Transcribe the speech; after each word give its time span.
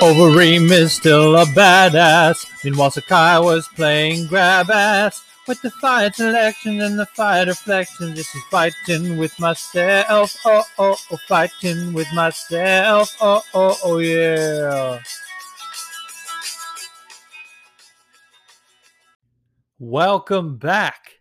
Overeem 0.00 0.70
is 0.70 0.92
still 0.92 1.34
a 1.34 1.44
badass. 1.44 2.46
Meanwhile, 2.64 2.92
Sakai 2.92 3.40
was 3.40 3.66
playing 3.74 4.28
grab 4.28 4.70
ass. 4.70 5.24
With 5.48 5.60
the 5.60 5.72
fight 5.72 6.14
selection 6.14 6.80
and 6.80 6.96
the 6.96 7.06
fight 7.06 7.48
reflection, 7.48 8.14
this 8.14 8.32
is 8.32 8.42
fighting 8.48 9.16
with 9.16 9.36
myself. 9.40 10.36
Oh, 10.44 10.62
oh, 10.78 10.96
oh, 11.10 11.16
fighting 11.26 11.94
with 11.94 12.06
myself. 12.14 13.16
Oh, 13.20 13.42
oh, 13.54 13.76
oh, 13.82 13.98
yeah. 13.98 15.00
Welcome 19.80 20.58
back 20.58 21.14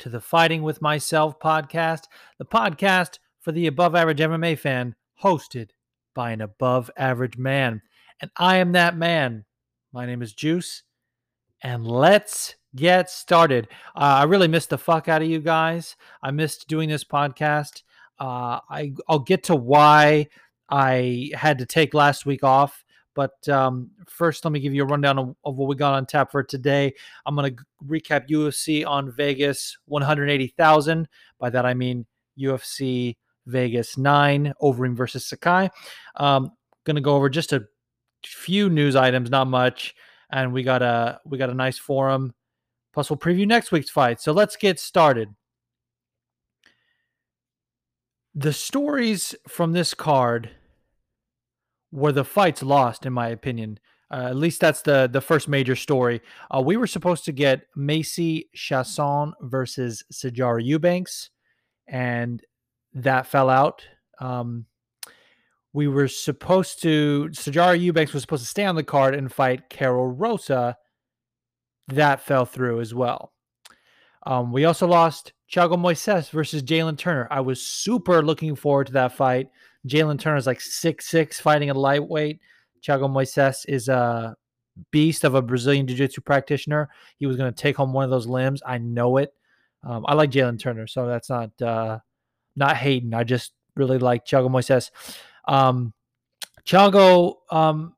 to 0.00 0.10
the 0.10 0.20
Fighting 0.20 0.62
with 0.62 0.82
Myself 0.82 1.38
podcast, 1.40 2.02
the 2.38 2.44
podcast 2.44 3.20
for 3.40 3.52
the 3.52 3.66
above 3.66 3.94
average 3.94 4.18
MMA 4.18 4.58
fan, 4.58 4.96
hosted 5.22 5.70
by 6.14 6.32
an 6.32 6.42
above 6.42 6.90
average 6.96 7.38
man. 7.38 7.80
And 8.20 8.30
I 8.36 8.56
am 8.56 8.72
that 8.72 8.96
man. 8.96 9.44
My 9.92 10.06
name 10.06 10.22
is 10.22 10.32
Juice. 10.32 10.82
And 11.62 11.86
let's 11.86 12.54
get 12.74 13.10
started. 13.10 13.68
Uh, 13.96 14.20
I 14.20 14.24
really 14.24 14.48
missed 14.48 14.70
the 14.70 14.78
fuck 14.78 15.08
out 15.08 15.22
of 15.22 15.28
you 15.28 15.40
guys. 15.40 15.96
I 16.22 16.30
missed 16.30 16.68
doing 16.68 16.88
this 16.88 17.04
podcast. 17.04 17.82
Uh, 18.18 18.60
I, 18.70 18.94
I'll 19.08 19.20
get 19.20 19.44
to 19.44 19.56
why 19.56 20.28
I 20.68 21.30
had 21.34 21.58
to 21.58 21.66
take 21.66 21.94
last 21.94 22.26
week 22.26 22.44
off. 22.44 22.84
But 23.14 23.48
um, 23.48 23.90
first, 24.06 24.44
let 24.44 24.52
me 24.52 24.60
give 24.60 24.74
you 24.74 24.84
a 24.84 24.86
rundown 24.86 25.18
of, 25.18 25.34
of, 25.44 25.56
what 25.56 25.68
we 25.68 25.74
got 25.74 25.94
on 25.94 26.06
tap 26.06 26.30
for 26.30 26.44
today. 26.44 26.94
I'm 27.26 27.34
going 27.34 27.56
to 27.56 27.64
recap 27.84 28.28
UFC 28.28 28.86
on 28.86 29.10
Vegas 29.10 29.76
180,000. 29.86 31.08
By 31.40 31.50
that, 31.50 31.66
I 31.66 31.74
mean 31.74 32.06
UFC 32.38 33.16
Vegas 33.46 33.98
9, 33.98 34.52
Overeem 34.62 34.94
versus 34.94 35.26
Sakai. 35.26 35.68
Um, 36.14 36.52
going 36.84 36.94
to 36.94 37.02
go 37.02 37.16
over 37.16 37.28
just 37.28 37.52
a 37.52 37.64
few 38.26 38.68
news 38.68 38.96
items, 38.96 39.30
not 39.30 39.46
much, 39.46 39.94
and 40.30 40.52
we 40.52 40.62
got 40.62 40.82
a 40.82 41.20
we 41.24 41.38
got 41.38 41.50
a 41.50 41.54
nice 41.54 41.78
forum. 41.78 42.34
Plus, 42.92 43.10
we'll 43.10 43.18
preview 43.18 43.46
next 43.46 43.70
week's 43.70 43.90
fight. 43.90 44.20
So 44.20 44.32
let's 44.32 44.56
get 44.56 44.80
started. 44.80 45.34
The 48.34 48.52
stories 48.52 49.34
from 49.46 49.72
this 49.72 49.94
card 49.94 50.50
were 51.90 52.12
the 52.12 52.24
fights 52.24 52.62
lost, 52.62 53.06
in 53.06 53.12
my 53.12 53.28
opinion. 53.28 53.78
Uh, 54.10 54.26
at 54.28 54.36
least 54.36 54.60
that's 54.60 54.82
the 54.82 55.08
the 55.12 55.20
first 55.20 55.48
major 55.48 55.76
story. 55.76 56.20
Uh, 56.54 56.62
we 56.62 56.76
were 56.76 56.86
supposed 56.86 57.24
to 57.26 57.32
get 57.32 57.66
Macy 57.76 58.48
Chiasson 58.56 59.32
versus 59.42 60.02
Sijara 60.12 60.64
Eubanks, 60.64 61.30
and 61.86 62.42
that 62.94 63.26
fell 63.26 63.50
out. 63.50 63.84
Um, 64.20 64.66
we 65.72 65.88
were 65.88 66.08
supposed 66.08 66.82
to 66.82 67.28
Sijara 67.32 67.78
Eubanks 67.78 68.12
was 68.12 68.22
supposed 68.22 68.44
to 68.44 68.48
stay 68.48 68.64
on 68.64 68.74
the 68.74 68.82
card 68.82 69.14
and 69.14 69.32
fight 69.32 69.68
Karol 69.68 70.08
Rosa. 70.08 70.76
That 71.88 72.20
fell 72.20 72.44
through 72.44 72.80
as 72.80 72.94
well. 72.94 73.32
Um, 74.26 74.52
we 74.52 74.64
also 74.64 74.86
lost 74.86 75.32
Thiago 75.50 75.78
Moises 75.78 76.30
versus 76.30 76.62
Jalen 76.62 76.98
Turner. 76.98 77.28
I 77.30 77.40
was 77.40 77.62
super 77.62 78.22
looking 78.22 78.54
forward 78.54 78.88
to 78.88 78.92
that 78.94 79.12
fight. 79.12 79.48
Jalen 79.86 80.18
Turner 80.18 80.36
is 80.36 80.46
like 80.46 80.60
six 80.60 81.08
six 81.08 81.40
fighting 81.40 81.70
a 81.70 81.74
lightweight. 81.74 82.40
Thiago 82.82 83.08
Moises 83.08 83.64
is 83.68 83.88
a 83.88 84.36
beast 84.90 85.24
of 85.24 85.34
a 85.34 85.42
Brazilian 85.42 85.86
jiu-jitsu 85.86 86.20
practitioner. 86.20 86.88
He 87.16 87.26
was 87.26 87.36
going 87.36 87.52
to 87.52 87.62
take 87.62 87.76
home 87.76 87.92
one 87.92 88.04
of 88.04 88.10
those 88.10 88.26
limbs. 88.26 88.62
I 88.66 88.78
know 88.78 89.16
it. 89.16 89.32
Um, 89.82 90.04
I 90.06 90.14
like 90.14 90.30
Jalen 90.30 90.60
Turner, 90.60 90.86
so 90.86 91.06
that's 91.06 91.30
not 91.30 91.50
uh, 91.62 91.98
not 92.56 92.76
hating. 92.76 93.14
I 93.14 93.24
just 93.24 93.52
really 93.76 93.98
like 93.98 94.26
Chago 94.26 94.50
Moises. 94.50 94.90
Um, 95.48 95.92
Thiago 96.64 97.36
um, 97.50 97.94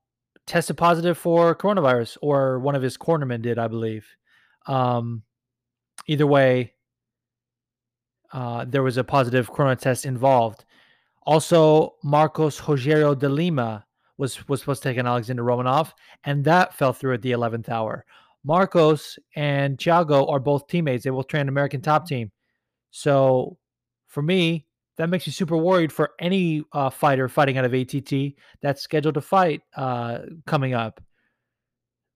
tested 0.46 0.76
positive 0.76 1.18
for 1.18 1.54
coronavirus, 1.54 2.16
or 2.22 2.60
one 2.60 2.74
of 2.74 2.82
his 2.82 2.96
cornermen 2.96 3.42
did, 3.42 3.58
I 3.58 3.68
believe. 3.68 4.06
Um, 4.66 5.22
either 6.06 6.26
way, 6.26 6.74
uh, 8.32 8.64
there 8.66 8.82
was 8.82 8.96
a 8.96 9.04
positive 9.04 9.52
corona 9.52 9.76
test 9.76 10.06
involved. 10.06 10.64
Also, 11.24 11.96
Marcos 12.02 12.60
Rogerio 12.60 13.18
de 13.18 13.28
Lima 13.28 13.84
was 14.16 14.48
was 14.48 14.60
supposed 14.60 14.82
to 14.82 14.88
take 14.88 14.98
an 14.98 15.06
Alexander 15.06 15.42
Romanov, 15.42 15.92
and 16.24 16.44
that 16.44 16.74
fell 16.74 16.92
through 16.92 17.14
at 17.14 17.22
the 17.22 17.32
eleventh 17.32 17.68
hour. 17.68 18.04
Marcos 18.44 19.18
and 19.36 19.76
Thiago 19.76 20.30
are 20.30 20.40
both 20.40 20.66
teammates. 20.66 21.04
They 21.04 21.10
both 21.10 21.26
train 21.26 21.48
American 21.48 21.82
Top 21.82 22.06
Team. 22.06 22.30
So, 22.90 23.58
for 24.06 24.22
me, 24.22 24.66
that 25.00 25.08
makes 25.08 25.26
you 25.26 25.32
super 25.32 25.56
worried 25.56 25.90
for 25.90 26.10
any 26.18 26.62
uh, 26.74 26.90
fighter 26.90 27.26
fighting 27.26 27.56
out 27.56 27.64
of 27.64 27.72
ATT 27.72 28.34
that's 28.60 28.82
scheduled 28.82 29.14
to 29.14 29.22
fight 29.22 29.62
uh, 29.74 30.18
coming 30.46 30.74
up. 30.74 31.00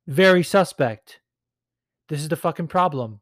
Very 0.07 0.43
suspect. 0.43 1.21
This 2.11 2.21
is 2.21 2.29
the 2.29 2.37
fucking 2.37 2.67
problem 2.67 3.21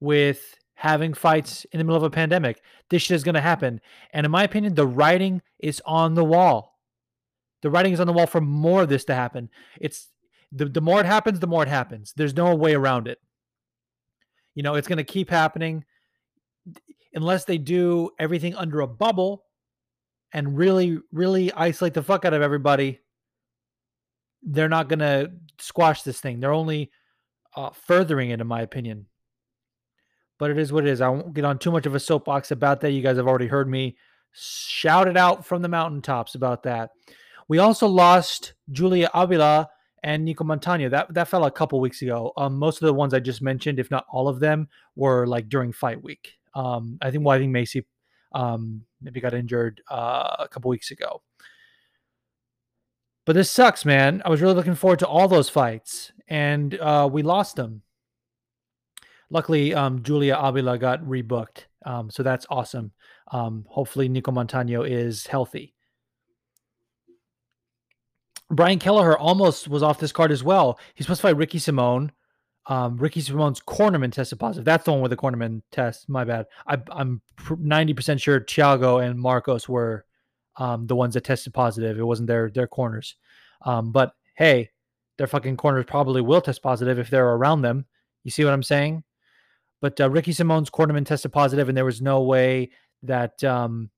with 0.00 0.56
having 0.72 1.12
fights 1.12 1.66
in 1.72 1.78
the 1.78 1.84
middle 1.84 1.98
of 1.98 2.04
a 2.04 2.08
pandemic. 2.08 2.62
This 2.88 3.02
shit 3.02 3.16
is 3.16 3.22
going 3.22 3.34
to 3.34 3.42
happen. 3.42 3.82
And 4.14 4.24
in 4.24 4.30
my 4.30 4.44
opinion, 4.44 4.76
the 4.76 4.86
writing 4.86 5.42
is 5.58 5.82
on 5.84 6.14
the 6.14 6.24
wall. 6.24 6.78
The 7.60 7.68
writing 7.68 7.92
is 7.92 8.00
on 8.00 8.06
the 8.06 8.14
wall 8.14 8.26
for 8.26 8.40
more 8.40 8.80
of 8.80 8.88
this 8.88 9.04
to 9.06 9.14
happen. 9.14 9.50
It's 9.78 10.08
the, 10.52 10.64
the 10.64 10.80
more 10.80 11.00
it 11.00 11.06
happens, 11.06 11.40
the 11.40 11.46
more 11.46 11.64
it 11.64 11.68
happens. 11.68 12.14
There's 12.16 12.34
no 12.34 12.54
way 12.54 12.74
around 12.74 13.08
it. 13.08 13.18
You 14.54 14.62
know, 14.62 14.74
it's 14.74 14.88
going 14.88 14.96
to 14.96 15.04
keep 15.04 15.28
happening 15.28 15.84
unless 17.18 17.44
they 17.44 17.58
do 17.58 18.10
everything 18.20 18.54
under 18.54 18.80
a 18.80 18.86
bubble 18.86 19.44
and 20.32 20.56
really, 20.56 20.98
really 21.10 21.52
isolate 21.52 21.94
the 21.94 22.02
fuck 22.02 22.24
out 22.24 22.32
of 22.32 22.42
everybody, 22.42 23.00
they're 24.40 24.68
not 24.68 24.88
going 24.88 25.00
to 25.00 25.32
squash 25.58 26.02
this 26.02 26.20
thing. 26.20 26.38
They're 26.38 26.52
only 26.52 26.92
uh, 27.56 27.70
furthering 27.70 28.30
it, 28.30 28.40
in 28.40 28.46
my 28.46 28.62
opinion. 28.62 29.06
But 30.38 30.52
it 30.52 30.58
is 30.58 30.72
what 30.72 30.86
it 30.86 30.90
is. 30.90 31.00
I 31.00 31.08
won't 31.08 31.34
get 31.34 31.44
on 31.44 31.58
too 31.58 31.72
much 31.72 31.86
of 31.86 31.96
a 31.96 32.00
soapbox 32.00 32.52
about 32.52 32.80
that. 32.82 32.92
You 32.92 33.02
guys 33.02 33.16
have 33.16 33.26
already 33.26 33.48
heard 33.48 33.68
me 33.68 33.96
shout 34.30 35.08
it 35.08 35.16
out 35.16 35.44
from 35.44 35.60
the 35.60 35.68
mountaintops 35.68 36.36
about 36.36 36.62
that. 36.62 36.90
We 37.48 37.58
also 37.58 37.88
lost 37.88 38.52
Julia 38.70 39.10
Avila 39.12 39.68
and 40.04 40.24
Nicco 40.24 40.46
Montaño. 40.46 40.88
That 40.88 41.12
that 41.14 41.26
fell 41.26 41.46
a 41.46 41.50
couple 41.50 41.80
weeks 41.80 42.02
ago. 42.02 42.32
Um, 42.36 42.56
most 42.56 42.80
of 42.80 42.86
the 42.86 42.94
ones 42.94 43.12
I 43.12 43.18
just 43.18 43.42
mentioned, 43.42 43.80
if 43.80 43.90
not 43.90 44.06
all 44.08 44.28
of 44.28 44.38
them, 44.38 44.68
were 44.94 45.26
like 45.26 45.48
during 45.48 45.72
fight 45.72 46.00
week. 46.00 46.37
Um, 46.58 46.98
I 47.00 47.12
think 47.12 47.24
well, 47.24 47.36
I 47.36 47.38
think 47.38 47.52
Macy 47.52 47.86
um, 48.32 48.82
maybe 49.00 49.20
got 49.20 49.32
injured 49.32 49.80
uh, 49.88 50.36
a 50.40 50.48
couple 50.48 50.70
weeks 50.70 50.90
ago. 50.90 51.22
But 53.24 53.34
this 53.34 53.50
sucks, 53.50 53.84
man. 53.84 54.22
I 54.24 54.30
was 54.30 54.40
really 54.40 54.54
looking 54.54 54.74
forward 54.74 54.98
to 55.00 55.06
all 55.06 55.28
those 55.28 55.48
fights, 55.48 56.10
and 56.26 56.74
uh, 56.80 57.08
we 57.10 57.22
lost 57.22 57.54
them. 57.56 57.82
Luckily, 59.30 59.72
um, 59.72 60.02
Julia 60.02 60.36
Avila 60.40 60.78
got 60.78 61.04
rebooked, 61.04 61.66
um, 61.84 62.10
so 62.10 62.22
that's 62.22 62.46
awesome. 62.50 62.92
Um, 63.30 63.64
hopefully, 63.68 64.08
Nicco 64.08 64.32
Montaño 64.32 64.88
is 64.88 65.26
healthy. 65.26 65.74
Brian 68.50 68.78
Kelleher 68.78 69.16
almost 69.16 69.68
was 69.68 69.82
off 69.82 70.00
this 70.00 70.10
card 70.10 70.32
as 70.32 70.42
well. 70.42 70.80
He's 70.94 71.06
supposed 71.06 71.20
to 71.20 71.28
fight 71.28 71.36
Ricky 71.36 71.58
Simón 71.58 72.10
um, 72.68 72.98
Ricky 72.98 73.22
Simón's 73.22 73.60
cornerman 73.60 74.12
tested 74.12 74.38
positive. 74.38 74.64
That's 74.64 74.84
the 74.84 74.92
one 74.92 75.00
with 75.00 75.10
the 75.10 75.16
cornerman 75.16 75.62
test. 75.72 76.08
My 76.08 76.24
bad. 76.24 76.46
I, 76.66 76.78
am 76.92 77.22
90% 77.40 78.20
sure 78.20 78.40
Thiago 78.40 79.02
and 79.04 79.18
Marcos 79.18 79.68
were 79.68 80.04
um, 80.56 80.86
the 80.86 80.94
ones 80.94 81.14
that 81.14 81.24
tested 81.24 81.54
positive. 81.54 81.98
It 81.98 82.04
wasn't 82.04 82.28
their 82.28 82.50
their 82.50 82.66
corners. 82.66 83.16
Um, 83.62 83.90
but 83.90 84.12
hey, 84.34 84.70
their 85.16 85.26
fucking 85.26 85.56
corners 85.56 85.86
probably 85.86 86.20
will 86.20 86.42
test 86.42 86.62
positive 86.62 86.98
if 86.98 87.08
they're 87.08 87.34
around 87.34 87.62
them. 87.62 87.86
You 88.24 88.30
see 88.30 88.44
what 88.44 88.52
I'm 88.52 88.62
saying? 88.62 89.02
But 89.80 89.98
uh, 90.00 90.10
Ricky 90.10 90.32
Simón's 90.32 90.70
cornerman 90.70 91.06
tested 91.06 91.32
positive, 91.32 91.68
and 91.68 91.76
there 91.76 91.84
was 91.84 92.02
no 92.02 92.22
way 92.22 92.70
that 93.02 93.42
um, 93.44 93.88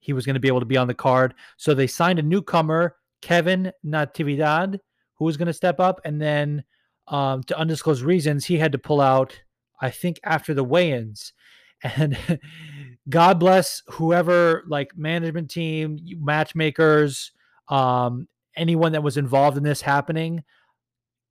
he 0.00 0.12
was 0.12 0.26
going 0.26 0.34
to 0.34 0.40
be 0.40 0.48
able 0.48 0.60
to 0.60 0.66
be 0.66 0.76
on 0.76 0.88
the 0.88 0.94
card. 0.94 1.34
So 1.56 1.72
they 1.72 1.86
signed 1.86 2.18
a 2.18 2.22
newcomer, 2.22 2.96
Kevin 3.22 3.70
Natividad, 3.84 4.78
who 5.14 5.24
was 5.24 5.36
going 5.36 5.46
to 5.46 5.52
step 5.52 5.78
up, 5.78 6.00
and 6.04 6.20
then 6.20 6.64
um, 7.10 7.42
to 7.44 7.58
undisclosed 7.58 8.02
reasons, 8.02 8.44
he 8.44 8.58
had 8.58 8.72
to 8.72 8.78
pull 8.78 9.00
out, 9.00 9.40
I 9.80 9.90
think, 9.90 10.20
after 10.24 10.54
the 10.54 10.64
weigh 10.64 10.92
ins. 10.92 11.32
And 11.84 12.18
God 13.08 13.38
bless 13.38 13.82
whoever, 13.86 14.64
like 14.66 14.98
management 14.98 15.48
team, 15.48 16.00
matchmakers, 16.18 17.30
um, 17.68 18.26
anyone 18.56 18.90
that 18.92 19.02
was 19.04 19.16
involved 19.16 19.56
in 19.56 19.62
this 19.62 19.80
happening. 19.80 20.42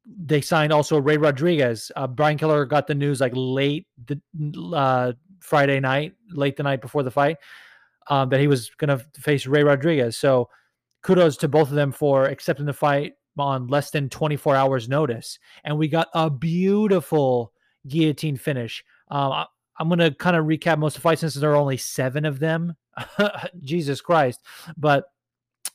They 0.06 0.40
signed 0.40 0.72
also 0.72 1.00
Ray 1.00 1.18
Rodriguez. 1.18 1.92
Uh, 1.98 2.08
Brian 2.08 2.38
Kelleher 2.38 2.64
got 2.66 2.88
the 2.88 2.96
news 2.96 3.20
like 3.20 3.34
late 3.36 3.88
the 4.06 4.22
uh, 4.74 5.12
Friday 5.42 5.82
night, 5.82 6.14
late 6.30 6.56
the 6.56 6.64
night 6.64 6.82
before 6.82 7.04
the 7.04 7.12
fight, 7.12 7.38
um, 8.10 8.30
that 8.30 8.40
he 8.40 8.48
was 8.48 8.70
going 8.78 8.98
to 8.98 9.06
face 9.20 9.46
Ray 9.46 9.64
Rodriguez. 9.64 10.16
So 10.16 10.50
kudos 11.04 11.36
to 11.38 11.48
both 11.48 11.70
of 11.70 11.76
them 11.76 11.92
for 11.92 12.26
accepting 12.26 12.66
the 12.66 12.74
fight, 12.74 13.14
on 13.40 13.68
less 13.68 13.92
than 13.92 14.10
24 14.10 14.56
hours 14.56 14.90
notice 14.90 15.40
and 15.64 15.78
we 15.78 15.88
got 15.88 16.08
a 16.14 16.30
beautiful 16.30 17.54
guillotine 17.88 18.38
finish 18.38 18.84
um, 19.10 19.32
I, 19.32 19.46
am 19.80 19.90
going 19.90 20.00
to 20.00 20.12
kind 20.12 20.36
of 20.36 20.46
recap 20.46 20.78
most 20.78 20.96
of 20.96 21.02
the 21.02 21.04
fights 21.04 21.22
since 21.22 21.34
there 21.36 21.52
are 21.52 21.56
only 21.56 21.78
seven 21.78 22.26
of 22.26 22.40
them 22.40 22.76
jesus 23.62 24.02
christ 24.02 24.42
but 24.76 25.06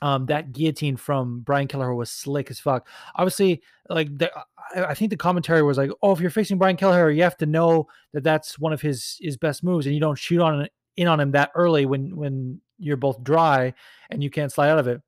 um, 0.02 0.26
that 0.26 0.52
guillotine 0.52 0.96
from 0.96 1.40
Brian 1.40 1.68
Kelleher 1.68 1.94
was 1.94 2.10
slick 2.10 2.50
as 2.50 2.58
fuck. 2.58 2.88
Obviously, 3.14 3.62
like 3.88 4.16
the, 4.18 4.32
I, 4.74 4.86
I 4.86 4.94
think 4.94 5.10
the 5.10 5.16
commentary 5.16 5.62
was 5.62 5.78
like, 5.78 5.90
"Oh, 6.02 6.10
if 6.10 6.20
you're 6.20 6.28
facing 6.28 6.58
Brian 6.58 6.76
Kelleher, 6.76 7.10
you 7.10 7.22
have 7.22 7.36
to 7.38 7.46
know 7.46 7.86
that 8.12 8.24
that's 8.24 8.58
one 8.58 8.72
of 8.72 8.82
his 8.82 9.16
his 9.20 9.36
best 9.36 9.62
moves, 9.62 9.86
and 9.86 9.94
you 9.94 10.00
don't 10.00 10.18
shoot 10.18 10.40
on 10.40 10.66
in 10.96 11.06
on 11.06 11.20
him 11.20 11.30
that 11.32 11.52
early 11.54 11.86
when 11.86 12.16
when 12.16 12.60
you're 12.78 12.96
both 12.96 13.22
dry 13.22 13.72
and 14.10 14.24
you 14.24 14.28
can't 14.28 14.50
slide 14.50 14.70
out 14.70 14.80
of 14.80 14.88
it." 14.88 15.00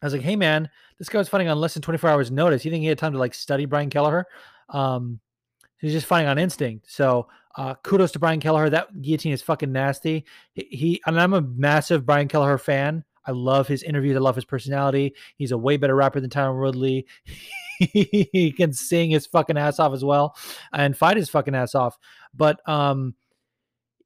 I 0.00 0.06
was 0.06 0.12
like, 0.12 0.22
"Hey, 0.22 0.36
man, 0.36 0.70
this 0.98 1.08
guy 1.08 1.18
was 1.18 1.28
fighting 1.28 1.48
on 1.48 1.58
less 1.58 1.74
than 1.74 1.82
24 1.82 2.10
hours 2.10 2.30
notice. 2.30 2.64
You 2.64 2.70
think 2.70 2.82
he 2.82 2.88
had 2.88 2.98
time 2.98 3.12
to 3.12 3.18
like 3.18 3.34
study 3.34 3.66
Brian 3.66 3.90
Kelleher?" 3.90 4.26
Um, 4.68 5.20
he's 5.78 5.92
just 5.92 6.06
fighting 6.06 6.28
on 6.28 6.38
instinct. 6.38 6.90
So 6.90 7.28
uh, 7.56 7.74
kudos 7.82 8.12
to 8.12 8.18
Brian 8.18 8.40
Kelleher. 8.40 8.70
That 8.70 9.00
guillotine 9.00 9.32
is 9.32 9.42
fucking 9.42 9.72
nasty. 9.72 10.24
He, 10.54 10.66
he 10.70 11.02
and 11.06 11.20
I'm 11.20 11.34
a 11.34 11.40
massive 11.40 12.06
Brian 12.06 12.28
Kelleher 12.28 12.58
fan. 12.58 13.04
I 13.26 13.30
love 13.30 13.68
his 13.68 13.82
interviews. 13.82 14.16
I 14.16 14.20
love 14.20 14.34
his 14.34 14.44
personality. 14.44 15.14
He's 15.36 15.52
a 15.52 15.58
way 15.58 15.76
better 15.76 15.94
rapper 15.94 16.20
than 16.20 16.30
Tyron 16.30 16.60
Woodley. 16.60 17.06
he 17.78 18.52
can 18.56 18.72
sing 18.72 19.10
his 19.10 19.26
fucking 19.26 19.56
ass 19.56 19.78
off 19.78 19.92
as 19.92 20.04
well 20.04 20.36
and 20.72 20.96
fight 20.96 21.16
his 21.16 21.30
fucking 21.30 21.54
ass 21.54 21.74
off. 21.74 21.98
But 22.34 22.66
um, 22.68 23.14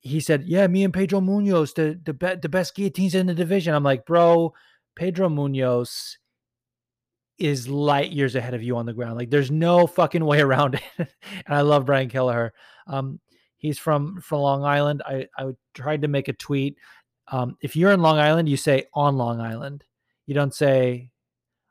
he 0.01 0.21
said, 0.21 0.45
"Yeah, 0.45 0.67
me 0.67 0.85
and 0.85 0.95
Pedro 0.95 1.21
Munhoz, 1.21 1.75
the 1.75 1.99
the, 2.05 2.15
be- 2.15 2.41
the 2.41 2.49
best 2.49 2.75
guillotines 2.75 3.15
in 3.15 3.27
the 3.27 3.35
division." 3.35 3.75
I'm 3.75 3.83
like, 3.83 4.07
bro, 4.07 4.55
Pedro 4.95 5.29
Munhoz 5.29 6.17
is 7.39 7.69
light 7.69 8.11
years 8.11 8.35
ahead 8.35 8.55
of 8.55 8.63
you 8.63 8.77
on 8.77 8.87
the 8.87 8.93
ground. 8.93 9.17
Like, 9.17 9.31
there's 9.31 9.51
no 9.51 9.87
fucking 9.87 10.25
way 10.25 10.41
around 10.41 10.75
it. 10.75 10.83
and 10.99 11.09
I 11.49 11.61
love 11.61 11.87
Brian 11.87 12.09
Kelleher. 12.09 12.53
Um, 12.87 13.21
he's 13.57 13.79
from 13.79 14.21
from 14.21 14.41
Long 14.41 14.65
Island. 14.65 15.03
I 15.07 15.29
I 15.37 15.53
tried 15.75 16.03
to 16.03 16.09
make 16.09 16.29
a 16.29 16.33
tweet 16.33 16.77
um, 17.31 17.57
if 17.61 17.77
you're 17.77 17.93
in 17.93 18.01
Long 18.01 18.19
Island, 18.19 18.49
you 18.49 18.57
say 18.57 18.85
on 18.95 19.17
Long 19.17 19.41
Island. 19.41 19.85
You 20.27 20.35
don't 20.35 20.55
say 20.55 21.11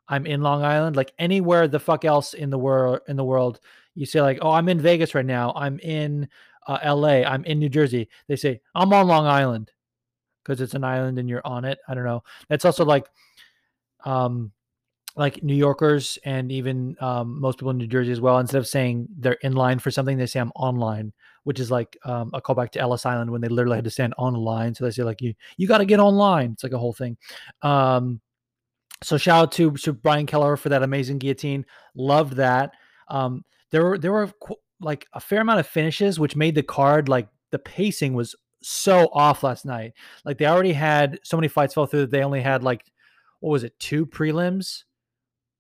I'm 0.08 0.26
in 0.26 0.42
Long 0.42 0.64
Island. 0.64 0.96
Like 0.96 1.14
anywhere 1.18 1.68
the 1.68 1.80
fuck 1.80 2.06
else 2.06 2.34
in 2.34 2.50
the 2.50 2.58
world 2.58 3.02
in 3.08 3.16
the 3.16 3.24
world, 3.24 3.60
you 3.96 4.06
say 4.06 4.22
like, 4.22 4.40
oh, 4.42 4.52
I'm 4.52 4.70
in 4.70 4.80
Vegas 4.80 5.16
right 5.16 5.26
now. 5.26 5.54
I'm 5.56 5.80
in 5.80 6.30
uh, 6.68 6.80
L.A. 6.82 7.26
I'm 7.26 7.44
in 7.46 7.60
New 7.60 7.70
Jersey. 7.70 8.10
They 8.28 8.36
say 8.36 8.62
I'm 8.76 8.94
on 8.94 9.08
Long 9.08 9.26
Island 9.26 9.72
because 10.44 10.62
it's 10.62 10.76
an 10.76 10.84
island 10.84 11.20
and 11.20 11.28
you're 11.28 11.46
on 11.46 11.66
it. 11.66 11.80
I 11.88 11.94
don't 11.94 12.06
know. 12.06 12.24
That's 12.48 12.66
also 12.66 12.86
like, 12.86 13.08
um, 14.06 14.52
like 15.18 15.44
New 15.44 15.56
Yorkers 15.56 16.18
and 16.24 16.52
even 16.52 16.96
um, 17.02 17.42
most 17.42 17.58
people 17.58 17.72
in 17.72 17.78
New 17.78 17.88
Jersey 17.88 18.12
as 18.12 18.22
well. 18.22 18.40
Instead 18.40 18.60
of 18.60 18.68
saying 18.68 19.08
they're 19.18 19.34
in 19.42 19.54
line 19.54 19.80
for 19.80 19.92
something, 19.92 20.18
they 20.18 20.26
say 20.26 20.40
I'm 20.40 20.52
online 20.56 21.12
which 21.48 21.62
is 21.62 21.72
like 21.72 21.98
um, 22.04 22.30
a 22.34 22.42
callback 22.42 22.72
to 22.72 22.80
Ellis 22.82 23.06
Island 23.06 23.32
when 23.32 23.40
they 23.40 23.48
literally 23.48 23.78
had 23.78 23.86
to 23.86 23.90
stand 23.90 24.14
on 24.18 24.34
line. 24.34 24.76
So 24.76 24.84
they 24.84 24.92
say 24.92 25.04
like 25.04 25.22
you 25.22 25.34
you 25.56 25.66
got 25.66 25.78
to 25.78 25.86
get 25.86 26.02
online. 26.02 26.52
It's 26.52 26.62
like 26.64 26.74
a 26.74 26.78
whole 26.78 26.92
thing. 26.92 27.16
Um, 27.62 28.20
so 29.02 29.18
shout 29.18 29.44
out 29.44 29.52
to, 29.54 29.72
to 29.72 29.94
Brian 29.94 30.26
Kelleher 30.26 30.58
for 30.58 30.68
that 30.68 30.84
amazing 30.84 31.20
guillotine. 31.20 31.66
Loved 31.96 32.34
that. 32.34 32.74
Um, 33.08 33.46
there 33.72 33.82
were 33.82 33.98
there 33.98 34.12
were 34.12 34.30
like 34.82 35.08
a 35.14 35.22
fair 35.22 35.40
amount 35.40 35.62
of 35.62 35.68
finishes, 35.68 36.20
which 36.20 36.36
made 36.36 36.54
the 36.54 36.64
card 36.64 37.08
like 37.08 37.30
the 37.52 37.60
pacing 37.60 38.14
was 38.14 38.36
so 38.62 39.08
off 39.14 39.42
last 39.42 39.66
night. 39.66 39.94
Like 40.26 40.40
they 40.40 40.48
already 40.48 40.74
had 40.74 41.18
so 41.24 41.38
many 41.38 41.48
fights 41.48 41.76
fell 41.76 41.86
through 41.86 42.02
that 42.02 42.12
they 42.12 42.26
only 42.26 42.42
had 42.42 42.62
like 42.62 42.84
what 43.40 43.52
was 43.52 43.64
it 43.64 43.80
two 43.80 44.06
prelims? 44.06 44.84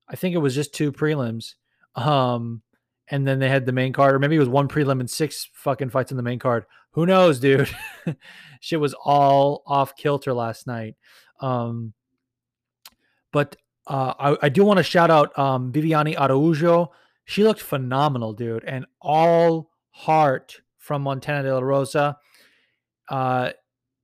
I 0.09 0.15
think 0.15 0.35
it 0.35 0.39
was 0.39 0.55
just 0.55 0.73
two 0.73 0.91
prelims. 0.91 1.55
Um, 1.95 2.61
and 3.09 3.27
then 3.27 3.39
they 3.39 3.49
had 3.49 3.65
the 3.65 3.71
main 3.71 3.93
card, 3.93 4.15
or 4.15 4.19
maybe 4.19 4.35
it 4.35 4.39
was 4.39 4.49
one 4.49 4.67
prelim 4.67 4.99
and 4.99 5.09
six 5.09 5.49
fucking 5.53 5.89
fights 5.89 6.11
in 6.11 6.17
the 6.17 6.23
main 6.23 6.39
card. 6.39 6.65
Who 6.91 7.05
knows, 7.05 7.39
dude? 7.39 7.69
Shit 8.59 8.79
was 8.79 8.93
all 8.93 9.63
off 9.65 9.95
kilter 9.95 10.33
last 10.33 10.67
night. 10.67 10.95
Um, 11.39 11.93
but 13.31 13.55
uh, 13.85 14.13
I, 14.19 14.37
I, 14.47 14.49
do 14.49 14.65
want 14.65 14.77
to 14.77 14.83
shout 14.83 15.11
out 15.11 15.37
um, 15.37 15.71
Viviane 15.71 16.17
Araujo. 16.17 16.91
She 17.25 17.43
looked 17.43 17.61
phenomenal, 17.61 18.33
dude, 18.33 18.63
and 18.65 18.85
all 18.99 19.69
heart 19.91 20.59
from 20.77 21.03
Montana 21.03 21.43
De 21.43 21.53
La 21.53 21.61
Rosa. 21.61 22.17
Uh, 23.09 23.51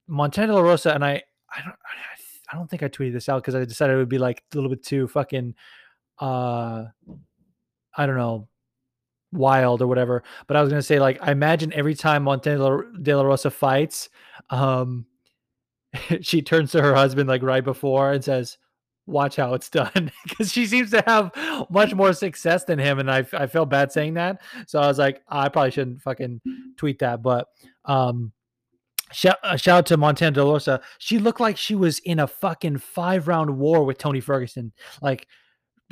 Montana 0.07 0.47
De 0.47 0.53
La 0.53 0.61
Rosa, 0.61 0.93
and 0.93 1.03
I, 1.03 1.23
I 1.53 1.61
don't, 1.63 1.75
I 2.51 2.55
don't 2.55 2.69
think 2.69 2.83
I 2.83 2.87
tweeted 2.87 3.13
this 3.13 3.27
out 3.27 3.41
because 3.41 3.55
I 3.55 3.65
decided 3.65 3.93
it 3.93 3.97
would 3.97 4.07
be 4.07 4.19
like 4.19 4.43
a 4.51 4.55
little 4.55 4.69
bit 4.69 4.83
too 4.83 5.07
fucking, 5.07 5.55
uh, 6.19 6.85
I 7.95 8.05
don't 8.05 8.17
know, 8.17 8.47
wild 9.33 9.81
or 9.81 9.87
whatever. 9.87 10.23
But 10.47 10.57
I 10.57 10.61
was 10.61 10.69
gonna 10.69 10.81
say, 10.81 10.99
like, 10.99 11.19
I 11.21 11.31
imagine 11.31 11.73
every 11.73 11.95
time 11.95 12.23
Montana 12.23 12.83
De 13.01 13.15
La 13.15 13.23
Rosa 13.23 13.51
fights, 13.51 14.09
um, 14.49 15.05
she 16.21 16.41
turns 16.41 16.71
to 16.71 16.81
her 16.81 16.93
husband 16.93 17.27
like 17.27 17.43
right 17.43 17.63
before 17.63 18.11
and 18.11 18.23
says, 18.23 18.57
"Watch 19.05 19.35
how 19.35 19.53
it's 19.53 19.69
done," 19.71 20.11
because 20.23 20.51
she 20.51 20.65
seems 20.65 20.91
to 20.91 21.03
have 21.05 21.31
much 21.69 21.93
more 21.93 22.13
success 22.13 22.63
than 22.63 22.79
him, 22.79 22.99
and 22.99 23.11
I 23.11 23.25
I 23.33 23.47
felt 23.47 23.69
bad 23.69 23.91
saying 23.91 24.13
that, 24.15 24.41
so 24.67 24.79
I 24.79 24.87
was 24.87 24.99
like, 24.99 25.21
I 25.27 25.49
probably 25.49 25.71
shouldn't 25.71 26.01
fucking 26.01 26.41
tweet 26.77 26.99
that, 26.99 27.21
but 27.21 27.47
um. 27.85 28.31
Shout, 29.11 29.37
uh, 29.43 29.57
shout 29.57 29.77
out 29.77 29.85
to 29.87 29.97
Montana 29.97 30.31
De 30.31 30.43
La 30.43 30.53
Rosa. 30.53 30.81
She 30.97 31.19
looked 31.19 31.39
like 31.39 31.55
she 31.55 31.75
was 31.75 31.99
in 31.99 32.17
a 32.17 32.25
fucking 32.25 32.79
five 32.79 33.27
round 33.27 33.59
war 33.59 33.83
with 33.83 33.99
Tony 33.99 34.19
Ferguson. 34.19 34.71
Like 35.03 35.27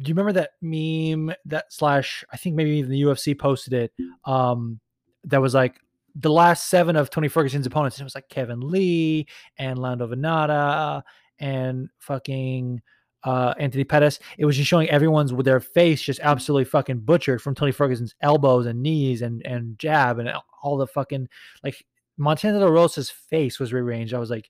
do 0.02 0.10
you 0.10 0.16
remember 0.16 0.34
that 0.34 0.52
meme 0.62 1.34
that 1.46 1.72
slash 1.72 2.24
I 2.32 2.38
think 2.38 2.56
maybe 2.56 2.72
even 2.72 2.92
the 2.92 3.02
UFC 3.02 3.38
posted 3.38 3.74
it 3.74 3.94
um 4.26 4.80
that 5.26 5.42
was 5.42 5.54
like 5.54 5.76
the 6.16 6.32
last 6.32 6.70
seven 6.70 6.96
of 6.96 7.10
Tony 7.10 7.28
Ferguson's 7.28 7.68
opponents 7.68 8.00
it 8.00 8.04
was 8.04 8.16
like 8.16 8.30
Kevin 8.30 8.60
Lee 8.60 9.28
and 9.58 9.80
Lando 9.80 10.08
Vannata 10.08 11.04
and 11.40 11.90
fucking 12.00 12.82
uh, 13.24 13.54
Anthony 13.60 13.84
Pettis. 13.84 14.20
It 14.38 14.46
was 14.46 14.58
just 14.58 14.68
showing 14.68 14.90
everyone's 14.90 15.34
with 15.34 15.46
their 15.46 15.60
face 15.60 16.02
just 16.02 16.20
absolutely 16.22 16.66
fucking 16.66 17.00
butchered 17.00 17.42
from 17.42 17.56
Tony 17.56 17.72
Ferguson's 17.72 18.16
elbows 18.22 18.66
and 18.66 18.82
knees 18.82 19.22
and 19.22 19.46
and 19.46 19.78
jab 19.78 20.20
and 20.20 20.32
all 20.64 20.78
the 20.78 20.88
fucking 20.88 21.28
like 21.64 21.86
Montana 22.18 22.60
De 22.60 22.72
Rosa's 22.72 23.10
face 23.10 23.60
was 23.60 23.74
rearranged. 23.74 24.14
I 24.14 24.20
was 24.20 24.30
like, 24.30 24.50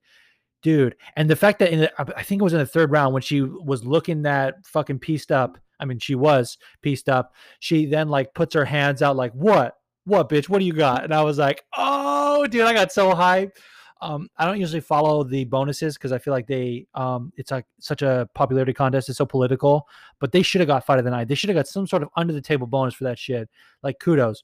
dude. 0.61 0.95
And 1.15 1.29
the 1.29 1.35
fact 1.35 1.59
that 1.59 1.71
in 1.71 1.79
the, 1.79 2.17
I 2.17 2.23
think 2.23 2.41
it 2.41 2.43
was 2.43 2.53
in 2.53 2.59
the 2.59 2.65
third 2.65 2.91
round 2.91 3.13
when 3.13 3.21
she 3.21 3.41
was 3.41 3.85
looking 3.85 4.23
that 4.23 4.65
fucking 4.65 4.99
pieced 4.99 5.31
up. 5.31 5.57
I 5.79 5.85
mean, 5.85 5.99
she 5.99 6.15
was 6.15 6.57
pieced 6.81 7.09
up. 7.09 7.33
She 7.59 7.85
then 7.85 8.07
like 8.09 8.33
puts 8.33 8.53
her 8.53 8.65
hands 8.65 9.01
out, 9.01 9.15
like, 9.15 9.33
"What? 9.33 9.77
What, 10.05 10.29
bitch? 10.29 10.47
What 10.47 10.59
do 10.59 10.65
you 10.65 10.73
got?" 10.73 11.03
And 11.03 11.13
I 11.13 11.23
was 11.23 11.39
like, 11.39 11.63
"Oh, 11.75 12.45
dude, 12.47 12.61
I 12.61 12.73
got 12.73 12.91
so 12.91 13.11
hyped." 13.13 13.57
Um, 14.01 14.29
I 14.37 14.45
don't 14.45 14.59
usually 14.59 14.81
follow 14.81 15.23
the 15.23 15.45
bonuses 15.45 15.95
because 15.95 16.11
I 16.11 16.17
feel 16.17 16.33
like 16.33 16.47
they, 16.47 16.87
um, 16.95 17.31
it's 17.37 17.51
like 17.51 17.65
such 17.79 18.01
a 18.01 18.27
popularity 18.33 18.73
contest. 18.73 19.09
It's 19.09 19.19
so 19.19 19.27
political, 19.27 19.87
but 20.19 20.31
they 20.31 20.41
should 20.41 20.59
have 20.59 20.67
got 20.67 20.85
fight 20.85 20.97
of 20.97 21.05
the 21.05 21.11
night. 21.11 21.27
They 21.27 21.35
should 21.35 21.49
have 21.49 21.55
got 21.55 21.67
some 21.67 21.85
sort 21.85 22.01
of 22.01 22.09
under 22.15 22.33
the 22.33 22.41
table 22.41 22.65
bonus 22.65 22.95
for 22.95 23.03
that 23.03 23.19
shit. 23.19 23.47
Like 23.83 23.99
kudos. 23.99 24.43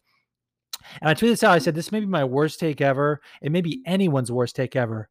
And 1.02 1.10
I 1.10 1.16
tweeted 1.16 1.30
this 1.30 1.44
out. 1.44 1.54
I 1.54 1.60
said, 1.60 1.74
this 1.74 1.92
may 1.92 2.00
be 2.00 2.06
my 2.06 2.24
worst 2.24 2.60
take 2.60 2.82
ever. 2.82 3.20
It 3.42 3.52
may 3.52 3.62
be 3.62 3.82
anyone's 3.88 4.32
worst 4.32 4.56
take 4.56 4.76
ever. 4.76 5.10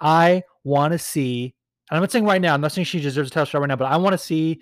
I 0.00 0.42
want 0.64 0.92
to 0.92 0.98
see, 0.98 1.54
and 1.90 1.96
I'm 1.96 2.02
not 2.02 2.12
saying 2.12 2.24
right 2.24 2.40
now, 2.40 2.54
I'm 2.54 2.60
not 2.60 2.72
saying 2.72 2.86
she 2.86 3.00
deserves 3.00 3.30
a 3.30 3.32
title 3.32 3.46
shot 3.46 3.60
right 3.60 3.68
now, 3.68 3.76
but 3.76 3.90
I 3.90 3.96
want 3.96 4.14
to 4.14 4.18
see 4.18 4.60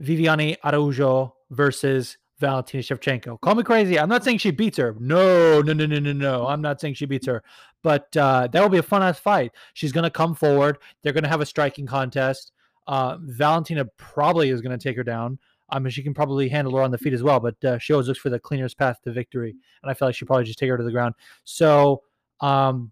Viviane 0.00 0.56
Araujo 0.64 1.34
versus 1.50 2.16
Valentina 2.38 2.82
Shevchenko. 2.82 3.40
Call 3.40 3.54
me 3.54 3.62
crazy. 3.62 3.98
I'm 3.98 4.08
not 4.08 4.24
saying 4.24 4.38
she 4.38 4.50
beats 4.50 4.78
her. 4.78 4.96
No, 4.98 5.60
no, 5.60 5.72
no, 5.72 5.86
no, 5.86 5.98
no, 5.98 6.12
no. 6.12 6.46
I'm 6.46 6.62
not 6.62 6.80
saying 6.80 6.94
she 6.94 7.04
beats 7.04 7.26
her. 7.26 7.42
But 7.82 8.14
uh, 8.16 8.48
that 8.50 8.60
will 8.60 8.68
be 8.68 8.78
a 8.78 8.82
fun 8.82 9.02
ass 9.02 9.18
fight. 9.18 9.52
She's 9.74 9.92
going 9.92 10.04
to 10.04 10.10
come 10.10 10.34
forward. 10.34 10.78
They're 11.02 11.12
going 11.12 11.24
to 11.24 11.28
have 11.28 11.40
a 11.40 11.46
striking 11.46 11.86
contest. 11.86 12.52
Uh, 12.86 13.18
Valentina 13.20 13.84
probably 13.96 14.50
is 14.50 14.60
going 14.60 14.76
to 14.76 14.82
take 14.82 14.96
her 14.96 15.04
down. 15.04 15.38
I 15.68 15.78
mean, 15.78 15.90
she 15.90 16.02
can 16.02 16.14
probably 16.14 16.48
handle 16.48 16.74
her 16.76 16.82
on 16.82 16.90
the 16.90 16.98
feet 16.98 17.12
as 17.12 17.22
well, 17.22 17.38
but 17.38 17.64
uh, 17.64 17.78
she 17.78 17.92
always 17.92 18.08
looks 18.08 18.18
for 18.18 18.30
the 18.30 18.40
cleanest 18.40 18.76
path 18.76 19.00
to 19.04 19.12
victory. 19.12 19.54
And 19.82 19.90
I 19.90 19.94
feel 19.94 20.08
like 20.08 20.14
she 20.14 20.24
probably 20.24 20.44
just 20.44 20.58
take 20.58 20.68
her 20.68 20.76
to 20.76 20.82
the 20.82 20.90
ground. 20.90 21.14
So 21.44 22.02
um, 22.40 22.90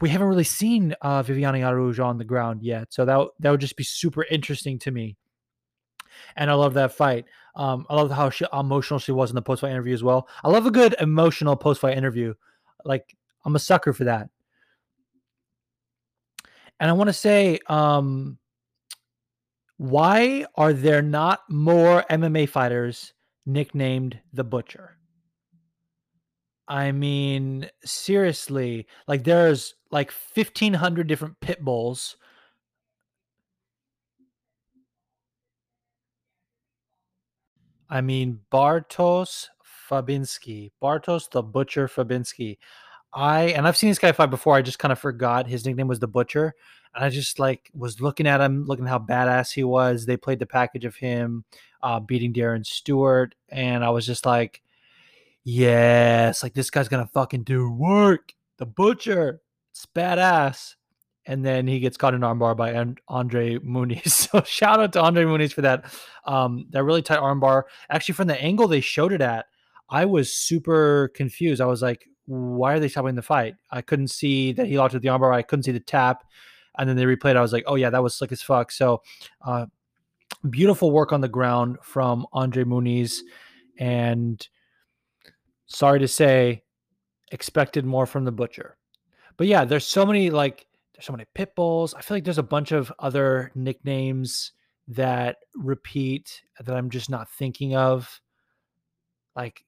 we 0.00 0.08
haven't 0.08 0.28
really 0.28 0.44
seen 0.44 0.94
uh, 1.00 1.22
Viviane 1.22 1.64
Araujo 1.64 2.04
on 2.04 2.18
the 2.18 2.24
ground 2.24 2.62
yet, 2.62 2.92
so 2.92 3.04
that 3.04 3.28
that 3.40 3.50
would 3.50 3.60
just 3.60 3.76
be 3.76 3.84
super 3.84 4.24
interesting 4.24 4.78
to 4.80 4.90
me. 4.90 5.16
And 6.36 6.50
I 6.50 6.54
love 6.54 6.74
that 6.74 6.92
fight. 6.92 7.26
Um, 7.54 7.86
I 7.88 7.96
love 7.96 8.10
how 8.10 8.30
she, 8.30 8.44
emotional 8.52 9.00
she 9.00 9.12
was 9.12 9.30
in 9.30 9.34
the 9.34 9.42
post 9.42 9.60
fight 9.60 9.70
interview 9.70 9.94
as 9.94 10.02
well. 10.02 10.28
I 10.42 10.48
love 10.48 10.66
a 10.66 10.70
good 10.70 10.94
emotional 11.00 11.56
post 11.56 11.80
fight 11.80 11.96
interview. 11.96 12.34
Like 12.84 13.16
I'm 13.44 13.56
a 13.56 13.60
sucker 13.60 13.92
for 13.92 14.04
that. 14.04 14.28
And 16.80 16.88
I 16.88 16.92
want 16.92 17.08
to 17.08 17.14
say, 17.14 17.58
um, 17.66 18.38
why 19.78 20.46
are 20.54 20.72
there 20.72 21.02
not 21.02 21.40
more 21.48 22.04
MMA 22.10 22.48
fighters 22.48 23.14
nicknamed 23.46 24.20
the 24.32 24.44
Butcher? 24.44 24.96
I 26.68 26.92
mean, 26.92 27.68
seriously, 27.84 28.86
like 29.06 29.24
there's 29.24 29.74
like 29.90 30.12
1500 30.34 31.06
different 31.06 31.40
pit 31.40 31.64
bulls. 31.64 32.16
I 37.90 38.00
mean, 38.00 38.40
Bartosz 38.52 39.48
Fabinski, 39.88 40.72
Bartosz 40.82 41.30
the 41.30 41.42
Butcher 41.42 41.88
Fabinski. 41.88 42.58
I 43.12 43.44
and 43.56 43.66
I've 43.66 43.76
seen 43.76 43.88
this 43.88 43.98
guy 43.98 44.12
fight 44.12 44.30
before. 44.30 44.54
I 44.54 44.62
just 44.62 44.78
kind 44.78 44.92
of 44.92 44.98
forgot 44.98 45.46
his 45.46 45.64
nickname 45.64 45.88
was 45.88 45.98
the 45.98 46.06
Butcher, 46.06 46.54
and 46.94 47.04
I 47.04 47.08
just 47.08 47.38
like 47.38 47.70
was 47.74 48.00
looking 48.00 48.26
at 48.26 48.40
him, 48.40 48.66
looking 48.66 48.86
how 48.86 48.98
badass 48.98 49.52
he 49.52 49.64
was. 49.64 50.04
They 50.04 50.16
played 50.18 50.38
the 50.38 50.46
package 50.46 50.84
of 50.84 50.96
him 50.96 51.44
uh, 51.82 52.00
beating 52.00 52.34
Darren 52.34 52.66
Stewart, 52.66 53.34
and 53.48 53.82
I 53.82 53.90
was 53.90 54.04
just 54.04 54.26
like, 54.26 54.62
yes, 55.44 56.42
like 56.42 56.52
this 56.52 56.70
guy's 56.70 56.88
gonna 56.88 57.06
fucking 57.06 57.44
do 57.44 57.70
work. 57.70 58.34
The 58.58 58.66
Butcher, 58.66 59.40
it's 59.70 59.86
badass. 59.86 60.74
And 61.26 61.44
then 61.44 61.66
he 61.66 61.78
gets 61.78 61.98
caught 61.98 62.14
in 62.14 62.24
an 62.24 62.38
armbar 62.38 62.56
by 62.56 62.94
Andre 63.08 63.58
Muniz. 63.58 64.28
So 64.30 64.42
shout 64.42 64.80
out 64.80 64.94
to 64.94 65.02
Andre 65.02 65.24
Muniz 65.24 65.52
for 65.52 65.60
that. 65.60 65.84
Um, 66.24 66.66
that 66.70 66.84
really 66.84 67.02
tight 67.02 67.18
armbar. 67.18 67.64
Actually, 67.90 68.14
from 68.14 68.28
the 68.28 68.40
angle 68.40 68.66
they 68.66 68.80
showed 68.80 69.12
it 69.12 69.20
at, 69.20 69.44
I 69.90 70.06
was 70.06 70.32
super 70.32 71.08
confused. 71.14 71.60
I 71.60 71.66
was 71.66 71.82
like, 71.82 72.06
why 72.24 72.72
are 72.74 72.80
they 72.80 72.88
stopping 72.88 73.14
the 73.14 73.22
fight? 73.22 73.56
I 73.70 73.82
couldn't 73.82 74.08
see 74.08 74.52
that 74.52 74.66
he 74.66 74.78
locked 74.78 74.94
with 74.94 75.02
the 75.02 75.08
armbar. 75.08 75.34
I 75.34 75.42
couldn't 75.42 75.64
see 75.64 75.72
the 75.72 75.80
tap. 75.80 76.24
And 76.78 76.88
then 76.88 76.96
they 76.96 77.04
replayed. 77.04 77.36
I 77.36 77.42
was 77.42 77.52
like, 77.52 77.64
oh 77.66 77.74
yeah, 77.74 77.90
that 77.90 78.02
was 78.02 78.14
slick 78.14 78.32
as 78.32 78.40
fuck. 78.40 78.70
So, 78.70 79.02
uh, 79.44 79.66
beautiful 80.48 80.90
work 80.90 81.12
on 81.12 81.20
the 81.20 81.28
ground 81.28 81.78
from 81.82 82.26
Andre 82.32 82.64
Muniz, 82.64 83.20
and 83.78 84.46
sorry 85.66 85.98
to 86.00 86.08
say, 86.08 86.62
expected 87.32 87.84
more 87.84 88.06
from 88.06 88.24
the 88.24 88.32
butcher. 88.32 88.77
But 89.38 89.46
yeah, 89.46 89.64
there's 89.64 89.86
so 89.86 90.04
many 90.04 90.28
like 90.28 90.66
there's 90.94 91.06
so 91.06 91.12
many 91.12 91.24
pit 91.34 91.54
bulls. 91.54 91.94
I 91.94 92.02
feel 92.02 92.16
like 92.16 92.24
there's 92.24 92.38
a 92.38 92.42
bunch 92.42 92.72
of 92.72 92.92
other 92.98 93.50
nicknames 93.54 94.52
that 94.88 95.38
repeat 95.54 96.42
that 96.60 96.76
I'm 96.76 96.90
just 96.90 97.08
not 97.08 97.30
thinking 97.30 97.74
of. 97.74 98.20
Like 99.34 99.64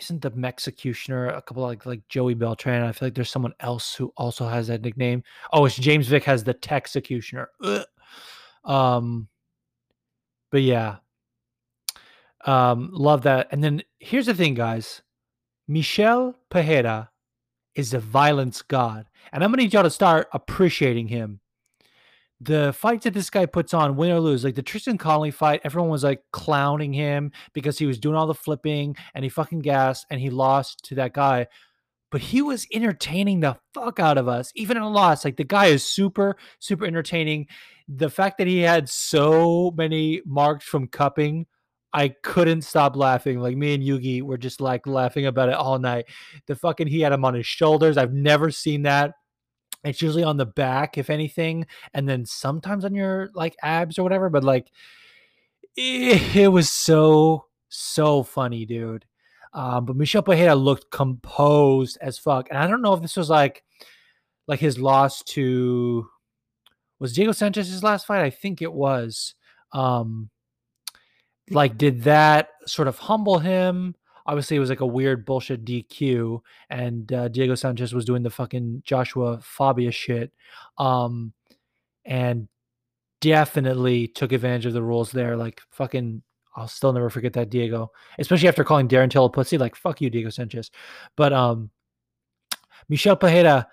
isn't 0.00 0.22
the 0.22 0.30
Mexicutioner 0.30 1.36
a 1.36 1.42
couple 1.42 1.62
like 1.62 1.86
like 1.86 2.06
Joey 2.08 2.34
Beltran? 2.34 2.82
I 2.82 2.92
feel 2.92 3.06
like 3.06 3.14
there's 3.14 3.30
someone 3.30 3.54
else 3.60 3.94
who 3.94 4.12
also 4.16 4.48
has 4.48 4.68
that 4.68 4.82
nickname. 4.82 5.22
Oh, 5.52 5.66
it's 5.66 5.76
James 5.76 6.08
Vick 6.08 6.24
has 6.24 6.42
the 6.42 6.54
Texecutioner. 6.54 7.46
Um, 8.64 9.28
but 10.50 10.62
yeah, 10.62 10.96
um, 12.44 12.90
love 12.92 13.22
that. 13.22 13.48
And 13.50 13.62
then 13.62 13.82
here's 13.98 14.26
the 14.26 14.34
thing, 14.34 14.54
guys. 14.54 15.02
Michel 15.68 16.34
Pereira 16.50 17.09
is 17.80 17.94
a 17.94 17.98
violence 17.98 18.62
god, 18.62 19.06
and 19.32 19.42
I'm 19.42 19.50
gonna 19.50 19.62
need 19.62 19.72
y'all 19.72 19.82
to 19.82 19.90
start 19.90 20.28
appreciating 20.32 21.08
him 21.08 21.40
the 22.40 22.72
fights 22.72 23.04
that 23.04 23.12
this 23.12 23.28
guy 23.28 23.44
puts 23.44 23.74
on, 23.74 23.96
win 23.96 24.10
or 24.10 24.20
lose, 24.20 24.44
like 24.44 24.54
the 24.54 24.62
Tristan 24.62 24.96
Connelly 24.96 25.30
fight, 25.30 25.60
everyone 25.62 25.90
was 25.90 26.04
like 26.04 26.24
clowning 26.32 26.92
him 26.92 27.32
because 27.52 27.78
he 27.78 27.86
was 27.86 27.98
doing 27.98 28.16
all 28.16 28.26
the 28.26 28.34
flipping 28.34 28.96
and 29.14 29.24
he 29.24 29.28
fucking 29.28 29.60
gassed 29.60 30.06
and 30.10 30.20
he 30.20 30.30
lost 30.30 30.84
to 30.86 30.94
that 30.96 31.12
guy. 31.12 31.46
But 32.10 32.22
he 32.22 32.42
was 32.42 32.66
entertaining 32.72 33.40
the 33.40 33.58
fuck 33.74 34.00
out 34.00 34.18
of 34.18 34.26
us, 34.26 34.50
even 34.56 34.78
in 34.78 34.82
a 34.82 34.88
loss. 34.88 35.24
Like 35.24 35.36
the 35.36 35.44
guy 35.44 35.66
is 35.66 35.84
super, 35.84 36.36
super 36.58 36.86
entertaining. 36.86 37.46
The 37.88 38.10
fact 38.10 38.38
that 38.38 38.46
he 38.46 38.60
had 38.60 38.88
so 38.88 39.72
many 39.76 40.22
marks 40.24 40.64
from 40.64 40.88
cupping, 40.88 41.46
I 41.92 42.08
couldn't 42.08 42.62
stop 42.62 42.96
laughing. 42.96 43.40
Like 43.40 43.56
me 43.56 43.74
and 43.74 43.82
Yugi 43.82 44.22
were 44.22 44.38
just 44.38 44.60
like 44.60 44.86
laughing 44.86 45.26
about 45.26 45.48
it 45.48 45.56
all 45.56 45.78
night. 45.78 46.06
The 46.46 46.54
fucking 46.54 46.86
he 46.86 47.00
had 47.00 47.12
him 47.12 47.24
on 47.24 47.34
his 47.34 47.46
shoulders. 47.46 47.96
I've 47.96 48.12
never 48.12 48.50
seen 48.50 48.82
that 48.82 49.14
it's 49.84 50.02
usually 50.02 50.24
on 50.24 50.36
the 50.36 50.46
back, 50.46 50.98
if 50.98 51.10
anything, 51.10 51.66
and 51.94 52.08
then 52.08 52.26
sometimes 52.26 52.84
on 52.84 52.94
your 52.94 53.30
like 53.34 53.56
abs 53.62 53.98
or 53.98 54.02
whatever. 54.02 54.28
But 54.28 54.44
like, 54.44 54.68
it, 55.76 56.36
it 56.36 56.48
was 56.48 56.70
so 56.70 57.46
so 57.68 58.22
funny, 58.22 58.66
dude. 58.66 59.06
Um, 59.52 59.84
but 59.84 59.96
Michel 59.96 60.22
Pereira 60.22 60.54
looked 60.54 60.90
composed 60.90 61.98
as 62.00 62.18
fuck, 62.18 62.48
and 62.50 62.58
I 62.58 62.66
don't 62.66 62.82
know 62.82 62.94
if 62.94 63.02
this 63.02 63.16
was 63.16 63.30
like 63.30 63.64
like 64.46 64.60
his 64.60 64.78
loss 64.78 65.22
to 65.22 66.08
was 66.98 67.14
Diego 67.14 67.32
Sanchez's 67.32 67.82
last 67.82 68.06
fight. 68.06 68.22
I 68.22 68.30
think 68.30 68.60
it 68.60 68.72
was. 68.72 69.34
Um, 69.72 70.30
like, 71.50 71.76
did 71.76 72.02
that 72.04 72.50
sort 72.66 72.88
of 72.88 72.98
humble 72.98 73.38
him? 73.38 73.94
obviously 74.30 74.56
it 74.56 74.60
was 74.60 74.70
like 74.70 74.80
a 74.80 74.86
weird 74.86 75.24
bullshit 75.24 75.64
DQ, 75.64 76.40
and 76.70 77.12
uh, 77.12 77.28
Diego 77.28 77.56
Sanchez 77.56 77.92
was 77.92 78.04
doing 78.04 78.22
the 78.22 78.30
fucking 78.30 78.82
Joshua 78.84 79.40
Fabia 79.42 79.90
shit, 79.90 80.32
um, 80.78 81.32
and 82.04 82.48
definitely 83.20 84.06
took 84.06 84.30
advantage 84.30 84.66
of 84.66 84.72
the 84.72 84.82
rules 84.82 85.10
there. 85.10 85.36
Like 85.36 85.60
fucking, 85.70 86.22
I'll 86.54 86.68
still 86.68 86.92
never 86.92 87.10
forget 87.10 87.32
that 87.32 87.50
Diego, 87.50 87.90
especially 88.20 88.48
after 88.48 88.62
calling 88.62 88.88
Darren 88.88 89.10
Till 89.10 89.24
a 89.24 89.30
pussy. 89.30 89.58
Like 89.58 89.74
fuck 89.74 90.00
you, 90.00 90.10
Diego 90.10 90.30
Sanchez. 90.30 90.70
But 91.16 91.32
um, 91.32 91.70
Michel 92.88 93.16
Pereira 93.16 93.66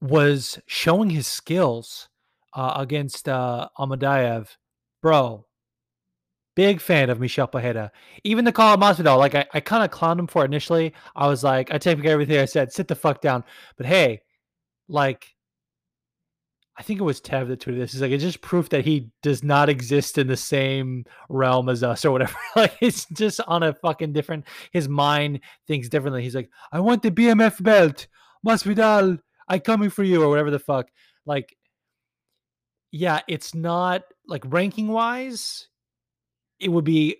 was 0.00 0.58
showing 0.66 1.10
his 1.10 1.26
skills 1.26 2.08
uh, 2.54 2.74
against 2.76 3.28
uh, 3.28 3.68
bro. 5.02 5.44
Big 6.54 6.80
fan 6.80 7.10
of 7.10 7.20
Michel 7.20 7.46
Pereira. 7.46 7.90
Even 8.22 8.44
the 8.44 8.52
call 8.52 8.74
of 8.74 8.80
Masvidal, 8.80 9.18
like 9.18 9.34
I, 9.34 9.46
I 9.52 9.60
kind 9.60 9.84
of 9.84 9.90
clowned 9.90 10.20
him 10.20 10.26
for 10.26 10.42
it 10.42 10.46
initially. 10.46 10.94
I 11.16 11.26
was 11.26 11.42
like, 11.42 11.72
I 11.72 11.78
take 11.78 12.04
everything 12.04 12.38
I 12.38 12.44
said, 12.44 12.72
sit 12.72 12.88
the 12.88 12.94
fuck 12.94 13.20
down. 13.20 13.44
But 13.76 13.86
hey, 13.86 14.22
like, 14.88 15.34
I 16.76 16.82
think 16.82 17.00
it 17.00 17.04
was 17.04 17.20
Tev 17.20 17.48
that 17.48 17.60
tweeted 17.60 17.78
this. 17.78 17.92
He's 17.92 18.02
like, 18.02 18.10
it's 18.10 18.22
just 18.22 18.40
proof 18.40 18.68
that 18.70 18.84
he 18.84 19.10
does 19.22 19.44
not 19.44 19.68
exist 19.68 20.18
in 20.18 20.26
the 20.26 20.36
same 20.36 21.04
realm 21.28 21.68
as 21.68 21.82
us 21.82 22.04
or 22.04 22.10
whatever. 22.10 22.34
like, 22.56 22.74
it's 22.80 23.06
just 23.06 23.40
on 23.46 23.62
a 23.62 23.74
fucking 23.74 24.12
different. 24.12 24.44
His 24.72 24.88
mind 24.88 25.40
thinks 25.66 25.88
differently. 25.88 26.22
He's 26.22 26.34
like, 26.34 26.50
I 26.72 26.80
want 26.80 27.02
the 27.02 27.10
BMF 27.10 27.62
belt, 27.62 28.06
Masvidal. 28.46 29.18
I 29.48 29.58
coming 29.58 29.90
for 29.90 30.02
you 30.02 30.22
or 30.22 30.28
whatever 30.28 30.50
the 30.50 30.58
fuck. 30.58 30.88
Like, 31.26 31.56
yeah, 32.90 33.20
it's 33.28 33.54
not 33.54 34.02
like 34.26 34.42
ranking 34.46 34.88
wise 34.88 35.68
it 36.60 36.68
would 36.68 36.84
be 36.84 37.16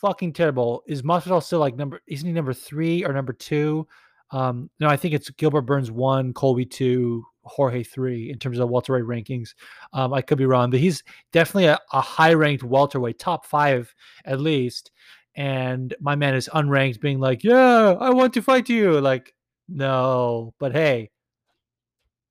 fucking 0.00 0.32
terrible. 0.32 0.82
Is 0.86 1.02
Masvidal 1.02 1.42
still 1.42 1.60
like 1.60 1.76
number? 1.76 2.00
Isn't 2.06 2.26
he 2.26 2.32
number 2.32 2.52
three 2.52 3.04
or 3.04 3.12
number 3.12 3.32
two? 3.32 3.86
Um, 4.30 4.70
no, 4.80 4.88
I 4.88 4.96
think 4.96 5.14
it's 5.14 5.30
Gilbert 5.30 5.62
Burns 5.62 5.90
one, 5.90 6.32
Colby 6.32 6.64
two, 6.64 7.24
Jorge 7.44 7.82
three 7.82 8.30
in 8.30 8.38
terms 8.38 8.58
of 8.58 8.68
welterweight 8.68 9.04
rankings. 9.04 9.50
Um, 9.92 10.12
I 10.12 10.22
could 10.22 10.38
be 10.38 10.46
wrong, 10.46 10.70
but 10.70 10.80
he's 10.80 11.02
definitely 11.32 11.66
a, 11.66 11.78
a 11.92 12.00
high 12.00 12.34
ranked 12.34 12.64
welterweight, 12.64 13.18
top 13.18 13.46
five 13.46 13.94
at 14.24 14.40
least. 14.40 14.90
And 15.36 15.94
my 16.00 16.16
man 16.16 16.34
is 16.34 16.48
unranked, 16.54 17.00
being 17.00 17.20
like, 17.20 17.44
"Yeah, 17.44 17.94
I 18.00 18.10
want 18.10 18.34
to 18.34 18.42
fight 18.42 18.68
you." 18.68 19.00
Like, 19.00 19.34
no, 19.68 20.54
but 20.58 20.72
hey, 20.72 21.10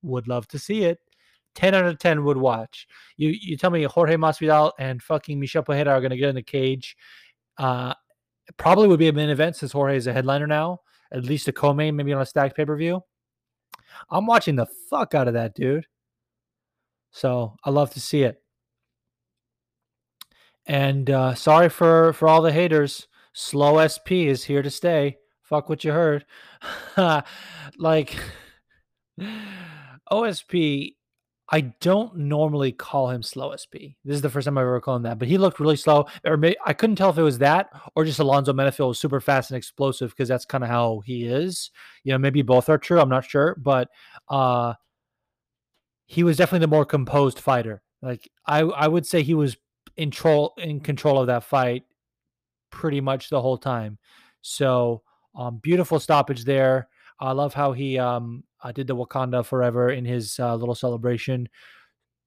would 0.02 0.28
love 0.28 0.48
to 0.50 0.60
see 0.60 0.84
it. 0.84 1.00
10 1.56 1.74
out 1.74 1.86
of 1.86 1.98
10 2.00 2.24
would 2.24 2.38
watch. 2.38 2.88
You 3.18 3.30
you 3.30 3.58
tell 3.58 3.72
me 3.72 3.84
Jorge 3.84 4.16
Masvidal 4.16 4.72
and 4.78 5.02
fucking 5.02 5.40
Michel 5.40 5.64
Pereira 5.64 5.92
are 5.92 6.02
going 6.02 6.12
to 6.12 6.18
get 6.18 6.30
in 6.30 6.36
the 6.36 6.44
cage. 6.44 6.96
Uh, 7.58 7.94
probably 8.58 8.88
would 8.88 9.00
be 9.00 9.08
a 9.08 9.14
main 9.14 9.30
event 9.30 9.56
since 9.56 9.72
Jorge 9.72 9.98
is 9.98 10.08
a 10.08 10.14
headliner 10.14 10.48
now, 10.48 10.82
at 11.12 11.24
least 11.24 11.48
a 11.48 11.54
co-main, 11.54 11.96
maybe 11.96 12.14
on 12.14 12.22
a 12.22 12.26
stacked 12.26 12.56
pay-per-view. 12.56 13.02
I'm 14.10 14.26
watching 14.26 14.56
the 14.56 14.68
fuck 14.90 15.16
out 15.16 15.28
of 15.28 15.34
that, 15.34 15.56
dude. 15.56 15.88
So 17.12 17.56
I 17.64 17.70
love 17.70 17.92
to 17.94 18.02
see 18.02 18.24
it. 18.24 18.42
And 20.66 21.10
uh, 21.10 21.36
sorry 21.36 21.70
for 21.70 22.14
for 22.14 22.28
all 22.28 22.42
the 22.42 22.52
haters. 22.52 23.08
Slow 23.34 23.86
SP 23.86 24.28
is 24.28 24.44
here 24.44 24.62
to 24.62 24.72
stay. 24.72 25.18
Fuck 25.42 25.70
what 25.70 25.84
you 25.84 25.92
heard. 25.92 26.26
like 27.78 28.18
OSP 30.12 30.96
I 31.52 31.62
don't 31.62 32.16
normally 32.16 32.72
call 32.72 33.10
him 33.10 33.22
slow 33.22 33.54
SP. 33.54 33.94
This 34.04 34.16
is 34.16 34.22
the 34.22 34.30
first 34.30 34.46
time 34.46 34.58
I've 34.58 34.64
ever 34.64 34.82
called 34.82 34.98
him 34.98 35.04
that, 35.04 35.20
but 35.20 35.28
he 35.28 35.38
looked 35.38 35.60
really 35.60 35.75
slow. 35.75 36.08
Or 36.25 36.38
may, 36.38 36.56
I 36.66 36.74
couldn't 36.74 36.96
tell 36.96 37.12
if 37.12 37.18
it 37.18 37.24
was 37.24 37.38
that 37.38 37.70
or 37.96 38.04
just 38.04 38.20
Alonzo 38.20 38.52
Menifield 38.52 38.88
was 38.88 39.00
super 39.00 39.22
fast 39.22 39.52
and 39.52 39.58
explosive 39.58 40.10
because 40.10 40.28
that's 40.28 40.46
kind 40.46 40.64
of 40.64 40.70
how 40.70 41.02
he 41.06 41.25
is. 41.25 41.70
You 42.04 42.14
know, 42.14 42.18
maybe 42.18 42.42
both 42.42 42.68
are 42.68 42.80
true. 42.80 43.00
I'm 43.00 43.10
not 43.10 43.25
sure, 43.25 43.56
but 43.60 43.90
uh, 44.28 44.74
he 46.08 46.24
was 46.24 46.38
definitely 46.38 46.66
the 46.66 46.75
more 46.75 46.86
composed 46.86 47.40
fighter. 47.40 47.84
Like 48.02 48.28
I, 48.48 48.62
I 48.62 48.88
would 48.88 49.06
say 49.06 49.22
he 49.22 49.36
was 49.36 49.56
in 49.98 50.12
control 50.12 50.54
in 50.58 50.80
control 50.80 51.20
of 51.20 51.28
that 51.28 51.44
fight 51.44 51.84
pretty 52.72 53.02
much 53.02 53.30
the 53.30 53.42
whole 53.42 53.58
time. 53.58 53.98
So 54.42 55.04
um, 55.36 55.58
beautiful 55.58 56.00
stoppage 56.00 56.44
there. 56.44 56.88
I 57.20 57.32
love 57.32 57.54
how 57.54 57.72
he 57.72 57.98
um, 57.98 58.44
uh, 58.66 58.72
did 58.72 58.88
the 58.88 58.96
Wakanda 58.96 59.46
Forever 59.46 59.92
in 59.92 60.06
his 60.06 60.40
uh, 60.40 60.56
little 60.56 60.76
celebration. 60.76 61.48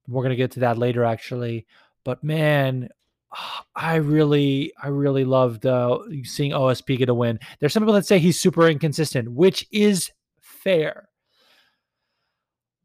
We're 0.06 0.22
gonna 0.22 0.36
get 0.36 0.52
to 0.52 0.60
that 0.60 0.78
later, 0.78 1.04
actually. 1.04 1.66
But 2.04 2.22
man, 2.22 2.88
I 3.74 3.96
really, 3.96 4.72
I 4.82 4.88
really 4.88 5.24
loved 5.24 5.66
uh, 5.66 5.98
seeing 6.22 6.52
OSP 6.52 6.98
get 6.98 7.08
a 7.08 7.14
win. 7.14 7.40
There's 7.58 7.72
some 7.72 7.82
people 7.82 7.94
that 7.94 8.06
say 8.06 8.18
he's 8.18 8.40
super 8.40 8.68
inconsistent, 8.68 9.30
which 9.30 9.66
is 9.72 10.10
fair. 10.40 11.08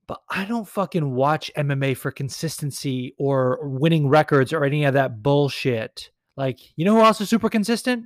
But 0.06 0.22
I 0.30 0.46
don't 0.46 0.68
fucking 0.68 1.14
watch 1.14 1.50
MMA 1.56 1.96
for 1.96 2.12
consistency 2.12 3.16
or 3.18 3.60
winning 3.62 4.10
records 4.10 4.52
or 4.52 4.66
any 4.66 4.84
of 4.84 4.96
that 4.96 5.24
bullshit. 5.24 6.12
Like, 6.36 6.60
you 6.76 6.84
know 6.84 6.96
who 6.96 7.02
else 7.04 7.22
is 7.22 7.30
super 7.30 7.50
consistent? 7.50 8.06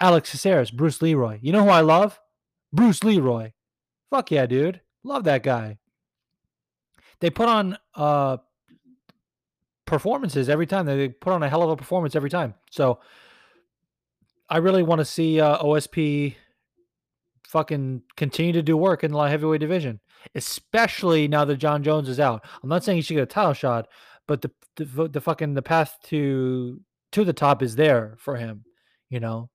Alex 0.00 0.30
Caceres, 0.30 0.70
Bruce 0.70 1.00
Leroy. 1.00 1.38
You 1.42 1.52
know 1.52 1.62
who 1.62 1.70
I 1.70 1.82
love? 1.82 2.18
Bruce 2.72 3.04
Leroy. 3.04 3.52
Fuck 4.10 4.30
yeah, 4.30 4.46
dude. 4.46 4.80
Love 5.04 5.24
that 5.24 5.42
guy. 5.42 5.78
They 7.20 7.30
put 7.30 7.48
on 7.48 7.78
uh 7.94 8.38
performances 9.86 10.48
every 10.48 10.66
time. 10.66 10.86
They 10.86 11.08
put 11.08 11.32
on 11.32 11.42
a 11.42 11.48
hell 11.48 11.62
of 11.62 11.70
a 11.70 11.76
performance 11.76 12.14
every 12.14 12.30
time. 12.30 12.54
So 12.70 13.00
I 14.48 14.58
really 14.58 14.82
want 14.82 15.00
to 15.00 15.04
see 15.04 15.40
uh, 15.40 15.58
OSP 15.62 16.36
fucking 17.48 18.02
continue 18.16 18.52
to 18.52 18.62
do 18.62 18.76
work 18.76 19.02
in 19.02 19.10
the 19.10 19.16
light 19.16 19.30
heavyweight 19.30 19.60
division, 19.60 20.00
especially 20.34 21.26
now 21.26 21.44
that 21.46 21.56
Jon 21.56 21.82
Jones 21.82 22.08
is 22.08 22.20
out. 22.20 22.44
I'm 22.62 22.68
not 22.68 22.84
saying 22.84 22.96
he 22.96 23.02
should 23.02 23.14
get 23.14 23.22
a 23.22 23.26
title 23.26 23.54
shot, 23.54 23.88
but 24.26 24.42
the 24.42 24.50
the, 24.76 25.08
the 25.08 25.20
fucking 25.20 25.54
the 25.54 25.62
path 25.62 25.96
to 26.04 26.80
to 27.12 27.24
the 27.24 27.32
top 27.32 27.62
is 27.62 27.74
there 27.76 28.16
for 28.18 28.36
him. 28.36 28.64
You 29.08 29.20
know, 29.20 29.50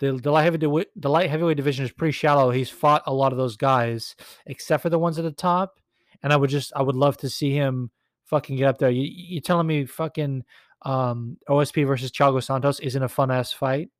the 0.00 0.12
the 0.12 0.30
light 0.30 0.44
heavyweight 0.44 0.88
the 0.96 1.10
light 1.10 1.30
heavyweight 1.30 1.56
division 1.56 1.84
is 1.84 1.92
pretty 1.92 2.12
shallow. 2.12 2.50
He's 2.50 2.70
fought 2.70 3.02
a 3.06 3.14
lot 3.14 3.32
of 3.32 3.38
those 3.38 3.56
guys, 3.56 4.16
except 4.46 4.82
for 4.82 4.90
the 4.90 4.98
ones 4.98 5.18
at 5.18 5.24
the 5.24 5.30
top. 5.30 5.78
And 6.22 6.32
I 6.32 6.36
would 6.36 6.50
just 6.50 6.72
I 6.74 6.82
would 6.82 6.96
love 6.96 7.16
to 7.18 7.30
see 7.30 7.52
him 7.52 7.90
fucking 8.24 8.56
get 8.56 8.66
up 8.66 8.78
there. 8.78 8.90
You 8.90 9.02
you 9.02 9.40
telling 9.40 9.66
me 9.66 9.84
fucking 9.84 10.44
um, 10.82 11.36
OSP 11.48 11.86
versus 11.86 12.10
Thiago 12.10 12.42
Santos 12.42 12.80
isn't 12.80 13.02
a 13.02 13.08
fun 13.08 13.30
ass 13.30 13.52
fight? 13.52 13.90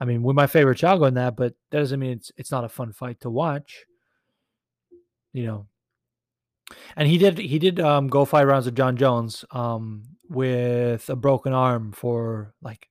I 0.00 0.06
mean, 0.06 0.22
we 0.22 0.32
might 0.32 0.48
favor 0.48 0.74
Thiago 0.74 1.06
in 1.08 1.14
that, 1.14 1.36
but 1.36 1.54
that 1.70 1.78
doesn't 1.78 2.00
mean 2.00 2.12
it's 2.12 2.32
it's 2.36 2.50
not 2.50 2.64
a 2.64 2.68
fun 2.68 2.92
fight 2.92 3.20
to 3.20 3.30
watch. 3.30 3.84
You 5.32 5.46
know. 5.46 5.66
And 6.96 7.06
he 7.06 7.18
did 7.18 7.36
he 7.36 7.58
did 7.58 7.80
um, 7.80 8.08
go 8.08 8.24
five 8.24 8.48
rounds 8.48 8.64
with 8.64 8.76
Jon 8.76 8.96
Jones 8.96 9.44
um, 9.50 10.04
with 10.30 11.10
a 11.10 11.16
broken 11.16 11.52
arm 11.52 11.92
for 11.92 12.54
like 12.62 12.88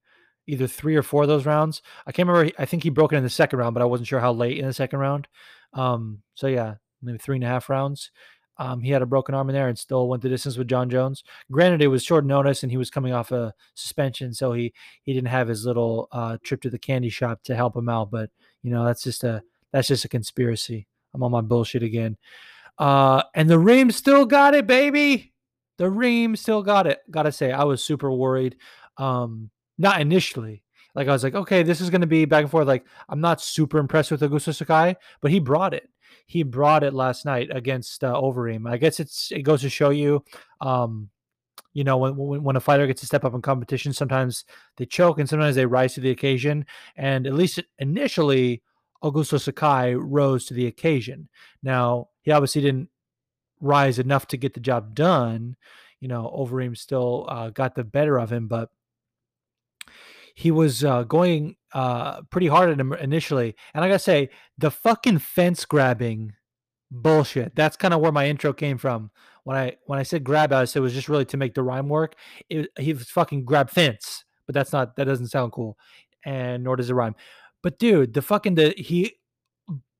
either 0.47 0.67
three 0.67 0.95
or 0.95 1.03
four 1.03 1.23
of 1.23 1.27
those 1.27 1.45
rounds. 1.45 1.81
I 2.05 2.11
can't 2.11 2.27
remember. 2.27 2.51
I 2.59 2.65
think 2.65 2.83
he 2.83 2.89
broke 2.89 3.13
it 3.13 3.17
in 3.17 3.23
the 3.23 3.29
second 3.29 3.59
round, 3.59 3.73
but 3.73 3.81
I 3.81 3.85
wasn't 3.85 4.07
sure 4.07 4.19
how 4.19 4.33
late 4.33 4.57
in 4.57 4.65
the 4.65 4.73
second 4.73 4.99
round. 4.99 5.27
Um, 5.73 6.21
so 6.35 6.47
yeah, 6.47 6.75
maybe 7.01 7.17
three 7.17 7.37
and 7.37 7.43
a 7.43 7.47
half 7.47 7.69
rounds. 7.69 8.11
Um, 8.57 8.81
he 8.81 8.91
had 8.91 9.01
a 9.01 9.07
broken 9.07 9.33
arm 9.33 9.49
in 9.49 9.55
there 9.55 9.67
and 9.67 9.77
still 9.77 10.07
went 10.07 10.21
the 10.21 10.29
distance 10.29 10.57
with 10.57 10.67
Jon 10.67 10.89
Jones. 10.89 11.23
Granted, 11.51 11.81
it 11.81 11.87
was 11.87 12.03
short 12.03 12.23
notice 12.23 12.61
and 12.61 12.71
he 12.71 12.77
was 12.77 12.91
coming 12.91 13.11
off 13.11 13.31
a 13.31 13.53
suspension, 13.73 14.33
so 14.33 14.53
he 14.53 14.73
he 15.01 15.13
didn't 15.13 15.29
have 15.29 15.47
his 15.47 15.65
little 15.65 16.07
uh, 16.11 16.37
trip 16.43 16.61
to 16.61 16.69
the 16.69 16.77
candy 16.77 17.09
shop 17.09 17.43
to 17.45 17.55
help 17.55 17.75
him 17.75 17.89
out. 17.89 18.11
But 18.11 18.29
you 18.61 18.69
know, 18.69 18.85
that's 18.85 19.03
just 19.03 19.23
a 19.23 19.41
that's 19.71 19.87
just 19.87 20.05
a 20.05 20.09
conspiracy. 20.09 20.87
I'm 21.13 21.23
on 21.23 21.31
my 21.31 21.41
bullshit 21.41 21.83
again. 21.83 22.17
Uh, 22.77 23.23
and 23.33 23.49
the 23.49 23.59
Reem 23.59 23.91
still 23.91 24.25
got 24.25 24.55
it, 24.55 24.67
baby. 24.67 25.33
The 25.77 25.89
Reem 25.89 26.35
still 26.35 26.61
got 26.61 26.87
it. 26.87 26.99
Gotta 27.09 27.31
say, 27.31 27.51
I 27.51 27.63
was 27.63 27.83
super 27.83 28.11
worried. 28.11 28.55
Um, 28.97 29.49
not 29.77 30.01
initially. 30.01 30.63
Like 30.95 31.07
I 31.07 31.11
was 31.11 31.23
like, 31.23 31.35
okay, 31.35 31.63
this 31.63 31.81
is 31.81 31.89
going 31.89 32.01
to 32.01 32.07
be 32.07 32.25
back 32.25 32.43
and 32.43 32.51
forth. 32.51 32.67
Like 32.67 32.85
I'm 33.09 33.21
not 33.21 33.41
super 33.41 33.79
impressed 33.79 34.11
with 34.11 34.21
Augusto 34.21 34.53
Sakai, 34.53 34.95
but 35.21 35.31
he 35.31 35.39
brought 35.39 35.73
it 35.73 35.89
he 36.25 36.43
brought 36.43 36.83
it 36.83 36.93
last 36.93 37.25
night 37.25 37.49
against 37.51 38.03
uh, 38.03 38.13
Overeem. 38.13 38.69
I 38.69 38.77
guess 38.77 38.99
it's 38.99 39.31
it 39.31 39.41
goes 39.41 39.61
to 39.61 39.69
show 39.69 39.89
you, 39.89 40.23
um, 40.61 41.09
you 41.73 41.83
know, 41.83 41.97
when, 41.97 42.15
when 42.15 42.43
when 42.43 42.55
a 42.55 42.61
fighter 42.61 42.87
gets 42.87 43.01
to 43.01 43.07
step 43.07 43.25
up 43.25 43.33
in 43.33 43.41
competition, 43.41 43.93
sometimes 43.93 44.45
they 44.77 44.85
choke 44.85 45.19
and 45.19 45.27
sometimes 45.27 45.55
they 45.55 45.65
rise 45.65 45.93
to 45.95 46.01
the 46.01 46.11
occasion. 46.11 46.65
And 46.95 47.27
at 47.27 47.33
least 47.33 47.59
initially, 47.79 48.61
Augusto 49.03 49.39
Sakai 49.39 49.95
rose 49.95 50.45
to 50.45 50.53
the 50.53 50.67
occasion. 50.67 51.29
Now 51.61 52.09
he 52.21 52.31
obviously 52.31 52.61
didn't 52.61 52.89
rise 53.59 53.99
enough 53.99 54.27
to 54.27 54.37
get 54.37 54.53
the 54.53 54.59
job 54.59 54.95
done. 54.95 55.55
You 55.99 56.09
know, 56.09 56.33
Overeem 56.37 56.77
still 56.77 57.25
uh, 57.29 57.49
got 57.49 57.75
the 57.75 57.83
better 57.83 58.19
of 58.19 58.31
him, 58.31 58.47
but 58.47 58.69
he 60.33 60.51
was 60.51 60.83
uh, 60.83 61.03
going 61.03 61.55
uh, 61.73 62.21
pretty 62.23 62.47
hard 62.47 62.69
at 62.69 62.79
him 62.79 62.93
initially. 62.93 63.55
And 63.73 63.83
I 63.83 63.87
gotta 63.87 63.99
say, 63.99 64.29
the 64.57 64.71
fucking 64.71 65.19
fence 65.19 65.65
grabbing 65.65 66.33
bullshit. 66.93 67.55
That's 67.55 67.75
kind 67.75 67.93
of 67.93 68.01
where 68.01 68.11
my 68.11 68.27
intro 68.27 68.53
came 68.53 68.77
from. 68.77 69.11
When 69.43 69.57
I 69.57 69.75
when 69.85 69.99
I 69.99 70.03
said 70.03 70.23
grab, 70.23 70.53
I 70.53 70.65
said 70.65 70.79
it 70.79 70.83
was 70.83 70.93
just 70.93 71.09
really 71.09 71.25
to 71.25 71.37
make 71.37 71.53
the 71.53 71.63
rhyme 71.63 71.89
work. 71.89 72.15
It, 72.49 72.69
he 72.79 72.93
was 72.93 73.09
fucking 73.09 73.45
grab 73.45 73.69
fence, 73.69 74.23
but 74.45 74.55
that's 74.55 74.71
not 74.71 74.95
that 74.95 75.05
doesn't 75.05 75.27
sound 75.27 75.51
cool, 75.51 75.77
and 76.23 76.63
nor 76.63 76.75
does 76.75 76.89
it 76.89 76.93
rhyme. 76.93 77.15
But 77.61 77.77
dude, 77.77 78.13
the 78.13 78.21
fucking 78.21 78.55
the 78.55 78.73
he 78.77 79.15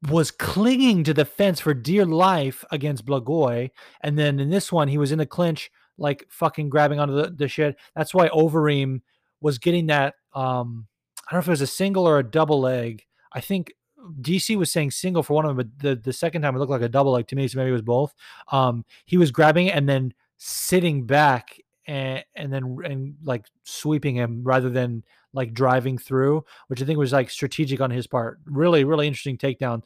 was 0.10 0.32
clinging 0.32 1.04
to 1.06 1.14
the 1.14 1.26
fence 1.26 1.60
for 1.60 1.74
dear 1.74 2.06
life 2.06 2.64
against 2.72 3.06
Blagoy, 3.06 3.72
and 4.02 4.18
then 4.18 4.40
in 4.40 4.50
this 4.50 4.72
one 4.72 4.88
he 4.88 4.98
was 4.98 5.12
in 5.12 5.20
the 5.20 5.26
clinch, 5.26 5.70
like 5.98 6.26
fucking 6.30 6.70
grabbing 6.70 7.00
onto 7.00 7.16
the, 7.16 7.30
the 7.30 7.48
shit. 7.48 7.76
That's 7.96 8.14
why 8.14 8.30
Overeem 8.30 9.02
was 9.44 9.60
getting 9.60 9.88
that 9.88 10.16
um, 10.34 10.88
I 11.20 11.32
don't 11.32 11.38
know 11.38 11.42
if 11.42 11.48
it 11.48 11.52
was 11.52 11.62
a 11.62 11.68
single 11.68 12.08
or 12.08 12.18
a 12.18 12.24
double 12.24 12.60
leg. 12.60 13.06
I 13.32 13.42
think 13.42 13.74
DC 14.22 14.58
was 14.58 14.72
saying 14.72 14.92
single 14.92 15.22
for 15.22 15.34
one 15.34 15.46
of 15.46 15.50
them, 15.50 15.58
but 15.58 15.80
the, 15.84 15.96
the 15.96 16.14
second 16.14 16.42
time 16.42 16.56
it 16.56 16.60
looked 16.60 16.72
like 16.72 16.82
a 16.82 16.90
double 16.90 17.12
leg 17.12 17.28
to 17.28 17.36
me, 17.36 17.48
so 17.48 17.58
maybe 17.58 17.70
it 17.70 17.74
was 17.74 17.82
both. 17.82 18.14
Um, 18.52 18.86
he 19.06 19.18
was 19.18 19.32
grabbing 19.32 19.68
it 19.68 19.76
and 19.76 19.88
then 19.88 20.14
sitting 20.38 21.06
back 21.06 21.58
and 21.86 22.24
and 22.36 22.52
then 22.52 22.78
and 22.86 23.16
like 23.24 23.46
sweeping 23.64 24.16
him 24.16 24.44
rather 24.44 24.70
than 24.70 25.04
like 25.34 25.54
driving 25.54 25.98
through, 25.98 26.46
which 26.68 26.82
I 26.82 26.86
think 26.86 26.98
was 26.98 27.14
like 27.14 27.30
strategic 27.30 27.82
on 27.82 27.92
his 27.92 28.08
part. 28.08 28.40
Really, 28.46 28.84
really 28.84 29.08
interesting 29.08 29.38
takedown. 29.38 29.84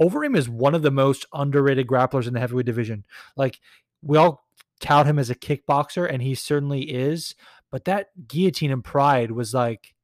Overeem 0.00 0.36
is 0.36 0.48
one 0.48 0.74
of 0.74 0.82
the 0.82 0.90
most 0.90 1.26
underrated 1.32 1.86
grapplers 1.86 2.26
in 2.26 2.34
the 2.34 2.40
heavyweight 2.40 2.66
division. 2.66 3.04
Like 3.36 3.58
we 4.02 4.16
all 4.16 4.44
tout 4.80 5.06
him 5.06 5.18
as 5.18 5.30
a 5.30 5.34
kickboxer, 5.34 6.10
and 6.10 6.22
he 6.22 6.34
certainly 6.34 6.82
is. 6.82 7.34
But 7.70 7.84
that 7.84 8.08
guillotine 8.26 8.72
and 8.72 8.84
pride 8.84 9.30
was 9.30 9.54
like 9.54 9.94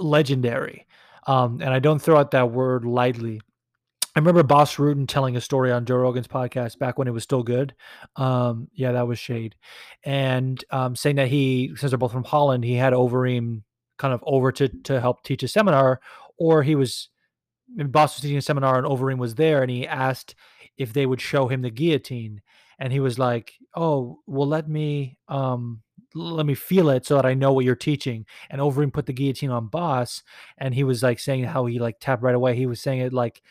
legendary. 0.00 0.86
Um, 1.26 1.60
and 1.62 1.70
I 1.70 1.78
don't 1.78 2.00
throw 2.00 2.18
out 2.18 2.32
that 2.32 2.50
word 2.50 2.84
lightly. 2.84 3.40
I 4.16 4.20
remember 4.20 4.44
Bas 4.44 4.76
Rutten 4.76 5.08
telling 5.08 5.36
a 5.36 5.40
story 5.40 5.72
on 5.72 5.86
Joe 5.86 5.96
Rogan's 5.96 6.28
podcast 6.28 6.78
back 6.78 6.98
when 6.98 7.08
it 7.08 7.12
was 7.12 7.24
still 7.24 7.42
good. 7.42 7.74
Um, 8.14 8.68
yeah, 8.72 8.92
that 8.92 9.08
was 9.08 9.18
shade. 9.18 9.56
And 10.04 10.62
um, 10.70 10.94
saying 10.94 11.16
that 11.16 11.28
he, 11.28 11.72
since 11.76 11.90
they're 11.90 11.98
both 11.98 12.12
from 12.12 12.22
Holland, 12.22 12.64
he 12.64 12.74
had 12.74 12.92
Overeem 12.92 13.62
kind 13.98 14.14
of 14.14 14.22
over 14.26 14.52
to 14.52 14.68
to 14.68 15.00
help 15.00 15.22
teach 15.22 15.42
a 15.42 15.48
seminar, 15.48 16.00
or 16.36 16.62
he 16.62 16.74
was 16.74 17.08
Bas 17.76 18.14
was 18.14 18.22
teaching 18.22 18.36
a 18.36 18.42
seminar 18.42 18.78
and 18.78 18.86
Overeem 18.86 19.18
was 19.18 19.34
there, 19.34 19.62
and 19.62 19.70
he 19.70 19.86
asked 19.86 20.34
if 20.76 20.92
they 20.92 21.06
would 21.06 21.20
show 21.20 21.48
him 21.48 21.62
the 21.62 21.70
guillotine, 21.70 22.40
and 22.78 22.92
he 22.92 23.00
was 23.00 23.18
like, 23.18 23.54
"Oh, 23.74 24.20
well, 24.26 24.48
let 24.48 24.68
me 24.68 25.18
um 25.28 25.82
let 26.14 26.46
me 26.46 26.54
feel 26.54 26.90
it 26.90 27.04
so 27.04 27.16
that 27.16 27.26
I 27.26 27.34
know 27.34 27.52
what 27.52 27.64
you're 27.64 27.74
teaching." 27.74 28.26
And 28.50 28.60
Overeem 28.60 28.92
put 28.92 29.06
the 29.06 29.12
guillotine 29.12 29.50
on 29.50 29.68
Bas, 29.68 30.22
and 30.58 30.74
he 30.74 30.84
was 30.84 31.02
like 31.02 31.18
saying 31.18 31.44
how 31.44 31.66
he 31.66 31.78
like 31.78 31.98
tapped 32.00 32.22
right 32.22 32.34
away. 32.34 32.56
He 32.56 32.66
was 32.66 32.80
saying 32.80 33.00
it 33.00 33.12
like 33.12 33.42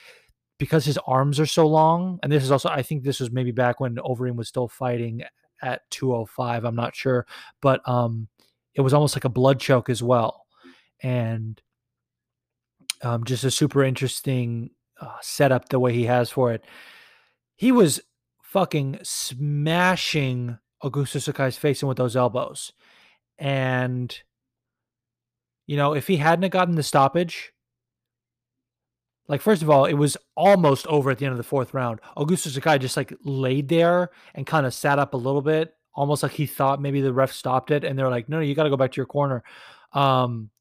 because 0.60 0.86
his 0.86 1.00
arms 1.08 1.40
are 1.40 1.46
so 1.46 1.68
long, 1.68 2.20
and 2.24 2.32
this 2.32 2.44
is 2.44 2.52
also 2.52 2.70
I 2.70 2.84
think 2.84 3.04
this 3.04 3.20
was 3.20 3.32
maybe 3.32 3.52
back 3.52 3.80
when 3.80 3.96
Overeem 3.96 4.36
was 4.36 4.48
still 4.48 4.68
fighting 4.68 5.24
at 5.62 5.82
205. 5.92 6.66
I'm 6.66 6.76
not 6.76 6.96
sure, 6.96 7.26
but 7.62 7.88
um, 7.88 8.28
it 8.76 8.82
was 8.82 8.94
almost 8.94 9.16
like 9.16 9.26
a 9.26 9.30
blood 9.30 9.60
choke 9.60 9.90
as 9.90 10.04
well, 10.04 10.46
and 11.02 11.62
um, 13.02 13.24
just 13.26 13.44
a 13.44 13.52
super 13.52 13.84
interesting 13.84 14.70
uh, 15.00 15.18
setup 15.22 15.70
the 15.70 15.80
way 15.80 15.94
he 15.94 16.06
has 16.06 16.30
for 16.30 16.54
it. 16.54 16.64
He 17.56 17.72
was 17.72 18.02
fucking 18.54 19.00
smashing 19.02 20.60
Augusto 20.84 21.20
Sakai's 21.20 21.58
face 21.58 21.82
in 21.82 21.88
with 21.88 21.98
those 21.98 22.16
elbows. 22.16 22.72
And, 23.40 24.16
you 25.66 25.76
know, 25.76 25.96
if 25.96 26.06
he 26.06 26.18
hadn't 26.18 26.52
gotten 26.52 26.76
the 26.76 26.84
stoppage, 26.84 27.52
like 29.28 29.42
first 29.42 29.64
of 29.64 29.72
all, 29.72 29.86
it 29.86 29.96
was 29.96 30.18
almost 30.36 30.86
over 30.86 31.10
at 31.10 31.18
the 31.18 31.26
end 31.26 31.32
of 31.32 31.38
the 31.38 31.44
fourth 31.44 31.74
round. 31.74 32.00
Augusto 32.16 32.50
Sakai 32.50 32.78
just 32.78 32.96
like 32.96 33.12
laid 33.24 33.70
there 33.70 34.12
and 34.36 34.46
kind 34.46 34.68
of 34.68 34.74
sat 34.74 35.00
up 35.00 35.16
a 35.16 35.18
little 35.18 35.42
bit, 35.42 35.74
almost 35.96 36.22
like 36.22 36.34
he 36.34 36.46
thought 36.46 36.80
maybe 36.80 37.02
the 37.02 37.12
ref 37.12 37.32
stopped 37.32 37.72
it, 37.72 37.84
and 37.84 37.98
they're 37.98 38.10
like, 38.10 38.30
"No, 38.30 38.38
no, 38.38 38.44
you 38.44 38.54
got 38.54 38.64
to 38.64 38.70
go 38.70 38.78
back 38.78 38.92
to 38.92 38.98
your 38.98 39.08
corner." 39.08 39.44
Um, 39.94 40.52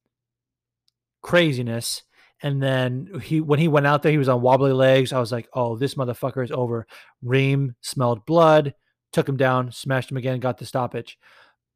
craziness. 1.21 2.05
And 2.43 2.63
then 2.63 3.21
he, 3.23 3.41
when 3.41 3.61
he 3.61 3.69
went 3.69 3.87
out 3.87 4.03
there, 4.03 4.13
he 4.13 4.19
was 4.19 4.29
on 4.29 4.43
wobbly 4.43 4.73
legs. 4.73 5.13
I 5.13 5.21
was 5.21 5.31
like, 5.31 5.49
"Oh, 5.55 5.77
this 5.77 5.95
motherfucker 5.95 6.43
is 6.43 6.51
over." 6.51 6.87
Reem 7.23 7.77
smelled 7.81 8.27
blood, 8.27 8.75
took 9.13 9.29
him 9.29 9.37
down, 9.37 9.71
smashed 9.71 10.11
him 10.11 10.17
again, 10.17 10.41
got 10.41 10.59
the 10.59 10.67
stoppage. 10.67 11.19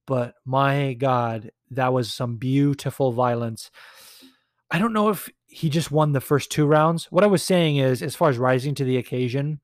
But 0.06 0.34
my 0.44 0.94
God, 0.94 1.50
that 1.70 1.92
was 1.92 2.12
some 2.12 2.36
beautiful 2.36 3.12
violence. 3.12 3.70
I 4.70 4.78
don't 4.78 4.92
know 4.92 5.08
if 5.08 5.28
he 5.46 5.70
just 5.70 5.92
won 5.92 6.12
the 6.12 6.20
first 6.20 6.50
two 6.50 6.66
rounds. 6.66 7.06
What 7.12 7.24
I 7.24 7.28
was 7.28 7.42
saying 7.42 7.76
is, 7.76 8.02
as 8.02 8.16
far 8.16 8.28
as 8.28 8.38
rising 8.38 8.74
to 8.76 8.84
the 8.84 8.96
occasion, 8.96 9.60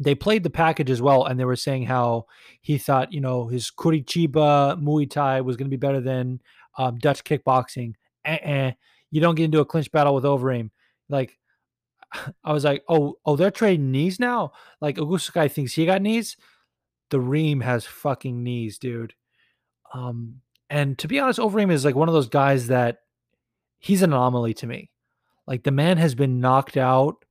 they 0.00 0.16
played 0.16 0.42
the 0.42 0.50
package 0.50 0.90
as 0.90 1.00
well, 1.00 1.24
and 1.24 1.38
they 1.38 1.44
were 1.44 1.54
saying 1.54 1.84
how 1.84 2.26
he 2.60 2.78
thought, 2.78 3.12
you 3.12 3.20
know, 3.20 3.46
his 3.46 3.70
Curitiba 3.70 4.82
Muay 4.82 5.08
Thai 5.08 5.40
was 5.42 5.56
going 5.56 5.66
to 5.66 5.76
be 5.76 5.76
better 5.76 6.00
than 6.00 6.40
um, 6.76 6.96
Dutch 6.98 7.22
kickboxing. 7.22 7.94
Uh-uh 8.26 8.72
you 9.14 9.20
don't 9.20 9.36
get 9.36 9.44
into 9.44 9.60
a 9.60 9.64
clinch 9.64 9.92
battle 9.92 10.12
with 10.12 10.24
Overeem. 10.24 10.70
Like, 11.08 11.38
I 12.44 12.52
was 12.52 12.64
like, 12.64 12.82
oh, 12.88 13.14
oh, 13.24 13.36
they're 13.36 13.52
trading 13.52 13.92
knees 13.92 14.18
now. 14.18 14.50
Like 14.80 14.98
guy 15.32 15.46
thinks 15.46 15.72
he 15.72 15.86
got 15.86 16.02
knees. 16.02 16.36
The 17.10 17.20
Reem 17.20 17.60
has 17.60 17.86
fucking 17.86 18.42
knees, 18.42 18.76
dude. 18.76 19.14
Um, 19.92 20.40
and 20.68 20.98
to 20.98 21.06
be 21.06 21.20
honest, 21.20 21.38
Overeem 21.38 21.70
is 21.70 21.84
like 21.84 21.94
one 21.94 22.08
of 22.08 22.14
those 22.14 22.28
guys 22.28 22.66
that 22.66 23.02
he's 23.78 24.02
an 24.02 24.12
anomaly 24.12 24.52
to 24.54 24.66
me. 24.66 24.90
Like 25.46 25.62
the 25.62 25.70
man 25.70 25.96
has 25.98 26.16
been 26.16 26.40
knocked 26.40 26.76
out 26.76 27.24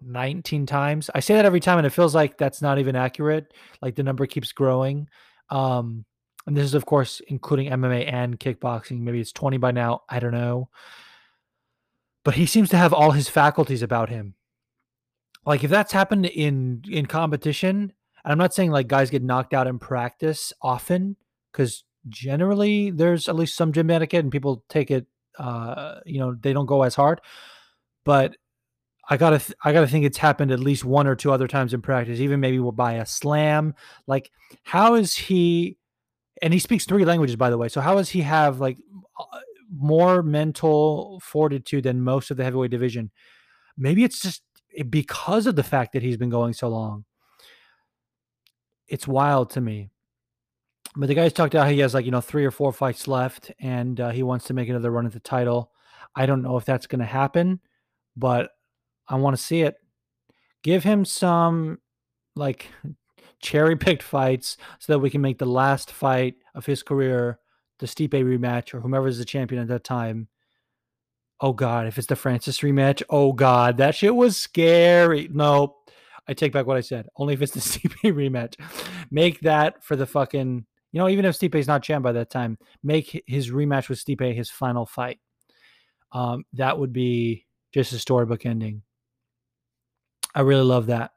19 0.00 0.64
times. 0.64 1.10
I 1.14 1.20
say 1.20 1.34
that 1.34 1.44
every 1.44 1.60
time 1.60 1.76
and 1.76 1.86
it 1.86 1.90
feels 1.90 2.14
like 2.14 2.38
that's 2.38 2.62
not 2.62 2.78
even 2.78 2.96
accurate. 2.96 3.52
Like 3.82 3.96
the 3.96 4.04
number 4.04 4.24
keeps 4.24 4.52
growing. 4.52 5.08
Um 5.50 6.06
and 6.46 6.56
this 6.56 6.64
is 6.64 6.74
of 6.74 6.86
course 6.86 7.20
including 7.28 7.70
MMA 7.70 8.12
and 8.12 8.38
kickboxing. 8.38 9.00
Maybe 9.00 9.20
it's 9.20 9.32
20 9.32 9.58
by 9.58 9.70
now. 9.72 10.02
I 10.08 10.18
don't 10.18 10.32
know. 10.32 10.68
But 12.24 12.34
he 12.34 12.46
seems 12.46 12.70
to 12.70 12.76
have 12.76 12.92
all 12.92 13.10
his 13.10 13.28
faculties 13.28 13.82
about 13.82 14.08
him. 14.08 14.34
Like 15.44 15.64
if 15.64 15.70
that's 15.70 15.92
happened 15.92 16.26
in 16.26 16.82
in 16.88 17.06
competition, 17.06 17.92
and 18.24 18.32
I'm 18.32 18.38
not 18.38 18.54
saying 18.54 18.70
like 18.70 18.86
guys 18.86 19.10
get 19.10 19.22
knocked 19.22 19.54
out 19.54 19.66
in 19.66 19.78
practice 19.78 20.52
often 20.62 21.16
cuz 21.52 21.84
generally 22.08 22.90
there's 22.90 23.28
at 23.28 23.36
least 23.36 23.56
some 23.56 23.72
gym 23.72 23.90
etiquette 23.90 24.24
and 24.24 24.32
people 24.32 24.64
take 24.68 24.90
it 24.90 25.06
uh 25.38 26.00
you 26.06 26.18
know, 26.18 26.34
they 26.40 26.52
don't 26.52 26.66
go 26.66 26.82
as 26.82 26.94
hard. 26.94 27.20
But 28.04 28.36
I 29.08 29.16
gotta, 29.16 29.38
th- 29.38 29.56
I 29.62 29.72
gotta 29.72 29.88
think 29.88 30.04
it's 30.04 30.18
happened 30.18 30.52
at 30.52 30.60
least 30.60 30.84
one 30.84 31.06
or 31.06 31.16
two 31.16 31.32
other 31.32 31.48
times 31.48 31.74
in 31.74 31.82
practice, 31.82 32.20
even 32.20 32.40
maybe 32.40 32.58
by 32.58 32.94
a 32.94 33.06
slam. 33.06 33.74
Like, 34.06 34.30
how 34.62 34.94
is 34.94 35.14
he? 35.16 35.76
And 36.42 36.52
he 36.52 36.58
speaks 36.58 36.84
three 36.84 37.04
languages, 37.04 37.36
by 37.36 37.50
the 37.50 37.58
way. 37.58 37.68
So 37.68 37.80
how 37.80 37.94
does 37.94 38.10
he 38.10 38.20
have 38.22 38.60
like 38.60 38.76
uh, 39.18 39.38
more 39.74 40.22
mental 40.22 41.20
fortitude 41.22 41.84
than 41.84 42.02
most 42.02 42.30
of 42.30 42.36
the 42.36 42.44
heavyweight 42.44 42.70
division? 42.70 43.10
Maybe 43.76 44.04
it's 44.04 44.20
just 44.20 44.42
because 44.90 45.46
of 45.46 45.56
the 45.56 45.62
fact 45.62 45.92
that 45.92 46.02
he's 46.02 46.16
been 46.16 46.30
going 46.30 46.52
so 46.52 46.68
long. 46.68 47.04
It's 48.88 49.06
wild 49.06 49.50
to 49.50 49.60
me. 49.60 49.90
But 50.94 51.06
the 51.06 51.14
guy's 51.14 51.32
talked 51.32 51.54
about 51.54 51.70
he 51.70 51.78
has 51.78 51.94
like 51.94 52.04
you 52.04 52.10
know 52.10 52.20
three 52.20 52.44
or 52.44 52.50
four 52.50 52.72
fights 52.72 53.08
left, 53.08 53.50
and 53.60 53.98
uh, 53.98 54.10
he 54.10 54.22
wants 54.22 54.46
to 54.46 54.54
make 54.54 54.68
another 54.68 54.90
run 54.90 55.06
at 55.06 55.12
the 55.12 55.20
title. 55.20 55.70
I 56.14 56.26
don't 56.26 56.42
know 56.42 56.58
if 56.58 56.66
that's 56.66 56.86
going 56.86 56.98
to 56.98 57.06
happen, 57.06 57.60
but 58.16 58.50
I 59.08 59.14
want 59.16 59.36
to 59.36 59.42
see 59.42 59.62
it. 59.62 59.76
Give 60.62 60.84
him 60.84 61.04
some 61.04 61.78
like 62.36 62.68
cherry 63.42 63.76
picked 63.76 64.02
fights 64.02 64.56
so 64.78 64.92
that 64.92 65.00
we 65.00 65.10
can 65.10 65.20
make 65.20 65.38
the 65.38 65.46
last 65.46 65.90
fight 65.90 66.36
of 66.54 66.64
his 66.64 66.82
career 66.82 67.38
the 67.78 67.86
Stipe 67.86 68.10
rematch 68.10 68.72
or 68.72 68.80
whomever 68.80 69.08
is 69.08 69.18
the 69.18 69.24
champion 69.24 69.60
at 69.60 69.68
that 69.68 69.84
time. 69.84 70.28
Oh 71.40 71.52
God, 71.52 71.88
if 71.88 71.98
it's 71.98 72.06
the 72.06 72.14
Francis 72.16 72.60
rematch, 72.60 73.02
oh 73.10 73.32
God, 73.32 73.78
that 73.78 73.96
shit 73.96 74.14
was 74.14 74.36
scary. 74.36 75.28
No, 75.32 75.76
I 76.28 76.34
take 76.34 76.52
back 76.52 76.66
what 76.66 76.76
I 76.76 76.82
said. 76.82 77.08
Only 77.16 77.34
if 77.34 77.42
it's 77.42 77.52
the 77.52 77.60
Stipe 77.60 77.96
rematch. 78.04 78.54
Make 79.10 79.40
that 79.40 79.82
for 79.82 79.96
the 79.96 80.06
fucking, 80.06 80.64
you 80.92 80.98
know, 80.98 81.08
even 81.08 81.24
if 81.24 81.36
Stipe's 81.36 81.66
not 81.66 81.82
champ 81.82 82.04
by 82.04 82.12
that 82.12 82.30
time, 82.30 82.58
make 82.84 83.24
his 83.26 83.50
rematch 83.50 83.88
with 83.88 84.04
Stipe 84.04 84.34
his 84.34 84.48
final 84.48 84.86
fight. 84.86 85.18
Um, 86.12 86.44
that 86.52 86.78
would 86.78 86.92
be 86.92 87.46
just 87.72 87.92
a 87.92 87.98
storybook 87.98 88.46
ending. 88.46 88.82
I 90.34 90.42
really 90.42 90.64
love 90.64 90.86
that. 90.86 91.11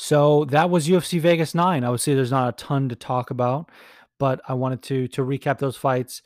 So 0.00 0.44
that 0.46 0.70
was 0.70 0.86
UFC 0.86 1.20
Vegas 1.20 1.56
9. 1.56 1.82
I 1.82 1.90
would 1.90 2.00
say 2.00 2.14
there's 2.14 2.30
not 2.30 2.48
a 2.48 2.52
ton 2.52 2.88
to 2.88 2.94
talk 2.94 3.30
about, 3.30 3.68
but 4.20 4.40
I 4.48 4.54
wanted 4.54 4.80
to 4.82 5.08
to 5.08 5.22
recap 5.22 5.58
those 5.58 5.76
fights. 5.76 6.22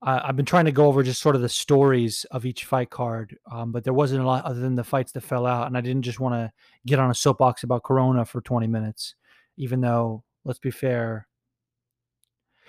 Uh, 0.00 0.20
I've 0.24 0.36
been 0.36 0.46
trying 0.46 0.64
to 0.64 0.72
go 0.72 0.86
over 0.86 1.02
just 1.02 1.20
sort 1.20 1.36
of 1.36 1.42
the 1.42 1.50
stories 1.50 2.24
of 2.30 2.46
each 2.46 2.64
fight 2.64 2.88
card, 2.88 3.36
um, 3.52 3.72
but 3.72 3.84
there 3.84 3.92
wasn't 3.92 4.22
a 4.22 4.26
lot 4.26 4.44
other 4.46 4.58
than 4.58 4.74
the 4.74 4.82
fights 4.82 5.12
that 5.12 5.20
fell 5.20 5.46
out, 5.46 5.66
and 5.66 5.76
I 5.76 5.82
didn't 5.82 6.02
just 6.02 6.18
want 6.18 6.34
to 6.34 6.50
get 6.86 6.98
on 6.98 7.10
a 7.10 7.14
soapbox 7.14 7.62
about 7.62 7.84
Corona 7.84 8.24
for 8.24 8.40
20 8.40 8.66
minutes, 8.66 9.14
even 9.58 9.82
though 9.82 10.24
let's 10.44 10.58
be 10.58 10.72
fair, 10.72 11.28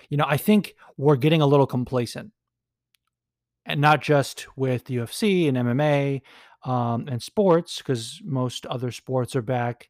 you 0.10 0.18
know, 0.18 0.26
I 0.28 0.38
think 0.38 0.76
we're 0.98 1.16
getting 1.16 1.42
a 1.42 1.48
little 1.48 1.66
complacent, 1.66 2.34
and 3.66 3.80
not 3.80 4.02
just 4.02 4.46
with 4.58 4.84
UFC 4.86 5.48
and 5.48 5.58
MMA 5.58 6.22
um, 6.66 7.08
and 7.08 7.24
sports 7.24 7.78
because 7.78 8.22
most 8.24 8.66
other 8.66 8.92
sports 8.92 9.36
are 9.36 9.42
back. 9.42 9.90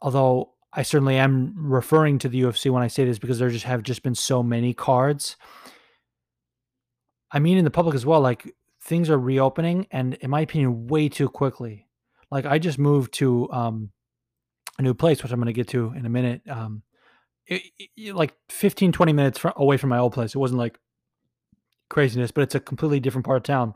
Although 0.00 0.52
I 0.72 0.82
certainly 0.82 1.16
am 1.16 1.54
referring 1.56 2.18
to 2.20 2.28
the 2.28 2.42
UFC 2.42 2.70
when 2.70 2.82
I 2.82 2.88
say 2.88 3.04
this 3.04 3.18
because 3.18 3.38
there 3.38 3.50
just 3.50 3.64
have 3.64 3.82
just 3.82 4.02
been 4.02 4.14
so 4.14 4.42
many 4.42 4.74
cards. 4.74 5.36
I 7.32 7.38
mean, 7.38 7.58
in 7.58 7.64
the 7.64 7.70
public 7.70 7.94
as 7.94 8.06
well, 8.06 8.20
like 8.20 8.54
things 8.82 9.10
are 9.10 9.18
reopening, 9.18 9.86
and 9.90 10.14
in 10.14 10.30
my 10.30 10.40
opinion, 10.40 10.86
way 10.86 11.08
too 11.08 11.28
quickly. 11.28 11.88
Like 12.30 12.46
I 12.46 12.58
just 12.58 12.78
moved 12.78 13.14
to 13.14 13.50
um, 13.50 13.90
a 14.78 14.82
new 14.82 14.94
place, 14.94 15.22
which 15.22 15.32
I'm 15.32 15.38
going 15.38 15.46
to 15.46 15.52
get 15.52 15.68
to 15.68 15.92
in 15.96 16.06
a 16.06 16.10
minute. 16.10 16.42
Um, 16.48 16.82
it, 17.46 17.62
it, 17.96 18.14
like 18.14 18.34
15, 18.50 18.92
20 18.92 19.12
minutes 19.12 19.38
from, 19.38 19.54
away 19.56 19.78
from 19.78 19.90
my 19.90 19.98
old 19.98 20.12
place. 20.12 20.34
It 20.34 20.38
wasn't 20.38 20.58
like 20.58 20.78
craziness, 21.88 22.30
but 22.30 22.42
it's 22.42 22.54
a 22.54 22.60
completely 22.60 23.00
different 23.00 23.24
part 23.24 23.38
of 23.38 23.42
town 23.42 23.74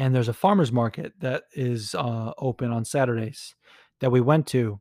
and 0.00 0.14
there's 0.14 0.28
a 0.28 0.32
farmers 0.32 0.72
market 0.72 1.12
that 1.20 1.44
is 1.52 1.94
uh, 1.94 2.32
open 2.38 2.72
on 2.72 2.84
Saturdays 2.86 3.54
that 4.00 4.10
we 4.10 4.20
went 4.20 4.46
to, 4.48 4.80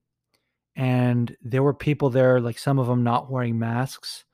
and 0.76 1.36
there 1.42 1.64
were 1.64 1.74
people 1.74 2.10
there, 2.10 2.40
like 2.40 2.58
some 2.58 2.80
of 2.80 2.88
them 2.88 3.04
not 3.04 3.32
wearing 3.32 3.60
masks. 3.60 4.26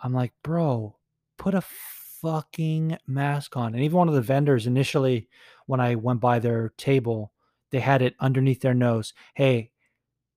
I'm 0.00 0.12
like, 0.12 0.32
bro, 0.42 0.96
put 1.38 1.54
a 1.54 1.62
fucking 1.62 2.98
mask 3.06 3.56
on. 3.56 3.74
And 3.74 3.82
even 3.82 3.98
one 3.98 4.08
of 4.08 4.14
the 4.14 4.20
vendors 4.20 4.66
initially, 4.66 5.28
when 5.66 5.80
I 5.80 5.94
went 5.94 6.20
by 6.20 6.38
their 6.38 6.72
table, 6.76 7.32
they 7.70 7.80
had 7.80 8.02
it 8.02 8.14
underneath 8.20 8.60
their 8.60 8.74
nose. 8.74 9.14
Hey, 9.34 9.70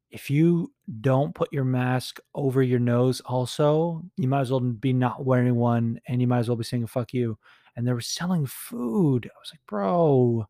if 0.10 0.30
you 0.30 0.74
don't 1.02 1.36
put 1.36 1.52
your 1.52 1.65
mask 1.65 2.20
over 2.34 2.63
your 2.63 2.80
nose, 2.80 3.22
also, 3.22 4.04
you 4.15 4.28
might 4.28 4.41
as 4.41 4.52
well 4.52 4.62
be 4.62 4.93
not 4.93 5.26
wearing 5.26 5.56
one 5.56 6.00
and 6.08 6.22
you 6.22 6.28
might 6.28 6.39
as 6.39 6.50
well 6.50 6.56
be 6.56 6.63
saying 6.63 6.88
fuck 6.88 7.13
you 7.13 7.38
and 7.76 7.88
they 7.88 7.93
were 7.93 8.02
selling 8.02 8.46
food. 8.46 9.30
I 9.34 9.39
was 9.39 9.52
like, 9.54 9.65
bro, 9.67 10.48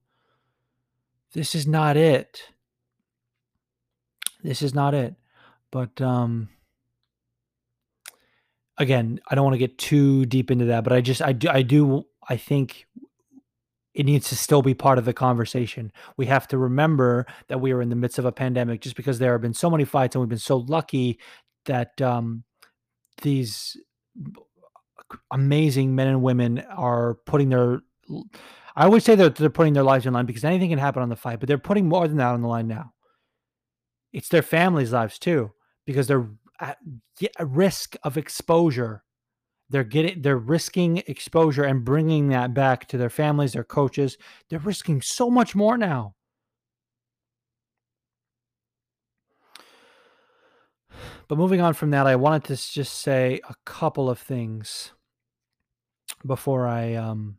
this 1.33 1.55
is 1.55 1.67
not 1.67 1.97
it. 1.97 2.41
This 4.47 4.61
is 4.61 4.73
not 4.73 4.93
it. 4.93 5.13
But 5.71 5.99
um 6.01 6.47
again, 8.77 9.19
I 9.29 9.35
don't 9.35 9.43
want 9.43 9.55
to 9.55 9.59
get 9.59 9.77
too 9.77 10.25
deep 10.25 10.49
into 10.51 10.65
that, 10.65 10.85
but 10.85 10.93
I 10.93 11.01
just 11.01 11.21
I 11.21 11.33
do 11.33 11.49
I 11.49 11.61
do 11.63 12.05
I 12.29 12.37
think 12.37 12.87
it 13.93 14.05
needs 14.05 14.29
to 14.29 14.37
still 14.37 14.61
be 14.61 14.73
part 14.73 14.99
of 14.99 15.05
the 15.05 15.13
conversation. 15.13 15.91
We 16.15 16.27
have 16.27 16.47
to 16.49 16.57
remember 16.57 17.25
that 17.47 17.59
we 17.59 17.73
are 17.73 17.81
in 17.81 17.89
the 17.89 17.95
midst 17.95 18.19
of 18.19 18.25
a 18.25 18.31
pandemic 18.31 18.79
just 18.79 18.95
because 18.95 19.19
there 19.19 19.33
have 19.33 19.41
been 19.41 19.53
so 19.53 19.69
many 19.69 19.83
fights 19.83 20.15
and 20.15 20.21
we've 20.21 20.29
been 20.29 20.37
so 20.37 20.57
lucky 20.57 21.19
that 21.65 22.01
um 22.01 22.43
these 23.21 23.75
amazing 25.31 25.93
men 25.93 26.07
and 26.07 26.21
women 26.21 26.59
are 26.69 27.15
putting 27.25 27.49
their 27.49 27.81
I 28.77 28.85
always 28.85 29.03
say 29.03 29.15
that 29.15 29.35
they're 29.35 29.49
putting 29.49 29.73
their 29.73 29.83
lives 29.83 30.07
on 30.07 30.13
line 30.13 30.25
because 30.25 30.45
anything 30.45 30.69
can 30.69 30.79
happen 30.79 31.01
on 31.01 31.09
the 31.09 31.17
fight, 31.17 31.41
but 31.41 31.47
they're 31.47 31.57
putting 31.57 31.89
more 31.89 32.07
than 32.07 32.17
that 32.17 32.27
on 32.33 32.41
the 32.41 32.47
line 32.47 32.67
now. 32.67 32.93
It's 34.17 34.29
their 34.29 34.41
families' 34.41 34.91
lives 34.91 35.19
too, 35.19 35.51
because 35.85 36.07
they're 36.07 36.27
at 36.59 36.79
risk 37.39 37.95
of 38.01 38.17
exposure. 38.17 39.03
They're 39.69 39.83
getting, 39.83 40.23
they're 40.23 40.39
risking 40.39 41.03
exposure 41.05 41.63
and 41.63 41.85
bringing 41.85 42.29
that 42.29 42.51
back 42.55 42.87
to 42.87 42.97
their 42.97 43.11
families, 43.11 43.53
their 43.53 43.63
coaches. 43.63 44.17
They're 44.49 44.57
risking 44.57 45.03
so 45.03 45.29
much 45.29 45.53
more 45.53 45.77
now. 45.77 46.15
But 51.27 51.37
moving 51.37 51.61
on 51.61 51.75
from 51.75 51.91
that, 51.91 52.07
I 52.07 52.15
wanted 52.15 52.45
to 52.45 52.55
just 52.55 53.01
say 53.01 53.39
a 53.47 53.53
couple 53.65 54.09
of 54.09 54.17
things 54.17 54.93
before 56.25 56.65
I 56.65 56.95
um, 56.95 57.37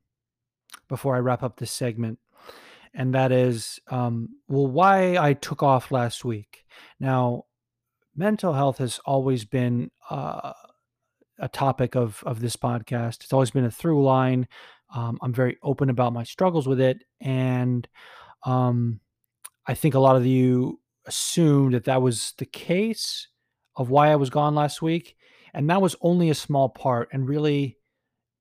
before 0.88 1.16
I 1.16 1.18
wrap 1.18 1.42
up 1.42 1.56
this 1.56 1.72
segment, 1.72 2.20
and 2.94 3.14
that 3.14 3.32
is 3.32 3.80
um, 3.88 4.28
well, 4.48 4.66
why 4.66 5.16
I 5.16 5.34
took 5.34 5.62
off 5.62 5.90
last 5.90 6.24
week. 6.24 6.64
Now, 7.00 7.44
mental 8.16 8.52
health 8.52 8.78
has 8.78 9.00
always 9.04 9.44
been 9.44 9.90
uh, 10.10 10.52
a 11.38 11.48
topic 11.48 11.94
of 11.94 12.22
of 12.26 12.40
this 12.40 12.56
podcast. 12.56 13.24
It's 13.24 13.32
always 13.32 13.50
been 13.50 13.64
a 13.64 13.70
through 13.70 14.02
line. 14.04 14.48
Um, 14.94 15.18
I'm 15.22 15.32
very 15.32 15.58
open 15.62 15.90
about 15.90 16.12
my 16.12 16.24
struggles 16.24 16.66
with 16.66 16.80
it, 16.80 17.04
and 17.20 17.86
um, 18.44 19.00
I 19.66 19.74
think 19.74 19.94
a 19.94 20.00
lot 20.00 20.16
of 20.16 20.26
you 20.26 20.80
assumed 21.06 21.74
that 21.74 21.84
that 21.84 22.02
was 22.02 22.34
the 22.38 22.46
case 22.46 23.28
of 23.76 23.90
why 23.90 24.10
I 24.10 24.16
was 24.16 24.30
gone 24.30 24.54
last 24.54 24.82
week, 24.82 25.16
and 25.54 25.68
that 25.70 25.82
was 25.82 25.96
only 26.00 26.30
a 26.30 26.34
small 26.34 26.68
part. 26.68 27.08
And 27.12 27.28
really, 27.28 27.78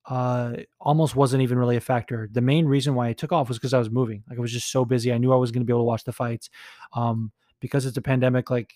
uh, 0.07 0.53
almost 0.79 1.15
wasn't 1.15 1.43
even 1.43 1.57
really 1.57 1.75
a 1.75 1.81
factor. 1.81 2.29
The 2.31 2.41
main 2.41 2.65
reason 2.65 2.95
why 2.95 3.09
I 3.09 3.13
took 3.13 3.31
off 3.31 3.49
was 3.49 3.57
because 3.57 3.73
I 3.73 3.79
was 3.79 3.89
moving. 3.89 4.23
Like 4.29 4.37
I 4.37 4.41
was 4.41 4.53
just 4.53 4.71
so 4.71 4.85
busy. 4.85 5.11
I 5.11 5.17
knew 5.17 5.33
I 5.33 5.37
was 5.37 5.51
going 5.51 5.61
to 5.61 5.65
be 5.65 5.73
able 5.73 5.81
to 5.81 5.85
watch 5.85 6.05
the 6.05 6.13
fights. 6.13 6.49
Um, 6.93 7.31
because 7.59 7.85
it's 7.85 7.97
a 7.97 8.01
pandemic, 8.01 8.49
like 8.49 8.73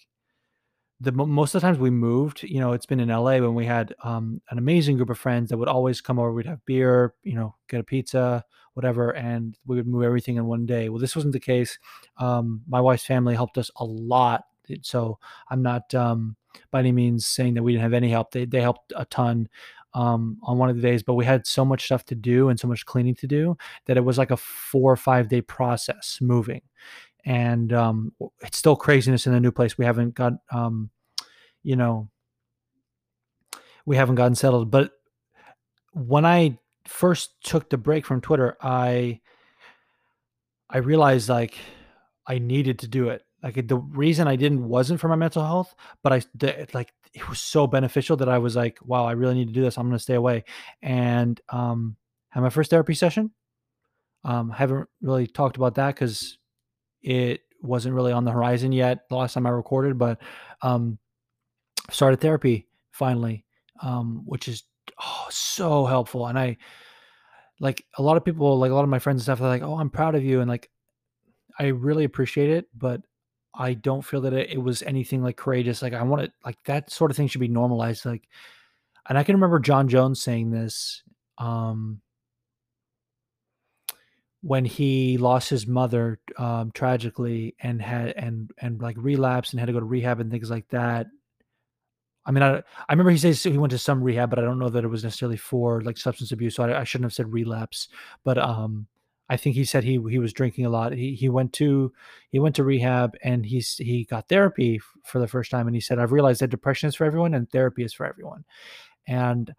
the 1.00 1.12
most 1.12 1.56
of 1.56 1.62
the 1.62 1.68
times 1.68 1.80
we 1.80 1.90
moved, 1.90 2.44
you 2.44 2.60
know, 2.60 2.74
it's 2.74 2.86
been 2.86 3.00
in 3.00 3.10
LA 3.10 3.38
when 3.38 3.56
we 3.56 3.66
had 3.66 3.96
um, 4.04 4.40
an 4.52 4.58
amazing 4.60 4.98
group 4.98 5.10
of 5.10 5.18
friends 5.18 5.50
that 5.50 5.58
would 5.58 5.68
always 5.68 6.00
come 6.00 6.20
over. 6.20 6.32
We'd 6.32 6.46
have 6.46 6.66
beer, 6.66 7.16
you 7.24 7.34
know, 7.34 7.56
get 7.70 7.80
a 7.80 7.84
pizza, 7.84 8.46
whatever, 8.76 9.10
and 9.12 9.58
we 9.66 9.78
would 9.78 9.88
move 9.88 10.04
everything 10.04 10.36
in 10.36 10.46
one 10.46 10.68
day. 10.68 10.90
Well, 10.90 11.00
this 11.00 11.16
wasn't 11.16 11.34
the 11.34 11.40
case. 11.40 11.80
Um, 12.18 12.62
my 12.68 12.80
wife's 12.82 13.06
family 13.06 13.34
helped 13.34 13.58
us 13.58 13.72
a 13.78 13.84
lot, 13.84 14.44
so 14.84 15.18
I'm 15.50 15.64
not 15.64 15.94
um, 15.96 16.36
by 16.70 16.80
any 16.80 16.92
means 16.92 17.28
saying 17.28 17.56
that 17.56 17.64
we 17.64 17.72
didn't 17.72 17.84
have 17.84 17.94
any 17.94 18.10
help. 18.10 18.32
They 18.32 18.46
they 18.46 18.62
helped 18.62 18.94
a 18.96 19.06
ton. 19.06 19.50
Um, 19.94 20.38
on 20.44 20.58
one 20.58 20.70
of 20.70 20.76
the 20.76 20.82
days, 20.82 21.04
but 21.04 21.16
we 21.16 21.26
had 21.26 21.46
so 21.46 21.66
much 21.66 21.86
stuff 21.86 22.06
to 22.06 22.16
do 22.16 22.50
and 22.50 22.60
so 22.60 22.68
much 22.68 22.86
cleaning 22.86 23.16
to 23.16 23.28
do 23.28 23.58
that 23.86 23.98
it 23.98 24.06
was 24.06 24.18
like 24.18 24.32
a 24.32 24.38
four 24.38 24.92
or 24.92 24.98
five 24.98 25.30
day 25.30 25.42
process 25.42 26.20
moving. 26.22 26.62
And 27.26 27.72
um, 27.74 28.14
it's 28.42 28.58
still 28.58 28.76
craziness 28.76 29.28
in 29.28 29.34
the 29.34 29.40
new 29.40 29.52
place. 29.52 29.78
We 29.78 29.86
haven't 29.86 30.16
got, 30.16 30.34
um, 30.52 30.90
you 31.62 31.76
know, 31.76 32.10
we 33.86 33.96
haven't 33.96 34.16
gotten 34.16 34.36
settled. 34.36 34.72
But 34.72 34.92
when 35.94 36.26
I 36.26 36.58
first 36.88 37.42
took 37.44 37.70
the 37.70 37.78
break 37.78 38.06
from 38.06 38.22
Twitter, 38.22 38.58
I 38.62 39.20
I 40.70 40.78
realized 40.78 41.30
like 41.30 41.58
I 42.26 42.40
needed 42.40 42.80
to 42.80 42.88
do 42.88 43.10
it. 43.10 43.24
Like 43.44 43.68
the 43.68 43.78
reason 43.78 44.28
I 44.28 44.36
didn't 44.36 44.68
wasn't 44.68 45.00
for 45.00 45.08
my 45.08 45.16
mental 45.16 45.44
health, 45.44 45.76
but 46.02 46.14
I 46.14 46.22
the, 46.36 46.68
like 46.74 46.94
it 47.14 47.28
was 47.28 47.42
so 47.42 47.68
beneficial 47.68 48.18
that 48.18 48.30
I 48.30 48.38
was 48.38 48.56
like, 48.56 48.80
wow, 48.84 49.06
I 49.06 49.14
really 49.14 49.36
need 49.36 49.48
to 49.48 49.54
do 49.54 49.62
this. 49.62 49.78
I'm 49.78 49.88
going 49.88 49.98
to 49.98 50.04
stay 50.04 50.16
away 50.16 50.46
and 50.82 51.40
um 51.50 51.98
had 52.30 52.42
my 52.42 52.50
first 52.50 52.70
therapy 52.70 52.94
session. 52.94 53.32
Um 54.24 54.50
haven't 54.50 54.88
really 55.02 55.28
talked 55.28 55.58
about 55.58 55.76
that 55.76 55.96
cuz 55.96 56.38
it 57.02 57.42
wasn't 57.62 57.96
really 57.96 58.12
on 58.12 58.26
the 58.26 58.32
horizon 58.32 58.72
yet 58.72 59.08
the 59.10 59.16
last 59.16 59.34
time 59.34 59.46
I 59.46 59.50
recorded, 59.50 59.98
but 59.98 60.22
um 60.62 61.00
started 61.90 62.22
therapy 62.22 62.68
finally. 62.92 63.46
Um 63.82 64.24
which 64.26 64.48
is 64.48 64.64
oh, 65.02 65.28
so 65.30 65.86
helpful 65.86 66.28
and 66.28 66.38
I 66.40 66.58
like 67.60 67.86
a 67.98 68.02
lot 68.02 68.18
of 68.18 68.26
people 68.26 68.58
like 68.58 68.72
a 68.72 68.76
lot 68.76 68.84
of 68.84 68.90
my 68.90 69.00
friends 69.00 69.20
and 69.20 69.24
stuff 69.24 69.42
are 69.42 69.48
like, 69.48 69.62
"Oh, 69.62 69.78
I'm 69.78 69.92
proud 69.92 70.16
of 70.16 70.24
you." 70.24 70.42
And 70.42 70.50
like 70.50 70.70
I 71.60 71.68
really 71.68 72.06
appreciate 72.06 72.50
it, 72.50 72.68
but 72.76 73.02
I 73.54 73.74
don't 73.74 74.04
feel 74.04 74.22
that 74.22 74.34
it, 74.34 74.52
it 74.52 74.58
was 74.58 74.82
anything 74.84 75.22
like 75.22 75.38
courageous. 75.38 75.82
Like 75.82 75.94
I 75.94 76.04
want 76.04 76.24
it 76.24 76.32
like 76.46 76.58
that 76.66 76.90
sort 76.92 77.12
of 77.12 77.18
thing 77.18 77.28
should 77.28 77.42
be 77.42 77.48
normalized. 77.48 78.06
Like, 78.06 78.28
and 79.10 79.18
I 79.18 79.24
can 79.24 79.36
remember 79.36 79.60
Jon 79.60 79.88
Jones 79.88 80.22
saying 80.22 80.52
this 80.52 81.04
um, 81.38 82.02
when 84.42 84.66
he 84.66 85.18
lost 85.18 85.50
his 85.50 85.68
mother 85.68 86.20
um, 86.38 86.72
tragically 86.72 87.56
and 87.60 87.82
had 87.82 88.14
and 88.16 88.52
and 88.60 88.82
like 88.82 88.96
relapsed 88.98 89.54
and 89.54 89.60
had 89.60 89.68
to 89.68 89.74
go 89.74 89.80
to 89.80 89.86
rehab 89.86 90.20
and 90.20 90.32
things 90.32 90.50
like 90.50 90.68
that. 90.70 91.08
I 92.26 92.32
mean, 92.32 92.44
I 92.44 92.58
I 92.58 92.92
remember 92.92 93.12
he 93.12 93.18
says 93.18 93.44
he 93.44 93.58
went 93.58 93.72
to 93.72 93.78
some 93.78 94.02
rehab, 94.04 94.30
but 94.30 94.40
I 94.40 94.44
don't 94.44 94.60
know 94.60 94.70
that 94.70 94.84
it 94.84 94.88
was 94.88 95.04
necessarily 95.04 95.38
for 95.38 95.82
like 95.82 95.98
substance 95.98 96.32
abuse. 96.32 96.56
So 96.56 96.64
I, 96.64 96.82
I 96.82 96.84
shouldn't 96.84 97.06
have 97.06 97.14
said 97.14 97.34
relapse, 97.34 97.90
but 98.24 98.38
um, 98.38 98.88
I 99.32 99.38
think 99.38 99.56
he 99.56 99.64
said 99.64 99.86
he 99.86 99.98
he 100.10 100.20
was 100.20 100.34
drinking 100.34 100.66
a 100.66 100.70
lot. 100.70 100.92
He 100.92 101.16
he 101.16 101.30
went 101.30 101.54
to 101.54 101.94
he 102.32 102.40
went 102.40 102.54
to 102.58 102.66
rehab 102.66 103.16
and 103.24 103.46
he's 103.46 103.78
he 103.78 104.04
got 104.04 104.28
therapy 104.28 104.76
f- 104.76 104.84
for 105.06 105.20
the 105.20 105.28
first 105.28 105.50
time 105.50 105.68
and 105.68 105.76
he 105.76 105.80
said 105.80 106.00
I've 106.00 106.12
realized 106.12 106.42
that 106.42 106.50
depression 106.50 106.90
is 106.90 106.96
for 106.96 107.06
everyone 107.06 107.34
and 107.34 107.50
therapy 107.50 107.86
is 107.86 107.94
for 107.94 108.06
everyone. 108.06 108.44
And 109.08 109.54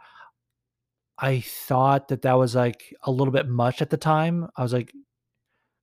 I 1.16 1.40
thought 1.40 2.08
that 2.08 2.20
that 2.20 2.35
was 2.35 2.54
like 2.54 2.94
a 3.04 3.11
little 3.11 3.32
bit 3.32 3.48
much 3.48 3.80
at 3.80 3.88
the 3.88 3.96
time. 3.96 4.46
I 4.58 4.62
was 4.62 4.74
like 4.74 4.92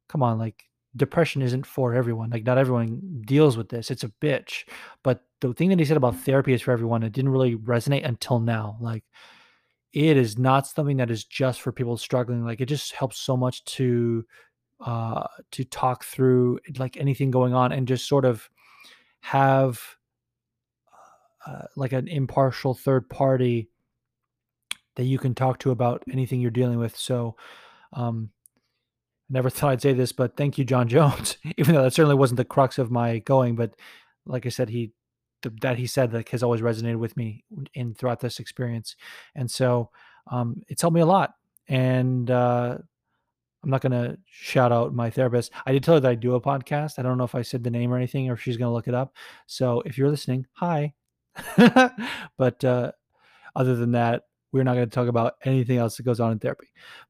come 0.07 0.21
on 0.21 0.37
like 0.37 0.65
depression 0.95 1.41
isn't 1.41 1.65
for 1.65 1.95
everyone. 1.95 2.29
Like 2.29 2.45
not 2.45 2.59
everyone 2.59 3.23
deals 3.25 3.57
with 3.57 3.69
this. 3.69 3.89
It's 3.89 4.03
a 4.03 4.13
bitch. 4.21 4.65
But 5.03 5.23
the 5.41 5.51
thing 5.55 5.69
that 5.69 5.79
he 5.79 5.85
said 5.85 5.97
about 5.97 6.13
mm-hmm. 6.13 6.23
therapy 6.25 6.53
is 6.53 6.61
for 6.61 6.73
everyone 6.73 7.01
it 7.01 7.11
didn't 7.11 7.31
really 7.31 7.55
resonate 7.55 8.05
until 8.05 8.39
now. 8.39 8.77
Like 8.79 9.03
it 9.93 10.17
is 10.17 10.37
not 10.37 10.67
something 10.67 10.97
that 10.97 11.09
is 11.09 11.23
just 11.23 11.61
for 11.61 11.71
people 11.71 11.97
struggling. 11.97 12.43
Like 12.43 12.61
it 12.61 12.67
just 12.67 12.93
helps 12.93 13.17
so 13.17 13.35
much 13.35 13.63
to 13.65 14.25
uh 14.81 15.27
to 15.51 15.65
talk 15.65 16.05
through 16.05 16.59
like 16.77 16.95
anything 16.95 17.31
going 17.31 17.53
on 17.53 17.71
and 17.73 17.87
just 17.87 18.07
sort 18.07 18.23
of 18.23 18.49
have 19.21 19.81
uh, 21.45 21.63
like 21.75 21.91
an 21.91 22.07
impartial 22.07 22.73
third 22.73 23.09
party 23.09 23.67
that 24.95 25.03
you 25.03 25.17
can 25.17 25.35
talk 25.35 25.59
to 25.59 25.71
about 25.71 26.03
anything 26.11 26.39
you're 26.39 26.51
dealing 26.51 26.79
with. 26.79 26.95
So 26.95 27.35
um 27.93 28.29
never 29.29 29.49
thought 29.49 29.71
I'd 29.71 29.81
say 29.81 29.93
this, 29.93 30.11
but 30.11 30.37
thank 30.37 30.57
you, 30.57 30.63
Jon 30.63 30.87
Jones. 30.87 31.37
Even 31.57 31.75
though 31.75 31.83
that 31.83 31.93
certainly 31.93 32.15
wasn't 32.15 32.37
the 32.37 32.45
crux 32.45 32.77
of 32.77 32.91
my 32.91 33.19
going, 33.19 33.55
but 33.55 33.75
like 34.25 34.45
I 34.45 34.49
said, 34.49 34.69
he 34.69 34.91
that 35.61 35.77
he 35.77 35.87
said 35.87 36.13
like 36.13 36.29
has 36.29 36.43
always 36.43 36.61
resonated 36.61 36.99
with 36.99 37.15
me 37.17 37.43
in 37.73 37.93
throughout 37.93 38.19
this 38.19 38.39
experience, 38.39 38.95
and 39.35 39.49
so 39.49 39.89
um, 40.31 40.61
it's 40.67 40.81
helped 40.81 40.95
me 40.95 41.01
a 41.01 41.05
lot. 41.05 41.33
And 41.67 42.29
uh, 42.31 42.77
I'm 43.63 43.69
not 43.69 43.81
gonna 43.81 44.17
shout 44.25 44.71
out 44.71 44.93
my 44.93 45.09
therapist. 45.09 45.51
I 45.65 45.71
did 45.71 45.83
tell 45.83 45.95
her 45.95 45.99
that 45.99 46.11
I 46.11 46.15
do 46.15 46.35
a 46.35 46.41
podcast. 46.41 46.99
I 46.99 47.03
don't 47.03 47.17
know 47.17 47.23
if 47.23 47.35
I 47.35 47.41
said 47.41 47.63
the 47.63 47.71
name 47.71 47.93
or 47.93 47.97
anything, 47.97 48.29
or 48.29 48.33
if 48.33 48.41
she's 48.41 48.57
gonna 48.57 48.73
look 48.73 48.87
it 48.87 48.95
up. 48.95 49.13
So 49.47 49.81
if 49.85 49.97
you're 49.97 50.09
listening, 50.09 50.47
hi. 50.53 50.93
but 52.37 52.63
uh, 52.63 52.91
other 53.55 53.75
than 53.75 53.91
that, 53.93 54.23
we're 54.51 54.63
not 54.63 54.75
going 54.75 54.89
to 54.89 54.93
talk 54.93 55.07
about 55.07 55.35
anything 55.45 55.77
else 55.77 55.97
that 55.97 56.03
goes 56.03 56.19
on 56.19 56.31
in 56.31 56.39
therapy. 56.39 56.67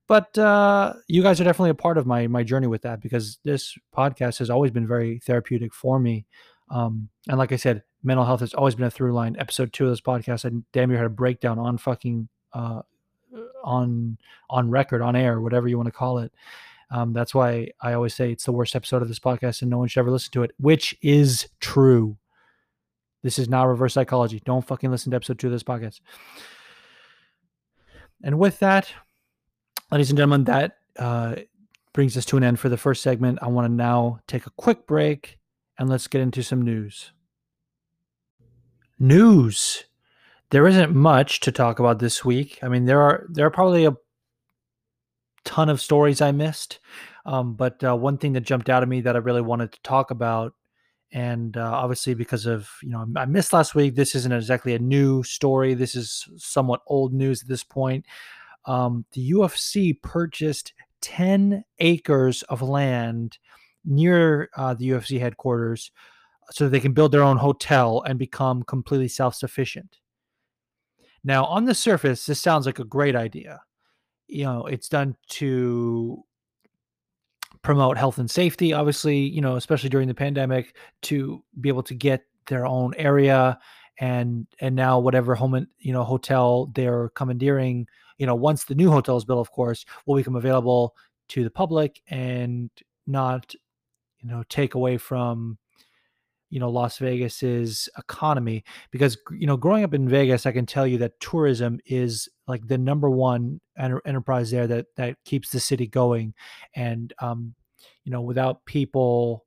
But 0.08 0.38
uh, 0.38 0.94
you 1.08 1.24
guys 1.24 1.40
are 1.40 1.46
definitely 1.46 1.70
a 1.70 1.76
part 1.76 1.98
of 1.98 2.06
my 2.06 2.28
my 2.28 2.44
journey 2.44 2.68
with 2.68 2.82
that 2.82 3.02
because 3.02 3.40
this 3.44 3.78
podcast 3.96 4.40
has 4.40 4.50
always 4.50 4.72
been 4.72 4.88
very 4.88 5.20
therapeutic 5.20 5.74
for 5.74 6.00
me. 6.00 6.26
Um, 6.70 7.10
and 7.28 7.38
like 7.38 7.52
I 7.52 7.58
said, 7.58 7.84
mental 8.04 8.26
health 8.26 8.42
has 8.42 8.54
always 8.54 8.76
been 8.76 8.86
a 8.86 8.92
through 8.92 9.14
line. 9.14 9.36
Episode 9.40 9.74
two 9.74 9.86
of 9.86 9.92
this 9.92 10.02
podcast, 10.02 10.46
I 10.46 10.64
damn 10.72 10.90
near 10.90 10.98
had 10.98 11.08
a 11.08 11.10
breakdown 11.10 11.60
on 11.60 11.78
fucking 11.78 12.30
uh, 12.54 12.82
on 13.64 14.18
on 14.50 14.70
record, 14.70 15.02
on 15.02 15.16
air, 15.16 15.42
whatever 15.42 15.68
you 15.68 15.78
want 15.78 15.88
to 15.88 15.92
call 15.92 16.20
it. 16.20 16.32
Um, 16.92 17.14
that's 17.14 17.36
why 17.36 17.70
I 17.82 17.94
always 17.94 18.16
say 18.16 18.32
it's 18.32 18.46
the 18.46 18.52
worst 18.52 18.76
episode 18.76 19.02
of 19.02 19.08
this 19.08 19.20
podcast, 19.20 19.62
and 19.62 19.70
no 19.70 19.78
one 19.78 19.88
should 19.88 20.00
ever 20.00 20.12
listen 20.12 20.32
to 20.34 20.44
it, 20.44 20.52
which 20.60 20.96
is 21.02 21.48
true. 21.60 22.18
This 23.22 23.38
is 23.38 23.50
not 23.50 23.64
reverse 23.64 23.94
psychology. 23.94 24.42
Don't 24.46 24.66
fucking 24.66 24.90
listen 24.90 25.12
to 25.12 25.18
episode 25.18 25.40
two 25.40 25.48
of 25.48 25.54
this 25.54 25.64
podcast. 25.64 26.00
And 28.24 28.40
with 28.40 28.60
that, 28.60 28.92
ladies 29.92 30.10
and 30.10 30.18
gentlemen, 30.18 30.46
that 30.46 30.78
uh, 30.98 31.36
brings 31.94 32.18
us 32.18 32.26
to 32.26 32.38
an 32.38 32.44
end 32.44 32.60
for 32.60 32.70
the 32.70 32.78
first 32.78 33.04
segment. 33.04 33.40
I 33.42 33.48
want 33.48 33.66
to 33.66 33.74
now 33.74 34.20
take 34.28 34.46
a 34.46 34.52
quick 34.52 34.88
break 34.88 35.39
and 35.80 35.90
let's 35.90 36.08
get 36.08 36.22
into 36.22 36.44
some 36.44 36.62
news. 36.62 37.14
News. 39.00 39.86
There 40.52 40.68
isn't 40.68 40.94
much 40.94 41.40
to 41.42 41.52
talk 41.52 41.80
about 41.80 42.00
this 42.00 42.26
week. 42.26 42.60
I 42.62 42.68
mean, 42.68 42.86
there 42.86 43.02
are 43.02 43.26
there 43.30 43.46
are 43.46 43.52
probably 43.52 43.86
a 43.86 43.96
ton 45.46 45.70
of 45.70 45.80
stories 45.80 46.22
I 46.22 46.32
missed, 46.32 46.80
um, 47.26 47.54
but 47.54 47.82
uh, 47.84 47.96
one 47.96 48.18
thing 48.18 48.34
that 48.34 48.42
jumped 48.42 48.70
out 48.70 48.84
at 48.84 48.90
me 48.90 49.00
that 49.02 49.16
I 49.16 49.20
really 49.20 49.42
wanted 49.42 49.72
to 49.72 49.82
talk 49.84 50.12
about, 50.12 50.54
and 51.14 51.56
uh, 51.56 51.72
obviously 51.72 52.14
because 52.14 52.46
of 52.46 52.70
you 52.84 52.90
know 52.90 53.08
I 53.16 53.26
missed 53.26 53.54
last 53.54 53.74
week, 53.74 53.96
this 53.96 54.16
isn't 54.16 54.34
exactly 54.34 54.74
a 54.76 54.80
new 54.80 55.24
story. 55.24 55.76
This 55.76 55.96
is 55.96 56.28
somewhat 56.36 56.82
old 56.88 57.14
news 57.14 57.42
at 57.42 57.48
this 57.48 57.64
point. 57.64 58.06
Um, 58.66 59.06
the 59.14 59.32
UFC 59.32 60.02
purchased 60.02 60.74
ten 61.00 61.64
acres 61.80 62.44
of 62.44 62.62
land 62.62 63.38
near 63.90 64.50
uh, 64.56 64.74
the 64.74 64.90
UFC 64.90 65.20
headquarters 65.20 65.92
so 66.52 66.64
that 66.64 66.70
they 66.70 66.80
can 66.80 66.94
build 66.94 67.12
their 67.12 67.24
own 67.24 67.38
hotel 67.38 68.04
and 68.08 68.18
become 68.18 68.64
completely 68.64 69.08
self 69.08 69.36
sufficient. 69.36 69.98
Now, 71.24 71.46
on 71.46 71.66
the 71.66 71.76
surface, 71.76 72.26
this 72.26 72.42
sounds 72.42 72.66
like 72.66 72.80
a 72.80 72.86
great 72.86 73.16
idea. 73.16 73.62
You 74.28 74.46
know, 74.46 74.66
it's 74.68 74.88
done 74.88 75.16
to 75.30 76.24
promote 77.62 77.98
health 77.98 78.20
and 78.20 78.32
safety, 78.32 78.72
obviously, 78.72 79.18
you 79.18 79.42
know, 79.42 79.58
especially 79.58 79.90
during 79.90 80.08
the 80.08 80.14
pandemic, 80.14 80.76
to 81.04 81.44
be 81.60 81.68
able 81.68 81.84
to 81.84 81.94
get 81.94 82.24
their 82.48 82.66
own 82.66 82.94
area 82.96 83.60
and 84.00 84.48
and 84.60 84.76
now 84.76 84.98
whatever 85.00 85.36
home 85.36 85.68
you 85.80 85.94
know 85.94 86.04
hotel 86.04 86.72
they're 86.74 87.10
commandeering 87.10 87.86
you 88.18 88.26
know 88.26 88.36
once 88.36 88.64
the 88.64 88.76
new 88.76 88.90
hotel 88.90 89.18
is 89.18 89.26
built 89.26 89.40
of 89.40 89.52
course 89.52 89.86
will 90.06 90.16
become 90.16 90.36
available 90.36 90.96
to 91.28 91.44
the 91.44 91.50
public 91.50 92.02
and 92.10 92.70
not 93.08 93.54
you 94.22 94.30
know 94.30 94.44
take 94.50 94.76
away 94.76 94.98
from 94.98 95.58
you 96.50 96.60
know 96.60 96.70
Las 96.70 96.98
Vegas's 96.98 97.90
economy 97.98 98.64
because 98.92 99.18
you 99.32 99.48
know 99.48 99.58
growing 99.58 99.84
up 99.84 99.94
in 99.94 100.10
Vegas 100.10 100.46
I 100.46 100.52
can 100.52 100.66
tell 100.66 100.88
you 100.88 100.98
that 101.00 101.20
tourism 101.20 101.80
is 101.86 102.28
like 102.48 102.68
the 102.68 102.78
number 102.78 103.10
one 103.10 103.62
enter- 103.78 104.02
enterprise 104.06 104.52
there 104.52 104.68
that 104.68 104.88
that 104.96 105.18
keeps 105.26 105.50
the 105.50 105.60
city 105.60 105.88
going. 105.88 106.34
And 106.76 107.14
um 107.20 107.54
you 108.04 108.12
know 108.12 108.22
without 108.22 108.66
people 108.66 109.46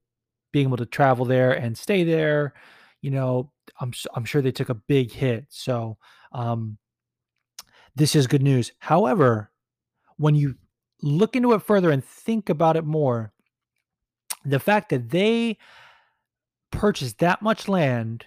being 0.52 0.66
able 0.66 0.76
to 0.76 0.86
travel 0.86 1.24
there 1.24 1.52
and 1.52 1.76
stay 1.76 2.04
there 2.04 2.54
you 3.00 3.10
know 3.10 3.50
I'm 3.80 3.92
I'm 4.14 4.24
sure 4.24 4.42
they 4.42 4.52
took 4.52 4.68
a 4.68 4.74
big 4.74 5.10
hit. 5.10 5.46
So 5.48 5.98
um 6.32 6.78
this 7.96 8.14
is 8.14 8.26
good 8.26 8.42
news. 8.42 8.72
However 8.78 9.50
when 10.18 10.34
you 10.36 10.54
look 11.02 11.34
into 11.34 11.52
it 11.52 11.62
further 11.62 11.90
and 11.90 12.04
think 12.04 12.48
about 12.48 12.76
it 12.76 12.84
more 12.84 13.32
the 14.44 14.60
fact 14.60 14.90
that 14.90 15.10
they 15.10 15.58
purchase 16.70 17.12
that 17.14 17.42
much 17.42 17.68
land 17.68 18.26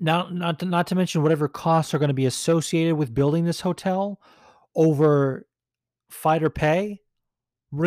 now 0.00 0.28
not 0.30 0.58
to, 0.60 0.66
not 0.66 0.86
to 0.88 0.94
mention 0.94 1.22
whatever 1.22 1.48
costs 1.48 1.94
are 1.94 1.98
going 1.98 2.08
to 2.08 2.14
be 2.14 2.26
associated 2.26 2.96
with 2.96 3.14
building 3.14 3.44
this 3.44 3.60
hotel 3.60 4.20
over 4.74 5.46
fighter 6.10 6.50
pay 6.50 7.00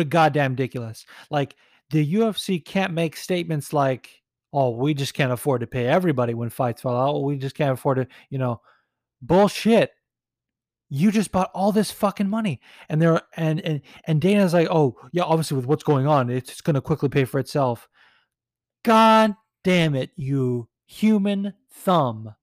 goddamn 0.08 0.52
ridiculous. 0.52 1.06
Like 1.30 1.56
the 1.90 2.14
UFC 2.14 2.62
can't 2.64 2.92
make 2.92 3.16
statements 3.16 3.72
like 3.72 4.10
oh 4.52 4.70
we 4.70 4.94
just 4.94 5.14
can't 5.14 5.32
afford 5.32 5.60
to 5.60 5.66
pay 5.66 5.86
everybody 5.86 6.34
when 6.34 6.50
fights 6.50 6.82
fall 6.82 6.96
out. 6.96 7.22
We 7.22 7.36
just 7.36 7.56
can't 7.56 7.72
afford 7.72 7.98
to 7.98 8.06
you 8.30 8.38
know 8.38 8.60
bullshit 9.22 9.92
you 10.88 11.10
just 11.10 11.32
bought 11.32 11.50
all 11.54 11.72
this 11.72 11.90
fucking 11.90 12.28
money. 12.28 12.60
And 12.88 13.00
they're 13.00 13.20
and 13.36 13.60
and 13.60 13.80
and 14.04 14.20
dana's 14.20 14.54
like 14.54 14.68
oh 14.70 14.96
yeah 15.12 15.24
obviously 15.24 15.56
with 15.56 15.66
what's 15.66 15.82
going 15.82 16.06
on 16.06 16.30
it's 16.30 16.60
going 16.60 16.74
to 16.74 16.80
quickly 16.80 17.08
pay 17.08 17.24
for 17.24 17.38
itself. 17.38 17.88
God 18.84 19.34
damn 19.64 19.94
it 19.94 20.10
you 20.16 20.68
human 20.86 21.54
thumb. 21.70 22.34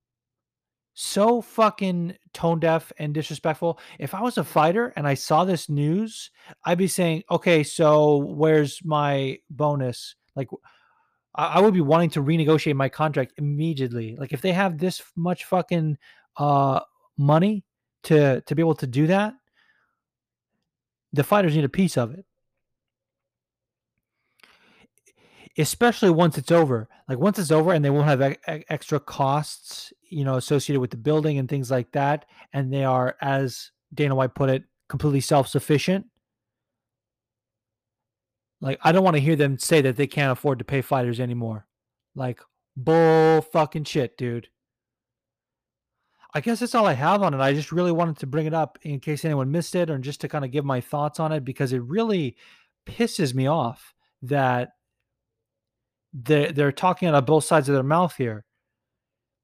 So 0.98 1.42
fucking 1.42 2.16
tone 2.34 2.60
deaf 2.60 2.92
and 2.98 3.14
disrespectful. 3.14 3.80
If 4.00 4.14
i 4.14 4.22
was 4.22 4.38
a 4.38 4.44
fighter 4.44 4.94
and 4.96 5.08
i 5.08 5.14
saw 5.14 5.44
this 5.44 5.70
news 5.70 6.32
i'd 6.66 6.78
be 6.78 6.88
saying 6.88 7.24
okay 7.32 7.64
so 7.64 8.18
where's 8.18 8.80
my 8.84 9.40
bonus? 9.50 10.16
Like 10.36 10.50
I 11.38 11.60
would 11.60 11.74
be 11.74 11.82
wanting 11.82 12.12
to 12.12 12.24
renegotiate 12.24 12.76
my 12.76 12.88
contract 12.88 13.34
immediately. 13.38 14.16
Like 14.18 14.32
if 14.32 14.42
they 14.42 14.54
have 14.54 14.78
this 14.78 15.02
much 15.16 15.46
fucking 15.46 15.98
uh 16.38 16.80
money 17.18 17.64
to 18.06 18.42
to 18.42 18.56
be 18.56 18.62
able 18.62 18.76
to 18.76 18.88
do 18.88 19.08
that, 19.08 19.34
the 21.14 21.24
fighters 21.24 21.56
need 21.56 21.66
a 21.66 21.70
piece 21.70 21.98
of 21.98 22.14
it. 22.14 22.26
Especially 25.58 26.10
once 26.10 26.38
it's 26.38 26.52
over. 26.52 26.90
Like 27.08 27.18
once 27.18 27.40
it's 27.40 27.52
over 27.52 27.72
and 27.72 27.84
they 27.84 27.90
won't 27.90 28.08
have 28.08 28.22
e- 28.22 28.66
extra 28.70 29.00
costs, 29.00 29.94
you 30.10 30.26
know, 30.26 30.36
associated 30.36 30.82
with 30.82 30.92
the 30.92 30.98
building 30.98 31.38
and 31.38 31.48
things 31.48 31.72
like 31.72 31.92
that, 31.94 32.26
and 32.52 32.74
they 32.74 32.84
are, 32.84 33.16
as 33.22 33.72
Dana 33.94 34.16
White 34.16 34.36
put 34.36 34.50
it, 34.50 34.64
completely 34.90 35.22
self-sufficient. 35.22 36.06
Like 38.60 38.80
I 38.84 38.92
don't 38.92 39.04
want 39.04 39.16
to 39.16 39.22
hear 39.22 39.36
them 39.36 39.58
say 39.58 39.82
that 39.82 39.96
they 39.96 40.08
can't 40.08 40.32
afford 40.32 40.60
to 40.60 40.66
pay 40.66 40.82
fighters 40.82 41.20
anymore. 41.20 41.68
Like 42.16 42.42
bull 42.76 43.42
fucking 43.42 43.86
shit, 43.86 44.18
dude. 44.18 44.50
I 46.36 46.42
guess 46.42 46.60
that's 46.60 46.76
all 46.76 46.86
I 46.86 46.94
have 46.94 47.24
on 47.24 47.34
it. 47.34 47.40
I 47.40 47.54
just 47.54 47.72
really 47.72 47.94
wanted 47.94 48.18
to 48.18 48.28
bring 48.28 48.46
it 48.46 48.54
up 48.54 48.78
in 48.82 49.00
case 49.00 49.24
anyone 49.24 49.52
missed 49.52 49.74
it 49.74 49.90
or 49.90 49.98
just 49.98 50.20
to 50.20 50.28
kind 50.28 50.44
of 50.44 50.52
give 50.52 50.66
my 50.66 50.82
thoughts 50.82 51.18
on 51.18 51.32
it 51.32 51.46
because 51.46 51.72
it 51.72 51.82
really 51.84 52.36
pisses 52.86 53.34
me 53.34 53.48
off 53.48 53.94
that 54.22 54.74
they're, 56.14 56.52
they're 56.52 56.74
talking 56.74 57.08
out 57.08 57.16
of 57.16 57.26
both 57.26 57.46
sides 57.46 57.70
of 57.70 57.74
their 57.74 57.84
mouth 57.84 58.14
here. 58.18 58.44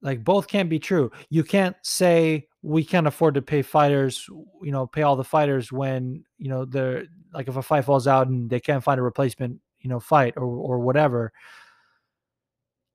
Like 0.02 0.26
both 0.26 0.50
can't 0.50 0.70
be 0.70 0.80
true. 0.80 1.14
You 1.30 1.46
can't 1.46 1.78
say 1.82 2.50
we 2.62 2.84
can't 2.84 3.08
afford 3.08 3.36
to 3.36 3.42
pay 3.42 3.62
fighters, 3.62 4.28
you 4.62 4.74
know, 4.74 4.86
pay 4.86 5.04
all 5.04 5.16
the 5.16 5.24
fighters 5.24 5.72
when, 5.72 6.26
you 6.40 6.50
know, 6.50 6.66
they're 6.66 7.06
like 7.34 7.48
if 7.48 7.56
a 7.56 7.62
fight 7.62 7.86
falls 7.86 8.06
out 8.06 8.28
and 8.28 8.50
they 8.50 8.60
can't 8.60 8.84
find 8.84 9.00
a 9.00 9.04
replacement, 9.04 9.62
you 9.80 9.90
know, 9.90 10.02
fight 10.02 10.34
or 10.36 10.44
or 10.44 10.80
whatever. 10.80 11.32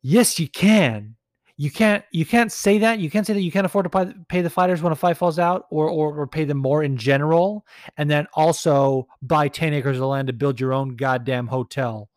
Yes, 0.02 0.38
you 0.38 0.48
can 0.48 1.16
you 1.58 1.70
can't 1.70 2.04
you 2.10 2.26
can't 2.26 2.52
say 2.52 2.78
that. 2.78 2.98
You 2.98 3.10
can't 3.10 3.26
say 3.26 3.32
that 3.32 3.40
you 3.40 3.50
can't 3.50 3.64
afford 3.64 3.90
to 3.90 4.14
pay, 4.28 4.42
the 4.42 4.50
fighters 4.50 4.82
when 4.82 4.92
a 4.92 4.96
fight 4.96 5.16
falls 5.16 5.38
out 5.38 5.66
or, 5.70 5.88
or 5.88 6.14
or 6.14 6.26
pay 6.26 6.44
them 6.44 6.58
more 6.58 6.82
in 6.82 6.98
general. 6.98 7.64
And 7.96 8.10
then 8.10 8.26
also 8.34 9.08
buy 9.22 9.48
10 9.48 9.72
acres 9.72 9.96
of 9.98 10.04
land 10.04 10.26
to 10.26 10.34
build 10.34 10.60
your 10.60 10.74
own 10.74 10.96
goddamn 10.96 11.46
hotel. 11.46 12.10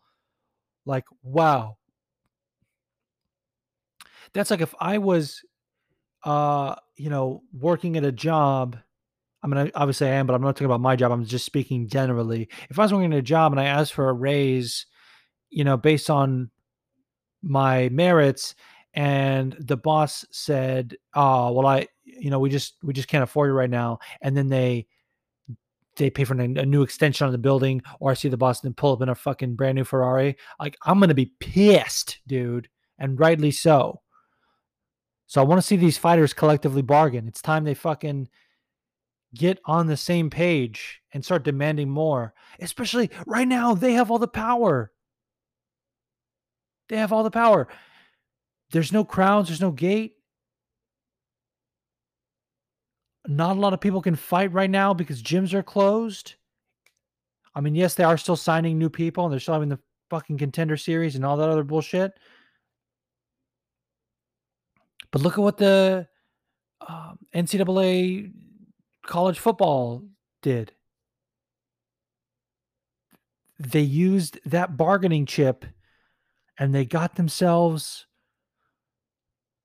Like 0.84 1.04
wow. 1.22 1.78
That's 4.32 4.50
like 4.50 4.60
if 4.60 4.74
i 4.78 4.98
was 4.98 5.42
uh 6.22 6.76
you 6.96 7.08
know 7.08 7.42
working 7.52 7.96
at 7.96 8.04
a 8.04 8.12
job 8.12 8.76
i 9.42 9.46
mean 9.46 9.72
obviously 9.74 10.06
i 10.06 10.10
am 10.10 10.26
but 10.26 10.34
i'm 10.34 10.42
not 10.42 10.54
talking 10.54 10.66
about 10.66 10.82
my 10.82 10.96
job. 10.96 11.12
I'm 11.12 11.24
just 11.24 11.46
speaking 11.46 11.88
generally. 11.88 12.50
If 12.68 12.78
i 12.78 12.82
was 12.82 12.92
working 12.92 13.12
at 13.12 13.18
a 13.18 13.22
job 13.22 13.52
and 13.52 13.60
i 13.60 13.64
asked 13.64 13.94
for 13.94 14.10
a 14.10 14.12
raise 14.12 14.84
you 15.48 15.64
know 15.64 15.78
based 15.78 16.10
on 16.10 16.50
my 17.42 17.88
merits 17.88 18.54
and 18.94 19.56
the 19.58 19.76
boss 19.76 20.24
said, 20.30 20.96
"Oh, 21.14 21.52
well, 21.52 21.66
I, 21.66 21.86
you 22.04 22.30
know, 22.30 22.38
we 22.38 22.50
just 22.50 22.74
we 22.82 22.92
just 22.92 23.08
can't 23.08 23.24
afford 23.24 23.50
it 23.50 23.54
right 23.54 23.70
now," 23.70 23.98
and 24.20 24.36
then 24.36 24.48
they 24.48 24.86
they 25.96 26.10
pay 26.10 26.24
for 26.24 26.34
a, 26.34 26.44
a 26.44 26.66
new 26.66 26.82
extension 26.82 27.26
on 27.26 27.32
the 27.32 27.38
building, 27.38 27.82
or 28.00 28.10
I 28.10 28.14
see 28.14 28.28
the 28.28 28.36
boss 28.36 28.60
then 28.60 28.74
pull 28.74 28.92
up 28.92 29.02
in 29.02 29.08
a 29.08 29.14
fucking 29.14 29.54
brand 29.54 29.76
new 29.76 29.84
Ferrari. 29.84 30.36
Like 30.58 30.76
I'm 30.84 30.98
gonna 31.00 31.14
be 31.14 31.32
pissed, 31.40 32.20
dude, 32.26 32.68
and 32.98 33.18
rightly 33.18 33.50
so. 33.50 34.00
So 35.26 35.40
I 35.40 35.44
want 35.44 35.60
to 35.60 35.66
see 35.66 35.76
these 35.76 35.98
fighters 35.98 36.32
collectively 36.32 36.82
bargain. 36.82 37.28
It's 37.28 37.40
time 37.40 37.62
they 37.62 37.74
fucking 37.74 38.28
get 39.32 39.60
on 39.64 39.86
the 39.86 39.96
same 39.96 40.28
page 40.28 41.00
and 41.12 41.24
start 41.24 41.44
demanding 41.44 41.88
more. 41.88 42.34
Especially 42.58 43.10
right 43.26 43.46
now, 43.46 43.74
they 43.74 43.92
have 43.92 44.10
all 44.10 44.18
the 44.18 44.26
power. 44.26 44.90
They 46.88 46.96
have 46.96 47.12
all 47.12 47.22
the 47.22 47.30
power. 47.30 47.68
There's 48.70 48.92
no 48.92 49.04
crowds, 49.04 49.48
there's 49.48 49.60
no 49.60 49.72
gate. 49.72 50.14
Not 53.26 53.56
a 53.56 53.60
lot 53.60 53.74
of 53.74 53.80
people 53.80 54.00
can 54.00 54.16
fight 54.16 54.52
right 54.52 54.70
now 54.70 54.94
because 54.94 55.22
gyms 55.22 55.52
are 55.52 55.62
closed. 55.62 56.34
I 57.54 57.60
mean, 57.60 57.74
yes, 57.74 57.94
they 57.94 58.04
are 58.04 58.16
still 58.16 58.36
signing 58.36 58.78
new 58.78 58.88
people 58.88 59.24
and 59.24 59.32
they're 59.32 59.40
still 59.40 59.54
having 59.54 59.68
the 59.68 59.80
fucking 60.08 60.38
contender 60.38 60.76
series 60.76 61.16
and 61.16 61.24
all 61.24 61.36
that 61.36 61.48
other 61.48 61.64
bullshit. 61.64 62.12
But 65.10 65.22
look 65.22 65.34
at 65.34 65.42
what 65.42 65.56
the 65.56 66.06
um, 66.86 67.18
NCAA 67.34 68.32
college 69.04 69.38
football 69.38 70.04
did. 70.42 70.72
They 73.58 73.80
used 73.80 74.40
that 74.46 74.76
bargaining 74.76 75.26
chip 75.26 75.64
and 76.58 76.74
they 76.74 76.84
got 76.84 77.16
themselves 77.16 78.06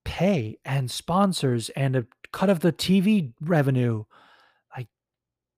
pay 0.05 0.57
and 0.63 0.89
sponsors 0.89 1.69
and 1.69 1.95
a 1.95 2.05
cut 2.31 2.49
of 2.49 2.61
the 2.61 2.71
TV 2.71 3.33
revenue. 3.41 4.05
Like 4.75 4.87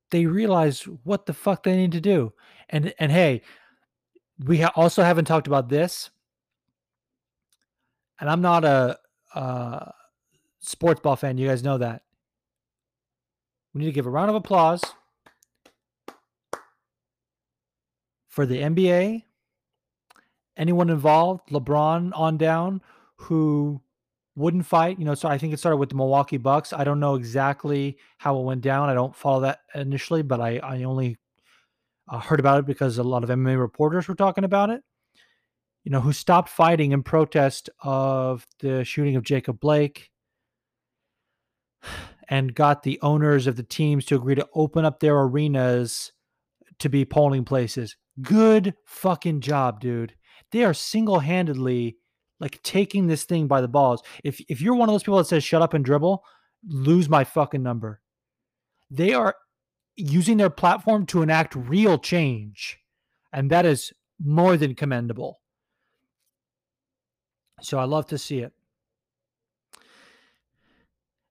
they 0.10 0.26
realize 0.26 0.82
what 1.04 1.28
the 1.28 1.34
fuck 1.34 1.64
they 1.64 1.76
need 1.76 1.92
to 1.92 2.02
do. 2.02 2.34
And 2.70 2.94
and 2.98 3.12
hey, 3.12 3.44
we 4.44 4.62
ha- 4.62 4.72
also 4.76 5.04
haven't 5.04 5.26
talked 5.26 5.48
about 5.48 5.70
this. 5.70 6.10
And 8.20 8.30
I'm 8.30 8.42
not 8.42 8.66
a, 8.66 8.98
a 9.36 9.94
sports 10.60 11.02
ball 11.02 11.16
fan. 11.16 11.38
You 11.38 11.48
guys 11.48 11.64
know 11.64 11.78
that. 11.78 12.02
We 13.74 13.82
need 13.82 13.88
to 13.88 13.92
give 13.92 14.08
a 14.08 14.10
round 14.10 14.30
of 14.30 14.36
applause 14.36 14.82
for 18.28 18.46
the 18.46 18.62
NBA, 18.62 19.24
anyone 20.56 20.90
involved, 20.90 21.50
LeBron 21.50 22.12
on 22.16 22.38
down, 22.38 22.82
who 23.16 23.82
wouldn't 24.38 24.66
fight. 24.66 25.00
You 25.00 25.06
know, 25.06 25.16
so 25.16 25.28
I 25.28 25.38
think 25.38 25.54
it 25.54 25.58
started 25.58 25.78
with 25.78 25.90
the 25.90 25.96
Milwaukee 25.96 26.38
Bucks. 26.38 26.72
I 26.72 26.84
don't 26.84 27.00
know 27.00 27.16
exactly 27.16 27.98
how 28.20 28.38
it 28.40 28.44
went 28.44 28.62
down. 28.62 28.90
I 28.90 28.94
don't 28.94 29.16
follow 29.16 29.42
that 29.42 29.60
initially, 29.76 30.22
but 30.22 30.40
I 30.40 30.60
I 30.60 30.84
only 30.84 31.18
uh, 32.08 32.20
heard 32.20 32.40
about 32.40 32.60
it 32.60 32.66
because 32.66 32.98
a 32.98 33.04
lot 33.04 33.24
of 33.24 33.30
MMA 33.30 33.60
reporters 33.60 34.08
were 34.08 34.16
talking 34.16 34.44
about 34.44 34.70
it. 34.70 34.82
You 35.84 35.92
know, 35.92 36.02
who 36.02 36.14
stopped 36.14 36.50
fighting 36.50 36.92
in 36.92 37.02
protest 37.02 37.70
of 37.82 38.46
the 38.60 38.84
shooting 38.84 39.16
of 39.16 39.24
Jacob 39.24 39.60
Blake 39.60 40.12
and 42.30 42.54
got 42.54 42.84
the 42.84 43.00
owners 43.02 43.48
of 43.48 43.56
the 43.56 43.64
teams 43.64 44.06
to 44.06 44.16
agree 44.16 44.36
to 44.36 44.48
open 44.54 44.86
up 44.86 45.00
their 45.00 45.18
arenas 45.18 46.12
to 46.80 46.90
be 46.90 47.06
polling 47.06 47.46
places. 47.46 47.96
Good 48.22 48.76
fucking 48.86 49.42
job, 49.42 49.80
dude. 49.80 50.14
They 50.52 50.64
are 50.64 50.74
single-handedly 50.74 51.98
like 52.40 52.62
taking 52.64 53.08
this 53.08 53.24
thing 53.24 53.48
by 53.48 53.62
the 53.62 53.68
balls. 53.68 54.02
If 54.24 54.42
if 54.48 54.62
you're 54.62 54.76
one 54.76 54.90
of 54.90 54.94
those 54.94 55.04
people 55.04 55.18
that 55.18 55.28
says 55.28 55.44
shut 55.44 55.62
up 55.62 55.74
and 55.74 55.84
dribble, 55.84 56.24
lose 56.68 57.10
my 57.10 57.24
fucking 57.24 57.64
number. 57.64 58.02
They 58.90 59.14
are 59.14 59.36
using 59.96 60.38
their 60.38 60.50
platform 60.50 61.06
to 61.08 61.22
enact 61.22 61.56
real 61.56 61.98
change. 61.98 62.80
And 63.34 63.50
that 63.52 63.66
is 63.66 63.92
more 64.24 64.56
than 64.56 64.76
commendable. 64.76 65.40
So 67.62 67.80
I 67.80 67.86
love 67.86 68.06
to 68.08 68.18
see 68.18 68.40
it. 68.40 68.54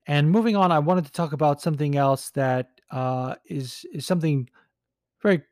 And 0.06 0.30
moving 0.30 0.56
on, 0.56 0.70
I 0.70 0.78
wanted 0.78 1.04
to 1.06 1.12
talk 1.12 1.32
about 1.32 1.60
something 1.60 1.96
else 1.96 2.30
that 2.30 2.68
uh, 2.90 3.34
is 3.44 3.84
is 3.92 4.06
something 4.06 4.48
very 5.20 5.42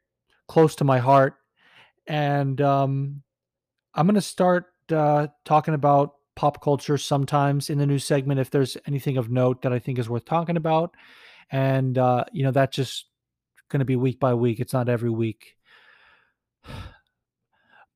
close 0.47 0.77
to 0.77 0.85
my 0.85 0.99
heart, 0.99 1.35
and 2.07 2.61
um, 2.61 3.23
I'm 3.95 4.07
going 4.07 4.15
to 4.15 4.21
start 4.21 4.67
uh, 4.93 5.29
talking 5.45 5.75
about 5.75 6.15
pop 6.37 6.63
culture 6.63 6.99
sometimes 6.99 7.71
in 7.71 7.79
the 7.79 7.87
news 7.87 8.05
segment 8.05 8.41
if 8.41 8.51
there's 8.51 8.77
anything 8.87 9.17
of 9.17 9.31
note 9.31 9.63
that 9.63 9.73
I 9.73 9.79
think 9.79 9.99
is 9.99 10.09
worth 10.09 10.25
talking 10.25 10.57
about. 10.57 10.95
And, 11.51 11.97
uh, 11.99 12.25
you 12.33 12.43
know, 12.43 12.51
that's 12.51 12.75
just 12.75 13.07
going 13.69 13.81
to 13.81 13.85
be 13.85 13.97
week 13.97 14.19
by 14.19 14.35
week. 14.35 14.61
It's 14.61 14.73
not 14.73 14.89
every 14.89 15.11
week. 15.11 15.57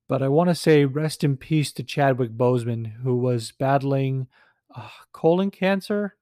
But 0.08 0.22
I 0.22 0.28
want 0.28 0.48
to 0.48 0.54
say 0.54 0.86
rest 0.86 1.22
in 1.22 1.36
peace 1.36 1.70
to 1.72 1.82
Chadwick 1.82 2.30
Boseman, 2.30 2.94
who 3.02 3.18
was 3.18 3.52
battling 3.52 4.26
uh, 4.74 4.88
colon 5.12 5.50
cancer. 5.50 6.16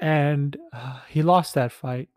And 0.00 0.56
uh, 0.72 1.00
he 1.08 1.22
lost 1.22 1.54
that 1.54 1.70
fight. 1.70 2.08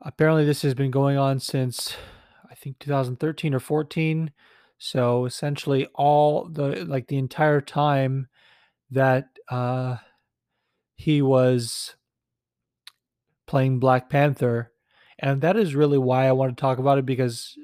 Apparently, 0.00 0.44
this 0.44 0.62
has 0.62 0.74
been 0.74 0.92
going 0.92 1.18
on 1.18 1.40
since 1.40 1.96
think 2.66 2.78
2013 2.80 3.54
or 3.54 3.60
14. 3.60 4.32
So 4.78 5.24
essentially, 5.24 5.86
all 5.94 6.48
the 6.48 6.84
like 6.84 7.06
the 7.06 7.16
entire 7.16 7.60
time 7.60 8.28
that 8.90 9.28
uh, 9.48 9.96
he 10.96 11.22
was 11.22 11.94
playing 13.46 13.78
Black 13.78 14.10
Panther, 14.10 14.72
and 15.18 15.40
that 15.40 15.56
is 15.56 15.74
really 15.74 15.98
why 15.98 16.26
I 16.26 16.32
want 16.32 16.54
to 16.56 16.60
talk 16.60 16.78
about 16.78 16.98
it 16.98 17.06
because 17.06 17.56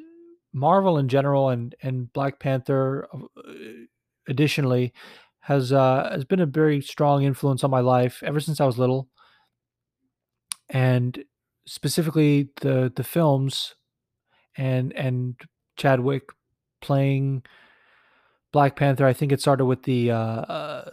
Marvel 0.54 0.96
in 0.98 1.08
general 1.08 1.50
and 1.50 1.74
and 1.82 2.10
Black 2.14 2.38
Panther, 2.38 3.08
uh, 3.12 3.42
additionally, 4.26 4.94
has 5.40 5.70
uh, 5.72 6.08
has 6.12 6.24
been 6.24 6.40
a 6.40 6.46
very 6.46 6.80
strong 6.80 7.24
influence 7.24 7.62
on 7.62 7.70
my 7.70 7.80
life 7.80 8.22
ever 8.22 8.40
since 8.40 8.58
I 8.58 8.64
was 8.64 8.78
little, 8.78 9.08
and 10.70 11.22
specifically 11.66 12.48
the 12.62 12.90
the 12.94 13.04
films, 13.04 13.74
and 14.56 14.92
and 14.92 15.34
Chadwick 15.76 16.30
playing 16.80 17.42
Black 18.52 18.76
Panther. 18.76 19.06
I 19.06 19.14
think 19.14 19.32
it 19.32 19.40
started 19.40 19.64
with 19.64 19.82
the 19.84 20.10
uh, 20.10 20.16
uh, 20.16 20.90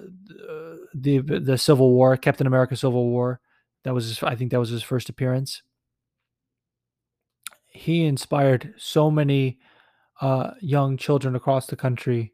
the 0.94 1.20
the 1.20 1.58
Civil 1.58 1.92
War, 1.92 2.18
Captain 2.18 2.48
America: 2.48 2.76
Civil 2.76 3.10
War. 3.10 3.40
That 3.84 3.94
was 3.94 4.08
his, 4.08 4.24
I 4.24 4.36
think 4.36 4.52
that 4.52 4.60
was 4.60 4.70
his 4.70 4.84
first 4.84 5.10
appearance. 5.10 5.62
He 7.68 8.06
inspired 8.06 8.74
so 8.78 9.12
many 9.12 9.60
uh, 10.22 10.52
young 10.60 10.98
children 10.98 11.36
across 11.36 11.68
the 11.68 11.76
country, 11.76 12.34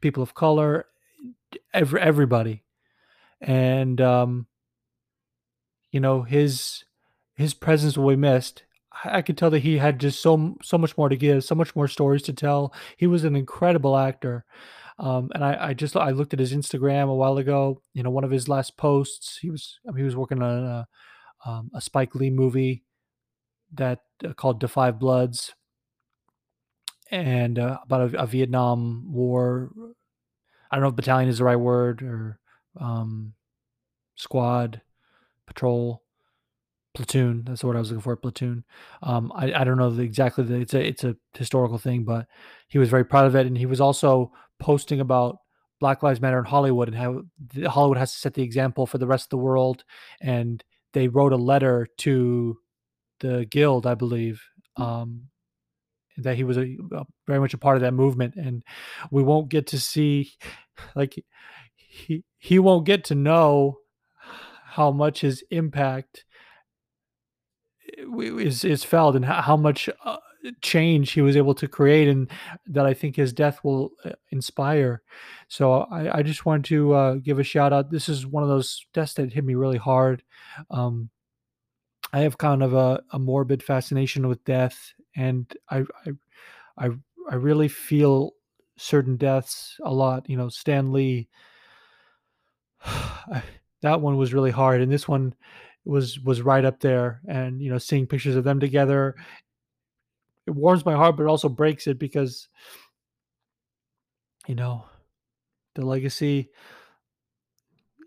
people 0.00 0.22
of 0.22 0.34
color, 0.34 0.86
every 1.72 2.00
everybody, 2.00 2.62
and 3.40 4.00
um, 4.00 4.46
you 5.90 6.00
know 6.00 6.22
his 6.22 6.84
his 7.34 7.54
presence 7.54 7.96
will 7.96 8.10
be 8.10 8.16
missed. 8.16 8.64
I 9.04 9.22
could 9.22 9.36
tell 9.36 9.50
that 9.50 9.60
he 9.60 9.78
had 9.78 10.00
just 10.00 10.20
so 10.20 10.56
so 10.62 10.78
much 10.78 10.96
more 10.96 11.08
to 11.08 11.16
give, 11.16 11.44
so 11.44 11.54
much 11.54 11.74
more 11.76 11.88
stories 11.88 12.22
to 12.22 12.32
tell. 12.32 12.72
He 12.96 13.06
was 13.06 13.24
an 13.24 13.36
incredible 13.36 13.96
actor. 13.96 14.44
Um, 14.98 15.30
and 15.34 15.44
I, 15.44 15.68
I 15.68 15.74
just 15.74 15.96
I 15.96 16.10
looked 16.10 16.32
at 16.32 16.38
his 16.38 16.54
Instagram 16.54 17.08
a 17.08 17.14
while 17.14 17.36
ago. 17.38 17.82
You 17.92 18.02
know, 18.02 18.10
one 18.10 18.24
of 18.24 18.30
his 18.30 18.48
last 18.48 18.76
posts, 18.76 19.38
he 19.40 19.50
was 19.50 19.78
I 19.86 19.90
mean, 19.90 19.98
he 19.98 20.04
was 20.04 20.16
working 20.16 20.42
on 20.42 20.64
a, 20.64 20.88
um, 21.44 21.70
a 21.74 21.80
Spike 21.80 22.14
Lee 22.14 22.30
movie 22.30 22.82
that 23.74 24.00
uh, 24.24 24.32
called 24.32 24.68
5 24.68 24.98
Bloods, 24.98 25.54
and 27.10 27.58
uh, 27.58 27.78
about 27.82 28.14
a, 28.14 28.22
a, 28.22 28.26
Vietnam 28.26 29.12
War. 29.12 29.70
I 30.70 30.76
don't 30.76 30.82
know 30.82 30.88
if 30.88 30.96
battalion 30.96 31.28
is 31.28 31.38
the 31.38 31.44
right 31.44 31.56
word 31.56 32.02
or 32.02 32.38
um, 32.80 33.34
squad 34.14 34.80
patrol 35.46 36.02
platoon. 36.96 37.42
That's 37.44 37.62
what 37.62 37.76
I 37.76 37.78
was 37.78 37.90
looking 37.90 38.00
for. 38.00 38.16
Platoon. 38.16 38.64
Um, 39.02 39.30
I, 39.36 39.52
I 39.52 39.64
don't 39.64 39.76
know 39.76 39.90
the, 39.90 40.02
exactly. 40.02 40.44
The, 40.44 40.56
it's 40.56 40.72
a 40.74 40.80
it's 40.80 41.04
a 41.04 41.14
historical 41.34 41.76
thing, 41.76 42.04
but 42.04 42.26
he 42.68 42.78
was 42.78 42.88
very 42.88 43.04
proud 43.04 43.26
of 43.26 43.36
it, 43.36 43.46
and 43.46 43.56
he 43.56 43.66
was 43.66 43.82
also 43.82 44.32
posting 44.58 45.00
about 45.00 45.36
Black 45.78 46.02
Lives 46.02 46.22
Matter 46.22 46.38
in 46.38 46.46
Hollywood 46.46 46.88
and 46.88 46.96
how 46.96 47.22
Hollywood 47.68 47.98
has 47.98 48.12
to 48.12 48.18
set 48.18 48.32
the 48.32 48.42
example 48.42 48.86
for 48.86 48.96
the 48.96 49.06
rest 49.06 49.26
of 49.26 49.30
the 49.30 49.44
world. 49.44 49.84
And 50.22 50.64
they 50.94 51.08
wrote 51.08 51.34
a 51.34 51.36
letter 51.36 51.86
to 51.98 52.58
the 53.20 53.46
guild, 53.50 53.86
I 53.86 53.94
believe, 53.94 54.42
um, 54.76 55.28
that 56.16 56.36
he 56.36 56.44
was 56.44 56.56
a, 56.56 56.76
a, 56.92 57.04
very 57.26 57.40
much 57.40 57.52
a 57.52 57.58
part 57.58 57.76
of 57.76 57.82
that 57.82 57.92
movement. 57.92 58.36
And 58.36 58.62
we 59.10 59.22
won't 59.22 59.50
get 59.50 59.66
to 59.68 59.78
see, 59.78 60.32
like, 60.94 61.22
he 61.76 62.24
he 62.38 62.58
won't 62.58 62.86
get 62.86 63.04
to 63.04 63.14
know 63.14 63.76
how 64.64 64.90
much 64.90 65.20
his 65.20 65.44
impact 65.50 66.24
is 68.38 68.64
is 68.64 68.84
felt 68.84 69.16
and 69.16 69.24
how 69.24 69.56
much 69.56 69.88
uh, 70.04 70.16
change 70.62 71.12
he 71.12 71.22
was 71.22 71.36
able 71.36 71.54
to 71.54 71.68
create 71.68 72.08
and 72.08 72.30
that 72.66 72.86
I 72.86 72.94
think 72.94 73.16
his 73.16 73.32
death 73.32 73.60
will 73.64 73.90
uh, 74.04 74.12
inspire. 74.30 75.02
So 75.48 75.72
I, 75.90 76.18
I 76.18 76.22
just 76.22 76.46
wanted 76.46 76.64
to 76.66 76.94
uh, 76.94 77.14
give 77.14 77.38
a 77.38 77.44
shout 77.44 77.72
out. 77.72 77.90
This 77.90 78.08
is 78.08 78.26
one 78.26 78.42
of 78.42 78.48
those 78.48 78.84
deaths 78.94 79.14
that 79.14 79.32
hit 79.32 79.44
me 79.44 79.54
really 79.54 79.78
hard. 79.78 80.22
Um, 80.70 81.10
I 82.12 82.20
have 82.20 82.38
kind 82.38 82.62
of 82.62 82.74
a, 82.74 83.02
a, 83.10 83.18
morbid 83.18 83.62
fascination 83.62 84.28
with 84.28 84.44
death, 84.44 84.92
and 85.16 85.52
I, 85.68 85.84
I, 86.06 86.12
I, 86.78 86.90
I 87.30 87.34
really 87.34 87.68
feel 87.68 88.32
certain 88.76 89.16
deaths 89.16 89.76
a 89.82 89.92
lot. 89.92 90.28
You 90.30 90.36
know, 90.36 90.48
Stan 90.48 90.92
Lee. 90.92 91.28
that 93.82 94.00
one 94.00 94.16
was 94.16 94.32
really 94.32 94.52
hard, 94.52 94.80
and 94.80 94.90
this 94.90 95.08
one 95.08 95.34
was 95.86 96.20
was 96.20 96.42
right 96.42 96.64
up 96.64 96.80
there. 96.80 97.20
And 97.28 97.62
you 97.62 97.70
know, 97.70 97.78
seeing 97.78 98.06
pictures 98.06 98.36
of 98.36 98.44
them 98.44 98.60
together 98.60 99.16
it 100.46 100.52
warms 100.54 100.84
my 100.84 100.94
heart, 100.94 101.16
but 101.16 101.24
it 101.24 101.28
also 101.28 101.48
breaks 101.48 101.86
it 101.86 101.98
because 101.98 102.48
you 104.46 104.54
know 104.54 104.84
the 105.74 105.84
legacy 105.84 106.50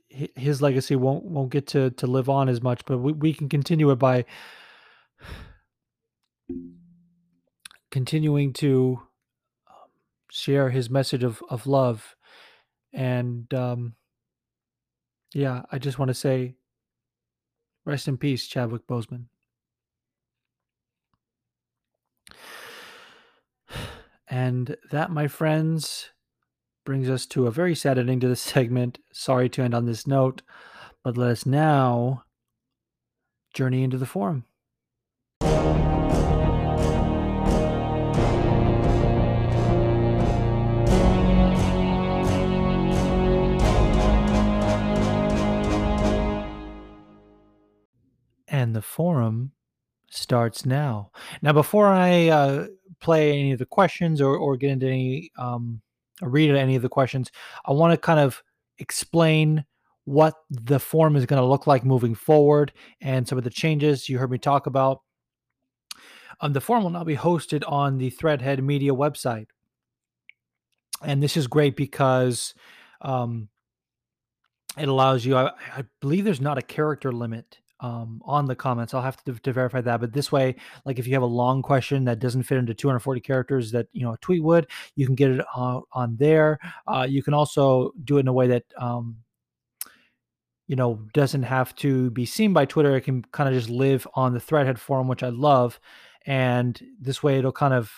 his 0.10 0.62
legacy 0.62 0.96
won't 0.96 1.24
won't 1.26 1.52
get 1.52 1.68
to 1.68 1.92
to 1.92 2.08
live 2.08 2.30
on 2.30 2.50
as 2.50 2.62
much, 2.62 2.84
but 2.86 2.98
we, 2.98 3.12
we 3.14 3.34
can 3.34 3.50
continue 3.50 3.92
it 3.92 3.98
by 3.98 4.26
continuing 7.92 8.54
to 8.54 9.02
um, 9.68 9.90
share 10.32 10.70
his 10.70 10.90
message 10.90 11.24
of 11.24 11.44
of 11.50 11.68
love 11.68 12.16
and 12.94 13.54
um 13.54 13.96
yeah 15.34 15.62
i 15.72 15.78
just 15.78 16.00
want 16.00 16.10
to 16.10 16.14
say 16.14 16.56
rest 17.90 18.08
in 18.08 18.18
peace 18.18 18.48
chadwick 18.48 18.88
boseman 18.88 19.26
And 24.30 24.78
that, 24.92 25.10
my 25.10 25.28
friends, 25.28 26.12
brings 26.86 27.10
us 27.10 27.26
to 27.28 27.48
a 27.48 27.52
very 27.52 27.74
sad 27.76 27.98
ending 27.98 28.20
to 28.20 28.28
this 28.28 28.42
segment. 28.54 29.00
Sorry 29.12 29.50
to 29.50 29.64
end 29.64 29.74
on 29.74 29.86
this 29.86 30.06
note, 30.06 30.44
but 31.04 31.18
let 31.18 31.32
us 31.32 31.46
now 31.46 32.24
journey 33.54 33.84
into 33.84 33.98
the 33.98 34.06
forum. 34.06 34.46
The 48.80 48.84
forum 48.84 49.52
starts 50.10 50.66
now. 50.66 51.12
Now, 51.42 51.52
before 51.52 51.88
I 51.88 52.30
uh, 52.30 52.68
play 53.02 53.38
any 53.38 53.52
of 53.52 53.60
the 53.60 53.66
questions 53.66 54.22
or, 54.22 54.38
or 54.38 54.56
get 54.56 54.72
into 54.72 54.88
any, 54.88 55.32
um, 55.38 55.82
or 56.22 56.30
read 56.30 56.56
any 56.56 56.78
of 56.78 56.82
the 56.82 56.88
questions, 56.88 57.30
I 57.66 57.74
want 57.74 57.92
to 57.92 57.98
kind 57.98 58.22
of 58.22 58.42
explain 58.78 59.66
what 60.06 60.34
the 60.50 60.80
forum 60.80 61.18
is 61.18 61.26
going 61.26 61.42
to 61.42 61.46
look 61.46 61.68
like 61.68 61.84
moving 61.84 62.16
forward 62.16 62.72
and 63.02 63.28
some 63.28 63.38
of 63.38 63.44
the 63.44 63.50
changes 63.50 64.08
you 64.08 64.18
heard 64.18 64.32
me 64.32 64.38
talk 64.38 64.66
about. 64.66 65.02
Um, 66.40 66.54
the 66.54 66.62
forum 66.62 66.84
will 66.84 66.92
now 66.92 67.04
be 67.04 67.18
hosted 67.18 67.64
on 67.68 67.98
the 67.98 68.12
Threadhead 68.12 68.64
Media 68.64 68.94
website. 68.94 69.48
And 71.04 71.22
this 71.22 71.36
is 71.36 71.48
great 71.48 71.76
because 71.76 72.54
um, 73.02 73.50
it 74.78 74.88
allows 74.88 75.26
you, 75.26 75.36
I, 75.36 75.52
I 75.76 75.84
believe 76.00 76.24
there's 76.24 76.40
not 76.40 76.58
a 76.58 76.62
character 76.62 77.12
limit 77.12 77.60
um, 77.80 78.22
on 78.26 78.46
the 78.46 78.56
comments. 78.56 78.94
I'll 78.94 79.02
have 79.02 79.24
to, 79.24 79.34
to 79.34 79.54
verify 79.54 79.82
that. 79.82 80.00
But 80.00 80.14
this 80.14 80.32
way, 80.32 80.56
like 80.86 81.00
if 81.00 81.08
you 81.08 81.14
have 81.14 81.24
a 81.24 81.28
long 81.28 81.62
question 81.62 82.06
that 82.06 82.20
doesn't 82.20 82.44
fit 82.44 82.58
into 82.58 82.74
240 82.74 83.22
characters 83.22 83.72
that 83.72 83.88
you 83.94 84.04
know 84.04 84.14
a 84.14 84.18
tweet 84.18 84.44
would, 84.44 84.68
you 84.96 85.06
can 85.06 85.16
get 85.16 85.32
it 85.32 85.46
on, 85.56 85.84
on 85.94 86.16
there. 86.18 86.60
Uh, 86.88 87.08
you 87.10 87.24
can 87.24 87.34
also 87.34 87.92
do 88.04 88.18
it 88.18 88.22
in 88.22 88.28
a 88.28 88.34
way 88.34 88.48
that 88.48 88.64
um, 88.78 89.18
you 90.68 90.76
know 90.76 91.00
doesn't 91.14 91.44
have 91.44 91.76
to 91.78 92.12
be 92.12 92.26
seen 92.26 92.54
by 92.54 92.66
Twitter. 92.66 92.96
It 92.96 93.02
can 93.02 93.24
kind 93.32 93.50
of 93.50 93.56
just 93.56 93.70
live 93.70 94.08
on 94.14 94.34
the 94.34 94.40
Threadhead 94.40 94.78
forum, 94.78 95.08
which 95.08 95.24
I 95.24 95.30
love. 95.30 95.80
And 96.26 96.80
this 97.00 97.24
way, 97.24 97.40
it'll 97.40 97.52
kind 97.52 97.74
of 97.74 97.92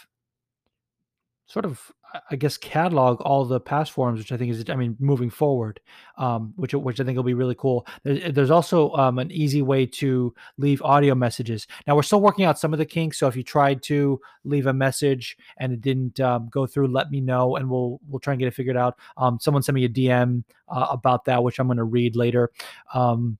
sort 1.48 1.66
of 1.66 1.92
I 2.30 2.36
guess 2.36 2.58
catalog 2.58 3.22
all 3.22 3.46
the 3.46 3.60
past 3.60 3.92
forums, 3.92 4.20
which 4.20 4.32
I 4.32 4.38
think 4.38 4.52
is 4.52 4.64
I 4.70 4.76
mean 4.76 4.96
moving 5.00 5.30
forward, 5.30 5.80
um, 6.18 6.54
which 6.56 6.74
which 6.74 7.00
I 7.00 7.04
think 7.04 7.16
will 7.16 7.24
be 7.24 7.34
really 7.34 7.56
cool. 7.56 7.88
There's, 8.04 8.34
there's 8.34 8.52
also 8.52 8.92
um, 8.94 9.20
an 9.20 9.32
easy 9.32 9.62
way 9.62 9.86
to 9.86 10.34
leave 10.58 10.82
audio 10.82 11.16
messages. 11.16 11.68
Now 11.88 11.96
we're 11.96 12.04
still 12.04 12.22
working 12.22 12.46
out 12.46 12.60
some 12.60 12.74
of 12.74 12.80
the 12.80 12.86
kinks, 12.86 13.20
so 13.20 13.28
if 13.28 13.36
you 13.36 13.44
tried 13.44 13.84
to 13.84 14.20
leave 14.44 14.68
a 14.68 14.74
message 14.74 15.38
and 15.58 15.72
it 15.72 15.82
didn't 15.82 16.20
um, 16.20 16.50
go 16.50 16.66
through, 16.66 16.88
let 16.88 17.12
me 17.12 17.22
know 17.22 17.56
and 17.56 17.70
we'll 17.70 18.00
we'll 18.08 18.20
try 18.20 18.34
and 18.34 18.40
get 18.40 18.48
it 18.48 18.56
figured 18.56 18.78
out. 18.78 18.98
Um, 19.18 19.40
someone 19.40 19.64
sent 19.64 19.76
me 19.76 19.86
a 19.86 19.90
DM 19.90 20.44
uh, 20.68 20.88
about 20.90 21.26
that, 21.26 21.44
which 21.44 21.60
I'm 21.60 21.68
going 21.68 21.78
to 21.78 21.84
read 21.84 22.16
later. 22.16 22.52
Um, 22.94 23.38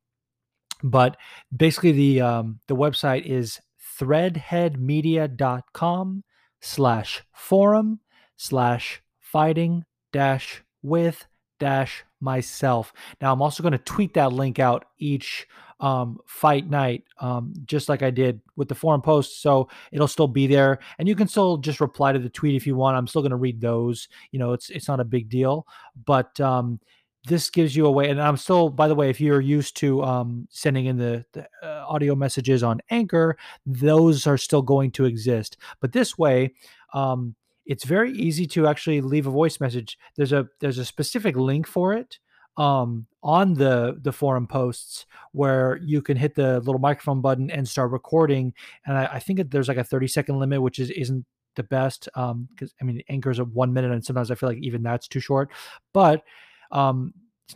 but 0.84 1.18
basically, 1.56 1.92
the 1.92 2.22
um, 2.22 2.60
the 2.68 2.76
website 2.76 3.26
is 3.26 3.60
threadheadmedia.com 4.00 6.24
slash 6.62 7.24
forum 7.34 8.00
slash 8.42 9.04
fighting 9.20 9.86
dash 10.12 10.64
with 10.82 11.28
dash 11.60 12.04
myself. 12.20 12.92
Now 13.22 13.32
I'm 13.32 13.42
also 13.42 13.62
going 13.62 13.72
to 13.72 13.78
tweet 13.78 14.16
that 14.16 14.34
link 14.34 14.58
out 14.58 14.86
each 14.98 15.48
um, 15.80 16.18
fight 16.26 16.68
night, 16.68 17.04
um, 17.20 17.54
just 17.66 17.88
like 17.88 18.02
I 18.02 18.10
did 18.10 18.42
with 18.56 18.68
the 18.68 18.76
forum 18.76 19.02
posts. 19.02 19.38
So 19.38 19.70
it'll 19.92 20.08
still 20.08 20.28
be 20.28 20.48
there, 20.48 20.80
and 20.98 21.08
you 21.08 21.16
can 21.16 21.28
still 21.28 21.58
just 21.58 21.80
reply 21.80 22.14
to 22.14 22.20
the 22.20 22.30
tweet 22.30 22.56
if 22.56 22.66
you 22.66 22.76
want. 22.76 22.98
I'm 22.98 23.06
still 23.06 23.22
going 23.22 23.30
to 23.30 23.36
read 23.36 23.62
those. 23.62 24.08
You 24.32 24.40
know, 24.40 24.54
it's 24.54 24.72
it's 24.72 24.88
not 24.88 25.00
a 25.00 25.06
big 25.06 25.30
deal, 25.30 25.68
but 26.06 26.40
um, 26.40 26.80
this 27.26 27.52
gives 27.52 27.76
you 27.76 27.86
a 27.86 27.92
way, 27.92 28.10
and 28.10 28.20
I'm 28.20 28.38
still, 28.38 28.70
by 28.70 28.88
the 28.88 28.96
way, 28.96 29.12
if 29.12 29.22
you're 29.22 29.40
used 29.42 29.78
to 29.78 30.04
um, 30.04 30.48
sending 30.50 30.88
in 30.88 30.98
the, 30.98 31.24
the 31.34 31.48
uh, 31.62 31.86
audio 31.88 32.16
messages 32.16 32.64
on 32.64 32.82
Anchor, 32.90 33.38
those 33.68 34.26
are 34.26 34.38
still 34.38 34.64
going 34.64 34.90
to 34.92 35.06
exist. 35.06 35.58
But 35.80 35.92
this 35.92 36.18
way, 36.18 36.54
um, 36.94 37.36
it's 37.66 37.84
very 37.84 38.12
easy 38.12 38.46
to 38.48 38.68
actually 38.68 39.02
leave 39.02 39.28
a 39.28 39.32
voice 39.32 39.60
message. 39.60 39.98
There's 40.16 40.34
a 40.34 40.48
there's 40.60 40.78
a 40.78 40.86
specific 40.86 41.36
link 41.36 41.68
for 41.68 41.94
it 41.94 42.20
um, 42.58 43.08
on 43.24 43.54
the 43.54 43.98
the 44.02 44.12
forum 44.12 44.48
posts 44.48 45.06
where 45.32 45.80
you 45.84 46.02
can 46.02 46.18
hit 46.18 46.36
the 46.36 46.60
little 46.62 46.80
microphone 46.80 47.22
button 47.22 47.50
and 47.52 47.68
start 47.68 47.92
recording. 47.92 48.54
And 48.86 48.98
I, 48.98 49.06
I 49.14 49.20
think 49.20 49.38
that 49.38 49.52
there's 49.52 49.68
like 49.68 49.78
a 49.78 49.84
30 49.84 50.08
second 50.08 50.40
limit, 50.40 50.62
which 50.62 50.80
is 50.80 50.90
isn't 50.92 51.26
the 51.56 51.64
best 51.64 52.08
Um, 52.16 52.48
because 52.52 52.70
um, 52.70 52.76
I 52.82 52.86
mean 52.86 53.02
anchors 53.10 53.40
are 53.40 53.46
one 53.46 53.74
minute, 53.74 53.92
and 53.92 54.04
sometimes 54.04 54.32
I 54.32 54.36
feel 54.36 54.50
like 54.50 54.60
even 54.60 54.84
that's 54.84 55.08
too 55.08 55.20
short. 55.20 55.52
But 55.94 56.24
um, 56.72 57.14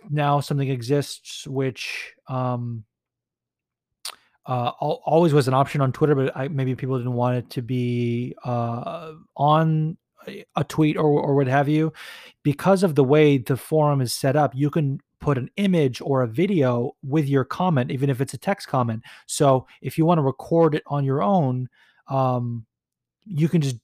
now 0.10 0.40
something 0.40 0.70
exists 0.70 1.48
which 1.48 2.14
um, 2.28 2.84
uh, 4.48 4.70
always 4.80 5.34
was 5.34 5.48
an 5.48 5.54
option 5.54 5.82
on 5.82 5.92
Twitter, 5.92 6.16
but 6.16 6.36
I, 6.36 6.48
maybe 6.48 6.76
people 6.76 6.98
didn't 6.98 7.14
want 7.14 7.38
it 7.38 7.50
to 7.52 7.62
be 7.62 8.36
uh, 8.44 9.14
on 9.36 9.98
a 10.56 10.64
tweet 10.64 10.98
or, 10.98 11.06
or 11.06 11.36
what 11.36 11.48
have 11.48 11.70
you. 11.70 11.94
Because 12.44 12.84
of 12.84 12.96
the 12.96 13.04
way 13.04 13.38
the 13.38 13.58
forum 13.58 14.02
is 14.02 14.14
set 14.14 14.36
up, 14.36 14.54
you 14.56 14.70
can 14.70 15.00
put 15.20 15.38
an 15.38 15.50
image 15.58 16.02
or 16.02 16.22
a 16.22 16.28
video 16.28 16.92
with 17.04 17.28
your 17.28 17.44
comment, 17.44 17.92
even 17.92 18.10
if 18.10 18.22
it's 18.22 18.34
a 18.34 18.38
text 18.38 18.68
comment. 18.68 19.02
So 19.26 19.66
if 19.82 19.98
you 19.98 20.06
want 20.06 20.20
to 20.20 20.24
record 20.24 20.76
it 20.76 20.84
on 20.88 21.04
your 21.04 21.24
own, 21.24 21.68
um, 22.08 22.66
you 23.26 23.50
can 23.50 23.62
just 23.62 23.78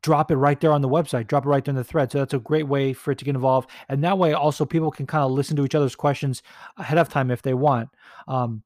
drop 0.00 0.30
it 0.30 0.36
right 0.36 0.60
there 0.60 0.72
on 0.72 0.80
the 0.80 0.88
website, 0.88 1.26
drop 1.26 1.44
it 1.44 1.48
right 1.48 1.64
there 1.64 1.72
in 1.72 1.76
the 1.76 1.84
thread. 1.84 2.10
So 2.10 2.18
that's 2.18 2.32
a 2.32 2.38
great 2.38 2.66
way 2.66 2.92
for 2.92 3.10
it 3.10 3.18
to 3.18 3.24
get 3.24 3.34
involved. 3.34 3.68
And 3.88 4.02
that 4.04 4.16
way, 4.16 4.32
also, 4.32 4.64
people 4.64 4.90
can 4.90 5.06
kind 5.06 5.24
of 5.24 5.32
listen 5.32 5.56
to 5.56 5.64
each 5.64 5.74
other's 5.74 5.96
questions 5.96 6.42
ahead 6.78 6.98
of 6.98 7.08
time 7.08 7.30
if 7.30 7.42
they 7.42 7.54
want. 7.54 7.90
Um, 8.26 8.62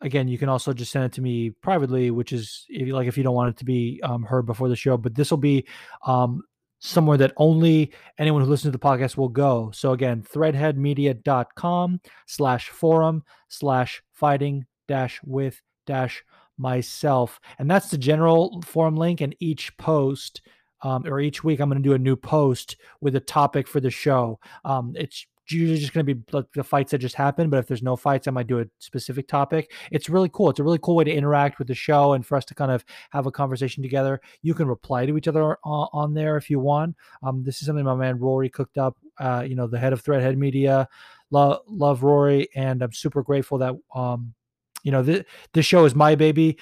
again, 0.00 0.28
you 0.28 0.38
can 0.38 0.48
also 0.48 0.72
just 0.72 0.92
send 0.92 1.04
it 1.04 1.12
to 1.12 1.22
me 1.22 1.50
privately, 1.50 2.10
which 2.10 2.32
is 2.32 2.64
if 2.68 2.86
you 2.86 2.94
like 2.94 3.08
if 3.08 3.16
you 3.16 3.22
don't 3.22 3.34
want 3.34 3.50
it 3.50 3.56
to 3.58 3.64
be 3.64 4.00
um, 4.02 4.22
heard 4.22 4.46
before 4.46 4.68
the 4.68 4.76
show. 4.76 4.96
But 4.96 5.14
this 5.14 5.30
will 5.30 5.38
be 5.38 5.66
um, 6.06 6.42
somewhere 6.80 7.18
that 7.18 7.32
only 7.36 7.92
anyone 8.18 8.42
who 8.42 8.48
listens 8.48 8.72
to 8.72 8.78
the 8.78 8.84
podcast 8.84 9.16
will 9.16 9.28
go. 9.28 9.70
So 9.72 9.92
again, 9.92 10.22
threadheadmedia.com 10.22 12.00
slash 12.26 12.68
forum 12.70 13.22
slash 13.48 14.02
fighting 14.12 14.66
dash 14.88 15.20
with 15.24 15.60
dash 15.86 16.24
myself. 16.58 17.40
And 17.58 17.70
that's 17.70 17.90
the 17.90 17.98
general 17.98 18.62
forum 18.62 18.96
link. 18.96 19.20
And 19.20 19.34
each 19.40 19.76
post 19.76 20.42
um, 20.82 21.06
or 21.06 21.20
each 21.20 21.44
week, 21.44 21.60
I'm 21.60 21.68
going 21.68 21.82
to 21.82 21.88
do 21.88 21.94
a 21.94 21.98
new 21.98 22.16
post 22.16 22.76
with 23.00 23.14
a 23.14 23.20
topic 23.20 23.68
for 23.68 23.80
the 23.80 23.90
show. 23.90 24.40
Um, 24.64 24.94
it's 24.96 25.26
usually 25.52 25.78
just 25.78 25.92
going 25.92 26.06
to 26.06 26.14
be 26.14 26.22
like 26.32 26.46
the 26.54 26.64
fights 26.64 26.90
that 26.90 26.98
just 26.98 27.14
happened. 27.14 27.50
But 27.50 27.58
if 27.58 27.66
there's 27.66 27.82
no 27.82 27.96
fights, 27.96 28.28
I 28.28 28.30
might 28.30 28.46
do 28.46 28.60
a 28.60 28.66
specific 28.78 29.28
topic. 29.28 29.72
It's 29.90 30.08
really 30.08 30.30
cool. 30.32 30.50
It's 30.50 30.60
a 30.60 30.64
really 30.64 30.78
cool 30.82 30.96
way 30.96 31.04
to 31.04 31.12
interact 31.12 31.58
with 31.58 31.68
the 31.68 31.74
show 31.74 32.12
and 32.12 32.24
for 32.24 32.36
us 32.36 32.44
to 32.46 32.54
kind 32.54 32.70
of 32.70 32.84
have 33.10 33.26
a 33.26 33.30
conversation 33.30 33.82
together. 33.82 34.20
You 34.42 34.54
can 34.54 34.68
reply 34.68 35.06
to 35.06 35.16
each 35.16 35.28
other 35.28 35.56
on, 35.64 35.88
on 35.92 36.14
there 36.14 36.36
if 36.36 36.50
you 36.50 36.60
want. 36.60 36.96
Um, 37.22 37.42
this 37.44 37.60
is 37.60 37.66
something 37.66 37.84
my 37.84 37.94
man 37.94 38.18
Rory 38.18 38.48
cooked 38.48 38.78
up. 38.78 38.96
Uh, 39.18 39.44
you 39.46 39.54
know, 39.54 39.66
the 39.66 39.78
head 39.78 39.92
of 39.92 40.02
Threadhead 40.02 40.36
Media. 40.36 40.88
Love, 41.30 41.60
love 41.68 42.02
Rory, 42.02 42.48
and 42.56 42.82
I'm 42.82 42.92
super 42.92 43.22
grateful 43.22 43.58
that 43.58 43.74
um, 43.94 44.34
you 44.82 44.92
know, 44.92 45.02
the 45.02 45.24
this 45.52 45.66
show 45.66 45.84
is 45.84 45.94
my 45.94 46.14
baby. 46.14 46.58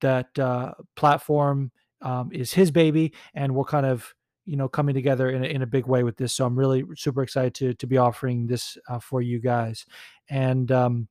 That 0.00 0.38
uh, 0.38 0.72
platform 0.94 1.70
um, 2.00 2.30
is 2.32 2.52
his 2.52 2.70
baby, 2.70 3.12
and 3.34 3.54
we're 3.54 3.64
kind 3.64 3.84
of 3.84 4.14
you 4.46 4.56
know 4.56 4.68
coming 4.68 4.94
together 4.94 5.30
in 5.30 5.44
a, 5.44 5.46
in 5.46 5.62
a 5.62 5.66
big 5.66 5.86
way 5.86 6.02
with 6.02 6.16
this. 6.16 6.32
So 6.32 6.46
I'm 6.46 6.58
really 6.58 6.84
super 6.96 7.22
excited 7.22 7.54
to 7.56 7.74
to 7.74 7.86
be 7.86 7.98
offering 7.98 8.46
this 8.46 8.78
uh, 8.88 8.98
for 8.98 9.20
you 9.20 9.40
guys. 9.40 9.84
And 10.30 10.70
um, 10.72 11.08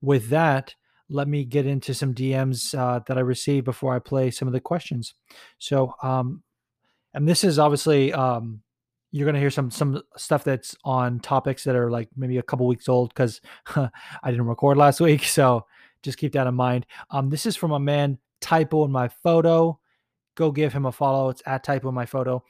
with 0.00 0.28
that, 0.28 0.74
let 1.08 1.28
me 1.28 1.44
get 1.44 1.66
into 1.66 1.94
some 1.94 2.14
DMs 2.14 2.76
uh, 2.76 3.00
that 3.06 3.16
I 3.16 3.20
received 3.20 3.64
before 3.64 3.94
I 3.94 3.98
play 3.98 4.30
some 4.30 4.48
of 4.48 4.52
the 4.52 4.60
questions. 4.60 5.14
So, 5.58 5.94
um, 6.02 6.42
and 7.14 7.28
this 7.28 7.44
is 7.44 7.58
obviously 7.58 8.12
um, 8.12 8.62
you're 9.12 9.26
going 9.26 9.34
to 9.34 9.40
hear 9.40 9.50
some 9.50 9.70
some 9.70 10.02
stuff 10.16 10.42
that's 10.42 10.76
on 10.84 11.20
topics 11.20 11.62
that 11.64 11.76
are 11.76 11.90
like 11.90 12.08
maybe 12.16 12.38
a 12.38 12.42
couple 12.42 12.66
weeks 12.66 12.88
old 12.88 13.10
because 13.10 13.40
I 13.76 13.90
didn't 14.30 14.46
record 14.46 14.76
last 14.76 15.00
week. 15.00 15.24
So 15.24 15.66
just 16.02 16.18
keep 16.18 16.32
that 16.32 16.48
in 16.48 16.54
mind. 16.54 16.84
Um, 17.10 17.30
this 17.30 17.46
is 17.46 17.56
from 17.56 17.70
a 17.72 17.78
man 17.78 18.18
typo 18.40 18.84
in 18.84 18.90
my 18.90 19.08
photo. 19.08 19.78
Go 20.34 20.50
give 20.50 20.72
him 20.72 20.86
a 20.86 20.92
follow. 20.92 21.30
It's 21.30 21.42
at 21.46 21.64
typo 21.64 21.90
my 21.92 22.06
photo. 22.06 22.42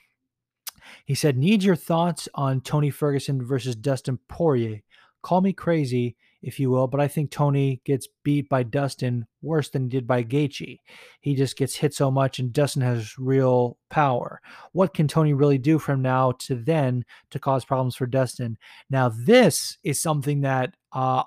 He 1.05 1.15
said, 1.15 1.39
"Need 1.39 1.63
your 1.63 1.77
thoughts 1.77 2.29
on 2.35 2.61
Tony 2.61 2.91
Ferguson 2.91 3.45
versus 3.45 3.77
Dustin 3.77 4.19
Poirier. 4.29 4.83
Call 5.23 5.41
me 5.41 5.53
crazy 5.53 6.17
if 6.45 6.61
you 6.61 6.71
will, 6.71 6.87
but 6.87 7.01
I 7.01 7.09
think 7.09 7.31
Tony 7.31 7.81
gets 7.85 8.07
beat 8.23 8.49
by 8.51 8.63
Dustin 8.63 9.27
worse 9.41 9.71
than 9.71 9.85
he 9.85 9.89
did 9.89 10.07
by 10.07 10.23
Gaethje. 10.23 10.79
He 11.21 11.35
just 11.35 11.57
gets 11.57 11.75
hit 11.75 11.95
so 11.95 12.11
much, 12.11 12.39
and 12.39 12.53
Dustin 12.53 12.83
has 12.83 13.19
real 13.19 13.79
power. 13.89 14.41
What 14.73 14.93
can 14.93 15.09
Tony 15.09 15.33
really 15.33 15.57
do 15.57 15.79
from 15.79 16.03
now 16.03 16.33
to 16.41 16.55
then 16.55 17.05
to 17.31 17.39
cause 17.39 17.65
problems 17.65 17.97
for 17.97 18.07
Dustin? 18.07 18.59
Now, 18.91 19.09
this 19.09 19.79
is 19.83 20.01
something 20.01 20.43
that 20.43 20.75
uh, 20.93 21.23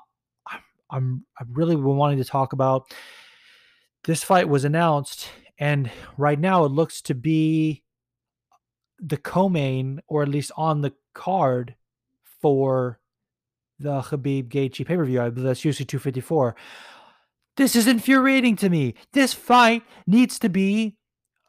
I'm 0.91 1.25
I 1.39 1.43
really 1.51 1.75
wanting 1.75 2.19
to 2.19 2.25
talk 2.25 2.53
about. 2.53 2.93
This 4.03 4.23
fight 4.23 4.47
was 4.47 4.63
announced, 4.65 5.29
and 5.59 5.89
right 6.17 6.39
now 6.39 6.65
it 6.65 6.71
looks 6.71 7.01
to 7.03 7.15
be 7.15 7.83
the 8.99 9.17
co-main, 9.17 10.01
or 10.07 10.23
at 10.23 10.29
least 10.29 10.51
on 10.57 10.81
the 10.81 10.93
card 11.13 11.75
for 12.41 12.99
the 13.79 14.01
Khabib 14.01 14.49
Gaethje 14.49 14.85
pay 14.85 14.95
per 14.95 15.05
view. 15.05 15.21
I 15.21 15.29
believe 15.29 15.47
that's 15.47 15.61
UFC 15.61 15.87
254. 15.87 16.55
This 17.57 17.75
is 17.75 17.87
infuriating 17.87 18.55
to 18.57 18.69
me. 18.69 18.93
This 19.13 19.33
fight 19.33 19.83
needs 20.05 20.39
to 20.39 20.49
be 20.49 20.95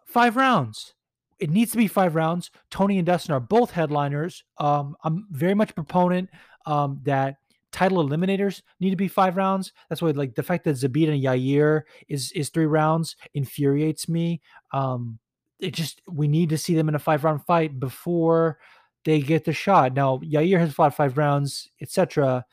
five 0.07 0.37
rounds. 0.37 0.95
It 1.39 1.51
needs 1.51 1.71
to 1.73 1.79
be 1.79 1.87
five 1.87 2.15
rounds. 2.15 2.51
Tony 2.71 2.99
and 2.99 3.07
Dustin 3.07 3.35
are 3.35 3.41
both 3.41 3.71
headliners. 3.71 4.43
Um, 4.59 4.97
I'm 5.05 5.27
very 5.31 5.55
much 5.55 5.71
a 5.71 5.75
proponent 5.75 6.31
um, 6.67 7.01
that 7.05 7.37
title 7.73 8.07
eliminators 8.07 8.63
need 8.81 8.91
to 8.91 8.97
be 8.97 9.09
five 9.09 9.37
rounds. 9.37 9.73
That's 9.89 10.01
why, 10.03 10.11
like, 10.11 10.35
the 10.35 10.43
fact 10.43 10.65
that 10.65 10.77
Zabit 10.77 11.09
and 11.09 11.23
Yair 11.23 11.83
is 12.09 12.33
is 12.33 12.49
three 12.49 12.67
rounds 12.67 13.17
infuriates 13.35 14.09
me. 14.09 14.41
Um, 14.73 15.19
it 15.61 15.75
just 15.75 16.01
we 16.09 16.29
need 16.29 16.51
to 16.51 16.59
see 16.59 16.75
them 16.75 16.89
in 16.89 16.95
a 16.95 17.01
five 17.01 17.25
round 17.25 17.45
fight 17.45 17.79
before 17.81 18.59
they 19.05 19.21
get 19.21 19.45
the 19.45 19.53
shot. 19.53 19.95
Now, 19.95 20.19
Yair 20.19 20.59
has 20.59 20.73
fought 20.73 20.95
five 20.95 21.19
rounds, 21.19 21.69
etc. 21.81 22.45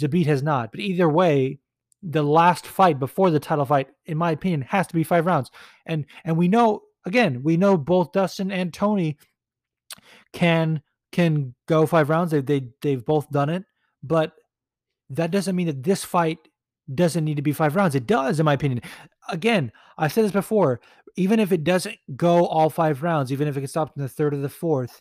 Zabit 0.00 0.26
has 0.26 0.42
not. 0.42 0.70
But 0.70 0.80
either 0.80 1.08
way, 1.08 1.58
the 2.02 2.22
last 2.22 2.66
fight 2.66 2.98
before 2.98 3.30
the 3.30 3.40
title 3.40 3.64
fight, 3.64 3.88
in 4.04 4.18
my 4.18 4.30
opinion, 4.30 4.62
has 4.62 4.86
to 4.86 4.94
be 4.94 5.04
five 5.04 5.26
rounds. 5.26 5.50
And 5.86 6.06
and 6.24 6.36
we 6.36 6.48
know 6.48 6.82
again, 7.04 7.42
we 7.42 7.56
know 7.56 7.76
both 7.76 8.12
Dustin 8.12 8.50
and 8.50 8.72
Tony 8.72 9.16
can 10.32 10.82
can 11.12 11.54
go 11.66 11.86
five 11.86 12.08
rounds. 12.10 12.30
They 12.30 12.40
they 12.40 12.68
they've 12.82 13.04
both 13.04 13.30
done 13.30 13.48
it, 13.48 13.64
but 14.02 14.32
that 15.10 15.30
doesn't 15.30 15.56
mean 15.56 15.66
that 15.66 15.82
this 15.82 16.04
fight 16.04 16.38
doesn't 16.94 17.24
need 17.24 17.36
to 17.36 17.42
be 17.42 17.52
five 17.52 17.76
rounds. 17.76 17.94
It 17.94 18.06
does, 18.06 18.38
in 18.38 18.44
my 18.44 18.52
opinion. 18.52 18.80
Again, 19.28 19.72
I've 19.98 20.12
said 20.12 20.24
this 20.24 20.32
before. 20.32 20.80
Even 21.18 21.40
if 21.40 21.50
it 21.50 21.64
doesn't 21.64 21.96
go 22.14 22.46
all 22.46 22.68
five 22.68 23.02
rounds, 23.02 23.32
even 23.32 23.48
if 23.48 23.56
it 23.56 23.60
gets 23.60 23.72
stopped 23.72 23.96
in 23.96 24.02
the 24.02 24.08
third 24.08 24.34
or 24.34 24.38
the 24.38 24.48
fourth, 24.50 25.00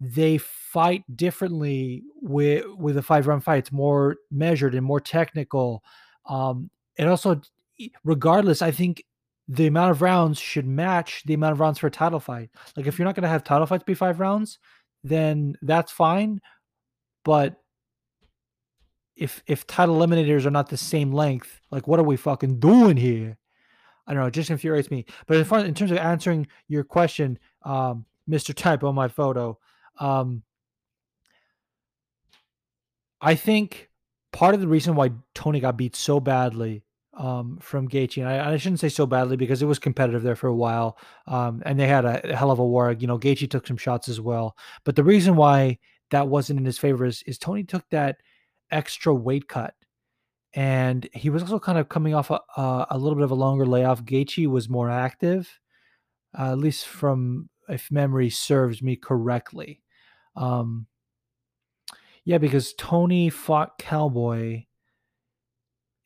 they 0.00 0.36
fight 0.38 1.04
differently 1.16 2.02
with 2.20 2.64
with 2.76 2.96
a 2.96 3.02
five 3.02 3.28
round 3.28 3.44
fight. 3.44 3.58
It's 3.58 3.72
more 3.72 4.16
measured 4.30 4.74
and 4.74 4.84
more 4.84 5.00
technical. 5.00 5.84
Um, 6.26 6.68
and 6.98 7.08
also, 7.08 7.40
regardless, 8.02 8.60
I 8.60 8.72
think 8.72 9.04
the 9.46 9.68
amount 9.68 9.92
of 9.92 10.02
rounds 10.02 10.40
should 10.40 10.66
match 10.66 11.22
the 11.26 11.34
amount 11.34 11.52
of 11.52 11.60
rounds 11.60 11.78
for 11.78 11.86
a 11.86 11.92
title 11.92 12.20
fight. 12.20 12.50
Like 12.76 12.86
if 12.86 12.98
you're 12.98 13.06
not 13.06 13.14
going 13.14 13.22
to 13.22 13.28
have 13.28 13.44
title 13.44 13.66
fights 13.66 13.84
be 13.84 13.94
five 13.94 14.18
rounds, 14.18 14.58
then 15.04 15.56
that's 15.62 15.92
fine. 15.92 16.40
But 17.24 17.61
if 19.16 19.42
if 19.46 19.66
title 19.66 19.98
eliminators 19.98 20.46
are 20.46 20.50
not 20.50 20.68
the 20.68 20.76
same 20.76 21.12
length, 21.12 21.60
like 21.70 21.86
what 21.86 22.00
are 22.00 22.04
we 22.04 22.16
fucking 22.16 22.58
doing 22.58 22.96
here? 22.96 23.38
I 24.06 24.14
don't 24.14 24.22
know. 24.22 24.26
It 24.26 24.34
just 24.34 24.50
infuriates 24.50 24.90
me. 24.90 25.04
But 25.26 25.36
in, 25.36 25.44
front, 25.44 25.68
in 25.68 25.74
terms 25.74 25.92
of 25.92 25.98
answering 25.98 26.48
your 26.66 26.82
question, 26.82 27.38
um, 27.62 28.04
Mr. 28.28 28.54
Type 28.54 28.82
on 28.82 28.96
my 28.96 29.06
photo, 29.06 29.58
um, 30.00 30.42
I 33.20 33.36
think 33.36 33.90
part 34.32 34.54
of 34.54 34.60
the 34.60 34.66
reason 34.66 34.96
why 34.96 35.12
Tony 35.34 35.60
got 35.60 35.76
beat 35.76 35.94
so 35.94 36.18
badly 36.18 36.82
um, 37.14 37.58
from 37.60 37.88
Gaethje, 37.88 38.18
and 38.18 38.28
I, 38.28 38.52
I, 38.52 38.56
shouldn't 38.56 38.80
say 38.80 38.88
so 38.88 39.06
badly 39.06 39.36
because 39.36 39.62
it 39.62 39.66
was 39.66 39.78
competitive 39.78 40.22
there 40.22 40.34
for 40.34 40.48
a 40.48 40.54
while, 40.54 40.98
um, 41.26 41.62
and 41.66 41.78
they 41.78 41.86
had 41.86 42.06
a, 42.06 42.32
a, 42.32 42.34
hell 42.34 42.50
of 42.50 42.58
a 42.58 42.66
war. 42.66 42.90
You 42.92 43.06
know, 43.06 43.18
Gaethje 43.18 43.50
took 43.50 43.66
some 43.66 43.76
shots 43.76 44.08
as 44.08 44.20
well, 44.20 44.56
but 44.84 44.96
the 44.96 45.04
reason 45.04 45.36
why 45.36 45.78
that 46.10 46.28
wasn't 46.28 46.58
in 46.58 46.64
his 46.64 46.78
favor 46.78 47.04
is, 47.04 47.22
is 47.26 47.38
Tony 47.38 47.64
took 47.64 47.88
that 47.90 48.16
extra 48.72 49.14
weight 49.14 49.48
cut, 49.48 49.74
and 50.54 51.08
he 51.12 51.30
was 51.30 51.42
also 51.42 51.58
kind 51.60 51.78
of 51.78 51.88
coming 51.88 52.14
off 52.14 52.30
a, 52.30 52.40
a, 52.56 52.86
a 52.92 52.98
little 52.98 53.16
bit 53.16 53.24
of 53.24 53.30
a 53.30 53.34
longer 53.34 53.66
layoff. 53.66 54.04
Gaethje 54.04 54.46
was 54.48 54.68
more 54.68 54.90
active, 54.90 55.48
uh, 56.38 56.52
at 56.52 56.58
least 56.58 56.86
from 56.86 57.48
if 57.68 57.90
memory 57.90 58.30
serves 58.30 58.82
me 58.82 58.96
correctly. 58.96 59.82
Um, 60.36 60.86
Yeah, 62.24 62.38
because 62.38 62.74
Tony 62.74 63.30
fought 63.30 63.78
Cowboy. 63.78 64.64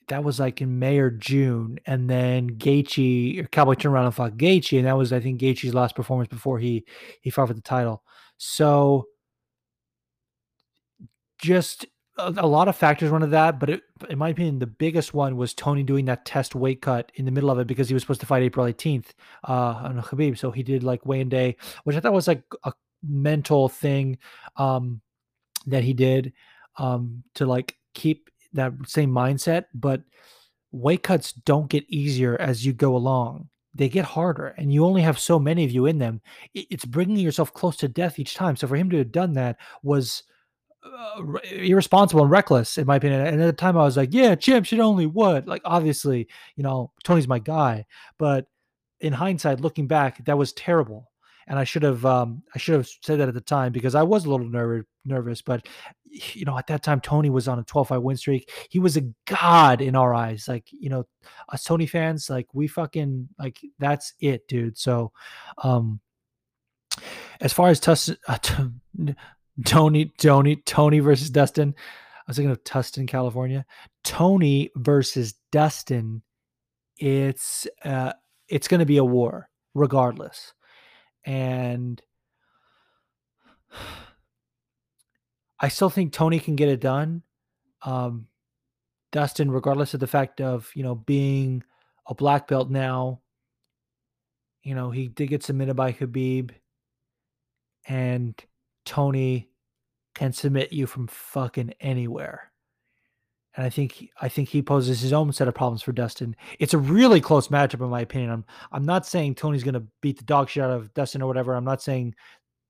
That 0.09 0.23
was 0.25 0.39
like 0.39 0.63
in 0.63 0.79
May 0.79 0.99
or 0.99 1.11
June, 1.11 1.79
and 1.85 2.09
then 2.09 2.51
Gaethje 2.59 3.41
or 3.41 3.49
Cowboy 3.49 3.75
turned 3.75 3.93
around 3.93 4.07
and 4.07 4.15
fought 4.15 4.37
Gaethje, 4.37 4.79
and 4.79 4.87
that 4.87 4.97
was 4.97 5.13
I 5.13 5.21
think 5.21 5.41
Gaethje's 5.41 5.75
last 5.75 5.97
performance 5.97 6.29
before 6.29 6.59
he 6.61 6.85
he 7.23 7.31
fought 7.31 7.49
for 7.49 7.55
the 7.55 7.61
title. 7.61 8.05
So 8.39 9.07
just 11.39 11.87
a, 12.19 12.47
lot 12.47 12.69
of 12.69 12.77
factors 12.77 13.11
went 13.11 13.25
into 13.25 13.33
that, 13.33 13.61
but 13.61 13.69
it, 13.69 13.83
in 14.09 14.19
my 14.19 14.31
opinion, 14.31 14.59
the 14.59 14.67
biggest 14.67 15.13
one 15.13 15.37
was 15.37 15.53
Tony 15.53 15.83
doing 15.83 16.07
that 16.07 16.25
test 16.25 16.55
weight 16.55 16.81
cut 16.81 17.13
in 17.17 17.25
the 17.25 17.31
middle 17.31 17.51
of 17.51 17.59
it 17.59 17.67
because 17.67 17.89
he 17.89 17.95
was 17.95 18.03
supposed 18.03 18.21
to 18.21 18.27
fight 18.27 18.43
April 18.43 18.67
18th 18.67 19.09
uh, 19.49 19.53
on 19.53 20.03
Khabib. 20.03 20.39
So 20.39 20.51
he 20.51 20.63
did 20.63 20.83
like 20.83 21.05
weigh-in 21.05 21.29
day, 21.29 21.57
which 21.85 21.97
I 21.97 22.01
thought 22.01 22.13
was 22.13 22.29
like 22.29 22.43
a 22.65 22.73
mental 23.07 23.69
thing 23.69 24.19
um, 24.57 25.01
that 25.67 25.85
he 25.85 25.93
did 25.93 26.33
um, 26.79 27.23
to 27.35 27.45
like 27.45 27.77
keep 27.95 28.31
that 28.55 28.73
same 28.87 29.11
mindset. 29.11 29.67
But 29.75 30.03
weight 30.73 31.03
cuts 31.03 31.33
don't 31.33 31.69
get 31.69 31.85
easier 31.89 32.41
as 32.41 32.65
you 32.65 32.73
go 32.73 32.97
along. 32.97 33.49
They 33.75 33.91
get 33.91 34.07
harder, 34.07 34.49
and 34.57 34.73
you 34.73 34.87
only 34.87 35.03
have 35.03 35.19
so 35.19 35.39
many 35.39 35.63
of 35.63 35.71
you 35.71 35.85
in 35.85 35.99
them. 35.99 36.23
It's 36.55 36.87
bringing 36.87 37.19
yourself 37.19 37.53
close 37.53 37.77
to 37.79 37.89
death 37.89 38.19
each 38.19 38.35
time. 38.35 38.57
So 38.57 38.67
for 38.67 38.77
him 38.77 38.89
to 38.89 38.97
have 38.97 39.13
done 39.13 39.35
that 39.35 39.59
was 39.83 40.23
uh, 40.95 41.23
irresponsible 41.51 42.23
and 42.23 42.31
reckless 42.31 42.79
in 42.79 42.87
my 42.87 42.97
opinion. 42.97 43.21
And 43.21 43.41
at 43.41 43.47
the 43.47 43.53
time, 43.53 43.77
I 43.77 43.83
was 43.83 43.97
like, 43.97 44.13
"Yeah, 44.13 44.35
champ 44.35 44.67
should 44.67 44.81
only 44.81 45.07
what?" 45.07 45.47
Like, 45.47 45.63
obviously, 45.65 46.29
you 46.57 46.63
know, 46.63 46.93
Tony's 47.05 47.29
my 47.29 47.39
guy. 47.39 47.87
But 48.19 48.47
in 49.01 49.13
hindsight, 49.13 49.61
looking 49.61 49.87
back, 49.87 50.25
that 50.25 50.39
was 50.39 50.53
terrible. 50.53 51.11
And 51.49 51.59
I 51.59 51.65
should 51.65 51.85
have, 51.85 52.05
um, 52.05 52.43
I 52.55 52.59
should 52.59 52.75
have 52.75 52.89
said 53.03 53.21
that 53.21 53.29
at 53.29 53.35
the 53.35 53.41
time 53.41 53.71
because 53.71 53.95
I 53.95 54.03
was 54.03 54.25
a 54.25 54.31
little 54.31 54.49
nervous. 54.49 54.85
Nervous, 55.09 55.41
but 55.41 55.65
you 56.11 56.45
know, 56.45 56.59
at 56.59 56.67
that 56.67 56.83
time, 56.83 57.01
Tony 57.01 57.31
was 57.31 57.47
on 57.47 57.61
a 57.61 57.63
12 57.63 57.89
fight 57.89 58.03
win 58.03 58.17
streak. 58.17 58.51
He 58.71 58.81
was 58.81 58.97
a 58.97 59.03
god 59.27 59.81
in 59.81 59.95
our 59.95 60.13
eyes. 60.15 60.49
Like, 60.49 60.65
you 60.73 60.89
know, 60.89 61.07
us 61.49 61.63
Tony 61.63 61.87
fans, 61.87 62.29
like 62.29 62.49
we 62.53 62.67
fucking 62.67 63.29
like 63.39 63.61
that's 63.79 64.15
it, 64.21 64.49
dude. 64.49 64.77
So, 64.79 65.13
um, 65.59 66.01
as 67.41 67.53
far 67.53 67.69
as 67.69 67.81
Tuss, 67.81 68.11
uh, 68.29 68.39
Tony, 69.65 70.13
Tony, 70.19 70.57
Tony 70.57 70.99
versus 70.99 71.31
Dustin. 71.31 71.75
I 71.79 72.23
was 72.27 72.37
thinking 72.37 72.51
of 72.51 72.65
Tustin, 72.65 73.09
California. 73.09 73.65
Tony 74.05 74.71
versus 74.77 75.35
Dustin. 75.53 76.23
It's 76.99 77.67
uh, 77.85 78.13
it's 78.49 78.69
going 78.69 78.81
to 78.81 78.87
be 78.87 78.97
a 78.97 79.05
war, 79.05 79.49
regardless, 79.75 80.53
and 81.25 82.01
I 85.61 85.69
still 85.69 85.91
think 85.91 86.13
Tony 86.13 86.41
can 86.41 86.57
get 86.57 86.69
it 86.69 86.81
done. 86.81 87.23
Um, 87.83 88.29
Dustin, 89.13 89.51
regardless 89.51 89.95
of 89.95 90.01
the 90.01 90.07
fact 90.07 90.41
of 90.41 90.71
you 90.75 90.83
know 90.83 90.95
being 90.95 91.63
a 92.07 92.15
black 92.15 92.49
belt 92.49 92.71
now, 92.71 93.21
you 94.63 94.75
know 94.75 94.91
he 94.91 95.09
did 95.09 95.29
get 95.29 95.43
submitted 95.43 95.75
by 95.75 95.93
Khabib, 95.93 96.51
and 97.87 98.35
Tony 98.87 99.51
can 100.15 100.33
submit 100.33 100.73
you 100.73 100.87
from 100.87 101.09
fucking 101.09 101.75
anywhere. 101.81 102.51
And 103.55 103.65
I 103.65 103.71
think 103.71 104.11
I 104.21 104.29
think 104.29 104.49
he 104.49 104.63
poses 104.63 105.01
his 105.01 105.13
own 105.13 105.33
set 105.33 105.49
of 105.49 105.55
problems 105.55 105.83
for 105.83 105.93
Dustin. 105.93 106.37
It's 106.59 106.75
a 106.75 106.79
really 106.79 107.21
close 107.21 107.49
matchup, 107.49 107.83
in 107.83 107.89
my 107.89 108.01
opinion. 108.01 108.31
I'm 108.31 108.45
I'm 108.73 108.85
not 108.85 109.07
saying 109.07 109.35
Tony's 109.35 109.65
going 109.65 109.75
to 109.75 109.87
beat 110.03 110.19
the 110.19 110.25
dog 110.25 110.49
shit 110.49 110.63
out 110.63 110.71
of 110.71 110.93
Dustin 110.95 111.23
or 111.23 111.27
whatever. 111.27 111.55
I'm 111.55 111.65
not 111.65 111.83
saying, 111.83 112.15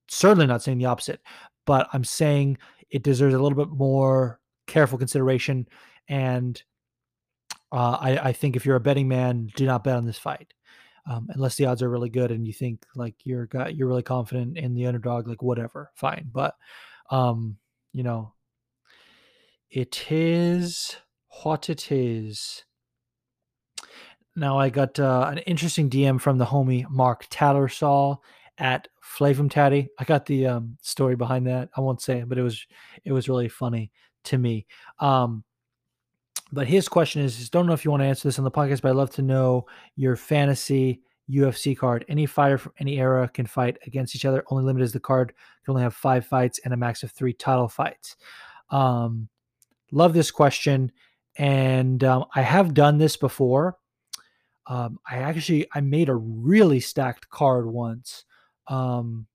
certainly 0.09 0.47
not 0.47 0.63
saying 0.63 0.79
the 0.79 0.87
opposite, 0.87 1.21
but 1.67 1.89
I'm 1.93 2.05
saying 2.05 2.59
it 2.91 3.03
deserves 3.03 3.35
a 3.35 3.39
little 3.39 3.57
bit 3.59 3.77
more 3.77 4.41
careful 4.67 4.99
consideration. 4.99 5.69
And 6.09 6.61
uh, 7.73 7.99
I, 8.01 8.19
I 8.29 8.33
think 8.33 8.55
if 8.55 8.65
you're 8.65 8.77
a 8.77 8.81
betting 8.81 9.09
man, 9.09 9.51
do 9.57 9.67
not 9.67 9.83
bet 9.83 9.97
on 9.97 10.07
this 10.07 10.19
fight 10.19 10.53
um, 11.07 11.29
unless 11.31 11.57
the 11.57 11.67
odds 11.67 11.83
are 11.83 11.91
really 11.91 12.11
good 12.11 12.31
and 12.31 12.47
you 12.47 12.53
think 12.53 12.85
like 12.95 13.15
you're 13.25 13.47
got 13.47 13.75
you're 13.75 13.89
really 13.89 14.03
confident 14.03 14.59
in 14.59 14.75
the 14.75 14.87
underdog, 14.87 15.29
like 15.29 15.43
whatever, 15.43 15.91
fine. 15.95 16.29
But 16.33 16.55
um, 17.11 17.57
you 17.93 18.03
know, 18.03 18.33
it 19.71 20.11
is 20.11 20.97
what 21.43 21.71
it 21.71 21.91
is. 21.93 22.65
Now 24.35 24.59
I 24.59 24.69
got 24.69 24.99
uh, 24.99 25.29
an 25.31 25.39
interesting 25.39 25.89
DM 25.89 26.21
from 26.21 26.39
the 26.39 26.45
homie 26.45 26.89
Mark 26.91 27.27
Tattersall 27.31 28.19
at 28.59 28.89
Flavum 29.03 29.51
Tatty. 29.51 29.89
I 29.99 30.05
got 30.05 30.27
the 30.27 30.47
um, 30.47 30.77
story 30.83 31.17
behind 31.17 31.47
that. 31.47 31.71
I 31.77 31.81
won't 31.81 32.03
say 32.03 32.19
it, 32.19 32.29
but 32.29 32.39
it 32.39 32.43
was 32.43 32.67
it 33.05 33.13
was 33.13 33.29
really 33.29 33.49
funny 33.49 33.93
to 34.25 34.39
me. 34.39 34.67
Um, 34.99 35.45
but 36.57 36.67
his 36.67 36.89
question 36.89 37.21
is, 37.21 37.39
is 37.39 37.51
don't 37.51 37.67
know 37.67 37.75
if 37.75 37.85
you 37.85 37.91
want 37.91 38.01
to 38.01 38.07
answer 38.07 38.27
this 38.27 38.39
on 38.39 38.45
the 38.45 38.51
podcast, 38.51 38.81
but 38.81 38.89
I'd 38.89 38.97
love 38.97 39.11
to 39.11 39.23
know 39.23 39.67
your 39.95 40.17
fantasy 40.17 41.03
UFC 41.31 41.77
card. 41.77 42.07
Any 42.09 42.25
fighter 42.25 42.57
from 42.57 42.73
any 42.79 42.99
era 42.99 43.29
can 43.29 43.45
fight 43.45 43.77
against 43.87 44.17
each 44.17 44.25
other. 44.25 44.43
Only 44.49 44.65
limit 44.65 44.83
is 44.83 44.91
the 44.91 44.99
card 44.99 45.35
can 45.65 45.73
only 45.73 45.83
have 45.83 45.93
five 45.93 46.25
fights 46.25 46.59
and 46.65 46.73
a 46.73 46.77
max 46.79 47.03
of 47.03 47.11
three 47.11 47.35
title 47.35 47.69
fights. 47.69 48.17
Um, 48.71 49.29
love 49.93 50.15
this 50.15 50.31
question, 50.31 50.93
and 51.37 52.03
um, 52.03 52.25
I 52.35 52.41
have 52.41 52.73
done 52.73 52.97
this 52.97 53.19
before. 53.19 53.77
Um, 54.67 54.99
I 55.07 55.19
actually 55.19 55.67
I 55.75 55.83
made 55.83 56.09
a 56.09 56.17
really 56.17 56.81
stacked 56.81 57.29
card 57.29 57.67
once. 57.67 58.25
Um, 58.67 59.27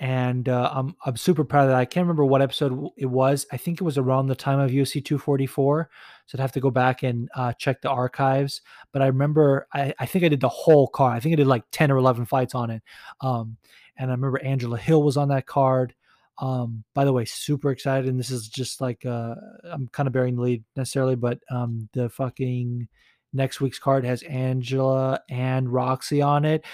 and 0.00 0.48
uh, 0.48 0.70
I'm 0.72 0.94
I'm 1.04 1.16
super 1.16 1.44
proud 1.44 1.64
of 1.64 1.70
that. 1.70 1.76
I 1.76 1.84
can't 1.84 2.04
remember 2.04 2.24
what 2.24 2.42
episode 2.42 2.90
it 2.96 3.06
was. 3.06 3.46
I 3.50 3.56
think 3.56 3.80
it 3.80 3.84
was 3.84 3.98
around 3.98 4.26
the 4.26 4.36
time 4.36 4.60
of 4.60 4.70
UFC 4.70 5.04
244, 5.04 5.90
so 6.26 6.38
I'd 6.38 6.40
have 6.40 6.52
to 6.52 6.60
go 6.60 6.70
back 6.70 7.02
and 7.02 7.28
uh, 7.34 7.52
check 7.54 7.82
the 7.82 7.90
archives. 7.90 8.60
But 8.92 9.02
I 9.02 9.06
remember 9.06 9.66
I, 9.72 9.92
I 9.98 10.06
think 10.06 10.24
I 10.24 10.28
did 10.28 10.40
the 10.40 10.48
whole 10.48 10.86
card. 10.86 11.16
I 11.16 11.20
think 11.20 11.32
I 11.32 11.36
did 11.36 11.48
like 11.48 11.64
10 11.72 11.90
or 11.90 11.96
11 11.96 12.26
fights 12.26 12.54
on 12.54 12.70
it. 12.70 12.82
Um, 13.20 13.56
and 13.96 14.10
I 14.10 14.14
remember 14.14 14.40
Angela 14.42 14.78
Hill 14.78 15.02
was 15.02 15.16
on 15.16 15.28
that 15.28 15.46
card. 15.46 15.94
Um, 16.40 16.84
by 16.94 17.04
the 17.04 17.12
way, 17.12 17.24
super 17.24 17.72
excited. 17.72 18.08
And 18.08 18.20
this 18.20 18.30
is 18.30 18.48
just 18.48 18.80
like 18.80 19.04
uh, 19.04 19.34
I'm 19.64 19.88
kind 19.88 20.06
of 20.06 20.12
bearing 20.12 20.36
the 20.36 20.42
lead 20.42 20.64
necessarily, 20.76 21.16
but 21.16 21.40
um, 21.50 21.88
the 21.92 22.08
fucking 22.08 22.86
next 23.32 23.60
week's 23.60 23.80
card 23.80 24.04
has 24.04 24.22
Angela 24.22 25.20
and 25.28 25.72
Roxy 25.72 26.22
on 26.22 26.44
it 26.44 26.64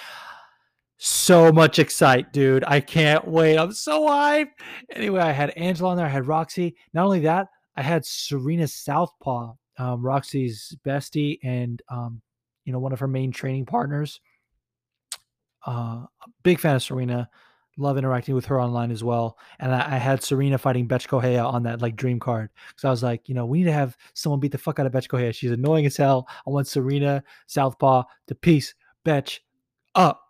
so 1.04 1.52
much 1.52 1.78
excite, 1.78 2.32
dude. 2.32 2.64
I 2.66 2.80
can't 2.80 3.28
wait. 3.28 3.58
I'm 3.58 3.72
so 3.72 4.08
hyped. 4.08 4.52
Anyway, 4.90 5.20
I 5.20 5.32
had 5.32 5.50
Angela 5.50 5.90
on 5.90 5.98
there. 5.98 6.06
I 6.06 6.10
had 6.10 6.26
Roxy. 6.26 6.76
Not 6.94 7.04
only 7.04 7.20
that, 7.20 7.48
I 7.76 7.82
had 7.82 8.06
Serena 8.06 8.66
Southpaw, 8.66 9.52
um, 9.76 10.02
Roxy's 10.02 10.74
bestie, 10.82 11.38
and 11.42 11.82
um, 11.90 12.22
you 12.64 12.72
know 12.72 12.78
one 12.78 12.94
of 12.94 13.00
her 13.00 13.06
main 13.06 13.32
training 13.32 13.66
partners. 13.66 14.18
Uh, 15.66 16.06
big 16.42 16.58
fan 16.58 16.76
of 16.76 16.82
Serena. 16.82 17.28
Love 17.76 17.98
interacting 17.98 18.34
with 18.34 18.46
her 18.46 18.60
online 18.60 18.90
as 18.90 19.04
well. 19.04 19.36
And 19.58 19.74
I, 19.74 19.96
I 19.96 19.98
had 19.98 20.22
Serena 20.22 20.56
fighting 20.56 20.86
Bethe 20.86 21.08
Correia 21.08 21.44
on 21.44 21.64
that 21.64 21.82
like 21.82 21.96
dream 21.96 22.20
card. 22.20 22.48
So 22.76 22.88
I 22.88 22.90
was 22.90 23.02
like, 23.02 23.28
you 23.28 23.34
know, 23.34 23.44
we 23.44 23.58
need 23.58 23.64
to 23.64 23.72
have 23.72 23.96
someone 24.14 24.40
beat 24.40 24.52
the 24.52 24.58
fuck 24.58 24.78
out 24.78 24.86
of 24.86 24.92
Bethe 24.92 25.08
Correia. 25.08 25.32
She's 25.32 25.50
annoying 25.50 25.84
as 25.84 25.96
hell. 25.96 26.28
I 26.46 26.50
want 26.50 26.68
Serena 26.68 27.22
Southpaw 27.48 28.04
to 28.28 28.34
piece 28.36 28.74
Betch 29.04 29.42
up. 29.96 30.23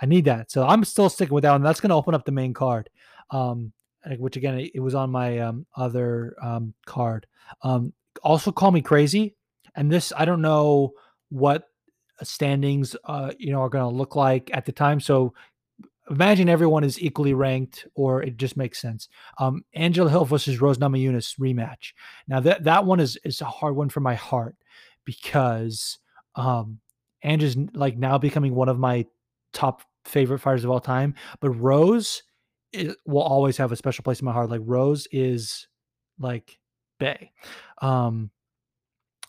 I 0.00 0.06
need 0.06 0.24
that. 0.24 0.50
So 0.50 0.66
I'm 0.66 0.84
still 0.84 1.08
sticking 1.08 1.34
with 1.34 1.42
that 1.42 1.52
one. 1.52 1.62
That's 1.62 1.80
going 1.80 1.90
to 1.90 1.96
open 1.96 2.14
up 2.14 2.24
the 2.24 2.32
main 2.32 2.54
card, 2.54 2.88
um, 3.30 3.72
which 4.18 4.36
again, 4.36 4.68
it, 4.72 4.80
was 4.80 4.94
on 4.94 5.10
my 5.10 5.38
um, 5.38 5.66
other 5.76 6.36
um, 6.42 6.74
card. 6.86 7.26
Um, 7.62 7.92
also, 8.22 8.50
call 8.50 8.70
me 8.70 8.80
crazy. 8.80 9.36
And 9.76 9.90
this, 9.90 10.12
I 10.16 10.24
don't 10.24 10.42
know 10.42 10.92
what 11.28 11.64
standings, 12.22 12.96
uh, 13.04 13.32
you 13.38 13.52
know, 13.52 13.60
are 13.60 13.68
going 13.68 13.84
to 13.84 13.96
look 13.96 14.16
like 14.16 14.50
at 14.52 14.64
the 14.66 14.72
time. 14.72 15.00
So 15.00 15.34
imagine 16.10 16.48
everyone 16.48 16.84
is 16.84 17.00
equally 17.00 17.34
ranked, 17.34 17.86
or 17.94 18.22
it 18.22 18.36
just 18.36 18.56
makes 18.56 18.80
sense. 18.80 19.08
Um, 19.38 19.64
Angela 19.74 20.10
Hill 20.10 20.24
versus 20.24 20.60
Rose 20.60 20.78
Namajunas 20.78 21.38
rematch. 21.38 21.92
Now 22.26 22.40
that 22.40 22.64
that 22.64 22.84
one 22.84 23.00
is 23.00 23.18
is 23.24 23.40
a 23.40 23.46
hard 23.46 23.76
one 23.76 23.88
for 23.88 24.00
my 24.00 24.14
heart 24.14 24.56
because 25.04 25.98
um, 26.34 26.80
Angela's 27.22 27.56
like 27.74 27.96
now 27.96 28.18
becoming 28.18 28.54
one 28.54 28.68
of 28.68 28.78
my 28.78 29.06
top 29.52 29.82
favorite 30.04 30.38
fighters 30.38 30.64
of 30.64 30.70
all 30.70 30.80
time. 30.80 31.14
But 31.40 31.50
Rose 31.50 32.22
is, 32.72 32.96
will 33.06 33.22
always 33.22 33.56
have 33.56 33.72
a 33.72 33.76
special 33.76 34.02
place 34.02 34.20
in 34.20 34.24
my 34.26 34.32
heart. 34.32 34.50
Like 34.50 34.62
Rose 34.64 35.06
is 35.12 35.68
like 36.18 36.58
Bay. 36.98 37.32
Um, 37.82 38.30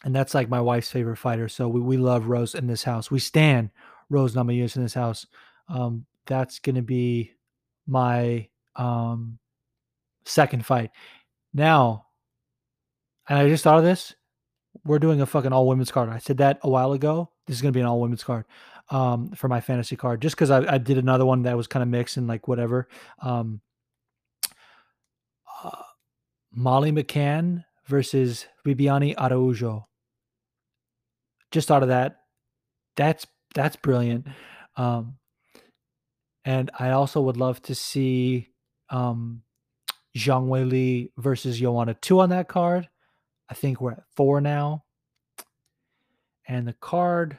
and 0.03 0.15
that's 0.15 0.33
like 0.33 0.49
my 0.49 0.61
wife's 0.61 0.91
favorite 0.91 1.17
fighter. 1.17 1.47
So 1.47 1.67
we, 1.67 1.79
we 1.79 1.97
love 1.97 2.27
Rose 2.27 2.55
in 2.55 2.67
this 2.67 2.83
house. 2.83 3.11
We 3.11 3.19
stand 3.19 3.69
Rose 4.09 4.35
Namajunas 4.35 4.75
in 4.75 4.83
this 4.83 4.93
house. 4.93 5.25
Um, 5.69 6.05
that's 6.25 6.59
gonna 6.59 6.81
be 6.81 7.33
my 7.87 8.47
um 8.75 9.39
second 10.25 10.65
fight. 10.65 10.91
Now, 11.53 12.07
and 13.29 13.39
I 13.39 13.47
just 13.47 13.63
thought 13.63 13.77
of 13.77 13.83
this. 13.83 14.15
We're 14.85 14.99
doing 14.99 15.21
a 15.21 15.25
fucking 15.25 15.53
all 15.53 15.67
women's 15.67 15.91
card. 15.91 16.09
I 16.09 16.17
said 16.19 16.37
that 16.37 16.59
a 16.63 16.69
while 16.69 16.93
ago. 16.93 17.29
This 17.45 17.55
is 17.55 17.61
gonna 17.61 17.71
be 17.71 17.79
an 17.79 17.85
all 17.85 18.01
women's 18.01 18.23
card 18.23 18.45
um, 18.91 19.31
for 19.31 19.47
my 19.47 19.61
fantasy 19.61 19.95
card, 19.95 20.21
just 20.21 20.35
because 20.35 20.51
I, 20.51 20.73
I, 20.73 20.77
did 20.77 20.97
another 20.97 21.25
one 21.25 21.43
that 21.43 21.55
was 21.55 21.65
kind 21.65 21.81
of 21.81 21.89
mixed 21.89 22.17
and 22.17 22.27
like 22.27 22.47
whatever. 22.47 22.89
Um, 23.21 23.61
uh, 25.63 25.83
Molly 26.53 26.91
McCann 26.91 27.63
versus 27.87 28.45
Viviane 28.65 29.15
Araujo. 29.17 29.87
Just 31.51 31.69
thought 31.69 31.83
of 31.83 31.89
that. 31.89 32.17
That's 32.97 33.25
that's 33.55 33.77
brilliant. 33.77 34.27
Um, 34.75 35.17
and 36.43 36.69
I 36.77 36.91
also 36.91 37.21
would 37.21 37.37
love 37.37 37.61
to 37.63 37.75
see 37.75 38.49
um, 38.89 39.43
Zhang 40.17 40.47
Weili 40.47 41.11
versus 41.17 41.59
Joanna 41.59 41.93
2 41.93 42.19
on 42.19 42.29
that 42.29 42.47
card. 42.47 42.89
I 43.49 43.53
think 43.53 43.79
we're 43.79 43.91
at 43.91 44.03
four 44.15 44.41
now. 44.41 44.83
And 46.47 46.67
the 46.67 46.73
card 46.73 47.37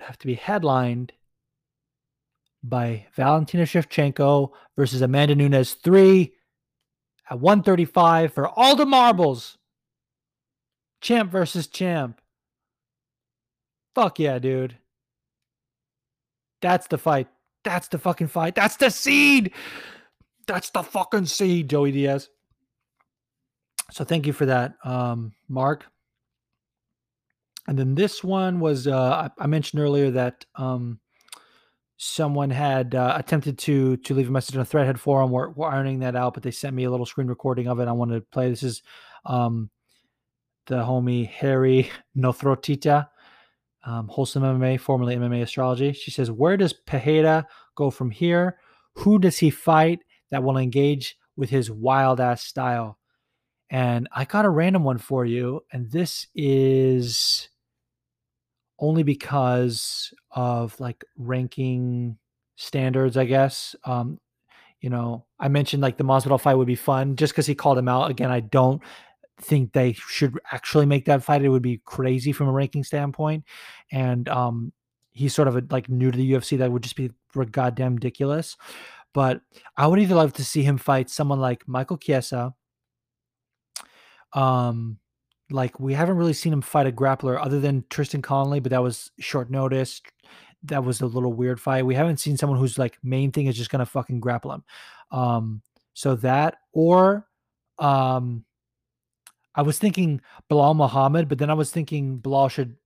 have 0.00 0.18
to 0.18 0.26
be 0.26 0.34
headlined 0.34 1.12
by 2.62 3.06
Valentina 3.14 3.64
Shevchenko 3.64 4.50
versus 4.76 5.02
Amanda 5.02 5.34
Nunes 5.34 5.74
3 5.74 6.32
at 7.30 7.40
135 7.40 8.32
for 8.32 8.48
all 8.48 8.76
the 8.76 8.86
marbles. 8.86 9.58
Champ 11.00 11.30
versus 11.30 11.66
champ. 11.66 12.20
Fuck 13.94 14.18
yeah, 14.18 14.38
dude. 14.38 14.78
That's 16.60 16.86
the 16.88 16.98
fight. 16.98 17.28
That's 17.64 17.88
the 17.88 17.98
fucking 17.98 18.28
fight. 18.28 18.54
That's 18.54 18.76
the 18.76 18.90
seed. 18.90 19.52
That's 20.46 20.70
the 20.70 20.82
fucking 20.82 21.26
seed, 21.26 21.68
Joey 21.68 21.92
Diaz. 21.92 22.28
So 23.90 24.04
thank 24.04 24.26
you 24.26 24.32
for 24.32 24.46
that, 24.46 24.74
um, 24.84 25.32
Mark. 25.48 25.86
And 27.68 27.78
then 27.78 27.94
this 27.94 28.24
one 28.24 28.60
was 28.60 28.86
uh, 28.86 29.28
I, 29.38 29.46
mentioned 29.46 29.82
earlier 29.82 30.10
that 30.12 30.46
um, 30.54 31.00
someone 31.98 32.48
had 32.48 32.94
uh, 32.94 33.12
attempted 33.14 33.58
to 33.58 33.98
to 33.98 34.14
leave 34.14 34.28
a 34.28 34.32
message 34.32 34.56
on 34.56 34.62
a 34.62 34.64
Threadhead 34.64 34.98
forum. 34.98 35.30
We're, 35.30 35.50
we're 35.50 35.68
ironing 35.68 35.98
that 35.98 36.16
out, 36.16 36.32
but 36.32 36.42
they 36.42 36.50
sent 36.50 36.74
me 36.74 36.84
a 36.84 36.90
little 36.90 37.04
screen 37.04 37.26
recording 37.26 37.68
of 37.68 37.78
it. 37.78 37.86
I 37.86 37.92
wanted 37.92 38.14
to 38.14 38.26
play. 38.32 38.48
This 38.48 38.62
is 38.62 38.82
um, 39.26 39.68
the 40.66 40.76
homie 40.76 41.28
Harry 41.28 41.90
Nothrotita, 42.16 43.06
um, 43.84 44.08
Wholesome 44.08 44.44
MMA, 44.44 44.80
formerly 44.80 45.16
MMA 45.16 45.42
Astrology. 45.42 45.92
She 45.92 46.10
says, 46.10 46.30
Where 46.30 46.56
does 46.56 46.72
Pereira 46.72 47.46
go 47.74 47.90
from 47.90 48.10
here? 48.10 48.56
Who 48.94 49.18
does 49.18 49.36
he 49.36 49.50
fight 49.50 50.00
that 50.30 50.42
will 50.42 50.56
engage 50.56 51.18
with 51.36 51.50
his 51.50 51.70
wild 51.70 52.18
ass 52.18 52.42
style? 52.42 52.98
And 53.68 54.08
I 54.10 54.24
got 54.24 54.46
a 54.46 54.50
random 54.50 54.84
one 54.84 54.96
for 54.96 55.26
you. 55.26 55.60
And 55.70 55.90
this 55.90 56.26
is 56.34 57.50
only 58.78 59.02
because 59.02 60.12
of 60.30 60.78
like 60.80 61.04
ranking 61.16 62.18
standards, 62.56 63.16
I 63.16 63.24
guess. 63.24 63.74
Um, 63.84 64.18
you 64.80 64.90
know, 64.90 65.24
I 65.40 65.48
mentioned 65.48 65.82
like 65.82 65.96
the 65.96 66.04
Masvidal 66.04 66.40
fight 66.40 66.54
would 66.54 66.66
be 66.66 66.76
fun 66.76 67.16
just 67.16 67.32
because 67.32 67.46
he 67.46 67.54
called 67.54 67.78
him 67.78 67.88
out. 67.88 68.10
Again, 68.10 68.30
I 68.30 68.40
don't 68.40 68.82
think 69.40 69.72
they 69.72 69.92
should 69.92 70.38
actually 70.52 70.86
make 70.86 71.04
that 71.06 71.22
fight. 71.22 71.42
It 71.42 71.48
would 71.48 71.62
be 71.62 71.80
crazy 71.84 72.32
from 72.32 72.48
a 72.48 72.52
ranking 72.52 72.84
standpoint. 72.84 73.44
And 73.90 74.28
um, 74.28 74.72
he's 75.10 75.34
sort 75.34 75.48
of 75.48 75.56
a, 75.56 75.62
like 75.70 75.88
new 75.88 76.10
to 76.10 76.16
the 76.16 76.32
UFC. 76.32 76.58
That 76.58 76.70
would 76.70 76.82
just 76.82 76.96
be 76.96 77.10
goddamn 77.50 77.94
ridiculous. 77.94 78.56
But 79.14 79.40
I 79.76 79.86
would 79.86 79.98
either 79.98 80.14
love 80.14 80.32
to 80.34 80.44
see 80.44 80.62
him 80.62 80.78
fight 80.78 81.10
someone 81.10 81.40
like 81.40 81.66
Michael 81.66 81.96
Chiesa, 81.96 82.54
um, 84.32 84.98
like 85.50 85.80
we 85.80 85.94
haven't 85.94 86.16
really 86.16 86.32
seen 86.32 86.52
him 86.52 86.60
fight 86.60 86.86
a 86.86 86.92
grappler 86.92 87.38
other 87.40 87.60
than 87.60 87.84
Tristan 87.90 88.22
Connelly, 88.22 88.60
but 88.60 88.70
that 88.70 88.82
was 88.82 89.10
short 89.18 89.50
notice. 89.50 90.02
That 90.64 90.84
was 90.84 91.00
a 91.00 91.06
little 91.06 91.32
weird 91.32 91.60
fight. 91.60 91.86
We 91.86 91.94
haven't 91.94 92.18
seen 92.18 92.36
someone 92.36 92.58
whose 92.58 92.78
like 92.78 92.98
main 93.02 93.32
thing 93.32 93.46
is 93.46 93.56
just 93.56 93.70
gonna 93.70 93.86
fucking 93.86 94.20
grapple 94.20 94.52
him. 94.52 94.64
Um, 95.10 95.62
so 95.94 96.16
that 96.16 96.56
or 96.72 97.26
um 97.78 98.44
I 99.54 99.62
was 99.62 99.78
thinking 99.78 100.20
Belal 100.50 100.76
Muhammad, 100.76 101.28
but 101.28 101.38
then 101.38 101.50
I 101.50 101.54
was 101.54 101.70
thinking 101.70 102.18
Belal 102.20 102.50
should 102.50 102.76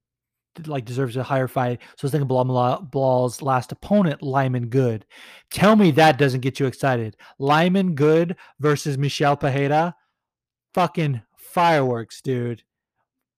like 0.66 0.84
deserves 0.84 1.16
a 1.16 1.22
higher 1.22 1.48
fight. 1.48 1.80
So 1.96 2.04
I 2.04 2.06
was 2.06 2.12
thinking 2.12 2.28
Belal, 2.28 2.90
Belal's 2.90 3.42
last 3.42 3.72
opponent, 3.72 4.22
Lyman 4.22 4.68
Good. 4.68 5.04
Tell 5.50 5.76
me 5.76 5.90
that 5.92 6.18
doesn't 6.18 6.40
get 6.40 6.60
you 6.60 6.66
excited. 6.66 7.16
Lyman 7.38 7.94
Good 7.94 8.36
versus 8.60 8.98
Michel 8.98 9.36
Pereira. 9.36 9.94
Fucking 10.74 11.20
Fireworks, 11.52 12.20
dude. 12.20 12.62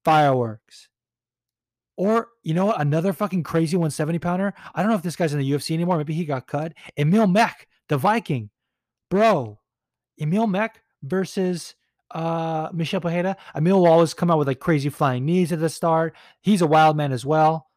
Fireworks. 0.04 0.88
Or, 1.96 2.28
you 2.42 2.54
know 2.54 2.66
what? 2.66 2.80
Another 2.80 3.12
fucking 3.12 3.42
crazy 3.44 3.76
170 3.76 4.18
pounder. 4.18 4.54
I 4.74 4.82
don't 4.82 4.90
know 4.90 4.96
if 4.96 5.02
this 5.02 5.16
guy's 5.16 5.32
in 5.32 5.38
the 5.38 5.50
UFC 5.50 5.72
anymore. 5.74 5.96
Maybe 5.96 6.14
he 6.14 6.24
got 6.24 6.46
cut. 6.46 6.72
Emil 6.96 7.26
Meek, 7.26 7.68
the 7.88 7.96
Viking. 7.96 8.50
Bro, 9.10 9.60
Emil 10.20 10.46
Meek 10.46 10.72
versus 11.02 11.74
uh 12.10 12.68
Michel 12.72 13.00
Pereira. 13.00 13.36
Emil 13.56 13.80
will 13.80 13.86
always 13.86 14.14
come 14.14 14.30
out 14.30 14.38
with 14.38 14.48
like 14.48 14.60
crazy 14.60 14.88
flying 14.88 15.24
knees 15.24 15.52
at 15.52 15.60
the 15.60 15.68
start. 15.68 16.16
He's 16.40 16.62
a 16.62 16.66
wild 16.66 16.96
man 16.96 17.12
as 17.12 17.24
well. 17.24 17.68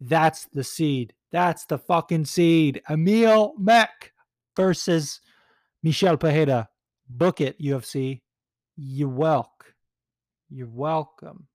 That's 0.00 0.46
the 0.52 0.64
seed. 0.64 1.14
That's 1.32 1.64
the 1.66 1.78
fucking 1.78 2.26
seed. 2.26 2.82
Emil 2.88 3.54
Meek 3.58 4.12
versus 4.56 5.20
Michel 5.82 6.16
Pajeda. 6.16 6.68
Book 7.08 7.40
it, 7.40 7.58
UFC. 7.60 8.20
You 8.76 9.08
welcome. 9.08 9.73
You're 10.54 10.68
welcome. 10.68 11.48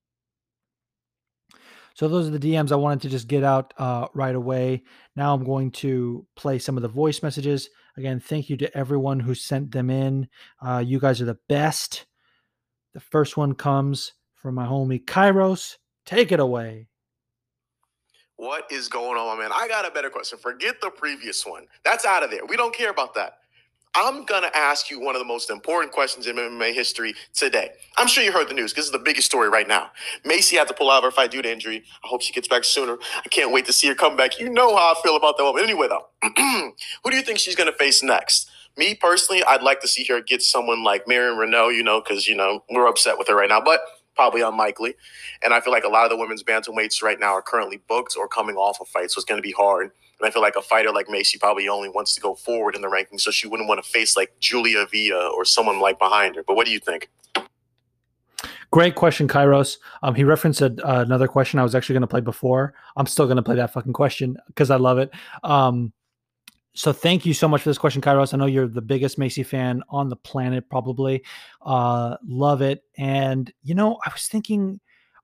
So 1.93 2.09
those 2.09 2.27
are 2.27 2.37
the 2.37 2.39
DMs 2.39 2.73
I 2.73 2.75
wanted 2.75 3.01
to 3.03 3.09
just 3.09 3.29
get 3.29 3.45
out 3.45 3.73
uh, 3.77 4.07
right 4.13 4.35
away. 4.35 4.83
Now 5.15 5.33
I'm 5.33 5.45
going 5.45 5.71
to 5.71 6.25
play 6.35 6.59
some 6.59 6.75
of 6.75 6.81
the 6.81 6.89
voice 6.89 7.23
messages. 7.23 7.69
Again, 7.95 8.19
thank 8.19 8.49
you 8.49 8.57
to 8.57 8.77
everyone 8.77 9.21
who 9.21 9.35
sent 9.35 9.71
them 9.71 9.89
in. 9.89 10.27
Uh, 10.61 10.83
you 10.85 10.99
guys 10.99 11.21
are 11.21 11.25
the 11.25 11.39
best. 11.47 12.07
The 12.93 12.99
first 12.99 13.37
one 13.37 13.55
comes 13.55 14.13
from 14.35 14.55
my 14.55 14.65
homie 14.65 15.03
Kairos. 15.03 15.77
Take 16.05 16.33
it 16.33 16.41
away. 16.41 16.87
What 18.35 18.69
is 18.69 18.89
going 18.89 19.17
on, 19.17 19.37
my 19.37 19.43
man? 19.43 19.51
I 19.53 19.69
got 19.69 19.87
a 19.87 19.91
better 19.91 20.09
question. 20.09 20.39
Forget 20.39 20.81
the 20.81 20.89
previous 20.89 21.45
one. 21.45 21.67
That's 21.85 22.03
out 22.03 22.23
of 22.23 22.31
there. 22.31 22.45
We 22.45 22.57
don't 22.57 22.75
care 22.75 22.89
about 22.89 23.15
that. 23.15 23.38
I'm 23.95 24.23
going 24.25 24.43
to 24.43 24.55
ask 24.55 24.89
you 24.91 24.99
one 24.99 25.15
of 25.15 25.19
the 25.19 25.25
most 25.25 25.49
important 25.49 25.91
questions 25.91 26.27
in 26.27 26.35
MMA 26.35 26.73
history 26.73 27.13
today. 27.33 27.71
I'm 27.97 28.07
sure 28.07 28.23
you 28.23 28.31
heard 28.31 28.47
the 28.47 28.53
news 28.53 28.73
This 28.73 28.85
is 28.85 28.91
the 28.91 28.99
biggest 28.99 29.25
story 29.25 29.49
right 29.49 29.67
now. 29.67 29.89
Macy 30.23 30.57
had 30.57 30.67
to 30.67 30.73
pull 30.73 30.91
out 30.91 30.99
of 30.99 31.03
her 31.05 31.11
fight 31.11 31.31
due 31.31 31.41
to 31.41 31.51
injury. 31.51 31.83
I 32.03 32.07
hope 32.07 32.21
she 32.21 32.31
gets 32.31 32.47
back 32.47 32.63
sooner. 32.63 32.97
I 33.17 33.27
can't 33.29 33.51
wait 33.51 33.65
to 33.65 33.73
see 33.73 33.87
her 33.87 33.95
come 33.95 34.15
back. 34.15 34.39
You 34.39 34.49
know 34.49 34.75
how 34.75 34.93
I 34.93 35.01
feel 35.01 35.15
about 35.15 35.37
that 35.37 35.43
woman. 35.43 35.63
Anyway, 35.63 35.87
though, 35.87 36.07
who 37.03 37.09
do 37.09 37.15
you 37.17 37.23
think 37.23 37.39
she's 37.39 37.55
going 37.55 37.71
to 37.71 37.77
face 37.77 38.03
next? 38.03 38.49
Me 38.77 38.93
personally, 38.95 39.43
I'd 39.43 39.63
like 39.63 39.81
to 39.81 39.87
see 39.87 40.05
her 40.05 40.21
get 40.21 40.41
someone 40.43 40.83
like 40.83 41.07
Marion 41.07 41.37
Reneau, 41.37 41.75
you 41.75 41.83
know, 41.83 41.99
because, 41.99 42.27
you 42.27 42.35
know, 42.35 42.63
we're 42.69 42.87
upset 42.87 43.17
with 43.17 43.27
her 43.27 43.35
right 43.35 43.49
now, 43.49 43.59
but 43.59 43.81
probably 44.15 44.41
unlikely. 44.41 44.95
And 45.43 45.53
I 45.53 45.61
feel 45.61 45.73
like 45.73 45.83
a 45.83 45.89
lot 45.89 46.03
of 46.03 46.11
the 46.11 46.17
women's 46.17 46.43
bantamweights 46.43 47.01
right 47.01 47.19
now 47.19 47.33
are 47.33 47.41
currently 47.41 47.81
booked 47.87 48.15
or 48.17 48.27
coming 48.27 48.55
off 48.55 48.79
a 48.79 48.85
fight, 48.85 49.11
so 49.11 49.17
it's 49.17 49.25
going 49.25 49.39
to 49.39 49.45
be 49.45 49.53
hard. 49.53 49.91
And 50.19 50.27
I 50.27 50.31
feel 50.31 50.41
like 50.41 50.55
a 50.55 50.61
fighter 50.61 50.91
like 50.91 51.09
Macy 51.09 51.37
probably 51.37 51.67
only 51.67 51.89
wants 51.89 52.13
to 52.15 52.21
go 52.21 52.35
forward 52.35 52.75
in 52.75 52.81
the 52.81 52.87
rankings, 52.87 53.21
so 53.21 53.31
she 53.31 53.47
wouldn't 53.47 53.69
want 53.69 53.83
to 53.83 53.89
face 53.89 54.17
like 54.17 54.33
Julia 54.39 54.79
Avila 54.79 55.29
or 55.29 55.45
someone 55.45 55.79
like 55.79 55.97
behind 55.99 56.35
her. 56.35 56.43
But 56.43 56.55
what 56.55 56.65
do 56.65 56.71
you 56.71 56.79
think? 56.79 57.09
Great 58.71 58.93
question, 58.93 59.27
Kairos. 59.27 59.77
Um, 60.03 60.13
he 60.13 60.23
referenced 60.23 60.61
a, 60.61 60.67
uh, 60.87 61.01
another 61.01 61.27
question 61.27 61.59
I 61.59 61.63
was 61.63 61.73
actually 61.73 61.93
going 61.93 62.01
to 62.01 62.07
play 62.07 62.21
before. 62.21 62.75
I'm 62.97 63.07
still 63.07 63.25
going 63.25 63.37
to 63.37 63.43
play 63.43 63.55
that 63.55 63.73
fucking 63.73 63.93
question 63.93 64.37
because 64.47 64.69
I 64.69 64.75
love 64.75 64.99
it. 64.99 65.09
Um, 65.43 65.91
so 66.75 66.93
thank 66.93 67.25
you 67.25 67.33
so 67.33 67.47
much 67.47 67.63
for 67.63 67.69
this 67.69 67.79
question, 67.79 68.01
Kairos. 68.01 68.33
I 68.33 68.37
know 68.37 68.45
you're 68.45 68.67
the 68.67 68.81
biggest 68.81 69.17
Macy 69.17 69.41
fan 69.41 69.81
on 69.89 70.07
the 70.07 70.15
planet, 70.15 70.69
probably. 70.69 71.23
Uh, 71.61 72.17
love 72.25 72.61
it. 72.61 72.83
And 72.95 73.51
you 73.63 73.73
know, 73.73 73.97
I 74.05 74.11
was 74.13 74.27
thinking 74.27 74.79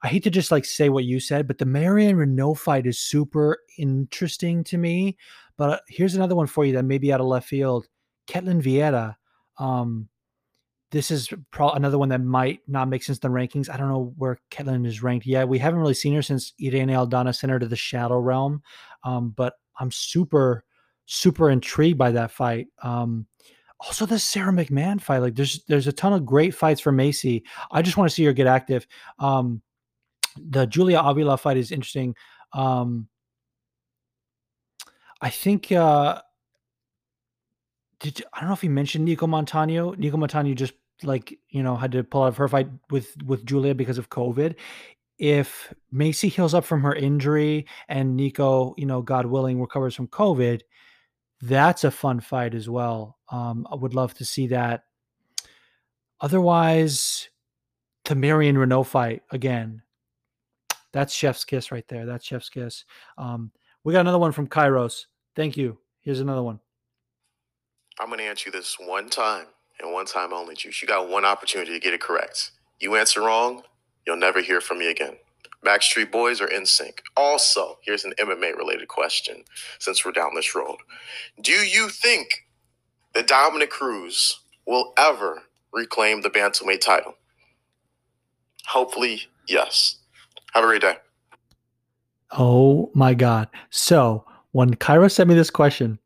I 0.05 0.07
hate 0.07 0.23
to 0.25 0.29
just 0.29 0.51
like 0.51 0.65
say 0.65 0.89
what 0.89 1.05
you 1.05 1.19
said, 1.19 1.47
but 1.47 1.57
the 1.57 1.65
Marion 1.65 2.15
Reneau 2.15 2.55
fight 2.55 2.85
is 2.85 2.99
super 2.99 3.57
interesting 3.79 4.63
to 4.65 4.77
me. 4.77 5.17
But 5.57 5.81
here's 5.87 6.13
another 6.13 6.35
one 6.35 6.45
for 6.45 6.63
you 6.63 6.73
that 6.73 6.85
may 6.85 6.99
be 6.99 7.11
out 7.11 7.21
of 7.21 7.25
left 7.25 7.47
field. 7.47 7.87
Ketlen 8.27 8.61
Vieira. 8.61 9.15
Um, 9.57 10.07
this 10.91 11.09
is 11.09 11.33
pro- 11.49 11.71
another 11.71 11.97
one 11.97 12.09
that 12.09 12.21
might 12.21 12.59
not 12.67 12.87
make 12.87 13.01
sense 13.01 13.17
in 13.17 13.31
the 13.31 13.35
rankings. 13.35 13.67
I 13.67 13.77
don't 13.77 13.89
know 13.89 14.13
where 14.17 14.37
Ketlen 14.51 14.85
is 14.85 15.01
ranked 15.01 15.25
yet. 15.25 15.49
We 15.49 15.57
haven't 15.57 15.79
really 15.79 15.95
seen 15.95 16.13
her 16.13 16.21
since 16.21 16.53
Irene 16.63 16.89
Aldana 16.89 17.35
sent 17.35 17.49
her 17.49 17.57
to 17.57 17.67
the 17.67 17.75
Shadow 17.75 18.19
Realm. 18.19 18.61
Um, 19.03 19.33
but 19.35 19.55
I'm 19.79 19.89
super, 19.89 20.65
super 21.07 21.49
intrigued 21.49 21.97
by 21.97 22.11
that 22.11 22.29
fight. 22.29 22.67
Um, 22.83 23.25
also 23.79 24.05
the 24.05 24.19
Sarah 24.19 24.53
McMann 24.53 25.01
fight. 25.01 25.17
Like 25.17 25.33
there's 25.33 25.63
there's 25.65 25.87
a 25.87 25.91
ton 25.91 26.13
of 26.13 26.27
great 26.27 26.53
fights 26.53 26.79
for 26.79 26.91
Macy. 26.91 27.43
I 27.71 27.81
just 27.81 27.97
want 27.97 28.07
to 28.07 28.13
see 28.13 28.23
her 28.25 28.33
get 28.33 28.45
active. 28.45 28.85
Um, 29.17 29.63
the 30.36 30.65
Julia 30.65 30.99
Avila 30.99 31.38
fight 31.38 31.57
is 31.57 31.71
interesting. 31.71 32.15
Um, 32.53 33.07
I 35.21 35.29
think 35.29 35.71
uh, 35.71 36.21
did 37.99 38.23
I 38.33 38.39
don't 38.39 38.49
know 38.49 38.53
if 38.53 38.61
he 38.61 38.69
mentioned 38.69 39.07
Nicco 39.07 39.27
Montaño. 39.27 39.95
Nicco 39.97 40.15
Montaño 40.15 40.55
just 40.55 40.73
like 41.03 41.38
you 41.49 41.63
know 41.63 41.75
had 41.75 41.91
to 41.93 42.03
pull 42.03 42.23
out 42.23 42.27
of 42.29 42.38
her 42.38 42.47
fight 42.47 42.69
with 42.89 43.15
with 43.25 43.45
Julia 43.45 43.73
because 43.73 43.97
of 43.97 44.09
COVID. 44.09 44.55
If 45.17 45.73
Macy 45.91 46.27
heals 46.27 46.53
up 46.53 46.65
from 46.65 46.81
her 46.81 46.93
injury 46.93 47.67
and 47.88 48.19
Nicco, 48.19 48.73
you 48.77 48.86
know, 48.86 49.01
God 49.01 49.25
willing, 49.25 49.61
recovers 49.61 49.95
from 49.95 50.09
COVID, 50.09 50.61
that's 51.41 51.86
a 51.86 51.91
fun 51.91 52.19
fight 52.19 52.53
as 52.53 52.69
well. 52.69 53.17
Um, 53.31 53.65
I 53.71 53.75
would 53.75 53.93
love 53.93 54.13
to 54.15 54.25
see 54.25 54.47
that. 54.47 54.83
Otherwise, 56.19 57.29
the 58.05 58.15
Marion 58.15 58.57
Reneau 58.57 58.86
fight 58.86 59.23
again. 59.31 59.81
That's 60.95 61.13
Chef's 61.13 61.43
Kiss 61.43 61.73
right 61.73 61.85
there. 61.89 62.05
That's 62.05 62.25
Chef's 62.25 62.47
Kiss. 62.49 62.85
Um, 63.17 63.51
we 63.83 63.91
got 63.91 63.99
another 63.99 64.17
one 64.17 64.31
from 64.31 64.47
Kairos. 64.47 65.07
Thank 65.35 65.57
you. 65.57 65.77
Here's 65.99 66.21
another 66.21 66.41
one. 66.41 66.61
I'm 67.99 68.07
going 68.07 68.19
to 68.19 68.23
answer 68.23 68.47
you 68.47 68.53
this 68.53 68.77
one 68.79 69.09
time 69.09 69.47
and 69.81 69.91
one 69.91 70.05
time 70.05 70.31
only, 70.31 70.55
Juice. 70.55 70.81
You 70.81 70.87
got 70.87 71.09
one 71.09 71.25
opportunity 71.25 71.73
to 71.73 71.81
get 71.81 71.93
it 71.93 71.99
correct. 71.99 72.51
You 72.79 72.95
answer 72.95 73.19
wrong, 73.19 73.63
you'll 74.07 74.15
never 74.15 74.39
hear 74.39 74.61
from 74.61 74.79
me 74.79 74.89
again. 74.89 75.17
Backstreet 75.65 76.13
Boys 76.13 76.39
are 76.39 76.47
NSYNC. 76.47 76.99
Also, 77.17 77.77
here's 77.81 78.05
an 78.05 78.13
MMA 78.17 78.55
related 78.55 78.87
question 78.87 79.43
since 79.79 80.05
we're 80.05 80.13
down 80.13 80.31
this 80.33 80.55
road. 80.55 80.77
Do 81.41 81.51
you 81.51 81.89
think 81.89 82.45
that 83.13 83.27
Dominick 83.27 83.69
Cruz 83.69 84.39
will 84.65 84.93
ever 84.97 85.43
reclaim 85.73 86.21
the 86.21 86.29
bantamweight 86.29 86.79
title? 86.79 87.15
Hopefully, 88.65 89.23
yes. 89.45 89.97
Have 90.55 90.63
a 90.63 90.67
great 90.67 90.81
day. 90.81 90.95
Oh 92.31 92.89
my 92.95 93.13
god. 93.13 93.49
So 93.71 94.23
when 94.53 94.73
Kairos 94.73 95.11
sent 95.11 95.27
me 95.27 95.35
this 95.35 95.49
question, 95.49 95.99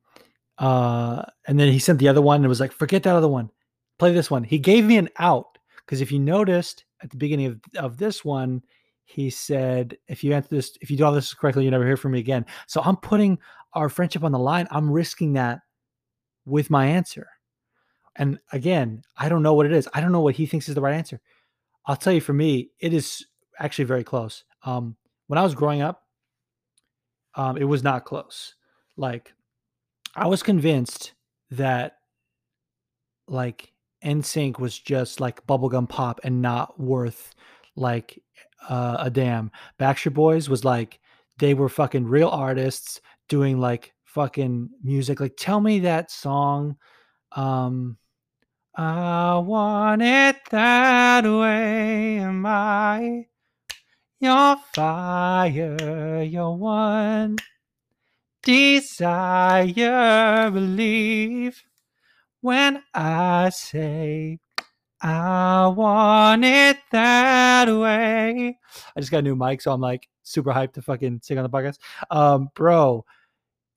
uh, 0.58 1.24
and 1.48 1.60
then 1.60 1.72
he 1.72 1.78
sent 1.78 2.00
the 2.00 2.08
other 2.08 2.22
one 2.22 2.42
and 2.42 2.50
was 2.50 2.60
like, 2.60 2.72
forget 2.72 3.04
that 3.04 3.16
other 3.16 3.28
one. 3.28 3.52
Play 4.00 4.12
this 4.12 4.32
one. 4.32 4.44
He 4.44 4.58
gave 4.58 4.86
me 4.86 4.98
an 4.98 5.08
out. 5.20 5.60
Because 5.86 6.02
if 6.02 6.12
you 6.12 6.18
noticed 6.18 6.86
at 7.04 7.12
the 7.12 7.18
beginning 7.18 7.46
of, 7.46 7.60
of 7.78 7.98
this 7.98 8.26
one, 8.26 8.64
he 9.06 9.30
said, 9.30 9.96
if 10.08 10.24
you 10.24 10.34
answer 10.34 10.50
this, 10.50 10.76
if 10.82 10.90
you 10.90 10.98
do 10.98 11.06
all 11.06 11.14
this 11.14 11.32
correctly, 11.32 11.64
you 11.64 11.70
never 11.70 11.86
hear 11.86 11.98
from 11.98 12.14
me 12.14 12.20
again. 12.20 12.44
So 12.66 12.82
I'm 12.84 12.98
putting 12.98 13.38
our 13.74 13.88
friendship 13.88 14.24
on 14.24 14.32
the 14.32 14.40
line. 14.40 14.68
I'm 14.72 14.90
risking 14.90 15.34
that 15.34 15.60
with 16.46 16.72
my 16.72 16.88
answer. 16.88 17.28
And 18.16 18.40
again, 18.52 19.04
I 19.16 19.30
don't 19.30 19.44
know 19.44 19.54
what 19.54 19.68
it 19.68 19.74
is. 19.74 19.88
I 19.94 20.02
don't 20.02 20.12
know 20.12 20.22
what 20.22 20.36
he 20.36 20.48
thinks 20.48 20.68
is 20.70 20.74
the 20.74 20.82
right 20.82 20.96
answer. 20.96 21.22
I'll 21.86 21.96
tell 21.96 22.14
you 22.14 22.22
for 22.22 22.34
me, 22.34 22.72
it 22.80 22.96
is 22.96 23.28
actually 23.60 23.86
very 23.86 24.04
close. 24.04 24.44
Um, 24.64 24.96
when 25.28 25.38
I 25.38 25.44
was 25.44 25.56
growing 25.56 25.82
up, 25.82 26.04
um, 27.36 27.58
it 27.58 27.64
was 27.64 27.84
not 27.84 28.06
close. 28.06 28.56
Like, 28.98 29.34
I 30.16 30.28
was 30.28 30.44
convinced 30.44 31.14
that 31.52 31.98
like 33.28 33.72
NSYNC 34.04 34.60
was 34.60 34.78
just 34.78 35.20
like 35.20 35.46
bubblegum 35.46 35.88
pop 35.88 36.20
and 36.24 36.42
not 36.42 36.80
worth 36.80 37.36
like 37.76 38.22
uh, 38.68 38.98
a 39.00 39.10
damn. 39.10 39.52
Backstreet 39.80 40.14
Boys 40.14 40.50
was 40.50 40.66
like 40.66 41.00
they 41.38 41.54
were 41.54 41.70
fucking 41.70 42.06
real 42.06 42.30
artists 42.30 43.02
doing 43.30 43.60
like 43.60 43.94
fucking 44.04 44.70
music. 44.84 45.20
Like 45.20 45.36
tell 45.38 45.62
me 45.62 45.80
that 45.80 46.12
song. 46.12 46.76
Um 47.34 47.98
I 48.76 49.38
want 49.38 50.02
it 50.02 50.38
that 50.52 51.24
way. 51.26 52.18
Am 52.20 52.46
I 52.46 53.28
your 54.20 54.58
fire, 54.74 56.22
your 56.24 56.58
one 56.58 57.38
desire? 58.44 59.72
Believe 60.52 61.64
when 62.42 62.84
I 62.94 63.50
say 63.50 64.40
I 65.02 65.68
want 65.68 66.44
it 66.44 66.78
that 66.92 67.68
way. 67.70 68.58
I 68.96 69.00
just 69.00 69.12
got 69.12 69.20
a 69.20 69.22
new 69.22 69.36
mic, 69.36 69.62
so 69.62 69.72
I'm 69.72 69.82
like 69.82 70.10
super 70.24 70.52
hyped 70.52 70.74
to 70.74 70.82
fucking 70.82 71.22
sing 71.24 71.38
on 71.38 71.44
the 71.44 71.50
podcast. 71.50 71.78
Um, 72.12 72.50
bro, 72.54 73.06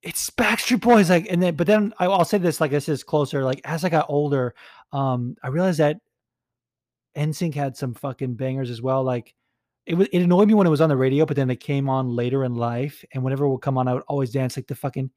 it's 0.02 0.30
Backstreet 0.30 0.80
Boys. 0.80 1.10
Like, 1.10 1.28
and 1.30 1.42
then, 1.42 1.54
but 1.54 1.66
then 1.66 1.94
I, 1.98 2.08
will 2.08 2.24
say 2.24 2.38
this, 2.38 2.60
like, 2.60 2.72
this 2.72 2.88
is 2.88 3.04
closer. 3.04 3.44
Like, 3.44 3.60
as 3.64 3.84
I 3.84 3.88
got 3.88 4.06
older, 4.08 4.54
um, 4.92 5.36
I 5.42 5.48
realized 5.48 5.78
that 5.78 5.98
NSYNC 7.16 7.54
had 7.54 7.76
some 7.76 7.94
fucking 7.94 8.34
bangers 8.34 8.70
as 8.70 8.82
well. 8.82 9.04
Like, 9.04 9.34
it 9.86 9.94
was, 9.94 10.08
it 10.12 10.20
annoyed 10.22 10.48
me 10.48 10.54
when 10.54 10.66
it 10.66 10.70
was 10.70 10.80
on 10.80 10.88
the 10.88 10.96
radio, 10.96 11.26
but 11.26 11.36
then 11.36 11.50
it 11.50 11.60
came 11.60 11.88
on 11.88 12.08
later 12.08 12.44
in 12.44 12.54
life, 12.54 13.04
and 13.12 13.22
whenever 13.22 13.44
it 13.44 13.50
would 13.50 13.62
come 13.62 13.78
on, 13.78 13.88
I 13.88 13.94
would 13.94 14.04
always 14.08 14.30
dance 14.30 14.56
like 14.56 14.66
the 14.66 14.74
fucking 14.74 15.10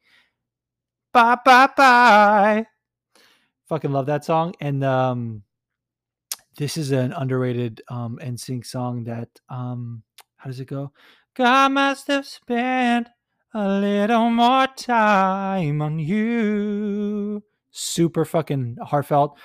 bye 1.13 1.38
bye 1.45 1.70
bye 1.78 2.66
fucking 3.68 3.91
love 3.91 4.05
that 4.07 4.26
song. 4.26 4.53
And 4.59 4.84
um, 4.84 5.43
this 6.57 6.78
is 6.78 6.91
an 6.91 7.13
underrated 7.13 7.82
um 7.89 8.20
NSYNC 8.22 8.66
song 8.66 9.03
that 9.05 9.30
um 9.49 10.03
how 10.38 10.49
does 10.49 10.59
it 10.59 10.68
go? 10.68 10.91
God 11.36 11.72
must 11.74 12.07
have 12.07 12.26
spent 12.26 13.09
a 13.53 13.68
little 13.68 14.30
more 14.30 14.68
time 14.68 15.82
on 15.82 15.99
you. 15.99 17.43
Super 17.72 18.26
fucking 18.26 18.78
heartfelt. 18.82 19.38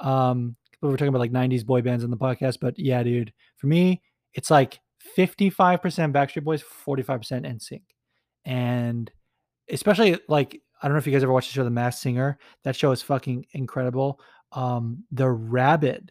Um, 0.00 0.56
we 0.80 0.88
were 0.88 0.96
talking 0.96 1.08
about 1.08 1.20
like 1.20 1.32
90s 1.32 1.64
boy 1.64 1.82
bands 1.82 2.04
on 2.04 2.10
the 2.10 2.16
podcast, 2.16 2.58
but 2.60 2.78
yeah, 2.78 3.02
dude, 3.02 3.32
for 3.56 3.66
me, 3.66 4.02
it's 4.34 4.50
like 4.50 4.80
55% 5.16 5.58
Backstreet 6.12 6.44
Boys, 6.44 6.62
45% 6.86 7.46
NSYNC. 7.46 7.82
And 8.44 9.10
especially 9.70 10.18
like 10.28 10.60
I 10.82 10.86
don't 10.86 10.94
know 10.94 10.98
if 10.98 11.06
you 11.06 11.12
guys 11.12 11.22
ever 11.22 11.32
watched 11.32 11.48
the 11.48 11.54
show 11.54 11.64
The 11.64 11.70
Masked 11.70 12.02
Singer. 12.02 12.38
That 12.64 12.76
show 12.76 12.92
is 12.92 13.00
fucking 13.00 13.46
incredible. 13.52 14.20
Um, 14.52 15.04
the 15.10 15.30
Rabbit. 15.30 16.10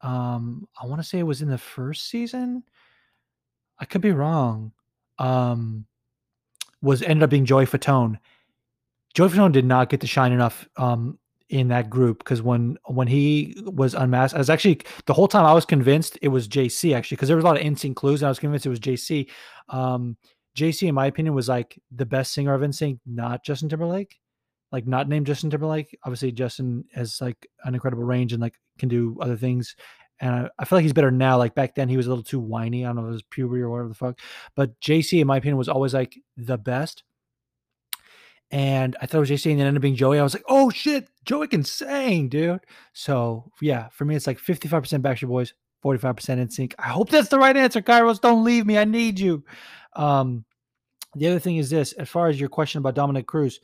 Um, 0.00 0.66
I 0.80 0.86
want 0.86 1.02
to 1.02 1.06
say 1.06 1.18
it 1.18 1.24
was 1.24 1.42
in 1.42 1.50
the 1.50 1.58
first 1.58 2.08
season. 2.08 2.62
I 3.78 3.84
could 3.84 4.00
be 4.00 4.12
wrong. 4.12 4.72
Um, 5.18 5.86
was 6.80 7.02
ended 7.02 7.24
up 7.24 7.30
being 7.30 7.44
Joey 7.44 7.66
Fatone. 7.66 8.18
Joey 9.14 9.28
Fatone 9.28 9.52
did 9.52 9.64
not 9.64 9.90
get 9.90 10.00
to 10.02 10.06
shine 10.06 10.32
enough 10.32 10.66
um, 10.76 11.18
in 11.48 11.68
that 11.68 11.88
group 11.88 12.18
because 12.18 12.42
when 12.42 12.76
when 12.86 13.06
he 13.06 13.54
was 13.64 13.94
unmasked, 13.94 14.34
I 14.34 14.38
was 14.38 14.50
actually 14.50 14.80
the 15.06 15.14
whole 15.14 15.28
time 15.28 15.44
I 15.44 15.54
was 15.54 15.64
convinced 15.64 16.18
it 16.22 16.28
was 16.28 16.48
JC 16.48 16.94
actually 16.94 17.16
because 17.16 17.28
there 17.28 17.36
was 17.36 17.44
a 17.44 17.46
lot 17.46 17.56
of 17.56 17.62
NSYNC 17.62 17.94
clues 17.94 18.22
and 18.22 18.26
I 18.26 18.30
was 18.30 18.38
convinced 18.38 18.66
it 18.66 18.70
was 18.70 18.80
JC. 18.80 19.28
Um, 19.68 20.16
JC, 20.56 20.88
in 20.88 20.94
my 20.94 21.06
opinion, 21.06 21.34
was 21.34 21.48
like 21.48 21.78
the 21.94 22.06
best 22.06 22.32
singer 22.32 22.54
of 22.54 22.62
NSYNC, 22.62 22.98
not 23.06 23.44
Justin 23.44 23.68
Timberlake, 23.68 24.18
like 24.72 24.86
not 24.86 25.08
named 25.08 25.26
Justin 25.26 25.50
Timberlake. 25.50 25.96
Obviously, 26.02 26.32
Justin 26.32 26.84
has 26.94 27.20
like 27.20 27.46
an 27.64 27.74
incredible 27.74 28.04
range 28.04 28.32
and 28.32 28.42
like 28.42 28.54
can 28.78 28.88
do 28.88 29.16
other 29.20 29.36
things. 29.36 29.76
And 30.18 30.34
I, 30.34 30.50
I 30.58 30.64
feel 30.64 30.78
like 30.78 30.84
he's 30.84 30.94
better 30.94 31.10
now. 31.10 31.36
Like 31.36 31.54
back 31.54 31.74
then, 31.74 31.88
he 31.88 31.96
was 31.96 32.06
a 32.06 32.08
little 32.08 32.24
too 32.24 32.40
whiny. 32.40 32.84
I 32.84 32.88
don't 32.88 32.96
know 32.96 33.02
if 33.02 33.08
it 33.08 33.12
was 33.12 33.22
puberty 33.22 33.62
or 33.62 33.70
whatever 33.70 33.88
the 33.88 33.94
fuck. 33.94 34.18
But 34.54 34.80
JC, 34.80 35.20
in 35.20 35.26
my 35.26 35.36
opinion, 35.36 35.58
was 35.58 35.68
always 35.68 35.94
like 35.94 36.18
the 36.36 36.58
best. 36.58 37.04
And 38.50 38.96
I 39.00 39.06
thought 39.06 39.18
it 39.18 39.20
was 39.20 39.30
JC 39.30 39.50
and 39.50 39.60
then 39.60 39.66
ended 39.66 39.80
up 39.80 39.82
being 39.82 39.96
Joey. 39.96 40.18
I 40.18 40.22
was 40.22 40.34
like, 40.34 40.44
oh 40.48 40.70
shit, 40.70 41.08
Joey 41.24 41.48
can 41.48 41.64
sing, 41.64 42.28
dude. 42.28 42.60
So 42.92 43.50
yeah, 43.60 43.88
for 43.88 44.04
me, 44.04 44.14
it's 44.14 44.26
like 44.26 44.38
55% 44.38 44.70
Backstreet 45.00 45.28
Boys, 45.28 45.54
45% 45.84 46.14
NSYNC. 46.14 46.74
I 46.78 46.88
hope 46.88 47.10
that's 47.10 47.28
the 47.28 47.38
right 47.38 47.56
answer. 47.56 47.82
Kairos, 47.82 48.20
don't 48.20 48.44
leave 48.44 48.66
me. 48.66 48.78
I 48.78 48.84
need 48.84 49.18
you. 49.18 49.44
Um, 49.94 50.44
the 51.16 51.26
other 51.26 51.38
thing 51.40 51.56
is 51.56 51.70
this 51.70 51.92
as 51.94 52.08
far 52.08 52.28
as 52.28 52.38
your 52.38 52.48
question 52.48 52.78
about 52.78 52.94
Dominick 52.94 53.26
Cruz, 53.26 53.60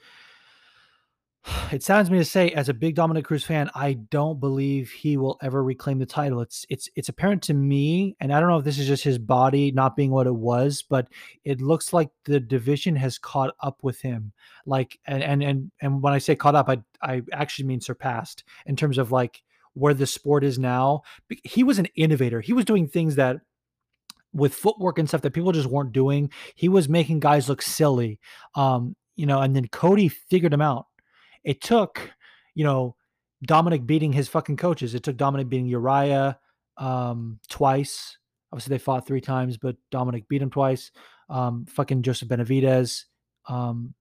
it 1.72 1.82
sounds 1.82 2.10
me 2.10 2.18
to 2.18 2.24
say, 2.24 2.50
as 2.50 2.68
a 2.68 2.74
big 2.74 2.94
Dominick 2.94 3.24
Cruz 3.24 3.44
fan, 3.44 3.70
I 3.74 3.94
don't 3.94 4.40
believe 4.40 4.90
he 4.90 5.16
will 5.16 5.38
ever 5.42 5.62
reclaim 5.62 5.98
the 5.98 6.06
title. 6.06 6.40
It's 6.40 6.64
it's 6.68 6.88
it's 6.94 7.08
apparent 7.08 7.42
to 7.44 7.54
me, 7.54 8.16
and 8.20 8.32
I 8.32 8.40
don't 8.40 8.48
know 8.48 8.58
if 8.58 8.64
this 8.64 8.78
is 8.78 8.86
just 8.86 9.04
his 9.04 9.18
body 9.18 9.72
not 9.72 9.96
being 9.96 10.10
what 10.10 10.26
it 10.26 10.34
was, 10.34 10.82
but 10.82 11.08
it 11.44 11.60
looks 11.60 11.92
like 11.92 12.10
the 12.24 12.40
division 12.40 12.96
has 12.96 13.18
caught 13.18 13.54
up 13.60 13.78
with 13.82 14.00
him. 14.00 14.32
Like, 14.66 14.98
and 15.06 15.22
and 15.22 15.42
and 15.42 15.70
and 15.80 16.02
when 16.02 16.12
I 16.12 16.18
say 16.18 16.36
caught 16.36 16.54
up, 16.54 16.68
I 16.68 16.82
I 17.02 17.22
actually 17.32 17.66
mean 17.66 17.80
surpassed 17.80 18.44
in 18.66 18.76
terms 18.76 18.98
of 18.98 19.12
like 19.12 19.42
where 19.74 19.94
the 19.94 20.06
sport 20.06 20.44
is 20.44 20.58
now. 20.58 21.02
He 21.44 21.64
was 21.64 21.78
an 21.78 21.88
innovator. 21.96 22.40
He 22.40 22.52
was 22.52 22.64
doing 22.64 22.86
things 22.86 23.16
that 23.16 23.38
with 24.34 24.54
footwork 24.54 24.98
and 24.98 25.08
stuff 25.08 25.22
that 25.22 25.32
people 25.32 25.52
just 25.52 25.68
weren't 25.68 25.92
doing. 25.92 26.30
He 26.54 26.68
was 26.68 26.88
making 26.88 27.20
guys 27.20 27.48
look 27.48 27.62
silly. 27.62 28.18
Um, 28.54 28.96
you 29.16 29.26
know, 29.26 29.40
and 29.40 29.54
then 29.54 29.68
Cody 29.68 30.08
figured 30.08 30.54
him 30.54 30.62
out. 30.62 30.86
It 31.44 31.60
took, 31.60 32.10
you 32.54 32.64
know, 32.64 32.96
Dominick 33.44 33.86
beating 33.86 34.12
his 34.12 34.28
fucking 34.28 34.56
coaches. 34.56 34.94
It 34.94 35.02
took 35.02 35.16
Dominick 35.16 35.48
beating 35.48 35.66
Uriah 35.66 36.38
um, 36.76 37.38
twice. 37.48 38.16
Obviously, 38.52 38.74
they 38.74 38.78
fought 38.82 39.06
three 39.06 39.20
times, 39.20 39.56
but 39.56 39.76
Dominick 39.90 40.28
beat 40.28 40.42
him 40.42 40.50
twice. 40.50 40.90
Um, 41.28 41.64
fucking 41.66 42.02
Joseph 42.02 42.28
Benavidez. 42.28 43.04
Um, 43.48 43.94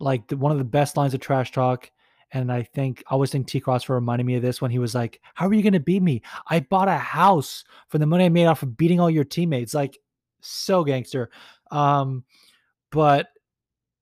like 0.00 0.26
the, 0.28 0.36
one 0.36 0.52
of 0.52 0.58
the 0.58 0.64
best 0.64 0.96
lines 0.96 1.14
of 1.14 1.20
trash 1.20 1.52
talk 1.52 1.90
and 2.32 2.50
I 2.50 2.62
think 2.62 3.02
I 3.08 3.12
always 3.12 3.30
think 3.30 3.46
T 3.46 3.60
Cross 3.60 3.84
for 3.84 3.94
reminding 3.94 4.26
me 4.26 4.36
of 4.36 4.42
this 4.42 4.60
when 4.60 4.70
he 4.70 4.78
was 4.78 4.94
like, 4.94 5.20
How 5.34 5.46
are 5.46 5.52
you 5.52 5.62
gonna 5.62 5.80
beat 5.80 6.02
me? 6.02 6.22
I 6.48 6.60
bought 6.60 6.88
a 6.88 6.96
house 6.96 7.64
for 7.88 7.98
the 7.98 8.06
money 8.06 8.24
I 8.24 8.30
made 8.30 8.46
off 8.46 8.62
of 8.62 8.76
beating 8.76 9.00
all 9.00 9.10
your 9.10 9.24
teammates. 9.24 9.74
Like 9.74 9.98
so 10.40 10.82
gangster. 10.82 11.30
Um, 11.70 12.24
but 12.90 13.28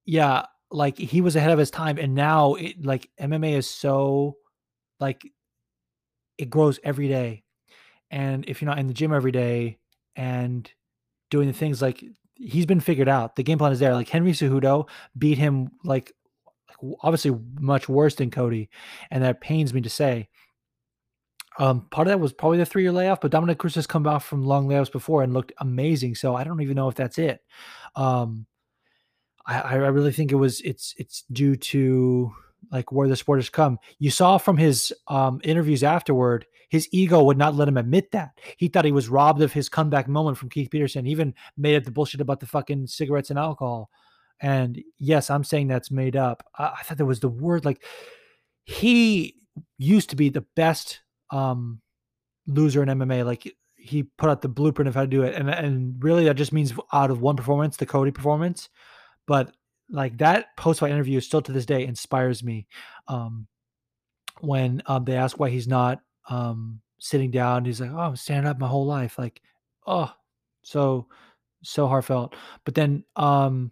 yeah, 0.04 0.46
like 0.70 0.96
he 0.96 1.20
was 1.20 1.36
ahead 1.36 1.50
of 1.50 1.58
his 1.58 1.70
time, 1.70 1.98
and 1.98 2.14
now 2.14 2.54
it 2.54 2.84
like 2.84 3.08
MMA 3.20 3.56
is 3.56 3.68
so 3.68 4.36
like 4.98 5.22
it 6.38 6.50
grows 6.50 6.78
every 6.84 7.08
day. 7.08 7.42
And 8.10 8.44
if 8.48 8.60
you're 8.60 8.68
not 8.68 8.78
in 8.78 8.86
the 8.86 8.94
gym 8.94 9.12
every 9.12 9.32
day 9.32 9.78
and 10.16 10.70
doing 11.30 11.46
the 11.46 11.54
things 11.54 11.80
like 11.80 12.04
he's 12.34 12.66
been 12.66 12.80
figured 12.80 13.08
out, 13.08 13.36
the 13.36 13.42
game 13.42 13.58
plan 13.58 13.72
is 13.72 13.78
there. 13.78 13.94
Like 13.94 14.08
Henry 14.08 14.32
Cejudo 14.32 14.88
beat 15.16 15.38
him 15.38 15.70
like 15.84 16.12
obviously 17.02 17.36
much 17.60 17.88
worse 17.88 18.14
than 18.14 18.30
Cody, 18.30 18.70
and 19.10 19.22
that 19.22 19.40
pains 19.40 19.74
me 19.74 19.80
to 19.82 19.90
say. 19.90 20.28
Um, 21.58 21.88
part 21.90 22.06
of 22.06 22.12
that 22.12 22.20
was 22.20 22.32
probably 22.32 22.58
the 22.58 22.64
three 22.64 22.82
year 22.82 22.92
layoff, 22.92 23.20
but 23.20 23.32
Dominick 23.32 23.58
Cruz 23.58 23.74
has 23.74 23.86
come 23.86 24.02
back 24.02 24.22
from 24.22 24.44
long 24.44 24.68
layoffs 24.68 24.90
before 24.90 25.22
and 25.22 25.34
looked 25.34 25.52
amazing. 25.58 26.14
So 26.14 26.34
I 26.34 26.44
don't 26.44 26.62
even 26.62 26.76
know 26.76 26.88
if 26.88 26.94
that's 26.94 27.18
it. 27.18 27.40
Um, 27.96 28.46
I, 29.50 29.74
I 29.74 29.88
really 29.88 30.12
think 30.12 30.30
it 30.30 30.36
was 30.36 30.60
it's 30.60 30.94
it's 30.96 31.24
due 31.32 31.56
to 31.56 32.32
like 32.70 32.92
where 32.92 33.08
the 33.08 33.16
sport 33.16 33.38
has 33.38 33.50
come. 33.50 33.78
You 33.98 34.10
saw 34.10 34.38
from 34.38 34.56
his 34.56 34.92
um, 35.08 35.40
interviews 35.42 35.82
afterward, 35.82 36.46
his 36.68 36.88
ego 36.92 37.22
would 37.24 37.38
not 37.38 37.56
let 37.56 37.66
him 37.66 37.76
admit 37.76 38.12
that. 38.12 38.38
He 38.58 38.68
thought 38.68 38.84
he 38.84 38.92
was 38.92 39.08
robbed 39.08 39.42
of 39.42 39.52
his 39.52 39.68
comeback 39.68 40.06
moment 40.06 40.38
from 40.38 40.50
Keith 40.50 40.70
Peterson. 40.70 41.04
He 41.04 41.10
even 41.10 41.34
made 41.56 41.76
up 41.76 41.84
the 41.84 41.90
bullshit 41.90 42.20
about 42.20 42.38
the 42.38 42.46
fucking 42.46 42.86
cigarettes 42.86 43.30
and 43.30 43.38
alcohol. 43.38 43.90
And 44.40 44.80
yes, 44.98 45.30
I'm 45.30 45.44
saying 45.44 45.66
that's 45.68 45.90
made 45.90 46.16
up. 46.16 46.44
I, 46.56 46.74
I 46.78 46.82
thought 46.84 46.98
that 46.98 47.06
was 47.06 47.20
the 47.20 47.28
word. 47.28 47.64
Like 47.64 47.82
he 48.64 49.36
used 49.78 50.10
to 50.10 50.16
be 50.16 50.28
the 50.28 50.46
best 50.54 51.00
um, 51.30 51.80
loser 52.46 52.82
in 52.84 52.88
MMA. 52.88 53.26
Like 53.26 53.52
he 53.76 54.04
put 54.04 54.30
out 54.30 54.42
the 54.42 54.48
blueprint 54.48 54.88
of 54.88 54.94
how 54.94 55.02
to 55.02 55.06
do 55.06 55.22
it, 55.22 55.34
and 55.34 55.50
and 55.50 56.02
really 56.04 56.24
that 56.24 56.36
just 56.36 56.52
means 56.52 56.72
out 56.92 57.10
of 57.10 57.20
one 57.20 57.36
performance, 57.36 57.76
the 57.76 57.86
Cody 57.86 58.10
performance. 58.12 58.68
But 59.30 59.54
like 59.88 60.18
that 60.18 60.56
post 60.56 60.80
fight 60.80 60.90
interview 60.90 61.20
still 61.20 61.40
to 61.42 61.52
this 61.52 61.64
day 61.64 61.86
inspires 61.86 62.42
me. 62.42 62.66
Um, 63.06 63.46
when 64.40 64.82
um, 64.86 65.04
they 65.04 65.14
ask 65.14 65.38
why 65.38 65.50
he's 65.50 65.68
not 65.68 66.00
um, 66.28 66.80
sitting 66.98 67.30
down, 67.30 67.64
he's 67.64 67.80
like, 67.80 67.92
"Oh, 67.92 67.98
I'm 67.98 68.16
standing 68.16 68.50
up 68.50 68.58
my 68.58 68.66
whole 68.66 68.86
life." 68.86 69.20
Like, 69.20 69.40
oh, 69.86 70.12
so 70.62 71.06
so 71.62 71.86
heartfelt. 71.86 72.34
But 72.64 72.74
then 72.74 73.04
um, 73.14 73.70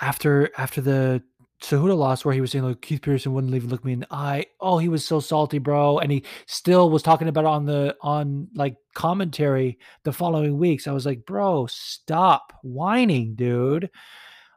after 0.00 0.50
after 0.58 0.80
the 0.80 1.22
Cejudo 1.62 1.96
loss, 1.96 2.24
where 2.24 2.34
he 2.34 2.40
was 2.40 2.50
saying 2.50 2.64
like 2.64 2.82
Keith 2.82 3.02
Peterson 3.02 3.34
wouldn't 3.34 3.54
even 3.54 3.70
look 3.70 3.84
me 3.84 3.92
in 3.92 4.00
the 4.00 4.12
eye. 4.12 4.46
Oh, 4.60 4.78
he 4.78 4.88
was 4.88 5.04
so 5.04 5.20
salty, 5.20 5.58
bro, 5.58 6.00
and 6.00 6.10
he 6.10 6.24
still 6.46 6.90
was 6.90 7.04
talking 7.04 7.28
about 7.28 7.44
it 7.44 7.46
on 7.46 7.66
the 7.66 7.96
on 8.00 8.48
like 8.56 8.74
commentary 8.96 9.78
the 10.02 10.12
following 10.12 10.58
weeks. 10.58 10.88
I 10.88 10.92
was 10.92 11.06
like, 11.06 11.24
bro, 11.24 11.68
stop 11.68 12.52
whining, 12.64 13.36
dude. 13.36 13.90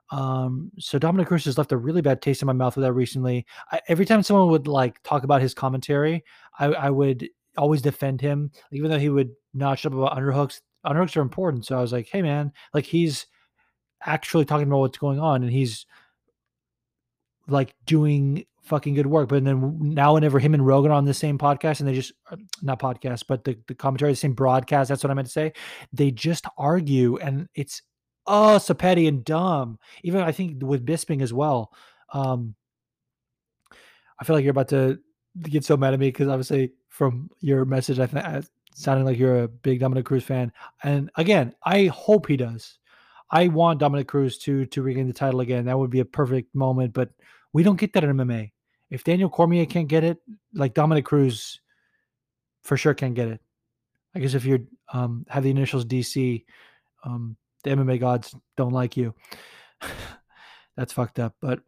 Um, 0.10 0.72
so 0.80 0.98
Dominick 0.98 1.28
Cruz 1.28 1.46
has 1.46 1.58
left 1.58 1.72
a 1.72 1.78
really 1.78 2.02
bad 2.02 2.22
taste 2.22 2.42
in 2.42 2.46
my 2.46 2.54
mouth 2.54 2.76
with 2.76 2.84
that 2.84 2.94
recently. 2.94 3.46
I, 3.72 3.82
every 3.88 4.06
time 4.06 4.24
someone 4.24 4.50
would 4.50 4.68
like 4.68 5.02
talk 5.04 5.24
about 5.24 5.42
his 5.42 5.54
commentary, 5.54 6.24
I, 6.60 6.66
I 6.68 6.90
would 6.90 7.28
always 7.58 7.82
defend 7.82 8.22
him, 8.22 8.52
even 8.72 8.90
though 8.90 9.00
he 9.00 9.10
would 9.10 9.32
notch 9.54 9.86
up 9.86 9.94
about 9.94 10.18
underhooks. 10.18 10.62
Underhooks 10.86 11.18
are 11.18 11.22
important, 11.22 11.66
so 11.66 11.78
I 11.78 11.82
was 11.82 11.92
like, 11.92 12.08
hey 12.08 12.22
man, 12.22 12.54
like 12.74 12.86
he's 12.86 13.26
actually 14.06 14.46
talking 14.46 14.68
about 14.68 14.80
what's 14.80 14.98
going 14.98 15.20
on, 15.20 15.44
and 15.44 15.52
he's 15.52 15.86
like 17.48 17.76
doing 17.86 18.46
fucking 18.64 18.94
good 18.94 19.08
work. 19.08 19.30
But 19.30 19.44
then 19.44 19.78
now, 19.82 20.14
whenever 20.14 20.40
him 20.40 20.54
and 20.54 20.66
Rogan 20.66 20.92
are 20.92 20.96
on 20.96 21.06
the 21.06 21.14
same 21.14 21.38
podcast, 21.38 21.80
and 21.80 21.90
they 21.90 21.94
just 21.94 22.14
uh, 22.32 22.38
not 22.62 22.80
podcast, 22.80 23.24
but 23.28 23.44
the 23.44 23.58
the 23.68 23.76
commentary, 23.76 24.12
the 24.12 24.16
same 24.16 24.34
broadcast. 24.34 24.88
That's 24.88 25.04
what 25.04 25.12
I 25.12 25.14
meant 25.16 25.28
to 25.28 25.34
say. 25.34 25.54
They 25.92 26.12
just 26.12 26.46
argue, 26.58 27.18
and 27.18 27.50
it's 27.56 27.82
oh, 28.28 28.58
so 28.58 28.74
petty 28.74 29.08
and 29.08 29.24
dumb. 29.24 29.80
Even 30.04 30.22
I 30.22 30.32
think 30.32 30.62
with 30.62 30.86
Bisping 30.86 31.22
as 31.22 31.34
well. 31.34 31.72
Um, 32.14 32.56
I 34.20 34.26
feel 34.26 34.36
like 34.36 34.44
you're 34.44 34.52
about 34.52 34.70
to 34.70 35.00
get 35.44 35.64
so 35.64 35.78
mad 35.78 35.94
at 35.94 36.00
me 36.00 36.10
because 36.10 36.28
obviously 36.28 36.74
from 36.90 37.30
your 37.42 37.66
message, 37.66 38.00
I 38.00 38.08
think 38.08 38.46
sounding 38.74 39.06
like 39.06 39.18
you're 39.18 39.44
a 39.44 39.48
big 39.48 39.80
Dominick 39.80 40.06
Cruz 40.06 40.24
fan. 40.24 40.52
And 40.84 41.10
again, 41.16 41.54
I 41.64 41.88
hope 41.88 42.28
he 42.28 42.38
does. 42.38 42.78
I 43.30 43.48
want 43.48 43.80
Dominick 43.80 44.08
Cruz 44.08 44.38
to 44.40 44.66
to 44.68 44.82
regain 44.82 45.08
the 45.08 45.14
title 45.14 45.42
again. 45.42 45.66
That 45.66 45.78
would 45.78 45.90
be 45.90 46.00
a 46.00 46.06
perfect 46.06 46.54
moment, 46.56 46.94
but 46.94 47.10
we 47.54 47.64
don't 47.64 47.80
get 47.80 47.94
that 47.94 48.04
in 48.04 48.16
MMA. 48.16 48.52
If 48.90 49.04
Daniel 49.04 49.30
Cormier 49.30 49.66
can't 49.66 49.88
get 49.88 50.04
it, 50.04 50.18
like 50.54 50.74
Dominick 50.74 51.06
Cruz, 51.06 51.60
for 52.64 52.78
sure 52.78 52.94
can't 52.94 53.16
get 53.16 53.28
it. 53.28 53.42
I 54.16 54.20
guess 54.20 54.34
if 54.34 54.46
you 54.46 54.66
um, 54.94 55.26
have 55.30 55.44
the 55.44 55.50
initials 55.50 55.86
DC, 55.86 56.46
um, 57.04 57.36
the 57.68 57.76
MMA 57.76 58.00
gods 58.00 58.36
don't 58.56 58.74
like 58.74 58.98
you. 58.98 59.14
That's 60.78 60.94
fucked 60.94 61.20
up. 61.20 61.36
But 61.42 61.62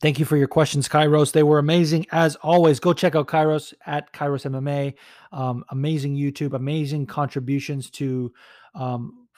thank 0.00 0.18
you 0.18 0.24
for 0.24 0.36
your 0.36 0.48
questions, 0.48 0.88
Kairos. 0.88 1.32
They 1.32 1.42
were 1.42 1.58
amazing 1.58 2.06
as 2.12 2.36
always. 2.36 2.80
Go 2.80 2.92
check 2.92 3.14
out 3.14 3.28
Kairos 3.28 3.72
at 3.86 4.12
Kairos 4.12 4.50
MMA. 4.50 4.94
Um, 5.32 5.64
amazing 5.70 6.16
YouTube, 6.16 6.54
amazing 6.54 7.06
contributions 7.06 7.90
to 7.90 8.32
um, 8.74 9.28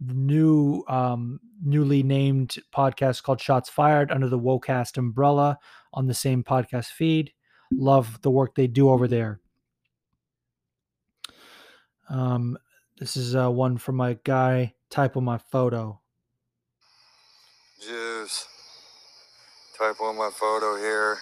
new 0.00 0.84
um, 0.88 1.40
newly 1.64 2.02
named 2.02 2.56
podcast 2.74 3.22
called 3.22 3.40
Shots 3.40 3.68
Fired 3.68 4.10
under 4.10 4.28
the 4.28 4.38
Wocast 4.38 4.96
umbrella 4.96 5.58
on 5.92 6.06
the 6.06 6.14
same 6.14 6.42
podcast 6.42 6.86
feed. 6.86 7.32
Love 7.72 8.20
the 8.22 8.30
work 8.30 8.54
they 8.54 8.66
do 8.66 8.90
over 8.90 9.08
there. 9.08 9.40
Um, 12.08 12.58
this 12.98 13.16
is 13.16 13.34
uh, 13.34 13.50
one 13.50 13.78
from 13.78 13.96
my 13.96 14.18
guy. 14.24 14.74
Type 14.90 15.16
on 15.16 15.24
my 15.24 15.38
photo. 15.38 16.00
Juice. 17.80 18.46
Type 19.78 20.00
on 20.00 20.16
my 20.16 20.30
photo 20.32 20.76
here. 20.76 21.18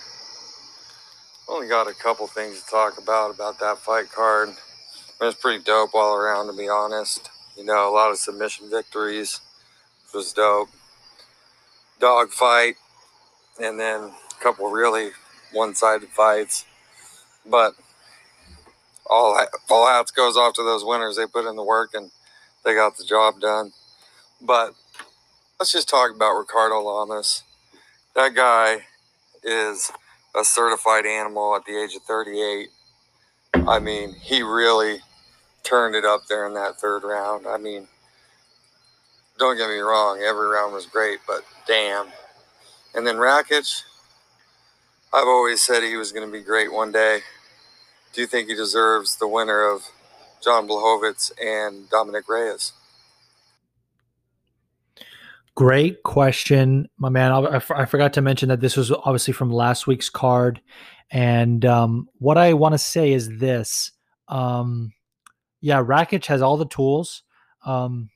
Only 1.48 1.68
got 1.68 1.88
a 1.88 1.94
couple 1.94 2.26
things 2.26 2.62
to 2.62 2.70
talk 2.70 2.98
about 2.98 3.34
about 3.34 3.58
that 3.60 3.78
fight 3.78 4.10
card. 4.10 4.50
It 4.50 5.24
was 5.24 5.34
pretty 5.34 5.62
dope 5.64 5.94
all 5.94 6.14
around, 6.14 6.46
to 6.46 6.56
be 6.56 6.68
honest. 6.68 7.30
You 7.56 7.64
know, 7.64 7.90
a 7.90 7.92
lot 7.92 8.10
of 8.10 8.18
submission 8.18 8.70
victories, 8.70 9.40
which 10.04 10.14
was 10.14 10.32
dope. 10.32 10.68
Dog 11.98 12.30
fight, 12.30 12.76
and 13.60 13.78
then 13.78 14.00
a 14.00 14.42
couple 14.42 14.70
really 14.70 15.10
one-sided 15.52 16.08
fights. 16.08 16.64
But 17.44 17.74
all 19.10 19.38
all 19.68 19.86
hats 19.86 20.10
goes 20.10 20.36
off 20.36 20.54
to 20.54 20.62
those 20.62 20.84
winners. 20.84 21.16
They 21.16 21.26
put 21.26 21.48
in 21.48 21.56
the 21.56 21.64
work 21.64 21.90
and 21.94 22.10
they 22.64 22.74
got 22.74 22.96
the 22.96 23.04
job 23.04 23.40
done. 23.40 23.72
But 24.40 24.74
let's 25.58 25.72
just 25.72 25.88
talk 25.88 26.14
about 26.14 26.38
Ricardo 26.38 26.80
Lamas. 26.80 27.42
That 28.14 28.34
guy 28.34 28.84
is 29.42 29.90
a 30.34 30.44
certified 30.44 31.06
animal 31.06 31.56
at 31.56 31.64
the 31.64 31.82
age 31.82 31.94
of 31.94 32.02
38. 32.02 32.68
I 33.54 33.78
mean, 33.80 34.14
he 34.14 34.42
really 34.42 34.98
turned 35.64 35.94
it 35.94 36.04
up 36.04 36.26
there 36.28 36.46
in 36.46 36.54
that 36.54 36.76
third 36.76 37.02
round. 37.02 37.46
I 37.46 37.58
mean, 37.58 37.88
don't 39.38 39.56
get 39.56 39.68
me 39.68 39.78
wrong, 39.78 40.20
every 40.22 40.48
round 40.48 40.72
was 40.72 40.86
great, 40.86 41.18
but 41.26 41.42
damn. 41.66 42.06
And 42.94 43.06
then 43.06 43.16
Rakic, 43.16 43.82
I've 45.12 45.26
always 45.26 45.62
said 45.62 45.82
he 45.82 45.96
was 45.96 46.12
going 46.12 46.26
to 46.26 46.32
be 46.32 46.42
great 46.42 46.72
one 46.72 46.92
day 46.92 47.20
do 48.12 48.20
you 48.20 48.26
think 48.26 48.48
he 48.48 48.54
deserves 48.54 49.16
the 49.16 49.28
winner 49.28 49.62
of 49.62 49.82
John 50.42 50.66
Blachowicz 50.66 51.32
and 51.40 51.88
Dominick 51.90 52.28
Reyes? 52.28 52.72
Great 55.54 56.02
question, 56.02 56.88
my 56.96 57.08
man. 57.08 57.32
I, 57.32 57.60
I, 57.74 57.84
forgot 57.84 58.14
to 58.14 58.22
mention 58.22 58.48
that 58.48 58.60
this 58.60 58.76
was 58.76 58.90
obviously 58.90 59.34
from 59.34 59.50
last 59.50 59.86
week's 59.86 60.08
card. 60.08 60.60
And 61.10 61.64
um, 61.66 62.08
what 62.18 62.38
I 62.38 62.54
want 62.54 62.72
to 62.72 62.78
say 62.78 63.12
is 63.12 63.38
this 63.38 63.92
um, 64.28 64.92
yeah, 65.60 65.82
Rakic 65.82 66.24
has 66.26 66.40
all 66.40 66.56
the 66.56 66.66
tools 66.66 67.22
um, 67.66 68.10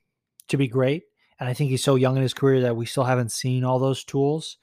to 0.48 0.56
be 0.56 0.68
great. 0.68 1.02
And 1.38 1.48
I 1.48 1.54
think 1.54 1.70
he's 1.70 1.84
so 1.84 1.96
young 1.96 2.16
in 2.16 2.22
his 2.22 2.32
career 2.32 2.62
that 2.62 2.76
we 2.76 2.86
still 2.86 3.04
haven't 3.04 3.32
seen 3.32 3.64
all 3.64 3.78
those 3.78 4.04
tools. 4.04 4.56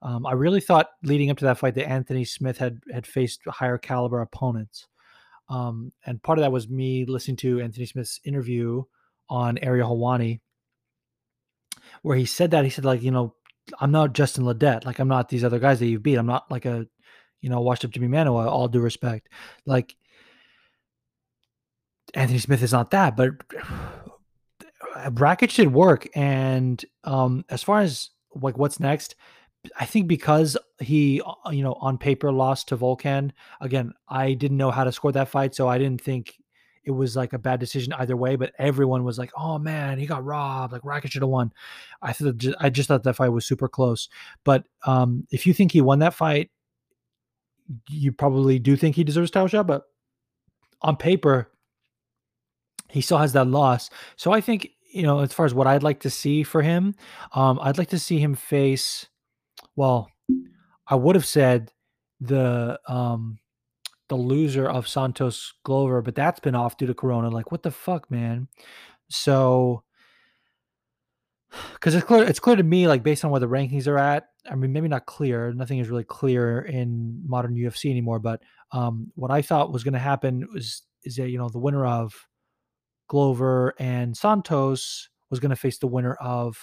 Um, 0.00 0.26
I 0.26 0.32
really 0.32 0.60
thought 0.60 0.88
leading 1.02 1.30
up 1.30 1.38
to 1.38 1.44
that 1.46 1.58
fight 1.58 1.74
that 1.74 1.88
Anthony 1.88 2.24
Smith 2.24 2.58
had 2.58 2.80
had 2.92 3.06
faced 3.06 3.40
higher 3.46 3.78
caliber 3.78 4.20
opponents, 4.20 4.86
um, 5.48 5.92
and 6.06 6.22
part 6.22 6.38
of 6.38 6.42
that 6.42 6.52
was 6.52 6.68
me 6.68 7.04
listening 7.04 7.36
to 7.38 7.60
Anthony 7.60 7.86
Smith's 7.86 8.20
interview 8.24 8.84
on 9.28 9.58
Ariel 9.58 9.90
Helwani, 9.90 10.40
where 12.02 12.16
he 12.16 12.26
said 12.26 12.52
that 12.52 12.64
he 12.64 12.70
said 12.70 12.84
like 12.84 13.02
you 13.02 13.10
know 13.10 13.34
I'm 13.80 13.90
not 13.90 14.12
Justin 14.12 14.44
Ledet, 14.44 14.84
like 14.84 15.00
I'm 15.00 15.08
not 15.08 15.28
these 15.28 15.44
other 15.44 15.58
guys 15.58 15.80
that 15.80 15.86
you 15.86 15.98
beat. 15.98 16.16
I'm 16.16 16.26
not 16.26 16.50
like 16.50 16.64
a 16.64 16.86
you 17.40 17.50
know 17.50 17.60
washed 17.60 17.84
up 17.84 17.90
Jimi 17.90 18.08
Manuwa. 18.08 18.46
All 18.46 18.68
due 18.68 18.80
respect, 18.80 19.28
like 19.66 19.96
Anthony 22.14 22.38
Smith 22.38 22.62
is 22.62 22.72
not 22.72 22.92
that, 22.92 23.16
but 23.16 23.30
Rakic 24.96 25.54
did 25.54 25.72
work, 25.72 26.08
and 26.14 26.84
um, 27.04 27.44
as 27.48 27.62
far 27.62 27.80
as 27.80 28.10
like 28.34 28.58
what's 28.58 28.78
next 28.78 29.16
I 29.78 29.84
think 29.86 30.06
because 30.06 30.56
he, 30.78 31.20
uh, 31.20 31.50
you 31.50 31.62
know, 31.62 31.74
on 31.74 31.98
paper 31.98 32.30
lost 32.30 32.68
to 32.68 32.76
Volkan. 32.76 33.32
Again, 33.60 33.92
I 34.08 34.34
didn't 34.34 34.56
know 34.56 34.70
how 34.70 34.84
to 34.84 34.92
score 34.92 35.12
that 35.12 35.28
fight, 35.28 35.54
so 35.54 35.68
I 35.68 35.78
didn't 35.78 36.00
think 36.00 36.36
it 36.84 36.92
was 36.92 37.16
like 37.16 37.32
a 37.32 37.38
bad 37.38 37.60
decision 37.60 37.92
either 37.94 38.16
way. 38.16 38.36
But 38.36 38.52
everyone 38.58 39.04
was 39.04 39.18
like, 39.18 39.30
"Oh 39.36 39.58
man, 39.58 39.98
he 39.98 40.06
got 40.06 40.24
robbed. 40.24 40.72
Like 40.72 40.82
Rakic 40.82 41.10
should 41.10 41.22
have 41.22 41.28
won." 41.28 41.52
I 42.00 42.12
thought 42.12 42.42
I 42.60 42.70
just 42.70 42.88
thought 42.88 43.02
that 43.02 43.16
fight 43.16 43.28
was 43.28 43.46
super 43.46 43.68
close. 43.68 44.08
But 44.44 44.64
um, 44.84 45.26
if 45.30 45.46
you 45.46 45.52
think 45.52 45.72
he 45.72 45.80
won 45.80 45.98
that 46.00 46.14
fight, 46.14 46.50
you 47.88 48.12
probably 48.12 48.58
do 48.58 48.76
think 48.76 48.96
he 48.96 49.04
deserves 49.04 49.30
title 49.30 49.48
shot. 49.48 49.66
But 49.66 49.82
on 50.82 50.96
paper, 50.96 51.50
he 52.88 53.00
still 53.00 53.18
has 53.18 53.32
that 53.32 53.48
loss. 53.48 53.90
So 54.16 54.32
I 54.32 54.40
think 54.40 54.70
you 54.90 55.02
know, 55.02 55.18
as 55.18 55.32
far 55.32 55.46
as 55.46 55.52
what 55.52 55.66
I'd 55.66 55.82
like 55.82 56.00
to 56.00 56.10
see 56.10 56.42
for 56.42 56.62
him, 56.62 56.94
um, 57.32 57.58
I'd 57.60 57.76
like 57.76 57.90
to 57.90 57.98
see 57.98 58.18
him 58.18 58.34
face 58.34 59.07
well, 59.78 60.10
I 60.88 60.96
would 60.96 61.14
have 61.14 61.24
said 61.24 61.70
the 62.20 62.80
um 62.88 63.38
the 64.08 64.16
loser 64.16 64.68
of 64.68 64.88
Santos 64.88 65.54
Glover, 65.62 66.02
but 66.02 66.16
that's 66.16 66.40
been 66.40 66.56
off 66.56 66.76
due 66.76 66.88
to 66.88 66.94
Corona. 66.94 67.28
Like, 67.28 67.52
what 67.52 67.62
the 67.62 67.70
fuck, 67.70 68.10
man? 68.10 68.48
So, 69.08 69.84
because 71.74 71.94
it's 71.94 72.04
clear, 72.04 72.24
it's 72.24 72.40
clear 72.40 72.56
to 72.56 72.62
me, 72.64 72.88
like 72.88 73.04
based 73.04 73.24
on 73.24 73.30
where 73.30 73.38
the 73.38 73.48
rankings 73.48 73.86
are 73.86 73.98
at. 73.98 74.30
I 74.50 74.56
mean, 74.56 74.72
maybe 74.72 74.88
not 74.88 75.06
clear. 75.06 75.52
Nothing 75.52 75.78
is 75.78 75.90
really 75.90 76.04
clear 76.04 76.62
in 76.62 77.22
modern 77.24 77.54
UFC 77.54 77.88
anymore. 77.88 78.18
But 78.18 78.42
um, 78.72 79.12
what 79.14 79.30
I 79.30 79.42
thought 79.42 79.72
was 79.72 79.84
going 79.84 79.94
to 79.94 80.00
happen 80.00 80.48
was 80.52 80.82
is 81.04 81.14
that 81.16 81.30
you 81.30 81.38
know 81.38 81.50
the 81.50 81.60
winner 81.60 81.86
of 81.86 82.26
Glover 83.06 83.74
and 83.78 84.16
Santos 84.16 85.08
was 85.30 85.38
going 85.38 85.50
to 85.50 85.56
face 85.56 85.78
the 85.78 85.86
winner 85.86 86.14
of 86.14 86.58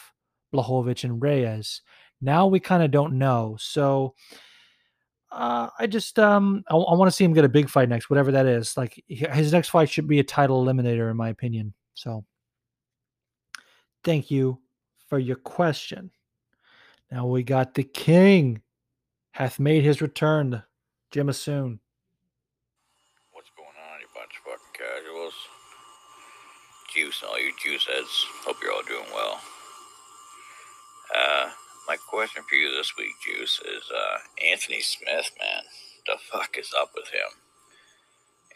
Blachowicz 0.54 1.06
and 1.06 1.22
Reyes. 1.22 1.82
Now 2.26 2.48
we 2.48 2.60
kind 2.60 2.84
of 2.84 2.92
don't 2.92 3.18
know. 3.18 3.56
So 3.60 4.16
uh, 5.32 5.70
I 5.80 5.88
just 5.88 6.18
um 6.18 6.64
I, 6.70 6.76
I 6.76 6.96
want 6.96 7.10
to 7.10 7.16
see 7.16 7.24
him 7.24 7.34
get 7.34 7.46
a 7.46 7.50
big 7.50 7.70
fight 7.70 7.88
next, 7.88 8.10
whatever 8.10 8.32
that 8.32 8.48
is. 8.48 8.76
Like 8.76 9.02
his 9.08 9.54
next 9.54 9.70
fight 9.70 9.90
should 9.90 10.08
be 10.08 10.20
a 10.20 10.24
title 10.24 10.66
eliminator, 10.66 11.12
in 11.12 11.18
my 11.18 11.30
opinion. 11.30 11.74
So 11.94 12.26
thank 14.04 14.32
you 14.32 14.60
for 15.08 15.20
your 15.20 15.36
question. 15.36 16.10
Now 17.12 17.28
we 17.28 17.44
got 17.44 17.76
the 17.76 17.84
king 17.84 18.62
hath 19.32 19.60
made 19.60 19.84
his 19.84 20.02
return, 20.02 20.64
Jim 21.12 21.28
Assoon. 21.28 21.80
What's 23.34 23.52
going 23.56 23.70
on, 23.70 24.00
you 24.00 24.08
bunch 24.16 24.32
of 24.40 24.52
fucking 24.52 24.74
casuals? 24.74 25.34
Juice 26.94 27.24
all 27.28 27.40
you 27.40 27.52
juice 27.62 27.86
heads. 27.86 28.26
Hope 28.46 28.58
you're 28.64 28.72
all 28.72 28.82
doing 28.88 29.06
well. 29.14 29.40
Uh, 31.14 31.50
my 31.88 31.98
question 31.98 32.44
for 32.48 32.56
you 32.56 32.72
this 32.72 32.94
week, 32.98 33.14
Juice, 33.22 33.62
is 33.62 33.84
uh, 33.94 34.18
Anthony 34.44 34.82
Smith, 34.82 35.32
man. 35.40 35.64
The 36.06 36.18
fuck 36.18 36.58
is 36.58 36.74
up 36.78 36.92
with 36.96 37.10
him? 37.10 37.42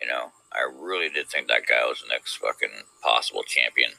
You 0.01 0.07
know, 0.07 0.31
I 0.53 0.65
really 0.65 1.09
did 1.09 1.27
think 1.27 1.47
that 1.47 1.67
guy 1.67 1.85
was 1.85 2.01
the 2.01 2.09
next 2.09 2.37
fucking 2.37 2.85
possible 3.03 3.43
champion. 3.43 3.91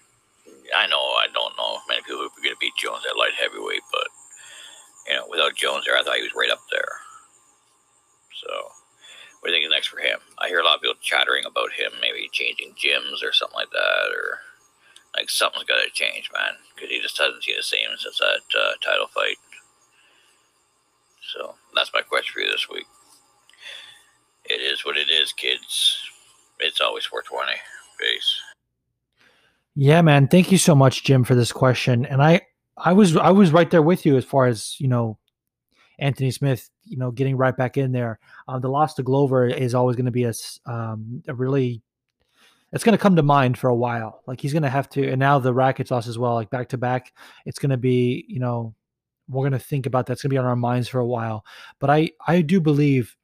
I 0.75 0.87
know, 0.87 0.99
I 0.99 1.27
don't 1.33 1.57
know 1.57 1.79
if 1.79 1.89
many 1.89 2.03
people 2.03 2.23
are 2.23 2.43
going 2.43 2.55
to 2.55 2.61
beat 2.61 2.75
Jones 2.79 3.05
at 3.09 3.19
light 3.19 3.39
heavyweight, 3.39 3.87
but, 3.93 4.09
you 5.07 5.15
know, 5.15 5.27
without 5.31 5.55
Jones 5.55 5.85
there, 5.87 5.97
I 5.97 6.03
thought 6.03 6.17
he 6.17 6.27
was 6.27 6.35
right 6.35 6.51
up 6.51 6.63
there. 6.73 7.05
So, 8.35 8.51
what 9.41 9.51
do 9.51 9.55
you 9.55 9.63
think 9.63 9.71
is 9.71 9.75
next 9.75 9.89
for 9.89 10.01
him? 10.01 10.19
I 10.39 10.49
hear 10.49 10.61
a 10.61 10.65
lot 10.65 10.77
of 10.77 10.83
people 10.83 10.97
chattering 11.01 11.45
about 11.45 11.73
him 11.73 11.93
maybe 12.01 12.29
changing 12.33 12.75
gyms 12.75 13.23
or 13.23 13.33
something 13.33 13.57
like 13.57 13.71
that, 13.71 14.11
or 14.11 14.41
like 15.17 15.31
something's 15.31 15.65
got 15.65 15.83
to 15.83 15.91
change, 15.93 16.31
man, 16.35 16.53
because 16.75 16.91
he 16.91 17.01
just 17.01 17.17
doesn't 17.17 17.43
seem 17.43 17.57
the 17.57 17.63
same 17.63 17.89
since 17.99 18.19
that 18.19 18.59
uh, 18.59 18.73
title 18.83 19.09
fight. 19.09 19.37
So 21.35 21.55
that's 21.75 21.91
my 21.95 22.03
question 22.03 22.33
for 22.35 22.41
you 22.41 22.51
this 22.51 22.69
week. 22.69 22.87
It 24.45 24.61
is 24.61 24.85
what 24.85 24.97
it 24.97 25.11
is, 25.11 25.33
kids. 25.33 25.99
It's 26.59 26.81
always 26.81 27.05
420. 27.05 27.53
Peace. 27.99 28.41
Yeah, 29.77 30.03
man. 30.03 30.27
Thank 30.29 30.51
you 30.51 30.59
so 30.59 30.75
much, 30.75 31.05
Jim, 31.05 31.25
for 31.25 31.35
this 31.35 31.53
question. 31.53 32.05
And 32.07 32.23
I, 32.23 32.41
I 32.77 32.93
was, 32.93 33.17
I 33.17 33.31
was 33.31 33.53
right 33.53 33.71
there 33.71 33.83
with 33.83 34.05
you 34.05 34.17
as 34.17 34.25
far 34.25 34.47
as 34.47 34.77
you 34.79 34.89
know, 34.89 35.19
Anthony 35.99 36.31
Smith, 36.31 36.71
you 36.85 36.97
know, 36.97 37.11
getting 37.11 37.37
right 37.37 37.57
back 37.57 37.77
in 37.77 37.93
there. 37.93 38.19
Uh, 38.49 38.59
the 38.59 38.69
loss 38.69 38.95
to 38.95 39.03
Glover 39.03 39.47
is 39.47 39.75
always 39.75 39.97
going 39.97 40.07
to 40.07 40.11
be 40.11 40.25
a, 40.25 40.33
um, 40.67 41.23
a 41.29 41.35
really 41.35 41.83
it's 42.73 42.85
going 42.85 42.97
to 42.97 43.03
come 43.03 43.17
to 43.17 43.23
mind 43.23 43.59
for 43.59 43.69
a 43.69 43.75
while. 43.75 44.23
Like 44.27 44.41
he's 44.41 44.53
going 44.53 44.63
to 44.63 44.71
have 44.71 44.89
to, 44.91 45.09
and 45.09 45.19
now 45.19 45.39
the 45.39 45.55
Rakic 45.55 45.91
loss 45.91 46.07
as 46.07 46.19
well, 46.19 46.35
like 46.35 46.51
back 46.51 46.69
to 46.71 46.79
back. 46.79 47.13
It's 47.47 47.59
going 47.59 47.71
to 47.71 47.77
be, 47.77 48.25
you 48.29 48.41
know, 48.41 48.75
we're 49.29 49.49
going 49.49 49.53
to 49.53 49.65
think 49.65 49.87
about 49.87 50.07
that. 50.07 50.15
It's 50.15 50.23
going 50.23 50.31
to 50.31 50.35
be 50.35 50.39
on 50.39 50.45
our 50.45 50.57
minds 50.57 50.89
for 50.89 50.99
a 50.99 51.07
while. 51.07 51.45
But 51.79 51.91
I, 51.91 52.11
I 52.27 52.43
do 52.43 52.61
believe 52.61 53.17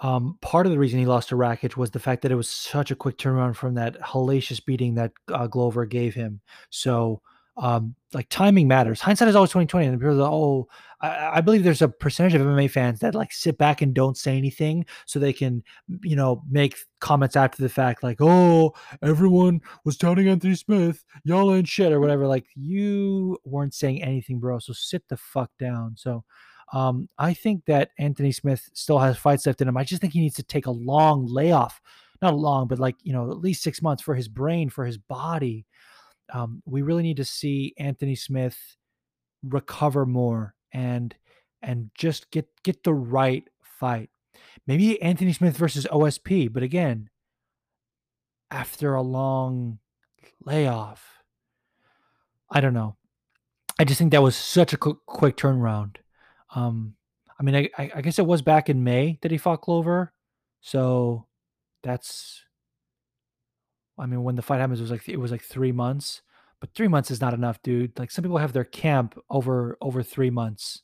um, 0.00 0.38
part 0.42 0.66
of 0.66 0.72
the 0.72 0.78
reason 0.78 0.98
he 0.98 1.06
lost 1.06 1.30
to 1.30 1.36
Rakic 1.36 1.76
was 1.76 1.90
the 1.90 1.98
fact 1.98 2.22
that 2.22 2.32
it 2.32 2.36
was 2.36 2.50
such 2.50 2.90
a 2.90 2.96
quick 2.96 3.16
turnaround 3.16 3.56
from 3.56 3.74
that 3.74 3.98
hellacious 4.00 4.64
beating 4.64 4.94
that 4.94 5.12
uh, 5.32 5.46
Glover 5.46 5.86
gave 5.86 6.14
him. 6.14 6.40
So 6.70 7.22
um, 7.56 7.94
like 8.12 8.28
timing 8.28 8.68
matters. 8.68 9.00
Hindsight 9.00 9.28
is 9.28 9.36
always 9.36 9.50
twenty 9.50 9.66
twenty, 9.66 9.86
and 9.86 9.98
people 9.98 10.10
are 10.10 10.14
like, 10.14 10.30
oh, 10.30 10.68
I, 11.00 11.38
I, 11.38 11.40
believe 11.40 11.64
there's 11.64 11.82
a 11.82 11.88
percentage 11.88 12.34
of 12.34 12.42
MMA 12.42 12.70
fans 12.70 13.00
that 13.00 13.14
like 13.14 13.32
sit 13.32 13.56
back 13.56 13.80
and 13.80 13.94
don't 13.94 14.16
say 14.16 14.36
anything 14.36 14.84
so 15.06 15.18
they 15.18 15.32
can, 15.32 15.62
you 16.02 16.16
know, 16.16 16.42
make 16.50 16.76
comments 17.00 17.34
after 17.34 17.62
the 17.62 17.68
fact, 17.68 18.02
like, 18.02 18.18
oh, 18.20 18.74
everyone 19.02 19.60
was 19.84 19.96
touting 19.96 20.28
Anthony 20.28 20.54
Smith, 20.54 21.02
y'all 21.24 21.54
ain't 21.54 21.68
shit 21.68 21.92
or 21.92 22.00
whatever. 22.00 22.26
Like 22.26 22.46
you 22.54 23.38
weren't 23.44 23.74
saying 23.74 24.02
anything, 24.02 24.38
bro. 24.38 24.58
So 24.58 24.72
sit 24.72 25.08
the 25.08 25.16
fuck 25.16 25.50
down. 25.58 25.94
So. 25.96 26.24
Um, 26.72 27.08
I 27.16 27.32
think 27.32 27.64
that 27.66 27.90
Anthony 27.96 28.32
Smith 28.32 28.68
still 28.74 28.98
has 28.98 29.16
fights 29.16 29.46
left 29.46 29.60
in 29.60 29.68
him. 29.68 29.76
I 29.76 29.84
just 29.84 30.00
think 30.00 30.12
he 30.12 30.20
needs 30.20 30.34
to 30.34 30.42
take 30.42 30.66
a 30.66 30.72
long 30.72 31.24
layoff, 31.24 31.80
not 32.20 32.36
long, 32.36 32.66
but 32.66 32.80
like 32.80 32.96
you 33.04 33.12
know, 33.12 33.30
at 33.30 33.38
least 33.38 33.62
six 33.62 33.80
months 33.80 34.02
for 34.02 34.16
his 34.16 34.26
brain, 34.26 34.68
for 34.68 34.84
his 34.84 34.98
body, 34.98 35.64
um, 36.32 36.62
we 36.64 36.82
really 36.82 37.02
need 37.02 37.16
to 37.18 37.24
see 37.24 37.74
Anthony 37.78 38.14
Smith 38.14 38.76
recover 39.42 40.06
more 40.06 40.54
and 40.72 41.14
and 41.62 41.90
just 41.94 42.30
get 42.30 42.48
get 42.62 42.82
the 42.82 42.94
right 42.94 43.48
fight. 43.62 44.10
Maybe 44.66 45.00
Anthony 45.00 45.32
Smith 45.32 45.56
versus 45.56 45.86
OSP, 45.90 46.52
but 46.52 46.62
again, 46.62 47.10
after 48.50 48.94
a 48.94 49.02
long 49.02 49.78
layoff, 50.44 51.22
I 52.50 52.60
don't 52.60 52.74
know. 52.74 52.96
I 53.78 53.84
just 53.84 53.98
think 53.98 54.12
that 54.12 54.22
was 54.22 54.36
such 54.36 54.72
a 54.72 54.76
quick, 54.76 54.96
quick 55.06 55.36
turnaround. 55.36 55.96
Um, 56.54 56.94
I 57.38 57.42
mean, 57.42 57.54
I, 57.54 57.90
I 57.94 58.00
guess 58.00 58.18
it 58.18 58.26
was 58.26 58.40
back 58.40 58.70
in 58.70 58.84
May 58.84 59.18
that 59.20 59.30
he 59.30 59.38
fought 59.38 59.62
Glover, 59.62 60.12
so 60.60 61.26
that's 61.82 62.45
I 63.98 64.06
mean, 64.06 64.22
when 64.22 64.36
the 64.36 64.42
fight 64.42 64.60
happens, 64.60 64.80
it 64.80 64.82
was 64.82 64.90
like 64.90 65.08
it 65.08 65.20
was 65.20 65.30
like 65.30 65.42
three 65.42 65.72
months, 65.72 66.22
but 66.60 66.74
three 66.74 66.88
months 66.88 67.10
is 67.10 67.20
not 67.20 67.34
enough, 67.34 67.62
dude. 67.62 67.98
Like 67.98 68.10
some 68.10 68.22
people 68.22 68.38
have 68.38 68.52
their 68.52 68.64
camp 68.64 69.18
over 69.30 69.76
over 69.80 70.02
three 70.02 70.30
months. 70.30 70.82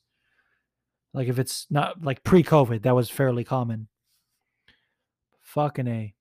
Like 1.14 1.28
if 1.28 1.38
it's 1.38 1.66
not 1.70 2.02
like 2.02 2.24
pre-COVID, 2.24 2.82
that 2.82 2.94
was 2.94 3.10
fairly 3.10 3.44
common. 3.44 3.89
Fucking 5.43 5.86
a. 5.86 6.14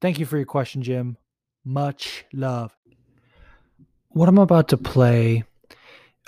Thank 0.00 0.18
you 0.18 0.26
for 0.26 0.36
your 0.36 0.46
question, 0.46 0.82
Jim. 0.82 1.16
Much 1.64 2.26
love. 2.32 2.76
What 4.10 4.28
I'm 4.28 4.38
about 4.38 4.68
to 4.68 4.76
play 4.76 5.44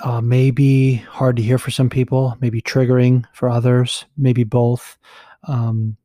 uh, 0.00 0.20
may 0.20 0.50
be 0.50 0.94
hard 0.94 1.36
to 1.36 1.42
hear 1.42 1.58
for 1.58 1.70
some 1.70 1.90
people, 1.90 2.36
maybe 2.40 2.62
triggering 2.62 3.24
for 3.34 3.48
others, 3.48 4.04
maybe 4.16 4.44
both. 4.44 4.96
Um, 5.44 5.96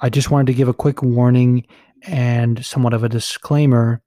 I 0.00 0.10
just 0.10 0.30
wanted 0.30 0.48
to 0.48 0.54
give 0.54 0.68
a 0.68 0.74
quick 0.74 1.02
warning 1.02 1.66
and 2.06 2.64
somewhat 2.64 2.94
of 2.94 3.04
a 3.04 3.08
disclaimer 3.08 4.00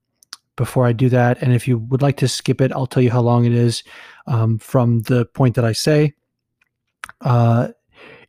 before 0.56 0.86
I 0.86 0.92
do 0.92 1.10
that. 1.10 1.42
And 1.42 1.54
if 1.54 1.68
you 1.68 1.78
would 1.78 2.02
like 2.02 2.18
to 2.18 2.28
skip 2.28 2.60
it, 2.62 2.72
I'll 2.74 2.86
tell 2.86 3.02
you 3.02 3.12
how 3.12 3.22
long 3.22 3.46
it 3.46 3.54
is 3.54 3.84
um, 4.28 4.58
from 4.60 5.02
the 5.04 5.26
point 5.26 5.56
that 5.56 5.66
I 5.66 5.72
say. 5.72 6.14
Uh, 7.22 7.70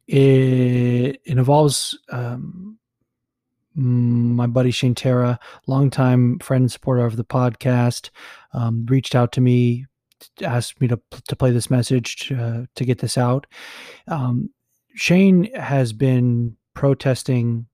it, 0.06 0.16
it, 0.16 1.20
involves 1.24 1.98
um, 2.10 2.78
my 3.74 4.46
buddy 4.46 4.70
Shane 4.70 4.94
Terra, 4.94 5.38
longtime 5.66 6.38
friend 6.40 6.62
and 6.62 6.72
supporter 6.72 7.04
of 7.04 7.16
the 7.16 7.24
podcast, 7.24 8.10
um, 8.52 8.86
reached 8.88 9.14
out 9.14 9.32
to 9.32 9.40
me, 9.40 9.86
asked 10.42 10.80
me 10.80 10.88
to 10.88 11.00
to 11.28 11.36
play 11.36 11.50
this 11.50 11.70
message 11.70 12.16
to, 12.16 12.36
uh, 12.36 12.64
to 12.74 12.84
get 12.84 12.98
this 12.98 13.16
out. 13.16 13.46
Um, 14.08 14.50
Shane 14.94 15.52
has 15.54 15.92
been 15.92 16.56
protesting 16.74 17.66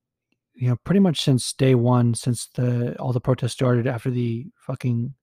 you 0.57 0.69
know, 0.69 0.77
pretty 0.85 1.01
much 1.01 1.21
since 1.21 1.53
day 1.53 1.75
one, 1.75 2.15
since 2.15 2.47
the 2.55 2.97
all 2.99 3.13
the 3.13 3.21
protests 3.21 3.53
started 3.53 3.87
after 3.87 4.11
the 4.11 4.47
fucking 4.59 5.15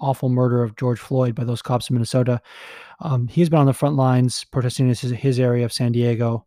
awful 0.00 0.28
murder 0.28 0.62
of 0.62 0.76
George 0.76 0.98
Floyd 0.98 1.34
by 1.34 1.44
those 1.44 1.62
cops 1.62 1.88
in 1.88 1.94
Minnesota. 1.94 2.40
Um, 3.00 3.28
he's 3.28 3.48
been 3.48 3.60
on 3.60 3.66
the 3.66 3.72
front 3.72 3.94
lines 3.94 4.44
protesting 4.44 4.88
his 4.88 5.00
his 5.00 5.38
area 5.38 5.64
of 5.64 5.72
San 5.72 5.92
Diego, 5.92 6.46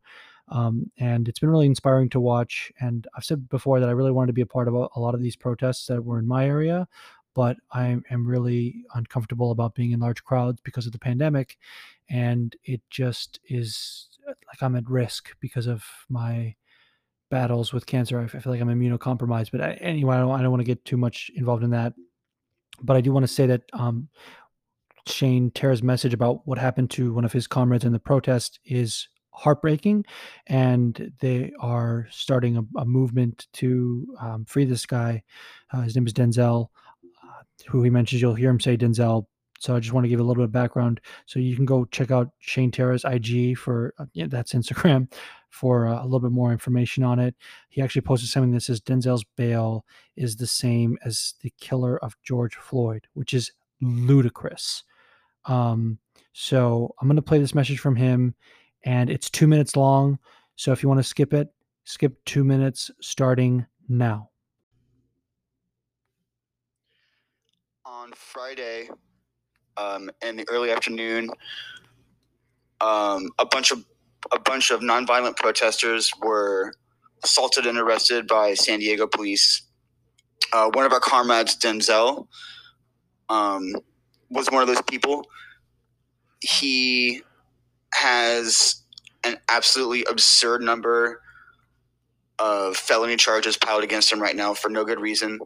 um, 0.50 0.92
and 0.98 1.30
it's 1.30 1.40
been 1.40 1.50
really 1.50 1.66
inspiring 1.66 2.10
to 2.10 2.20
watch. 2.20 2.72
And 2.82 3.08
I've 3.16 3.24
said 3.24 3.48
before 3.48 3.80
that 3.80 3.90
I 3.90 3.94
really 3.94 4.12
wanted 4.12 4.28
to 4.28 4.34
be 4.34 4.42
a 4.42 4.46
part 4.46 4.68
of 4.68 4.76
a, 4.76 4.88
a 4.96 5.00
lot 5.00 5.16
of 5.16 5.22
these 5.22 5.38
protests 5.38 5.86
that 5.88 6.04
were 6.04 6.20
in 6.20 6.28
my 6.28 6.46
area, 6.46 6.86
but 7.34 7.56
I 7.72 7.98
am 8.12 8.28
really 8.28 8.84
uncomfortable 8.94 9.52
about 9.52 9.74
being 9.74 9.92
in 9.92 10.02
large 10.02 10.24
crowds 10.26 10.60
because 10.62 10.86
of 10.86 10.92
the 10.92 11.00
pandemic, 11.00 11.58
and 12.10 12.54
it 12.66 12.82
just 12.90 13.40
is 13.46 14.10
like 14.28 14.62
I'm 14.62 14.76
at 14.76 14.90
risk 14.90 15.30
because 15.40 15.68
of 15.68 15.86
my 16.10 16.56
battles 17.30 17.74
with 17.74 17.86
cancer. 17.86 18.20
I 18.20 18.28
feel 18.28 18.52
like 18.52 18.62
I'm 18.62 18.68
immunocompromised. 18.68 19.52
But 19.52 19.78
anyway, 19.82 20.16
I 20.16 20.20
don't, 20.20 20.32
I 20.32 20.42
don't 20.42 20.52
want 20.52 20.62
to 20.62 20.66
get 20.66 20.84
too 20.86 20.98
much 20.98 21.32
involved 21.36 21.64
in 21.64 21.72
that. 21.72 21.94
But 22.82 22.96
I 22.96 23.02
do 23.02 23.12
want 23.12 23.24
to 23.24 23.34
say 23.34 23.48
that 23.48 23.64
um, 23.74 24.08
Shane 25.08 25.52
Terra's 25.52 25.84
message 25.84 26.14
about 26.14 26.48
what 26.48 26.58
happened 26.58 26.92
to 26.92 27.14
one 27.14 27.26
of 27.26 27.34
his 27.34 27.48
comrades 27.48 27.86
in 27.86 27.94
the 27.94 28.00
protest 28.00 28.60
is 28.66 29.08
heartbreaking, 29.32 30.06
and 30.48 31.12
they 31.20 31.52
are 31.60 32.08
starting 32.10 32.58
a, 32.58 32.80
a 32.80 32.86
movement 32.86 33.48
to 33.54 34.08
um, 34.20 34.46
free 34.46 34.66
this 34.66 34.86
guy. 34.86 35.24
Uh, 35.72 35.82
his 35.82 35.96
name 35.96 36.08
is 36.08 36.14
Denzel, 36.14 36.70
uh, 37.24 37.44
who 37.68 37.84
he 37.84 37.90
mentions. 37.90 38.22
You'll 38.22 38.36
hear 38.36 38.50
him 38.50 38.60
say 38.60 38.78
Denzel 38.78 39.26
so 39.60 39.76
I 39.76 39.80
just 39.80 39.94
want 39.94 40.06
to 40.06 40.10
give 40.10 40.20
a 40.20 40.24
little 40.24 40.42
bit 40.42 40.50
of 40.50 40.52
background. 40.52 41.02
So 41.26 41.40
you 41.40 41.56
can 41.56 41.66
go 41.66 41.86
check 41.86 42.12
out 42.12 42.30
Shane 42.40 42.72
Terra's 42.72 43.06
IG 43.06 43.58
for 43.58 43.94
uh, 43.98 44.06
yeah, 44.14 44.28
that's 44.28 44.54
Instagram 44.54 45.12
for 45.50 45.88
uh, 45.88 46.02
a 46.02 46.06
little 46.06 46.20
bit 46.20 46.32
more 46.32 46.52
information 46.52 47.04
on 47.04 47.20
it. 47.20 47.36
He 47.70 47.82
actually 47.82 48.02
posted 48.02 48.30
something 48.30 48.52
that 48.52 48.62
says 48.62 48.82
Denzel's 48.82 49.26
bail 49.36 49.86
is 50.16 50.36
the 50.36 50.48
same 50.48 50.98
as 51.04 51.36
the 51.42 51.54
killer 51.60 51.98
of 52.04 52.16
George 52.24 52.56
Floyd, 52.56 53.08
which 53.14 53.34
is 53.34 53.52
ludicrous. 53.82 54.84
Um, 55.46 56.00
so 56.34 56.94
I'm 57.02 57.08
going 57.08 57.16
to 57.16 57.22
play 57.22 57.40
this 57.40 57.56
message 57.56 57.80
from 57.80 57.96
him, 57.96 58.36
and 58.84 59.10
it's 59.10 59.30
two 59.30 59.48
minutes 59.48 59.76
long. 59.76 60.20
So 60.56 60.72
if 60.72 60.84
you 60.84 60.90
want 60.90 61.00
to 61.00 61.04
skip 61.04 61.34
it, 61.34 61.50
skip 61.84 62.24
two 62.26 62.44
minutes 62.44 62.92
starting 63.02 63.66
now. 63.88 64.30
On 67.86 68.12
Friday, 68.14 68.90
um, 69.78 70.12
in 70.22 70.36
the 70.36 70.46
early 70.50 70.72
afternoon, 70.72 71.30
um, 72.82 73.30
a 73.40 73.46
bunch 73.46 73.72
of 73.72 73.86
a 74.32 74.40
bunch 74.40 74.72
of 74.72 74.82
nonviolent 74.82 75.36
protesters 75.38 76.12
were 76.22 76.74
assaulted 77.24 77.66
and 77.66 77.78
arrested 77.78 78.28
by 78.28 78.54
San 78.54 78.80
Diego 78.80 79.08
police. 79.08 79.64
Uh, 80.54 80.70
one 80.74 80.86
of 80.86 80.94
our 80.94 81.00
comrades, 81.00 81.58
Denzel, 81.58 82.28
um, 83.30 83.74
was 84.30 84.48
one 84.50 84.62
of 84.62 84.68
those 84.68 84.82
people. 84.84 85.26
He 86.42 87.22
has 87.94 88.84
an 89.24 89.38
absolutely 89.50 90.06
absurd 90.06 90.62
number 90.62 91.22
of 92.40 92.78
felony 92.78 93.16
charges 93.16 93.58
piled 93.58 93.84
against 93.84 94.12
him 94.12 94.22
right 94.22 94.36
now 94.36 94.54
for 94.54 94.70
no 94.70 94.86
good 94.86 95.00
reason. 95.00 95.40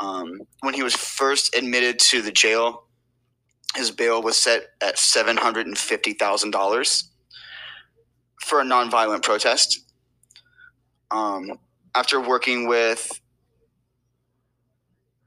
Um, 0.00 0.40
when 0.60 0.74
he 0.74 0.82
was 0.82 0.94
first 0.94 1.56
admitted 1.56 1.98
to 2.00 2.20
the 2.20 2.32
jail, 2.32 2.84
his 3.76 3.90
bail 3.90 4.22
was 4.22 4.36
set 4.36 4.66
at 4.82 4.98
seven 4.98 5.36
hundred 5.36 5.66
and 5.66 5.78
fifty 5.78 6.12
thousand 6.12 6.50
dollars 6.50 7.10
for 8.40 8.60
a 8.60 8.64
nonviolent 8.64 9.22
protest. 9.22 9.80
Um, 11.10 11.52
after 11.94 12.20
working 12.20 12.68
with 12.68 13.08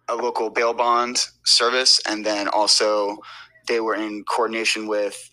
a 0.07 0.15
local 0.15 0.49
bail 0.49 0.73
bond 0.73 1.26
service, 1.45 2.02
and 2.07 2.26
then 2.26 2.48
also 2.48 3.18
they 3.68 3.80
were 3.80 3.95
in 3.95 4.23
coordination 4.23 4.88
with 4.88 5.30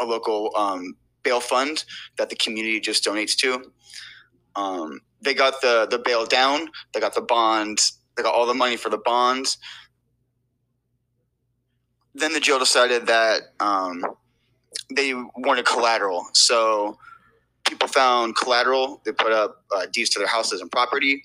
a 0.00 0.04
local 0.04 0.50
um, 0.56 0.96
bail 1.22 1.40
fund 1.40 1.84
that 2.18 2.30
the 2.30 2.36
community 2.36 2.80
just 2.80 3.04
donates 3.04 3.36
to. 3.36 3.72
Um, 4.56 5.00
they 5.22 5.34
got 5.34 5.60
the 5.60 5.86
the 5.90 5.98
bail 5.98 6.26
down. 6.26 6.68
They 6.92 7.00
got 7.00 7.14
the 7.14 7.20
bond. 7.20 7.78
They 8.16 8.22
got 8.22 8.34
all 8.34 8.46
the 8.46 8.54
money 8.54 8.76
for 8.76 8.88
the 8.88 8.98
bonds. 8.98 9.58
Then 12.14 12.32
the 12.32 12.40
jail 12.40 12.58
decided 12.58 13.06
that 13.06 13.42
um, 13.60 14.04
they 14.94 15.14
wanted 15.36 15.66
collateral. 15.66 16.26
So 16.32 16.98
people 17.66 17.88
found 17.88 18.36
collateral. 18.36 19.00
They 19.04 19.12
put 19.12 19.32
up 19.32 19.64
uh, 19.74 19.86
deeds 19.92 20.10
to 20.10 20.18
their 20.18 20.28
houses 20.28 20.60
and 20.60 20.70
property. 20.70 21.24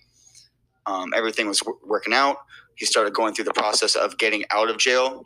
Um, 0.85 1.13
everything 1.15 1.47
was 1.47 1.59
w- 1.59 1.80
working 1.85 2.13
out. 2.13 2.38
He 2.76 2.85
started 2.85 3.13
going 3.13 3.34
through 3.34 3.45
the 3.45 3.53
process 3.53 3.95
of 3.95 4.17
getting 4.17 4.45
out 4.51 4.69
of 4.69 4.77
jail. 4.77 5.23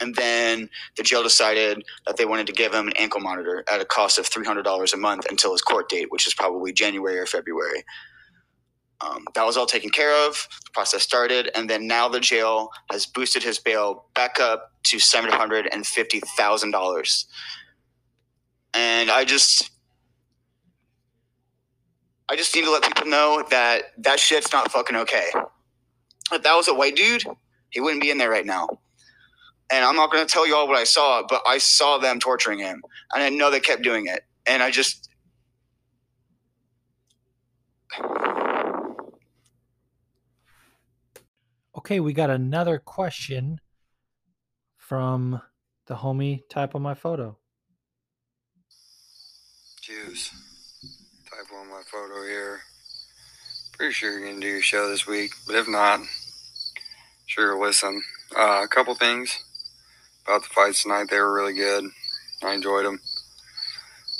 And 0.00 0.14
then 0.14 0.68
the 0.96 1.02
jail 1.02 1.22
decided 1.22 1.82
that 2.06 2.18
they 2.18 2.26
wanted 2.26 2.46
to 2.48 2.52
give 2.52 2.74
him 2.74 2.88
an 2.88 2.92
ankle 2.98 3.20
monitor 3.20 3.64
at 3.72 3.80
a 3.80 3.84
cost 3.86 4.18
of 4.18 4.28
$300 4.28 4.92
a 4.92 4.96
month 4.96 5.26
until 5.30 5.52
his 5.52 5.62
court 5.62 5.88
date, 5.88 6.08
which 6.10 6.26
is 6.26 6.34
probably 6.34 6.72
January 6.72 7.18
or 7.18 7.26
February. 7.26 7.82
Um, 9.00 9.24
that 9.34 9.44
was 9.44 9.56
all 9.56 9.66
taken 9.66 9.90
care 9.90 10.26
of. 10.26 10.48
The 10.64 10.70
process 10.72 11.02
started, 11.02 11.50
and 11.54 11.68
then 11.68 11.86
now 11.86 12.08
the 12.08 12.20
jail 12.20 12.70
has 12.90 13.04
boosted 13.06 13.42
his 13.42 13.58
bail 13.58 14.06
back 14.14 14.40
up 14.40 14.72
to 14.84 14.98
seven 14.98 15.30
hundred 15.30 15.68
and 15.72 15.86
fifty 15.86 16.20
thousand 16.36 16.70
dollars. 16.70 17.26
And 18.72 19.10
I 19.10 19.24
just, 19.24 19.70
I 22.28 22.36
just 22.36 22.54
need 22.54 22.64
to 22.64 22.70
let 22.70 22.82
people 22.82 23.06
know 23.06 23.44
that 23.50 23.92
that 23.98 24.18
shit's 24.18 24.52
not 24.52 24.72
fucking 24.72 24.96
okay. 24.96 25.28
If 26.32 26.42
that 26.42 26.54
was 26.54 26.68
a 26.68 26.74
white 26.74 26.96
dude, 26.96 27.24
he 27.70 27.80
wouldn't 27.80 28.02
be 28.02 28.10
in 28.10 28.18
there 28.18 28.30
right 28.30 28.46
now. 28.46 28.68
And 29.70 29.84
I'm 29.84 29.96
not 29.96 30.12
going 30.12 30.26
to 30.26 30.32
tell 30.32 30.46
you 30.46 30.54
all 30.54 30.68
what 30.68 30.76
I 30.76 30.84
saw, 30.84 31.22
but 31.28 31.42
I 31.46 31.58
saw 31.58 31.98
them 31.98 32.20
torturing 32.20 32.60
him, 32.60 32.82
and 33.14 33.22
I 33.22 33.28
know 33.30 33.50
they 33.50 33.60
kept 33.60 33.82
doing 33.82 34.06
it. 34.06 34.22
And 34.46 34.62
I 34.62 34.70
just, 34.70 35.08
Okay, 41.76 42.00
we 42.00 42.14
got 42.14 42.30
another 42.30 42.78
question 42.78 43.60
from 44.78 45.42
the 45.86 45.96
homie 45.96 46.40
type 46.48 46.74
on 46.74 46.80
my 46.80 46.94
photo. 46.94 47.36
Juice. 49.82 50.30
Type 51.30 51.52
on 51.54 51.68
my 51.68 51.82
photo 51.92 52.26
here. 52.26 52.60
Pretty 53.76 53.92
sure 53.92 54.10
you're 54.10 54.26
gonna 54.26 54.40
do 54.40 54.46
your 54.46 54.62
show 54.62 54.88
this 54.88 55.06
week, 55.06 55.32
but 55.46 55.54
if 55.54 55.68
not, 55.68 56.00
sure 57.26 57.62
listen. 57.62 58.02
Uh, 58.34 58.62
a 58.64 58.68
couple 58.68 58.94
things 58.94 59.38
about 60.24 60.42
the 60.44 60.48
fights 60.48 60.82
tonight. 60.82 61.08
They 61.10 61.18
were 61.18 61.34
really 61.34 61.54
good. 61.54 61.84
I 62.42 62.54
enjoyed 62.54 62.86
them. 62.86 63.00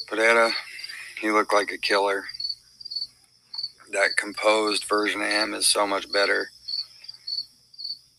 Pereira, 0.09 0.53
he 1.23 1.31
looked 1.31 1.55
like 1.55 1.73
a 1.73 1.79
killer. 1.79 2.25
That 3.93 4.11
composed 4.19 4.85
version 4.85 5.23
of 5.23 5.29
him 5.29 5.55
is 5.55 5.67
so 5.67 5.87
much 5.87 6.13
better. 6.13 6.51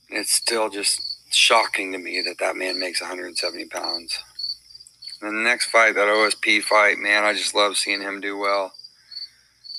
It's 0.09 0.31
still 0.31 0.69
just 0.69 1.01
shocking 1.33 1.91
to 1.91 1.97
me 1.97 2.21
that 2.21 2.39
that 2.39 2.55
man 2.55 2.79
makes 2.79 3.01
170 3.01 3.65
pounds. 3.65 4.19
The 5.21 5.31
next 5.31 5.69
fight, 5.69 5.95
that 5.95 6.07
OSP 6.07 6.61
fight, 6.63 6.97
man, 6.97 7.23
I 7.23 7.33
just 7.33 7.55
love 7.55 7.75
seeing 7.75 8.01
him 8.01 8.21
do 8.21 8.37
well. 8.37 8.71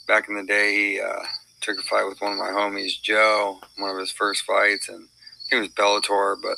Back 0.06 0.28
in 0.28 0.36
the 0.36 0.42
day, 0.42 0.74
he 0.74 1.00
uh, 1.00 1.22
took 1.60 1.78
a 1.78 1.82
fight 1.82 2.06
with 2.08 2.20
one 2.20 2.32
of 2.32 2.38
my 2.38 2.50
homies, 2.50 3.00
Joe, 3.00 3.60
one 3.76 3.90
of 3.90 3.98
his 3.98 4.10
first 4.10 4.42
fights, 4.42 4.88
and 4.88 5.08
he 5.48 5.56
was 5.56 5.68
Bellator, 5.68 6.36
but 6.42 6.56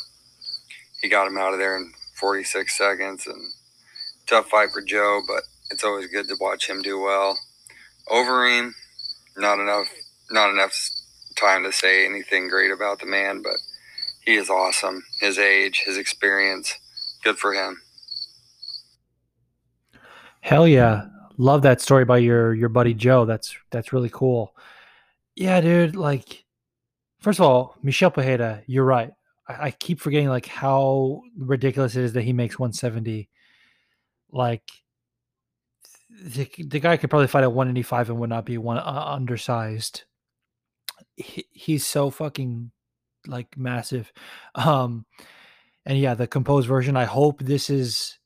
he 1.00 1.08
got 1.08 1.26
him 1.26 1.38
out 1.38 1.52
of 1.52 1.58
there 1.58 1.76
in 1.76 1.92
46 2.18 2.76
seconds. 2.76 3.26
And 3.26 3.52
tough 4.26 4.48
fight 4.48 4.70
for 4.72 4.82
Joe, 4.82 5.20
but 5.26 5.42
it's 5.70 5.84
always 5.84 6.06
good 6.08 6.26
to 6.28 6.36
watch 6.40 6.68
him 6.68 6.82
do 6.82 7.00
well. 7.00 7.38
Overeem, 8.08 8.72
not 9.36 9.60
enough, 9.60 9.86
not 10.30 10.50
enough 10.50 10.72
time 11.40 11.64
to 11.64 11.72
say 11.72 12.04
anything 12.04 12.48
great 12.48 12.70
about 12.70 13.00
the 13.00 13.06
man, 13.06 13.42
but 13.42 13.56
he 14.24 14.36
is 14.36 14.50
awesome. 14.50 15.02
His 15.20 15.38
age, 15.38 15.82
his 15.84 15.96
experience, 15.96 16.74
good 17.24 17.38
for 17.38 17.52
him. 17.54 17.80
Hell 20.40 20.68
yeah. 20.68 21.06
Love 21.36 21.62
that 21.62 21.80
story 21.80 22.04
by 22.04 22.18
your 22.18 22.54
your 22.54 22.68
buddy 22.68 22.94
Joe. 22.94 23.24
That's 23.24 23.56
that's 23.70 23.92
really 23.92 24.10
cool. 24.10 24.54
Yeah, 25.36 25.60
dude, 25.60 25.96
like 25.96 26.44
first 27.20 27.38
of 27.38 27.46
all, 27.46 27.76
Michel 27.82 28.10
Pereira, 28.10 28.62
you're 28.66 28.84
right. 28.84 29.10
I, 29.48 29.66
I 29.66 29.70
keep 29.70 30.00
forgetting 30.00 30.28
like 30.28 30.46
how 30.46 31.22
ridiculous 31.36 31.96
it 31.96 32.04
is 32.04 32.12
that 32.12 32.22
he 32.22 32.32
makes 32.32 32.58
170. 32.58 33.28
Like 34.32 34.70
the, 36.22 36.48
the 36.58 36.80
guy 36.80 36.96
could 36.96 37.10
probably 37.10 37.28
fight 37.28 37.44
at 37.44 37.52
185 37.52 38.10
and 38.10 38.20
would 38.20 38.30
not 38.30 38.44
be 38.44 38.58
one 38.58 38.78
uh, 38.78 39.04
undersized. 39.06 40.04
He, 41.16 41.46
he's 41.50 41.86
so 41.86 42.10
fucking 42.10 42.70
like 43.26 43.56
massive. 43.56 44.12
Um 44.54 45.06
and 45.86 45.98
yeah, 45.98 46.14
the 46.14 46.26
composed 46.26 46.68
version, 46.68 46.96
I 46.96 47.04
hope 47.04 47.40
this 47.40 47.70
is 47.70 48.18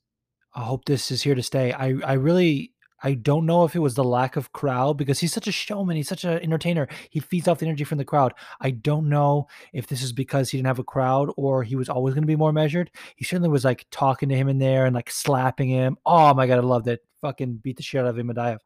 I 0.53 0.63
hope 0.63 0.85
this 0.85 1.11
is 1.11 1.21
here 1.21 1.35
to 1.35 1.43
stay. 1.43 1.73
I 1.73 1.95
I 2.03 2.13
really 2.13 2.73
I 3.03 3.13
don't 3.13 3.45
know 3.45 3.65
if 3.65 3.75
it 3.75 3.79
was 3.79 3.93
the 3.93 4.03
lack 4.03 4.35
of 4.35 4.51
crowd 4.51 4.97
because 4.97 5.19
he's 5.19 5.33
such 5.33 5.47
a 5.47 5.51
showman. 5.51 5.95
He's 5.95 6.07
such 6.07 6.23
an 6.23 6.39
entertainer. 6.39 6.87
He 7.11 7.19
feeds 7.19 7.47
off 7.47 7.59
the 7.59 7.67
energy 7.67 7.83
from 7.83 7.97
the 7.97 8.05
crowd. 8.05 8.33
I 8.61 8.71
don't 8.71 9.09
know 9.09 9.47
if 9.73 9.85
this 9.85 10.01
is 10.01 10.11
because 10.11 10.49
he 10.49 10.57
didn't 10.57 10.67
have 10.67 10.79
a 10.79 10.83
crowd 10.83 11.29
or 11.37 11.61
he 11.61 11.75
was 11.75 11.87
always 11.87 12.15
going 12.15 12.23
to 12.23 12.27
be 12.27 12.35
more 12.35 12.53
measured. 12.53 12.89
He 13.15 13.23
certainly 13.25 13.49
was 13.49 13.65
like 13.65 13.85
talking 13.91 14.29
to 14.29 14.35
him 14.35 14.49
in 14.49 14.57
there 14.57 14.85
and 14.85 14.95
like 14.95 15.11
slapping 15.11 15.69
him. 15.69 15.97
Oh 16.05 16.33
my 16.33 16.47
god, 16.47 16.57
I 16.57 16.61
loved 16.61 16.87
it. 16.87 17.01
Fucking 17.21 17.57
beat 17.57 17.77
the 17.77 17.83
shit 17.83 18.01
out 18.01 18.07
of 18.07 18.17
him, 18.17 18.29
Imadaev. 18.29 18.57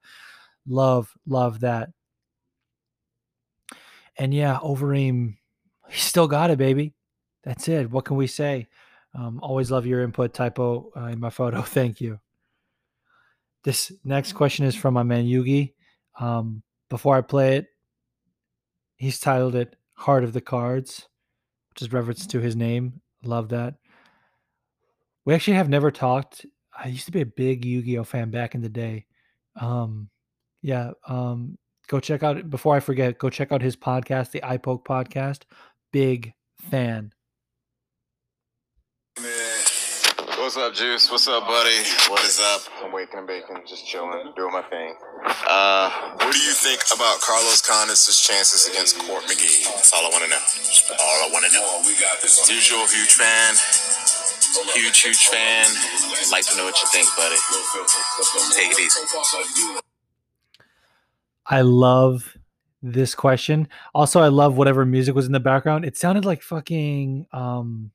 Love, 0.68 1.14
love 1.28 1.60
that. 1.62 1.90
And 4.20 4.34
yeah, 4.34 4.60
Overeem, 4.62 5.38
he 5.90 6.00
still 6.00 6.28
got 6.28 6.52
it, 6.52 6.58
baby. 6.58 6.94
That's 7.44 7.70
it. 7.70 7.90
What 7.90 8.04
can 8.04 8.18
we 8.18 8.28
say? 8.28 8.68
Um, 9.16 9.40
always 9.42 9.72
love 9.72 9.86
your 9.86 10.04
input, 10.04 10.34
typo 10.34 10.92
uh, 10.96 11.06
in 11.06 11.20
my 11.20 11.30
photo. 11.32 11.62
Thank 11.62 12.02
you. 12.02 12.20
This 13.64 13.92
next 14.04 14.34
question 14.34 14.66
is 14.66 14.76
from 14.76 14.94
my 14.94 15.04
man 15.04 15.26
Yugi. 15.26 15.74
Um, 16.20 16.64
before 16.90 17.16
I 17.16 17.22
play 17.22 17.58
it, 17.58 17.68
he's 18.98 19.20
titled 19.20 19.56
it 19.56 19.76
"Heart 19.94 20.26
of 20.26 20.34
the 20.34 20.42
Cards," 20.42 21.08
which 21.70 21.82
is 21.82 21.94
reference 21.94 22.28
to 22.28 22.40
his 22.40 22.56
name. 22.56 23.02
Love 23.24 23.50
that. 23.50 23.76
We 25.24 25.34
actually 25.34 25.58
have 25.58 25.70
never 25.70 25.92
talked. 25.92 26.46
I 26.78 26.88
used 26.88 27.06
to 27.06 27.12
be 27.12 27.22
a 27.22 27.26
big 27.26 27.66
Yu-Gi-Oh 27.66 28.04
fan 28.04 28.32
back 28.32 28.56
in 28.56 28.62
the 28.62 28.70
day. 28.70 29.06
Um, 29.60 30.10
yeah. 30.62 30.92
Um, 31.08 31.58
go 31.90 32.00
check 32.00 32.24
out 32.24 32.50
before 32.50 32.76
I 32.76 32.80
forget. 32.80 33.18
Go 33.18 33.30
check 33.30 33.52
out 33.52 33.62
his 33.62 33.76
podcast, 33.76 34.32
the 34.32 34.40
iPoke 34.42 34.86
podcast. 34.86 35.44
Big 35.92 36.34
fan. 36.70 37.12
What's 40.38 40.56
up, 40.56 40.74
Juice? 40.74 41.12
What's 41.12 41.28
up, 41.28 41.46
buddy? 41.46 41.76
What 42.08 42.24
is 42.24 42.40
up? 42.40 42.62
I'm 42.82 42.94
waking 42.94 43.20
and 43.20 43.28
baking, 43.28 43.58
just 43.68 43.86
chilling, 43.86 44.32
doing 44.36 44.54
my 44.54 44.62
thing. 44.64 44.96
Uh, 45.46 46.16
what 46.16 46.32
do 46.32 46.40
you 46.40 46.54
think 46.54 46.80
about 46.96 47.20
Carlos 47.22 47.62
Condit's 47.62 48.08
chances 48.26 48.70
against 48.70 48.98
Court 49.00 49.24
McGee? 49.26 49.66
That's 49.66 49.92
all 49.94 50.08
I 50.08 50.10
want 50.10 50.24
to 50.24 50.30
know. 50.30 50.42
All 50.98 51.20
I 51.22 51.30
want 51.34 51.46
to 51.46 51.52
know. 51.54 51.82
As 52.24 52.50
usual, 52.50 52.88
huge 52.88 53.14
fan. 53.14 53.54
Huge, 54.74 55.02
huge 55.02 55.28
fan. 55.28 55.66
I'd 55.68 56.32
like 56.32 56.46
to 56.46 56.58
know 56.58 56.66
what 56.66 56.80
you 56.82 56.88
think, 56.88 57.08
buddy. 57.18 57.36
Take 58.56 58.72
it 58.72 58.80
easy. 58.80 59.89
I 61.50 61.62
love 61.62 62.38
this 62.82 63.16
question. 63.16 63.68
Also, 63.94 64.22
I 64.22 64.28
love 64.28 64.56
whatever 64.56 64.86
music 64.86 65.16
was 65.16 65.26
in 65.26 65.32
the 65.32 65.40
background. 65.40 65.84
It 65.84 65.98
sounded 65.98 66.26
like 66.26 66.42
fucking 66.42 67.26
um 67.34 67.92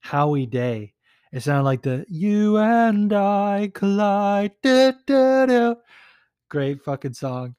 Howie 0.00 0.46
Day. 0.46 0.94
It 1.32 1.42
sounded 1.42 1.64
like 1.64 1.82
the 1.82 2.04
"You 2.08 2.58
and 2.58 3.12
I 3.12 3.70
collide." 3.74 4.52
Da, 4.62 4.92
da, 5.06 5.46
da. 5.46 5.74
Great 6.50 6.82
fucking 6.84 7.14
song. 7.14 7.54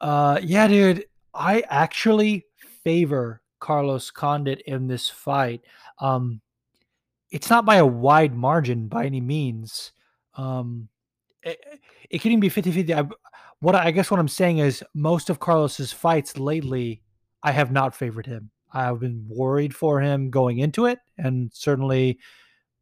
Uh, 0.00 0.40
yeah, 0.42 0.66
dude. 0.66 1.04
I 1.34 1.62
actually 1.68 2.46
favor 2.82 3.42
Carlos 3.60 4.10
Condit 4.10 4.62
in 4.62 4.88
this 4.88 5.08
fight. 5.08 5.60
Um, 6.00 6.40
it's 7.30 7.50
not 7.50 7.64
by 7.64 7.76
a 7.76 7.86
wide 7.86 8.34
margin 8.34 8.88
by 8.88 9.04
any 9.04 9.20
means. 9.20 9.92
Um, 10.34 10.88
it, 11.42 11.58
it 12.08 12.20
can 12.20 12.32
even 12.32 12.40
be 12.40 12.48
50 12.48 12.72
50. 12.72 12.94
I, 12.94 13.04
what 13.60 13.74
I 13.74 13.90
guess 13.90 14.10
what 14.10 14.20
I'm 14.20 14.28
saying 14.28 14.58
is 14.58 14.82
most 14.94 15.30
of 15.30 15.40
Carlos's 15.40 15.92
fights 15.92 16.38
lately, 16.38 17.02
I 17.42 17.52
have 17.52 17.70
not 17.70 17.94
favored 17.94 18.26
him. 18.26 18.50
I've 18.72 19.00
been 19.00 19.26
worried 19.28 19.74
for 19.74 20.00
him 20.00 20.30
going 20.30 20.58
into 20.58 20.86
it, 20.86 20.98
and 21.18 21.50
certainly 21.52 22.18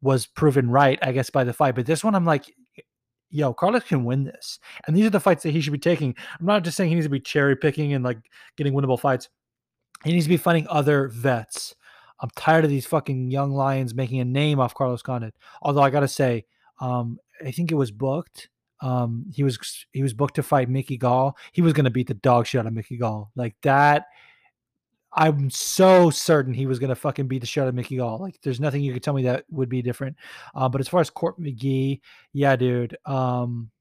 was 0.01 0.25
proven 0.25 0.69
right, 0.69 0.99
I 1.01 1.11
guess, 1.11 1.29
by 1.29 1.43
the 1.43 1.53
fight. 1.53 1.75
But 1.75 1.85
this 1.85 2.03
one, 2.03 2.15
I'm 2.15 2.25
like, 2.25 2.45
yo, 3.29 3.53
Carlos 3.53 3.83
can 3.83 4.05
win 4.05 4.23
this. 4.23 4.59
And 4.87 4.95
these 4.95 5.05
are 5.05 5.11
the 5.11 5.19
fights 5.19 5.43
that 5.43 5.51
he 5.51 5.61
should 5.61 5.73
be 5.73 5.79
taking. 5.79 6.15
I'm 6.39 6.45
not 6.45 6.63
just 6.63 6.77
saying 6.77 6.89
he 6.89 6.95
needs 6.95 7.05
to 7.05 7.11
be 7.11 7.19
cherry 7.19 7.55
picking 7.55 7.93
and 7.93 8.03
like 8.03 8.19
getting 8.55 8.73
winnable 8.73 8.99
fights. 8.99 9.29
He 10.03 10.13
needs 10.13 10.25
to 10.25 10.29
be 10.29 10.37
fighting 10.37 10.67
other 10.69 11.09
vets. 11.09 11.75
I'm 12.21 12.29
tired 12.35 12.63
of 12.63 12.69
these 12.69 12.85
fucking 12.85 13.31
young 13.31 13.51
lions 13.51 13.93
making 13.93 14.19
a 14.19 14.25
name 14.25 14.59
off 14.59 14.73
Carlos 14.73 15.01
Condit. 15.01 15.35
Although 15.61 15.81
I 15.81 15.89
gotta 15.89 16.07
say, 16.07 16.45
um, 16.79 17.17
I 17.45 17.51
think 17.51 17.71
it 17.71 17.75
was 17.75 17.91
booked. 17.91 18.49
Um, 18.81 19.25
he 19.33 19.43
was 19.43 19.85
he 19.91 20.01
was 20.03 20.13
booked 20.13 20.35
to 20.35 20.43
fight 20.43 20.69
Mickey 20.69 20.97
Gall. 20.97 21.37
He 21.51 21.61
was 21.61 21.73
gonna 21.73 21.89
beat 21.89 22.07
the 22.07 22.13
dog 22.13 22.47
shit 22.47 22.59
out 22.59 22.67
of 22.67 22.73
Mickey 22.73 22.97
Gall. 22.97 23.31
Like 23.35 23.55
that 23.63 24.05
I'm 25.13 25.49
so 25.49 26.09
certain 26.09 26.53
he 26.53 26.67
was 26.67 26.79
going 26.79 26.89
to 26.89 26.95
fucking 26.95 27.27
beat 27.27 27.39
the 27.39 27.47
shit 27.47 27.63
out 27.63 27.67
of 27.67 27.75
Mickey 27.75 27.97
Gall. 27.97 28.19
Like, 28.19 28.39
there's 28.41 28.59
nothing 28.59 28.81
you 28.81 28.93
could 28.93 29.03
tell 29.03 29.13
me 29.13 29.23
that 29.23 29.45
would 29.49 29.69
be 29.69 29.81
different. 29.81 30.15
Uh, 30.53 30.69
but 30.69 30.81
as 30.81 30.87
far 30.87 31.01
as 31.01 31.09
Court 31.09 31.39
McGee, 31.39 31.99
yeah, 32.33 32.55
dude. 32.55 32.95
Um, 33.05 33.71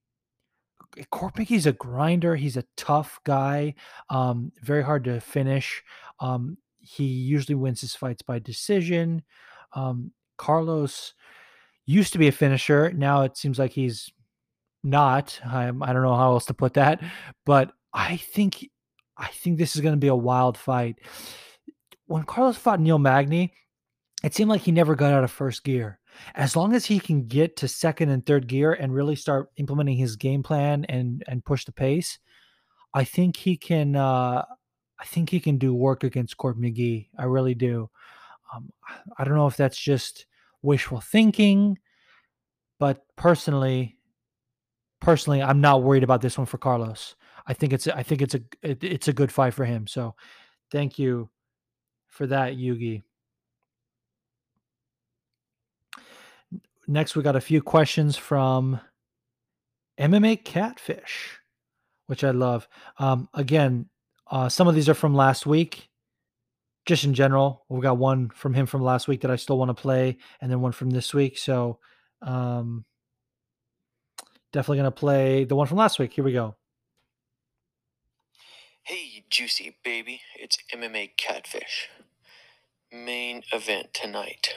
Court 1.10 1.34
McGee's 1.34 1.66
a 1.66 1.72
grinder. 1.72 2.34
He's 2.34 2.56
a 2.56 2.64
tough 2.76 3.20
guy. 3.24 3.74
Um, 4.08 4.52
very 4.62 4.82
hard 4.82 5.04
to 5.04 5.20
finish. 5.20 5.82
Um, 6.20 6.56
he 6.80 7.04
usually 7.04 7.54
wins 7.54 7.82
his 7.82 7.94
fights 7.94 8.22
by 8.22 8.38
decision. 8.38 9.22
Um, 9.74 10.12
Carlos 10.38 11.12
used 11.84 12.12
to 12.14 12.18
be 12.18 12.28
a 12.28 12.32
finisher. 12.32 12.90
Now 12.92 13.22
it 13.22 13.36
seems 13.36 13.58
like 13.58 13.72
he's 13.72 14.10
not. 14.90 15.40
I'm, 15.44 15.82
I 15.82 15.92
don't 15.92 16.02
know 16.02 16.16
how 16.16 16.32
else 16.32 16.46
to 16.46 16.54
put 16.54 16.74
that, 16.74 17.02
but 17.44 17.72
I 17.92 18.16
think 18.16 18.68
I 19.16 19.28
think 19.28 19.58
this 19.58 19.74
is 19.74 19.82
going 19.82 19.94
to 19.94 20.00
be 20.00 20.08
a 20.08 20.14
wild 20.14 20.56
fight. 20.56 20.98
When 22.06 22.22
Carlos 22.22 22.56
fought 22.56 22.80
Neil 22.80 22.98
Magny, 22.98 23.52
it 24.22 24.34
seemed 24.34 24.50
like 24.50 24.62
he 24.62 24.72
never 24.72 24.94
got 24.94 25.12
out 25.12 25.24
of 25.24 25.30
first 25.30 25.64
gear. 25.64 25.98
As 26.34 26.56
long 26.56 26.74
as 26.74 26.86
he 26.86 26.98
can 26.98 27.26
get 27.26 27.56
to 27.58 27.68
second 27.68 28.08
and 28.08 28.24
third 28.24 28.48
gear 28.48 28.72
and 28.72 28.94
really 28.94 29.16
start 29.16 29.50
implementing 29.56 29.96
his 29.96 30.16
game 30.16 30.42
plan 30.42 30.84
and 30.86 31.22
and 31.28 31.44
push 31.44 31.64
the 31.64 31.72
pace, 31.72 32.18
I 32.94 33.04
think 33.04 33.36
he 33.36 33.56
can. 33.56 33.96
Uh, 33.96 34.44
I 35.00 35.04
think 35.04 35.30
he 35.30 35.38
can 35.38 35.58
do 35.58 35.72
work 35.74 36.02
against 36.02 36.36
Court 36.36 36.58
McGee. 36.58 37.08
I 37.16 37.24
really 37.24 37.54
do. 37.54 37.88
Um, 38.52 38.72
I 39.16 39.24
don't 39.24 39.36
know 39.36 39.46
if 39.46 39.56
that's 39.56 39.78
just 39.78 40.26
wishful 40.62 41.00
thinking, 41.00 41.78
but 42.80 43.04
personally, 43.16 43.97
personally, 45.00 45.42
I'm 45.42 45.60
not 45.60 45.82
worried 45.82 46.02
about 46.02 46.20
this 46.20 46.38
one 46.38 46.46
for 46.46 46.58
Carlos. 46.58 47.14
I 47.46 47.54
think 47.54 47.72
it's 47.72 47.88
I 47.88 48.02
think 48.02 48.22
it's 48.22 48.34
a 48.34 48.40
it, 48.62 48.84
it's 48.84 49.08
a 49.08 49.12
good 49.12 49.32
fight 49.32 49.54
for 49.54 49.64
him. 49.64 49.86
So 49.86 50.14
thank 50.70 50.98
you 50.98 51.30
for 52.08 52.26
that, 52.26 52.56
Yugi. 52.56 53.02
Next, 56.86 57.14
we 57.14 57.22
got 57.22 57.36
a 57.36 57.40
few 57.40 57.60
questions 57.60 58.16
from 58.16 58.80
MMA 60.00 60.42
Catfish, 60.42 61.38
which 62.06 62.24
I 62.24 62.30
love. 62.30 62.66
Um, 62.98 63.28
again, 63.34 63.88
uh, 64.30 64.48
some 64.48 64.68
of 64.68 64.74
these 64.74 64.88
are 64.88 64.94
from 64.94 65.14
last 65.14 65.46
week. 65.46 65.88
Just 66.86 67.04
in 67.04 67.12
general, 67.12 67.66
we 67.68 67.82
got 67.82 67.98
one 67.98 68.30
from 68.30 68.54
him 68.54 68.64
from 68.64 68.82
last 68.82 69.08
week 69.08 69.20
that 69.20 69.30
I 69.30 69.36
still 69.36 69.58
want 69.58 69.68
to 69.68 69.74
play, 69.74 70.16
and 70.40 70.50
then 70.50 70.62
one 70.62 70.72
from 70.72 70.88
this 70.88 71.12
week. 71.12 71.36
So, 71.36 71.78
um, 72.22 72.86
definitely 74.52 74.78
gonna 74.78 74.90
play 74.90 75.44
the 75.44 75.56
one 75.56 75.66
from 75.66 75.78
last 75.78 75.98
week. 75.98 76.12
Here 76.12 76.24
we 76.24 76.32
go. 76.32 76.56
Hey, 78.82 79.24
juicy 79.28 79.76
baby, 79.84 80.22
it's 80.38 80.58
MMA 80.74 81.10
Catfish. 81.16 81.88
Main 82.90 83.42
event 83.52 83.92
tonight. 83.92 84.54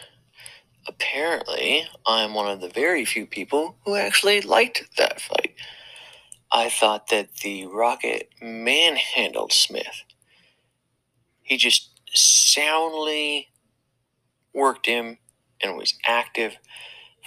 Apparently, 0.88 1.86
I'm 2.08 2.34
one 2.34 2.50
of 2.50 2.62
the 2.62 2.70
very 2.70 3.06
few 3.06 3.26
people 3.26 3.76
who 3.86 3.96
actually 3.96 4.42
liked 4.42 4.98
that 4.98 5.20
fight. 5.22 5.54
I 6.52 6.70
thought 6.70 7.08
that 7.10 7.36
the 7.44 7.68
Rocket 7.68 8.30
manhandled 8.42 9.54
Smith. 9.54 10.04
He 11.42 11.58
just 11.58 11.90
soundly 12.14 13.50
worked 14.54 14.86
him 14.86 15.18
and 15.62 15.78
was 15.78 15.94
active 16.06 16.58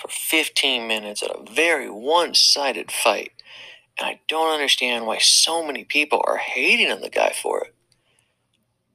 for 0.00 0.08
15 0.08 0.86
minutes 0.86 1.22
at 1.22 1.30
a 1.30 1.52
very 1.52 1.90
one 1.90 2.34
sided 2.34 2.90
fight. 2.90 3.32
And 3.98 4.08
I 4.08 4.20
don't 4.28 4.52
understand 4.52 5.06
why 5.06 5.18
so 5.18 5.64
many 5.64 5.84
people 5.84 6.22
are 6.26 6.38
hating 6.38 6.90
on 6.90 7.00
the 7.00 7.10
guy 7.10 7.32
for 7.40 7.64
it. 7.64 7.74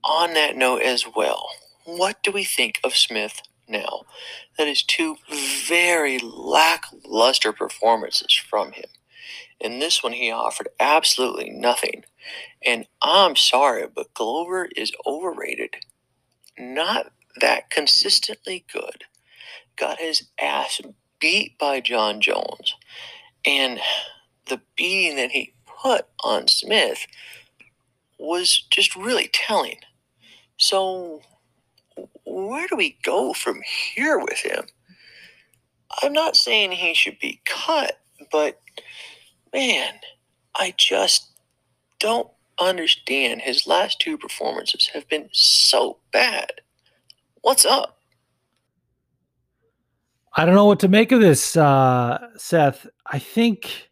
On 0.04 0.34
that 0.34 0.56
note, 0.56 0.82
as 0.82 1.06
well, 1.16 1.50
what 1.86 2.22
do 2.24 2.32
we 2.32 2.44
think 2.44 2.80
of 2.84 2.96
Smith 2.96 3.42
now? 3.68 4.04
That 4.58 4.68
is 4.68 4.84
two 4.84 5.18
very 5.68 6.20
lackluster 6.20 7.54
performances 7.54 8.34
from 8.34 8.74
him. 8.74 8.90
In 9.60 9.80
this 9.80 10.02
one, 10.04 10.14
he 10.14 10.32
offered 10.32 10.70
absolutely 10.80 11.50
nothing. 11.50 12.06
And 12.66 12.88
I'm 13.02 13.36
sorry, 13.36 13.88
but 13.94 14.14
Glover 14.14 14.70
is 14.76 14.94
overrated. 15.06 15.76
Not 16.58 17.12
that 17.40 17.70
consistently 17.70 18.66
good. 18.72 19.06
Got 19.80 20.00
his 20.00 20.28
ass 20.42 20.82
beat 21.20 21.58
by 21.58 21.80
John 21.80 22.22
Jones. 22.22 22.76
And 23.46 23.80
the 24.48 24.62
beating 24.76 25.16
that 25.18 25.32
he 25.32 25.54
put 25.66 26.08
on 26.24 26.48
Smith 26.48 27.06
was 28.18 28.66
just 28.70 28.96
really 28.96 29.30
telling. 29.32 29.78
So, 30.58 31.22
where 32.26 32.68
do 32.68 32.76
we 32.76 32.98
go 33.04 33.34
from 33.34 33.62
here 33.94 34.20
with 34.20 34.40
him? 34.40 34.66
I'm 36.04 36.14
not 36.14 36.36
saying 36.36 36.74
he 36.74 36.94
should 36.94 37.20
be 37.20 37.42
cut, 37.46 38.00
but 38.32 38.60
man, 39.54 39.94
I 40.56 40.74
just 40.78 41.32
don't 42.00 42.30
understand. 42.60 43.42
His 43.42 43.66
last 43.66 44.00
two 44.00 44.18
performances 44.18 44.90
have 44.94 45.08
been 45.08 45.30
so 45.32 45.98
bad. 46.12 46.62
What's 47.42 47.66
up? 47.66 47.99
I 50.34 50.46
don't 50.46 50.56
know 50.56 50.66
what 50.66 50.80
to 50.82 50.88
make 50.88 51.12
of 51.12 51.22
this, 51.22 51.58
uh, 51.58 52.20
Seth. 52.38 52.88
I 53.06 53.20
think 53.20 53.90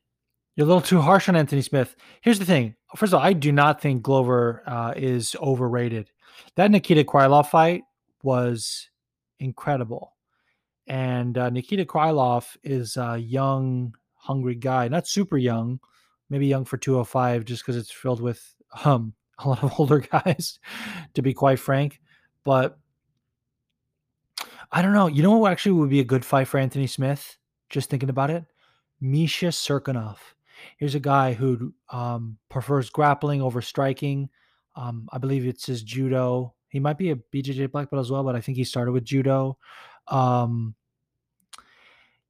you're 0.55 0.65
a 0.65 0.67
little 0.67 0.81
too 0.81 1.01
harsh 1.01 1.29
on 1.29 1.35
Anthony 1.35 1.61
Smith. 1.61 1.95
Here's 2.21 2.39
the 2.39 2.45
thing. 2.45 2.75
First 2.95 3.13
of 3.13 3.19
all, 3.19 3.25
I 3.25 3.33
do 3.33 3.51
not 3.51 3.81
think 3.81 4.03
Glover 4.03 4.63
uh, 4.65 4.93
is 4.95 5.35
overrated. 5.41 6.11
That 6.55 6.71
Nikita 6.71 7.03
Krylov 7.03 7.47
fight 7.47 7.83
was 8.23 8.89
incredible. 9.39 10.15
And 10.87 11.37
uh, 11.37 11.49
Nikita 11.49 11.85
Krylov 11.85 12.55
is 12.63 12.97
a 12.97 13.17
young, 13.17 13.93
hungry 14.15 14.55
guy. 14.55 14.87
Not 14.87 15.07
super 15.07 15.37
young, 15.37 15.79
maybe 16.29 16.47
young 16.47 16.65
for 16.65 16.77
205, 16.77 17.45
just 17.45 17.63
because 17.63 17.77
it's 17.77 17.91
filled 17.91 18.21
with 18.21 18.41
um, 18.85 19.13
a 19.39 19.49
lot 19.49 19.63
of 19.63 19.79
older 19.79 19.99
guys, 20.11 20.59
to 21.13 21.21
be 21.21 21.33
quite 21.33 21.59
frank. 21.59 21.99
But 22.43 22.77
I 24.71 24.81
don't 24.81 24.93
know. 24.93 25.07
You 25.07 25.23
know 25.23 25.37
what 25.37 25.51
actually 25.51 25.73
would 25.73 25.89
be 25.89 25.99
a 25.99 26.05
good 26.05 26.25
fight 26.25 26.47
for 26.47 26.57
Anthony 26.57 26.87
Smith? 26.87 27.37
Just 27.69 27.89
thinking 27.89 28.09
about 28.09 28.29
it. 28.29 28.43
Misha 28.99 29.47
Cirkunov. 29.47 30.17
Here's 30.77 30.95
a 30.95 30.99
guy 30.99 31.33
who 31.33 31.73
um, 31.89 32.37
prefers 32.49 32.89
grappling 32.89 33.41
over 33.41 33.61
striking. 33.61 34.29
Um, 34.75 35.07
I 35.11 35.17
believe 35.17 35.45
it's 35.45 35.65
his 35.65 35.83
judo. 35.83 36.53
He 36.69 36.79
might 36.79 36.97
be 36.97 37.11
a 37.11 37.15
BJJ 37.15 37.71
black 37.71 37.89
belt 37.89 38.01
as 38.01 38.11
well, 38.11 38.23
but 38.23 38.35
I 38.35 38.41
think 38.41 38.57
he 38.57 38.63
started 38.63 38.91
with 38.91 39.05
judo. 39.05 39.57
Um, 40.07 40.75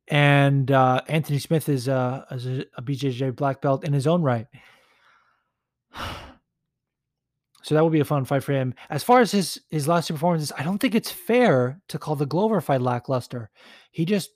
and 0.07 0.69
uh, 0.71 1.01
Anthony 1.07 1.39
Smith 1.39 1.69
is, 1.69 1.89
uh, 1.89 2.25
a, 2.29 2.65
a 2.77 2.81
BJJ 2.81 3.35
black 3.35 3.61
belt 3.61 3.83
in 3.83 3.93
his 3.93 4.07
own 4.07 4.21
right. 4.21 4.47
So 7.67 7.75
that 7.75 7.83
would 7.83 7.91
be 7.91 7.99
a 7.99 8.05
fun 8.05 8.23
fight 8.23 8.45
for 8.45 8.53
him. 8.53 8.73
As 8.89 9.03
far 9.03 9.19
as 9.19 9.29
his 9.29 9.59
his 9.69 9.89
last 9.89 10.07
two 10.07 10.13
performances, 10.13 10.53
I 10.57 10.63
don't 10.63 10.77
think 10.77 10.95
it's 10.95 11.11
fair 11.11 11.81
to 11.89 11.99
call 11.99 12.15
the 12.15 12.25
Glover 12.25 12.61
fight 12.61 12.79
lackluster. 12.79 13.49
He 13.91 14.05
just 14.05 14.29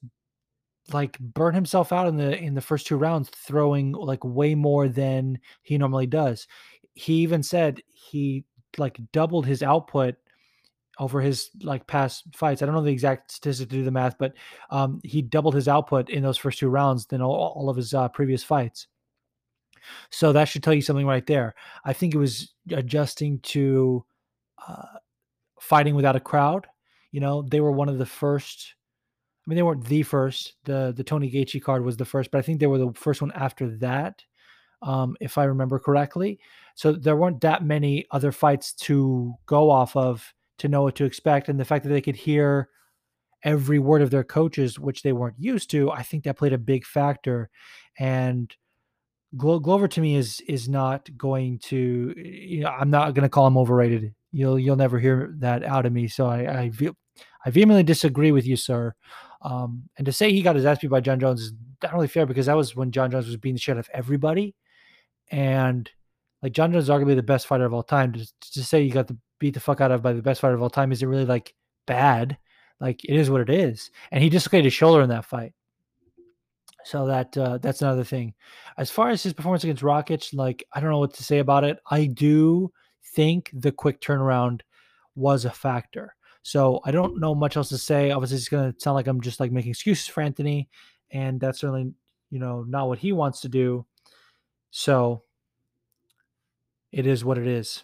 like 0.91 1.17
burned 1.17 1.55
himself 1.55 1.93
out 1.93 2.09
in 2.09 2.17
the 2.17 2.37
in 2.37 2.55
the 2.55 2.59
first 2.59 2.87
two 2.87 2.97
rounds, 2.97 3.29
throwing 3.29 3.93
like 3.93 4.21
way 4.25 4.53
more 4.53 4.89
than 4.89 5.39
he 5.61 5.77
normally 5.77 6.07
does. 6.07 6.45
He 6.93 7.13
even 7.21 7.41
said 7.41 7.81
he 7.93 8.43
like 8.77 8.99
doubled 9.13 9.45
his 9.45 9.63
output 9.63 10.15
over 10.99 11.21
his 11.21 11.51
like 11.63 11.87
past 11.87 12.25
fights. 12.35 12.61
I 12.61 12.65
don't 12.65 12.75
know 12.75 12.83
the 12.83 12.91
exact 12.91 13.31
statistic 13.31 13.69
to 13.69 13.77
do 13.77 13.85
the 13.85 13.91
math, 13.91 14.17
but 14.17 14.33
um, 14.71 14.99
he 15.05 15.21
doubled 15.21 15.55
his 15.55 15.69
output 15.69 16.09
in 16.09 16.21
those 16.21 16.37
first 16.37 16.59
two 16.59 16.67
rounds 16.67 17.05
than 17.05 17.21
all, 17.21 17.53
all 17.55 17.69
of 17.69 17.77
his 17.77 17.93
uh, 17.93 18.09
previous 18.09 18.43
fights. 18.43 18.87
So 20.09 20.33
that 20.33 20.45
should 20.45 20.63
tell 20.63 20.73
you 20.73 20.81
something 20.81 21.07
right 21.07 21.25
there. 21.25 21.55
I 21.85 21.93
think 21.93 22.13
it 22.13 22.19
was 22.19 22.53
adjusting 22.71 23.39
to 23.39 24.05
uh, 24.67 24.97
fighting 25.59 25.95
without 25.95 26.15
a 26.15 26.19
crowd. 26.19 26.67
You 27.11 27.19
know, 27.19 27.41
they 27.41 27.59
were 27.59 27.71
one 27.71 27.89
of 27.89 27.97
the 27.97 28.05
first. 28.05 28.75
I 29.45 29.49
mean, 29.49 29.55
they 29.55 29.63
weren't 29.63 29.85
the 29.85 30.03
first. 30.03 30.53
the 30.65 30.93
The 30.95 31.03
Tony 31.03 31.31
Gaethje 31.31 31.61
card 31.61 31.83
was 31.83 31.97
the 31.97 32.05
first, 32.05 32.31
but 32.31 32.37
I 32.37 32.41
think 32.41 32.59
they 32.59 32.67
were 32.67 32.77
the 32.77 32.93
first 32.93 33.21
one 33.21 33.31
after 33.33 33.69
that, 33.77 34.23
um, 34.81 35.17
if 35.19 35.37
I 35.37 35.45
remember 35.45 35.79
correctly. 35.79 36.39
So 36.75 36.93
there 36.93 37.17
weren't 37.17 37.41
that 37.41 37.65
many 37.65 38.05
other 38.11 38.31
fights 38.31 38.73
to 38.73 39.33
go 39.45 39.69
off 39.69 39.95
of 39.95 40.33
to 40.59 40.67
know 40.67 40.83
what 40.83 40.95
to 40.95 41.05
expect, 41.05 41.49
and 41.49 41.59
the 41.59 41.65
fact 41.65 41.83
that 41.83 41.89
they 41.89 42.01
could 42.01 42.15
hear 42.15 42.69
every 43.43 43.79
word 43.79 44.03
of 44.03 44.11
their 44.11 44.23
coaches, 44.23 44.77
which 44.77 45.01
they 45.01 45.13
weren't 45.13 45.39
used 45.39 45.71
to, 45.71 45.89
I 45.89 46.03
think 46.03 46.23
that 46.23 46.37
played 46.37 46.53
a 46.53 46.59
big 46.59 46.85
factor. 46.85 47.49
And 47.97 48.55
Glo- 49.37 49.59
Glover 49.59 49.87
to 49.87 50.01
me 50.01 50.15
is 50.15 50.41
is 50.47 50.67
not 50.67 51.09
going 51.17 51.59
to. 51.59 52.13
You 52.17 52.61
know, 52.61 52.69
I'm 52.69 52.89
not 52.89 53.13
going 53.13 53.23
to 53.23 53.29
call 53.29 53.47
him 53.47 53.57
overrated. 53.57 54.13
You'll 54.31 54.59
you'll 54.59 54.75
never 54.75 54.99
hear 54.99 55.33
that 55.39 55.63
out 55.63 55.85
of 55.85 55.93
me. 55.93 56.07
So 56.07 56.27
I 56.27 56.61
I, 56.61 56.69
ve- 56.69 56.91
I 57.45 57.49
vehemently 57.49 57.83
disagree 57.83 58.31
with 58.31 58.45
you, 58.45 58.55
sir. 58.55 58.93
Um, 59.41 59.83
and 59.97 60.05
to 60.05 60.11
say 60.11 60.31
he 60.31 60.41
got 60.41 60.55
his 60.55 60.65
ass 60.65 60.79
beat 60.79 60.89
by 60.89 61.01
John 61.01 61.19
Jones 61.19 61.41
is 61.41 61.53
not 61.81 61.93
really 61.93 62.07
fair 62.07 62.25
because 62.25 62.45
that 62.45 62.55
was 62.57 62.75
when 62.75 62.91
John 62.91 63.09
Jones 63.09 63.27
was 63.27 63.37
beating 63.37 63.55
the 63.55 63.59
shit 63.61 63.75
out 63.75 63.79
of 63.79 63.89
everybody, 63.93 64.55
and 65.31 65.89
like 66.41 66.53
John 66.53 66.71
Jones 66.71 66.85
is 66.85 66.89
arguably 66.89 67.15
the 67.15 67.23
best 67.23 67.47
fighter 67.47 67.65
of 67.65 67.73
all 67.73 67.83
time. 67.83 68.13
To, 68.13 68.27
to 68.53 68.63
say 68.63 68.81
you 68.81 68.91
got 68.91 69.07
the 69.07 69.17
beat 69.39 69.53
the 69.53 69.59
fuck 69.59 69.81
out 69.81 69.91
of 69.91 70.01
by 70.01 70.13
the 70.13 70.21
best 70.21 70.41
fighter 70.41 70.53
of 70.53 70.61
all 70.61 70.69
time 70.69 70.91
is 70.91 71.01
it 71.01 71.07
really 71.07 71.25
like 71.25 71.53
bad? 71.87 72.37
Like 72.79 73.03
it 73.05 73.15
is 73.15 73.29
what 73.29 73.41
it 73.41 73.49
is. 73.49 73.91
And 74.11 74.23
he 74.23 74.29
dislocated 74.29 74.65
his 74.65 74.73
shoulder 74.73 75.01
in 75.01 75.09
that 75.09 75.25
fight. 75.25 75.53
So 76.83 77.05
that 77.07 77.37
uh, 77.37 77.57
that's 77.59 77.81
another 77.81 78.03
thing. 78.03 78.33
As 78.77 78.89
far 78.89 79.09
as 79.09 79.23
his 79.23 79.33
performance 79.33 79.63
against 79.63 79.83
Rockets, 79.83 80.33
like 80.33 80.65
I 80.73 80.79
don't 80.79 80.89
know 80.89 80.99
what 80.99 81.13
to 81.15 81.23
say 81.23 81.39
about 81.39 81.63
it. 81.63 81.79
I 81.89 82.05
do 82.05 82.71
think 83.13 83.51
the 83.53 83.71
quick 83.71 84.01
turnaround 84.01 84.61
was 85.15 85.45
a 85.45 85.51
factor. 85.51 86.15
So 86.43 86.79
I 86.85 86.91
don't 86.91 87.19
know 87.19 87.35
much 87.35 87.55
else 87.55 87.69
to 87.69 87.77
say. 87.77 88.11
Obviously, 88.11 88.37
it's 88.37 88.49
going 88.49 88.73
to 88.73 88.79
sound 88.79 88.95
like 88.95 89.07
I'm 89.07 89.21
just 89.21 89.39
like 89.39 89.51
making 89.51 89.71
excuses 89.71 90.07
for 90.07 90.21
Anthony, 90.21 90.69
and 91.11 91.39
that's 91.39 91.59
certainly 91.59 91.93
you 92.29 92.39
know 92.39 92.63
not 92.63 92.87
what 92.87 92.99
he 92.99 93.11
wants 93.11 93.41
to 93.41 93.49
do. 93.49 93.85
So 94.71 95.23
it 96.91 97.05
is 97.05 97.23
what 97.23 97.37
it 97.37 97.47
is. 97.47 97.83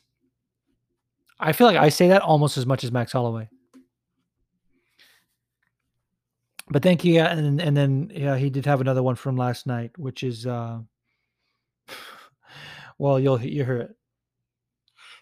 I 1.39 1.51
feel 1.51 1.67
like 1.67 1.77
I 1.77 1.89
say 1.89 2.07
that 2.07 2.23
almost 2.23 2.57
as 2.57 2.65
much 2.65 2.83
as 2.83 2.91
Max 2.91 3.11
Holloway. 3.11 3.49
But 6.69 6.83
thank 6.83 7.03
you. 7.03 7.13
Yeah, 7.13 7.27
and 7.27 7.61
and 7.61 7.75
then 7.75 8.11
yeah, 8.13 8.37
he 8.37 8.49
did 8.49 8.65
have 8.65 8.81
another 8.81 9.03
one 9.03 9.15
from 9.15 9.37
last 9.37 9.67
night, 9.67 9.91
which 9.97 10.23
is 10.23 10.45
uh, 10.45 10.79
well, 12.97 13.19
you'll 13.19 13.41
you 13.41 13.63
hear 13.63 13.77
it. 13.77 13.95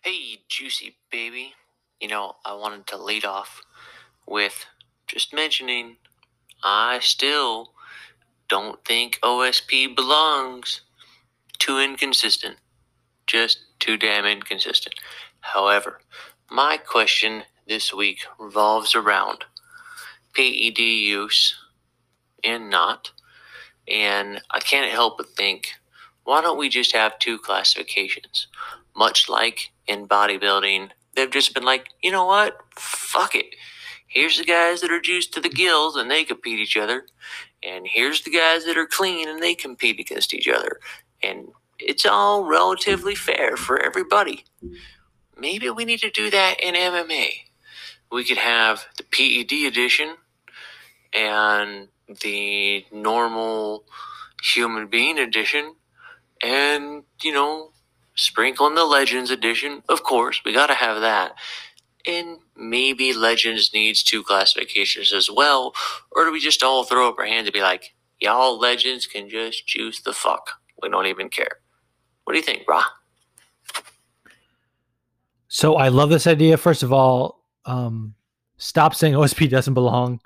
Hey, 0.03 0.39
juicy 0.47 0.97
baby. 1.11 1.53
You 1.99 2.07
know, 2.09 2.35
I 2.45 2.53
wanted 2.53 2.87
to 2.87 2.97
lead 2.97 3.25
off 3.25 3.61
with 4.27 4.65
just 5.07 5.33
mentioning 5.33 5.97
I 6.63 6.99
still 6.99 7.73
don't 8.47 8.83
think 8.85 9.19
OSP 9.21 9.95
belongs. 9.95 10.81
Too 11.57 11.79
inconsistent. 11.79 12.57
Just 13.27 13.59
too 13.79 13.97
damn 13.97 14.25
inconsistent. 14.25 14.95
However, 15.41 16.01
my 16.49 16.77
question 16.77 17.43
this 17.67 17.93
week 17.93 18.19
revolves 18.37 18.93
around 18.95 19.45
PED 20.35 20.79
use 20.79 21.55
and 22.43 22.69
not. 22.69 23.11
And 23.87 24.41
I 24.51 24.59
can't 24.59 24.91
help 24.91 25.17
but 25.17 25.29
think, 25.29 25.69
why 26.23 26.41
don't 26.41 26.57
we 26.57 26.69
just 26.69 26.93
have 26.93 27.19
two 27.19 27.37
classifications? 27.37 28.47
Much 28.95 29.29
like 29.29 29.71
in 29.87 30.07
bodybuilding, 30.07 30.89
they've 31.15 31.31
just 31.31 31.53
been 31.53 31.63
like, 31.63 31.89
you 32.01 32.11
know 32.11 32.25
what? 32.25 32.57
Fuck 32.77 33.35
it. 33.35 33.55
Here's 34.07 34.37
the 34.37 34.45
guys 34.45 34.81
that 34.81 34.91
are 34.91 35.01
juiced 35.01 35.33
to 35.33 35.41
the 35.41 35.49
gills 35.49 35.95
and 35.95 36.09
they 36.09 36.23
compete 36.23 36.59
each 36.59 36.77
other. 36.77 37.05
And 37.61 37.85
here's 37.87 38.21
the 38.21 38.31
guys 38.31 38.65
that 38.65 38.77
are 38.77 38.87
clean 38.87 39.27
and 39.27 39.41
they 39.41 39.55
compete 39.55 39.99
against 39.99 40.33
each 40.33 40.47
other. 40.47 40.79
And 41.21 41.49
it's 41.79 42.05
all 42.05 42.45
relatively 42.45 43.15
fair 43.15 43.57
for 43.57 43.79
everybody. 43.79 44.45
Maybe 45.37 45.69
we 45.69 45.85
need 45.85 45.99
to 45.99 46.09
do 46.09 46.29
that 46.29 46.59
in 46.61 46.75
MMA. 46.75 47.29
We 48.11 48.23
could 48.23 48.37
have 48.37 48.85
the 48.97 49.03
PED 49.03 49.67
edition 49.67 50.15
and 51.15 51.87
the 52.21 52.85
normal 52.91 53.85
human 54.43 54.87
being 54.87 55.17
edition 55.17 55.73
and 56.43 57.03
you 57.23 57.31
know 57.31 57.71
sprinkle 58.15 58.67
in 58.67 58.75
the 58.75 58.85
legends 58.85 59.31
edition 59.31 59.81
of 59.89 60.03
course 60.03 60.41
we 60.45 60.53
got 60.53 60.67
to 60.67 60.75
have 60.75 61.01
that. 61.01 61.33
And 62.07 62.37
maybe 62.55 63.13
legends 63.13 63.73
needs 63.73 64.03
two 64.03 64.21
classifications 64.21 65.11
as 65.11 65.29
well 65.31 65.73
or 66.11 66.25
do 66.25 66.31
we 66.31 66.39
just 66.39 66.61
all 66.61 66.83
throw 66.83 67.09
up 67.09 67.17
our 67.17 67.25
hands 67.25 67.47
and 67.47 67.53
be 67.53 67.61
like 67.61 67.95
y'all 68.19 68.59
legends 68.59 69.07
can 69.07 69.29
just 69.29 69.65
juice 69.65 70.01
the 70.01 70.13
fuck. 70.13 70.51
We 70.81 70.89
don't 70.89 71.07
even 71.07 71.29
care. 71.29 71.59
What 72.25 72.33
do 72.33 72.39
you 72.39 72.45
think 72.45 72.65
brah 72.67 72.83
so 75.47 75.75
i 75.75 75.87
love 75.87 76.09
this 76.09 76.27
idea 76.27 76.57
first 76.57 76.83
of 76.83 76.91
all. 76.91 77.43
Um, 77.65 78.13
stop 78.57 78.93
saying 78.93 79.15
osp 79.15 79.49
doesn't 79.49 79.73
belong 79.73 80.19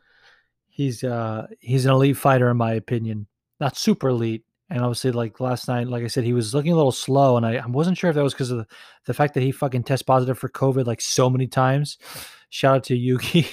he's 0.80 1.04
uh 1.04 1.46
he's 1.60 1.86
an 1.86 1.92
elite 1.92 2.16
fighter 2.16 2.50
in 2.50 2.56
my 2.56 2.72
opinion. 2.72 3.28
Not 3.60 3.76
super 3.76 4.08
elite. 4.08 4.46
And 4.70 4.82
obviously, 4.82 5.12
like 5.12 5.42
last 5.42 5.68
night, 5.68 5.88
like 5.88 6.04
I 6.04 6.08
said, 6.08 6.24
he 6.24 6.32
was 6.32 6.54
looking 6.54 6.72
a 6.72 6.76
little 6.76 6.92
slow, 6.92 7.36
and 7.38 7.46
I, 7.46 7.56
I 7.56 7.66
wasn't 7.66 7.98
sure 7.98 8.12
if 8.12 8.16
that 8.16 8.24
was 8.24 8.34
because 8.34 8.52
of 8.52 8.60
the, 8.60 8.68
the 9.06 9.16
fact 9.16 9.34
that 9.34 9.42
he 9.42 9.52
fucking 9.52 9.84
test 9.84 10.06
positive 10.06 10.38
for 10.38 10.48
COVID 10.48 10.86
like 10.86 11.02
so 11.02 11.30
many 11.30 11.48
times. 11.48 11.98
Shout 12.50 12.76
out 12.76 12.84
to 12.86 12.96
Yuki, 12.96 13.48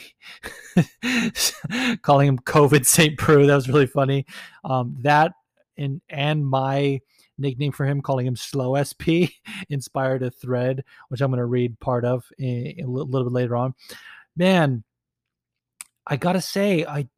calling 2.02 2.28
him 2.28 2.38
COVID 2.38 2.84
Saint 2.84 3.18
Preux. 3.18 3.46
That 3.46 3.54
was 3.54 3.68
really 3.68 3.86
funny. 3.86 4.26
Um, 4.62 4.94
that 5.00 5.32
and 5.78 6.02
and 6.10 6.46
my 6.46 7.00
nickname 7.38 7.72
for 7.72 7.86
him, 7.86 8.02
calling 8.02 8.26
him 8.26 8.36
Slow 8.36 8.76
SP, 8.76 9.32
inspired 9.70 10.22
a 10.22 10.30
thread, 10.30 10.84
which 11.08 11.22
I'm 11.22 11.30
going 11.30 11.38
to 11.38 11.46
read 11.46 11.80
part 11.80 12.04
of 12.04 12.26
a, 12.38 12.76
a 12.78 12.86
little 12.86 13.24
bit 13.24 13.32
later 13.32 13.56
on. 13.56 13.74
Man, 14.36 14.84
I 16.06 16.16
gotta 16.16 16.40
say, 16.40 16.84
I 16.84 17.08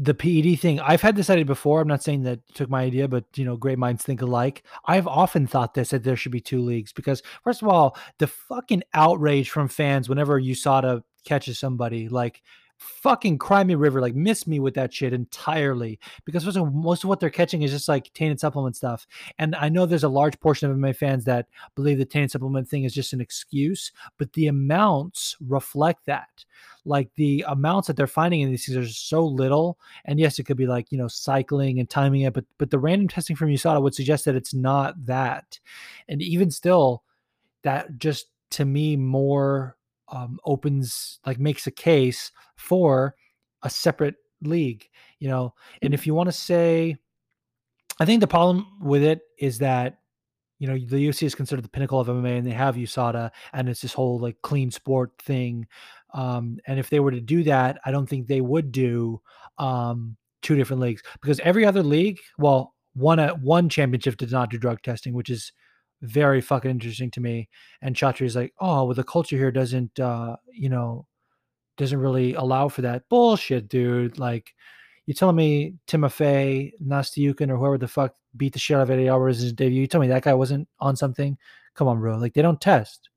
the 0.00 0.14
PED 0.14 0.60
thing. 0.60 0.78
I've 0.78 1.02
had 1.02 1.16
this 1.16 1.28
idea 1.28 1.44
before. 1.44 1.80
I'm 1.80 1.88
not 1.88 2.04
saying 2.04 2.22
that 2.22 2.38
took 2.54 2.70
my 2.70 2.84
idea, 2.84 3.08
but 3.08 3.24
you 3.34 3.44
know, 3.44 3.56
great 3.56 3.78
minds 3.78 4.04
think 4.04 4.22
alike. 4.22 4.62
I've 4.86 5.08
often 5.08 5.48
thought 5.48 5.74
this 5.74 5.90
that 5.90 6.04
there 6.04 6.14
should 6.14 6.30
be 6.30 6.40
two 6.40 6.60
leagues 6.60 6.92
because, 6.92 7.20
first 7.42 7.62
of 7.62 7.68
all, 7.68 7.96
the 8.18 8.28
fucking 8.28 8.84
outrage 8.94 9.50
from 9.50 9.66
fans 9.66 10.08
whenever 10.08 10.40
USADA 10.40 11.02
catches 11.24 11.58
somebody 11.58 12.08
like 12.08 12.42
fucking 12.78 13.36
cry 13.38 13.64
me 13.64 13.74
river 13.74 14.00
like 14.00 14.14
miss 14.14 14.46
me 14.46 14.60
with 14.60 14.74
that 14.74 14.92
shit 14.94 15.12
entirely 15.12 15.98
because 16.24 16.44
most 16.44 16.56
of, 16.56 16.72
most 16.72 17.04
of 17.04 17.08
what 17.08 17.18
they're 17.18 17.28
catching 17.28 17.62
is 17.62 17.72
just 17.72 17.88
like 17.88 18.12
tainted 18.14 18.38
supplement 18.38 18.76
stuff. 18.76 19.06
And 19.38 19.54
i 19.56 19.68
know 19.68 19.84
there's 19.84 20.04
a 20.04 20.08
large 20.08 20.38
portion 20.40 20.70
of 20.70 20.78
my 20.78 20.92
fans 20.92 21.24
that 21.24 21.48
believe 21.74 21.98
the 21.98 22.04
tainted 22.04 22.30
supplement 22.30 22.68
thing 22.68 22.84
is 22.84 22.94
just 22.94 23.12
an 23.12 23.20
excuse 23.20 23.92
but 24.16 24.32
the 24.32 24.46
amounts 24.46 25.36
reflect 25.46 26.06
that. 26.06 26.44
Like 26.84 27.10
the 27.16 27.44
amounts 27.48 27.88
that 27.88 27.96
they're 27.96 28.06
finding 28.06 28.40
in 28.40 28.50
these 28.50 28.64
things 28.64 28.78
are 28.78 28.88
so 28.88 29.24
little 29.24 29.78
and 30.04 30.18
yes 30.20 30.38
it 30.38 30.44
could 30.44 30.56
be 30.56 30.66
like 30.66 30.90
you 30.92 30.98
know 30.98 31.08
cycling 31.08 31.80
and 31.80 31.90
timing 31.90 32.22
it 32.22 32.32
but 32.32 32.44
but 32.58 32.70
the 32.70 32.78
random 32.78 33.08
testing 33.08 33.36
from 33.36 33.48
usada 33.48 33.82
would 33.82 33.94
suggest 33.94 34.24
that 34.24 34.36
it's 34.36 34.54
not 34.54 34.94
that. 35.04 35.58
And 36.08 36.22
even 36.22 36.50
still 36.50 37.02
that 37.62 37.98
just 37.98 38.28
to 38.50 38.64
me 38.64 38.96
more 38.96 39.76
um, 40.12 40.38
opens 40.44 41.18
like 41.26 41.38
makes 41.38 41.66
a 41.66 41.70
case 41.70 42.32
for 42.56 43.14
a 43.62 43.70
separate 43.70 44.16
league 44.42 44.88
you 45.18 45.28
know? 45.28 45.52
And 45.82 45.92
if 45.94 46.06
you 46.06 46.14
want 46.14 46.28
to 46.28 46.32
say 46.32 46.96
i 48.00 48.04
think 48.04 48.20
the 48.20 48.26
problem 48.28 48.66
with 48.80 49.02
it 49.02 49.20
is 49.38 49.58
that 49.58 49.98
you 50.58 50.66
know 50.66 50.74
the 50.74 51.08
UFC 51.08 51.22
is 51.24 51.34
considered 51.34 51.64
the 51.64 51.68
pinnacle 51.68 52.00
of 52.00 52.08
MMA 52.08 52.38
and 52.38 52.46
they 52.46 52.52
have 52.52 52.74
USADA 52.76 53.30
and 53.52 53.68
it's 53.68 53.80
this 53.80 53.92
whole 53.92 54.18
like 54.18 54.36
clean 54.42 54.70
sport 54.70 55.12
thing 55.20 55.66
Um, 56.14 56.58
and 56.66 56.78
if 56.78 56.90
they 56.90 57.00
were 57.00 57.10
to 57.10 57.20
do 57.20 57.42
that, 57.44 57.80
I 57.84 57.90
don't 57.90 58.08
think 58.08 58.26
they 58.26 58.40
would 58.40 58.72
do 58.72 59.20
um, 59.58 60.16
two 60.42 60.56
different 60.56 60.80
leagues 60.80 61.02
because 61.20 61.40
every 61.40 61.64
other 61.66 61.82
league, 61.82 62.18
well, 62.38 62.74
one 62.94 63.18
at 63.20 63.40
one 63.40 63.68
championship 63.68 64.16
did 64.16 64.32
not 64.32 64.50
do 64.50 64.58
drug 64.58 64.82
testing, 64.82 65.12
which 65.14 65.30
is 65.30 65.52
very 66.02 66.40
fucking 66.40 66.70
interesting 66.70 67.10
to 67.12 67.20
me. 67.20 67.48
And 67.82 67.94
Chatri 67.94 68.26
is 68.26 68.36
like, 68.36 68.54
oh, 68.60 68.84
well, 68.84 68.94
the 68.94 69.04
culture 69.04 69.36
here 69.36 69.50
doesn't, 69.50 69.98
uh, 69.98 70.36
you 70.52 70.68
know, 70.68 71.06
doesn't 71.76 71.98
really 71.98 72.34
allow 72.34 72.68
for 72.68 72.82
that 72.82 73.08
bullshit, 73.08 73.68
dude. 73.68 74.18
Like, 74.18 74.54
you 75.06 75.14
telling 75.14 75.36
me 75.36 75.74
Timofey 75.86 76.72
Nastyukhin 76.84 77.50
or 77.50 77.56
whoever 77.56 77.78
the 77.78 77.88
fuck 77.88 78.14
beat 78.36 78.52
the 78.52 78.58
shit 78.58 78.76
out 78.76 78.82
of 78.82 78.90
Eddie 78.90 79.08
Alvarez 79.08 79.38
in 79.38 79.44
his 79.44 79.52
debut? 79.52 79.80
You 79.80 79.86
tell 79.86 80.00
me 80.00 80.08
that 80.08 80.22
guy 80.24 80.34
wasn't 80.34 80.68
on 80.80 80.96
something? 80.96 81.36
Come 81.74 81.88
on, 81.88 81.98
bro. 82.00 82.18
Like, 82.18 82.34
they 82.34 82.42
don't 82.42 82.60
test. 82.60 83.08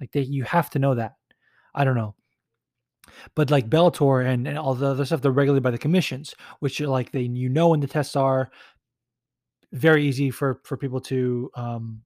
Like, 0.00 0.12
they 0.12 0.22
you 0.22 0.44
have 0.44 0.70
to 0.70 0.78
know 0.78 0.94
that. 0.94 1.14
I 1.74 1.84
don't 1.84 1.96
know. 1.96 2.14
But 3.34 3.50
like 3.50 3.70
Bellator 3.70 4.26
and, 4.26 4.48
and 4.48 4.58
all 4.58 4.74
the 4.74 4.88
other 4.88 5.04
stuff, 5.04 5.20
they're 5.22 5.30
regulated 5.30 5.62
by 5.62 5.70
the 5.70 5.78
commissions, 5.78 6.34
which 6.60 6.80
are 6.80 6.88
like 6.88 7.12
they 7.12 7.22
you 7.22 7.48
know 7.48 7.68
when 7.68 7.80
the 7.80 7.86
tests 7.86 8.16
are 8.16 8.50
very 9.72 10.04
easy 10.06 10.30
for 10.30 10.60
for 10.64 10.76
people 10.76 11.00
to 11.00 11.50
um 11.56 12.02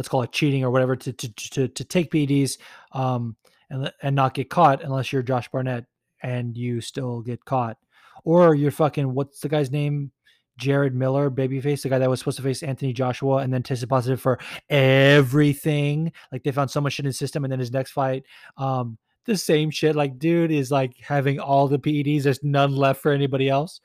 let's 0.00 0.08
call 0.08 0.22
it 0.22 0.32
cheating 0.32 0.64
or 0.64 0.70
whatever 0.70 0.96
to 0.96 1.12
to 1.12 1.28
to, 1.34 1.68
to 1.68 1.84
take 1.84 2.10
PEDs 2.10 2.56
um 2.92 3.36
and 3.68 3.92
and 4.00 4.16
not 4.16 4.32
get 4.32 4.48
caught 4.48 4.82
unless 4.82 5.12
you're 5.12 5.22
Josh 5.22 5.46
Barnett 5.50 5.84
and 6.22 6.56
you 6.56 6.80
still 6.80 7.20
get 7.20 7.44
caught 7.44 7.76
or 8.24 8.54
you're 8.54 8.70
fucking 8.70 9.12
what's 9.12 9.40
the 9.40 9.48
guy's 9.50 9.70
name 9.70 10.10
Jarrell 10.58 10.94
Miller, 10.94 11.30
babyface, 11.30 11.82
the 11.82 11.90
guy 11.90 11.98
that 11.98 12.08
was 12.08 12.18
supposed 12.18 12.38
to 12.38 12.42
face 12.42 12.62
Anthony 12.62 12.94
Joshua 12.94 13.38
and 13.38 13.52
then 13.52 13.62
tested 13.62 13.90
positive 13.90 14.20
for 14.20 14.38
everything. 14.68 16.12
Like 16.32 16.44
they 16.44 16.52
found 16.52 16.70
so 16.70 16.80
much 16.80 16.94
shit 16.94 17.04
in 17.04 17.08
his 17.08 17.18
system, 17.18 17.44
and 17.44 17.52
then 17.52 17.58
his 17.58 17.72
next 17.72 17.92
fight, 17.92 18.24
um, 18.58 18.98
the 19.24 19.36
same 19.36 19.70
shit. 19.70 19.96
Like, 19.96 20.18
dude 20.18 20.50
is 20.50 20.70
like 20.70 20.96
having 20.98 21.40
all 21.40 21.66
the 21.66 21.78
PEDs. 21.78 22.24
There's 22.24 22.42
none 22.42 22.76
left 22.76 23.00
for 23.00 23.12
anybody 23.12 23.48
else. 23.48 23.80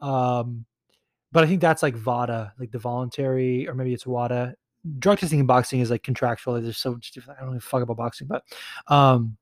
Um, 0.00 0.66
but 1.32 1.44
I 1.44 1.46
think 1.46 1.60
that's 1.60 1.82
like 1.82 1.94
VADA, 1.94 2.54
like 2.58 2.70
the 2.70 2.78
voluntary, 2.78 3.68
or 3.68 3.74
maybe 3.74 3.94
it's 3.94 4.06
WADA. 4.06 4.54
Drug 4.98 5.18
testing 5.18 5.40
in 5.40 5.46
boxing 5.46 5.80
is 5.80 5.90
like 5.90 6.02
contractual. 6.02 6.60
There's 6.60 6.78
so 6.78 6.92
much 6.92 7.12
different. 7.12 7.40
I 7.40 7.44
don't 7.44 7.56
a 7.56 7.60
fuck 7.60 7.82
about 7.82 7.96
boxing, 7.96 8.26
but 8.26 8.44
um, 8.88 9.36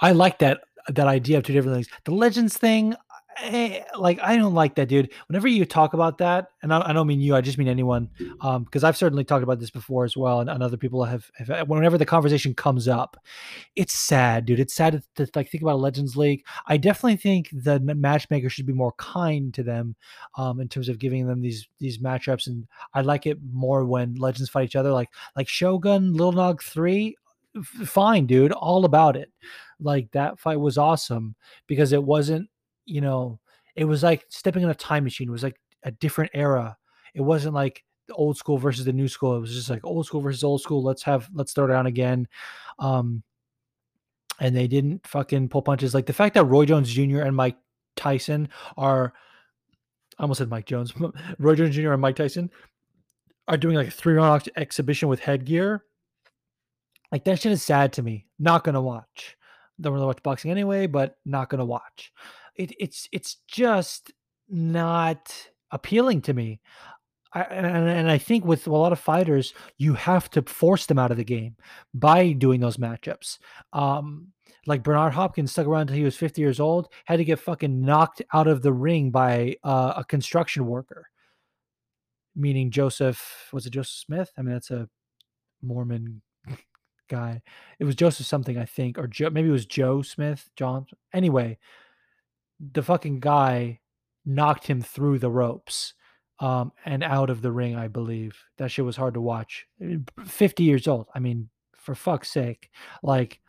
I 0.00 0.12
like 0.12 0.38
that 0.40 0.60
that 0.88 1.06
idea 1.06 1.38
of 1.38 1.44
two 1.44 1.52
different 1.52 1.76
things. 1.76 1.88
The 2.04 2.12
legends 2.12 2.56
thing, 2.56 2.94
Eh, 3.42 3.82
like 3.98 4.18
I 4.20 4.36
don't 4.36 4.54
like 4.54 4.74
that, 4.74 4.88
dude. 4.88 5.12
Whenever 5.28 5.48
you 5.48 5.64
talk 5.64 5.94
about 5.94 6.18
that, 6.18 6.48
and 6.62 6.72
I, 6.74 6.90
I 6.90 6.92
don't 6.92 7.06
mean 7.06 7.20
you, 7.20 7.34
I 7.34 7.40
just 7.40 7.58
mean 7.58 7.68
anyone, 7.68 8.10
um, 8.40 8.64
because 8.64 8.84
I've 8.84 8.96
certainly 8.96 9.24
talked 9.24 9.42
about 9.42 9.58
this 9.58 9.70
before 9.70 10.04
as 10.04 10.16
well, 10.16 10.40
and, 10.40 10.50
and 10.50 10.62
other 10.62 10.76
people 10.76 11.04
have, 11.04 11.30
have. 11.36 11.50
Uh, 11.50 11.64
whenever 11.64 11.96
the 11.96 12.06
conversation 12.06 12.54
comes 12.54 12.88
up, 12.88 13.16
it's 13.76 13.94
sad, 13.94 14.44
dude. 14.44 14.60
It's 14.60 14.74
sad 14.74 15.02
to, 15.14 15.26
to, 15.26 15.30
like 15.34 15.48
think 15.50 15.62
about 15.62 15.80
Legends 15.80 16.16
League. 16.16 16.44
I 16.66 16.76
definitely 16.76 17.16
think 17.16 17.48
the 17.52 17.80
matchmaker 17.80 18.50
should 18.50 18.66
be 18.66 18.72
more 18.72 18.92
kind 18.98 19.54
to 19.54 19.62
them, 19.62 19.96
um, 20.36 20.60
in 20.60 20.68
terms 20.68 20.88
of 20.88 20.98
giving 20.98 21.26
them 21.26 21.40
these 21.40 21.68
these 21.78 21.98
matchups, 21.98 22.46
and 22.46 22.66
I 22.94 23.00
like 23.00 23.26
it 23.26 23.38
more 23.52 23.84
when 23.84 24.14
Legends 24.16 24.50
fight 24.50 24.64
each 24.64 24.76
other, 24.76 24.92
like 24.92 25.08
like 25.36 25.48
Shogun, 25.48 26.12
Little 26.12 26.32
Nog 26.32 26.62
three. 26.62 27.16
Fine, 27.64 28.26
dude, 28.26 28.52
all 28.52 28.84
about 28.84 29.16
it. 29.16 29.32
Like 29.80 30.10
that 30.12 30.38
fight 30.38 30.60
was 30.60 30.78
awesome 30.78 31.34
because 31.66 31.92
it 31.92 32.02
wasn't 32.02 32.48
you 32.90 33.00
know, 33.00 33.38
it 33.76 33.84
was 33.84 34.02
like 34.02 34.26
stepping 34.28 34.62
in 34.62 34.70
a 34.70 34.74
time 34.74 35.04
machine. 35.04 35.28
It 35.28 35.32
was 35.32 35.42
like 35.42 35.60
a 35.84 35.90
different 35.90 36.32
era. 36.34 36.76
It 37.14 37.22
wasn't 37.22 37.54
like 37.54 37.84
the 38.08 38.14
old 38.14 38.36
school 38.36 38.58
versus 38.58 38.84
the 38.84 38.92
new 38.92 39.08
school. 39.08 39.36
It 39.36 39.40
was 39.40 39.54
just 39.54 39.70
like 39.70 39.84
old 39.84 40.06
school 40.06 40.20
versus 40.20 40.44
old 40.44 40.60
school. 40.60 40.82
Let's 40.82 41.02
have 41.04 41.28
let's 41.32 41.52
throw 41.52 41.66
down 41.66 41.86
again. 41.86 42.26
Um, 42.78 43.22
and 44.40 44.56
they 44.56 44.66
didn't 44.66 45.06
fucking 45.06 45.48
pull 45.48 45.62
punches. 45.62 45.94
Like 45.94 46.06
the 46.06 46.12
fact 46.12 46.34
that 46.34 46.44
Roy 46.44 46.64
Jones 46.64 46.92
Jr. 46.92 47.20
and 47.20 47.36
Mike 47.36 47.56
Tyson 47.96 48.48
are 48.76 49.12
I 50.18 50.22
almost 50.22 50.38
said 50.38 50.50
Mike 50.50 50.66
Jones, 50.66 50.92
Roy 51.38 51.54
Jones 51.54 51.74
Jr. 51.74 51.92
and 51.92 52.02
Mike 52.02 52.16
Tyson 52.16 52.50
are 53.48 53.56
doing 53.56 53.76
like 53.76 53.88
a 53.88 53.92
three 53.92 54.14
round 54.14 54.48
exhibition 54.56 55.08
with 55.08 55.20
headgear. 55.20 55.84
Like 57.12 57.24
that 57.24 57.40
shit 57.40 57.52
is 57.52 57.62
sad 57.62 57.92
to 57.94 58.02
me. 58.02 58.26
Not 58.38 58.64
gonna 58.64 58.82
watch. 58.82 59.36
Don't 59.80 59.94
really 59.94 60.06
watch 60.06 60.22
boxing 60.22 60.50
anyway, 60.50 60.86
but 60.86 61.16
not 61.24 61.48
gonna 61.48 61.64
watch 61.64 62.12
it, 62.60 62.72
it's 62.78 63.08
it's 63.12 63.36
just 63.48 64.12
not 64.48 65.48
appealing 65.70 66.20
to 66.22 66.34
me. 66.34 66.60
I, 67.32 67.42
and, 67.42 67.66
and 67.66 68.10
I 68.10 68.18
think 68.18 68.44
with 68.44 68.66
a 68.66 68.72
lot 68.72 68.92
of 68.92 68.98
fighters, 68.98 69.54
you 69.78 69.94
have 69.94 70.28
to 70.30 70.42
force 70.42 70.86
them 70.86 70.98
out 70.98 71.12
of 71.12 71.16
the 71.16 71.24
game 71.24 71.56
by 71.94 72.32
doing 72.32 72.60
those 72.60 72.76
matchups. 72.76 73.38
Um, 73.72 74.32
like 74.66 74.82
Bernard 74.82 75.12
Hopkins 75.12 75.52
stuck 75.52 75.66
around 75.66 75.82
until 75.82 75.96
he 75.96 76.04
was 76.04 76.16
50 76.16 76.40
years 76.40 76.58
old, 76.58 76.88
had 77.04 77.18
to 77.18 77.24
get 77.24 77.38
fucking 77.38 77.80
knocked 77.80 78.20
out 78.34 78.48
of 78.48 78.62
the 78.62 78.72
ring 78.72 79.10
by 79.10 79.56
uh, 79.62 79.94
a 79.96 80.04
construction 80.04 80.66
worker. 80.66 81.06
Meaning 82.34 82.70
Joseph, 82.72 83.48
was 83.52 83.64
it 83.64 83.72
Joseph 83.72 83.94
Smith? 83.94 84.32
I 84.36 84.42
mean, 84.42 84.52
that's 84.52 84.70
a 84.70 84.88
Mormon 85.62 86.22
guy. 87.08 87.42
It 87.78 87.84
was 87.84 87.94
Joseph 87.94 88.26
something, 88.26 88.58
I 88.58 88.64
think, 88.64 88.98
or 88.98 89.06
Joe, 89.06 89.30
maybe 89.30 89.48
it 89.48 89.52
was 89.52 89.66
Joe 89.66 90.02
Smith, 90.02 90.50
John. 90.56 90.86
Anyway, 91.12 91.58
the 92.72 92.82
fucking 92.82 93.20
guy 93.20 93.80
knocked 94.24 94.66
him 94.66 94.82
through 94.82 95.18
the 95.18 95.30
ropes 95.30 95.94
um, 96.40 96.72
and 96.84 97.02
out 97.02 97.30
of 97.30 97.42
the 97.42 97.52
ring, 97.52 97.76
I 97.76 97.88
believe. 97.88 98.36
That 98.58 98.70
shit 98.70 98.84
was 98.84 98.96
hard 98.96 99.14
to 99.14 99.20
watch. 99.20 99.66
50 100.24 100.62
years 100.62 100.86
old. 100.86 101.06
I 101.14 101.18
mean, 101.18 101.48
for 101.74 101.94
fuck's 101.94 102.30
sake. 102.30 102.70
Like, 103.02 103.40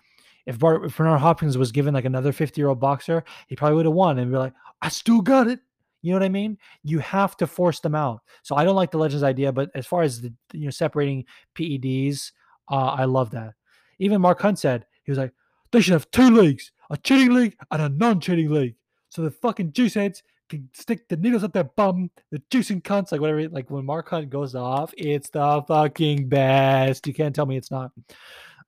if, 0.46 0.60
Bart, 0.60 0.86
if 0.86 0.98
Bernard 0.98 1.20
Hopkins 1.20 1.58
was 1.58 1.72
given 1.72 1.94
like 1.94 2.06
another 2.06 2.32
50 2.32 2.60
year 2.60 2.70
old 2.70 2.80
boxer, 2.80 3.24
he 3.48 3.56
probably 3.56 3.78
would 3.78 3.86
have 3.86 3.94
won 3.94 4.20
and 4.20 4.32
be 4.32 4.38
like, 4.38 4.54
I 4.82 4.90
still 4.90 5.22
got 5.22 5.48
it. 5.48 5.60
You 6.02 6.12
know 6.12 6.20
what 6.20 6.26
I 6.26 6.30
mean? 6.30 6.58
You 6.84 7.00
have 7.00 7.38
to 7.38 7.48
force 7.48 7.80
them 7.80 7.94
out. 7.94 8.22
So 8.42 8.56
I 8.56 8.64
don't 8.64 8.76
like 8.76 8.92
the 8.92 8.98
Legends 8.98 9.24
idea, 9.24 9.52
but 9.52 9.70
as 9.76 9.86
far 9.86 10.02
as 10.02 10.20
the 10.22 10.34
you 10.52 10.66
know 10.66 10.72
separating 10.72 11.26
PEDs, 11.56 12.32
uh, 12.70 12.96
I 12.98 13.06
love 13.06 13.30
that. 13.32 13.54
Even 14.00 14.20
Mark 14.20 14.42
Hunt 14.42 14.58
said 14.58 14.88
he 15.04 15.12
was 15.12 15.20
like, 15.20 15.32
they 15.72 15.80
should 15.80 15.94
have 15.94 16.10
two 16.10 16.32
leagues: 16.32 16.72
a 16.90 16.98
cheating 16.98 17.34
league 17.36 17.56
and 17.70 17.82
a 17.84 17.90
non-cheating 17.90 18.50
league 18.50 18.76
so 19.12 19.22
the 19.22 19.32
fucking 19.32 19.74
juice 19.74 19.94
heads 19.94 20.24
can 20.48 20.70
stick 20.74 21.08
the 21.10 21.18
needles 21.18 21.44
up 21.44 21.52
their 21.52 21.66
bum, 21.66 22.10
the 22.32 22.40
juicing 22.50 22.82
cunts, 22.82 23.12
like 23.12 23.20
whatever. 23.20 23.48
Like 23.50 23.70
when 23.70 23.86
Mark 23.86 24.10
Hunt 24.10 24.30
goes 24.30 24.56
off, 24.56 24.94
it's 24.98 25.30
the 25.30 25.62
fucking 25.68 26.30
best. 26.30 27.06
You 27.06 27.14
can't 27.14 27.36
tell 27.36 27.46
me 27.46 27.58
it's 27.58 27.72
not. 27.72 27.92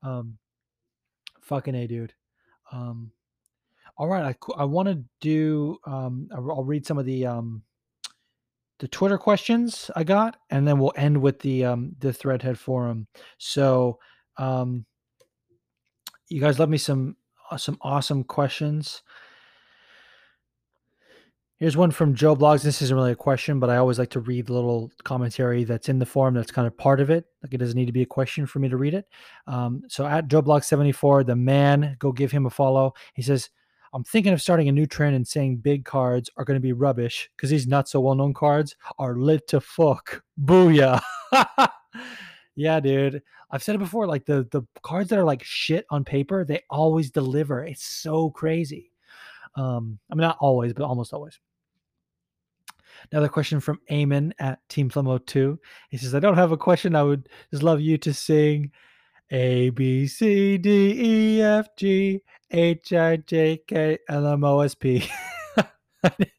Um, 0.03 0.38
fucking 1.41 1.76
a 1.76 1.88
dude. 1.88 2.14
Um, 2.74 3.11
all 3.95 4.10
right, 4.10 4.36
I 4.36 4.53
I 4.61 4.65
want 4.65 4.90
to 4.90 5.02
do. 5.22 5.78
Um, 5.86 6.28
I'll 6.34 6.65
read 6.65 6.86
some 6.86 6.98
of 6.98 7.06
the 7.06 7.26
um 7.26 7.64
the 8.80 8.88
Twitter 8.90 9.18
questions 9.18 9.90
I 9.95 10.03
got, 10.03 10.36
and 10.49 10.68
then 10.68 10.78
we'll 10.78 10.94
end 10.98 11.22
with 11.22 11.40
the 11.40 11.64
um 11.64 11.95
the 11.99 12.10
Threadhead 12.10 12.57
forum. 12.57 13.07
So 13.38 13.98
um, 14.36 14.86
you 16.28 16.41
guys 16.41 16.60
love 16.60 16.70
me 16.70 16.78
some 16.78 17.15
uh, 17.49 17.56
some 17.56 17.78
awesome 17.82 18.26
questions. 18.26 19.03
Here's 21.64 21.77
one 21.77 21.91
from 21.91 22.14
Joe 22.14 22.35
Blogs. 22.35 22.61
This 22.61 22.81
isn't 22.81 22.94
really 22.94 23.14
a 23.14 23.15
question, 23.15 23.57
but 23.57 23.69
I 23.69 23.77
always 23.77 23.98
like 23.98 24.10
to 24.10 24.19
read 24.19 24.48
the 24.48 24.53
little 24.53 24.91
commentary 25.06 25.64
that's 25.64 25.88
in 25.88 25.98
the 25.98 26.06
forum 26.06 26.34
that's 26.34 26.52
kind 26.52 26.68
of 26.68 26.76
part 26.77 26.99
of 26.99 27.10
it. 27.10 27.23
Like 27.41 27.53
it 27.53 27.57
doesn't 27.60 27.77
need 27.77 27.85
to 27.85 27.94
be 27.94 28.02
a 28.02 28.06
question 28.06 28.45
for 28.45 28.60
me 28.60 28.68
to 28.68 28.76
read 28.76 28.94
it. 28.94 29.07
Um, 29.48 29.81
so 29.88 30.06
at 30.06 30.27
Joe 30.27 30.41
Blog 30.41 30.64
74, 30.64 31.23
the 31.23 31.38
man, 31.38 31.95
go 31.99 32.11
give 32.11 32.34
him 32.34 32.48
a 32.48 32.49
follow. 32.49 32.91
He 33.14 33.22
says, 33.22 33.49
I'm 33.94 34.03
thinking 34.03 34.34
of 34.34 34.41
starting 34.41 34.68
a 34.68 34.73
new 34.73 34.85
trend 34.85 35.15
and 35.15 35.26
saying 35.26 35.60
big 35.60 35.85
cards 35.85 36.30
are 36.35 36.44
going 36.44 36.57
to 36.57 36.61
be 36.61 36.73
rubbish 36.73 37.30
because 37.38 37.49
these 37.49 37.65
not 37.65 37.88
so 37.88 38.02
well 38.02 38.15
known 38.15 38.34
cards 38.34 38.76
are 38.99 39.15
lit 39.15 39.48
to 39.48 39.61
fuck. 39.61 40.22
Booyah. 40.44 40.99
yeah, 42.56 42.81
dude. 42.81 43.22
I've 43.52 43.64
said 43.64 43.76
it 43.76 43.80
before. 43.80 44.06
Like 44.06 44.26
the, 44.26 44.45
the 44.52 44.64
cards 44.81 45.11
that 45.11 45.19
are 45.19 45.23
like 45.23 45.45
shit 45.45 45.85
on 45.90 46.03
paper, 46.03 46.44
they 46.44 46.60
always 46.69 47.10
deliver. 47.10 47.64
It's 47.64 47.85
so 47.85 48.31
crazy. 48.31 48.91
Um, 49.56 49.98
I 50.11 50.15
mean, 50.15 50.23
not 50.23 50.40
always, 50.41 50.73
but 50.73 50.84
almost 50.84 51.14
always. 51.14 51.40
Another 53.12 53.30
question 53.30 53.60
from 53.60 53.80
Eamon 53.90 54.32
at 54.40 54.60
Team 54.70 54.90
Flemo 54.90 55.24
2. 55.26 55.60
He 55.90 55.98
says, 55.98 56.16
I 56.16 56.20
don't 56.20 56.38
have 56.38 56.52
a 56.52 56.58
question. 56.58 56.96
I 56.96 57.04
would 57.04 57.30
just 57.52 57.64
love 57.64 57.82
you 57.82 57.98
to 58.00 58.14
sing 58.14 58.72
A, 59.32 59.70
B, 59.70 60.08
C, 60.08 60.58
D, 60.58 61.38
E, 61.38 61.42
F, 61.42 61.68
G, 61.78 62.22
H, 62.52 62.94
I, 62.94 63.18
J, 63.18 63.62
K, 63.68 63.98
L, 64.10 64.28
M, 64.28 64.44
O, 64.44 64.60
S, 64.62 64.76
P. 64.76 65.08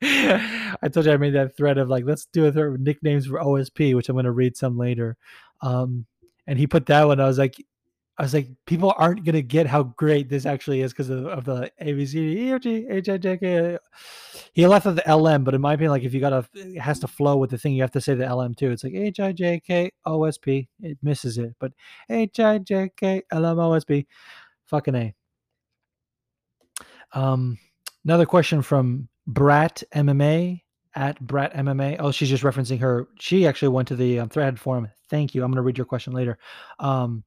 I 0.02 0.88
told 0.92 1.06
you 1.06 1.12
I 1.12 1.16
made 1.16 1.34
that 1.34 1.56
thread 1.56 1.78
of 1.78 1.88
like, 1.88 2.04
let's 2.04 2.26
do 2.26 2.46
a 2.46 2.52
thread 2.52 2.80
nicknames 2.80 3.26
for 3.26 3.38
OSP, 3.38 3.94
which 3.94 4.08
I'm 4.08 4.16
going 4.16 4.24
to 4.24 4.32
read 4.32 4.56
some 4.56 4.76
later. 4.76 5.16
Um, 5.60 6.06
and 6.46 6.58
he 6.58 6.66
put 6.66 6.86
that 6.86 7.06
one. 7.06 7.20
I 7.20 7.26
was 7.26 7.38
like, 7.38 7.56
I 8.16 8.22
was 8.22 8.32
like, 8.32 8.48
people 8.66 8.94
aren't 8.96 9.24
gonna 9.24 9.42
get 9.42 9.66
how 9.66 9.82
great 9.82 10.28
this 10.28 10.46
actually 10.46 10.82
is 10.82 10.92
because 10.92 11.10
of, 11.10 11.26
of 11.26 11.44
the 11.44 11.70
ABCD 11.82 13.78
He 14.52 14.66
left 14.66 14.86
of 14.86 14.96
the 14.96 15.16
LM, 15.16 15.42
but 15.42 15.54
in 15.54 15.60
my 15.60 15.74
opinion, 15.74 15.90
like 15.90 16.04
if 16.04 16.14
you 16.14 16.20
gotta, 16.20 16.46
it 16.54 16.80
has 16.80 17.00
to 17.00 17.08
flow 17.08 17.36
with 17.36 17.50
the 17.50 17.58
thing. 17.58 17.72
You 17.72 17.82
have 17.82 17.90
to 17.92 18.00
say 18.00 18.14
the 18.14 18.32
LM 18.32 18.54
too. 18.54 18.70
It's 18.70 18.84
like 18.84 18.94
H 18.94 19.18
I 19.18 19.32
J 19.32 19.60
K 19.60 19.90
O 20.06 20.24
S 20.24 20.38
P. 20.38 20.68
It 20.80 20.96
misses 21.02 21.38
it, 21.38 21.54
but 21.58 21.72
H 22.08 22.38
I 22.38 22.58
J 22.58 22.90
K 22.96 23.22
L 23.32 23.46
M 23.46 23.58
O 23.58 23.72
S 23.72 23.84
P. 23.84 24.06
Fucking 24.66 24.94
a. 24.94 25.14
Um, 27.12 27.58
another 28.04 28.26
question 28.26 28.62
from 28.62 29.08
Brat 29.26 29.82
MMA 29.94 30.62
at 30.94 31.20
Brat 31.20 31.52
MMA. 31.54 31.96
Oh, 31.98 32.12
she's 32.12 32.28
just 32.28 32.44
referencing 32.44 32.78
her. 32.80 33.08
She 33.18 33.46
actually 33.46 33.68
went 33.68 33.88
to 33.88 33.96
the 33.96 34.20
um, 34.20 34.28
Threadhead 34.28 34.58
forum. 34.58 34.88
Thank 35.08 35.34
you. 35.34 35.42
I'm 35.42 35.52
to 35.52 35.62
read 35.62 35.78
your 35.78 35.84
question 35.84 36.12
later. 36.12 36.38
Um, 36.78 37.24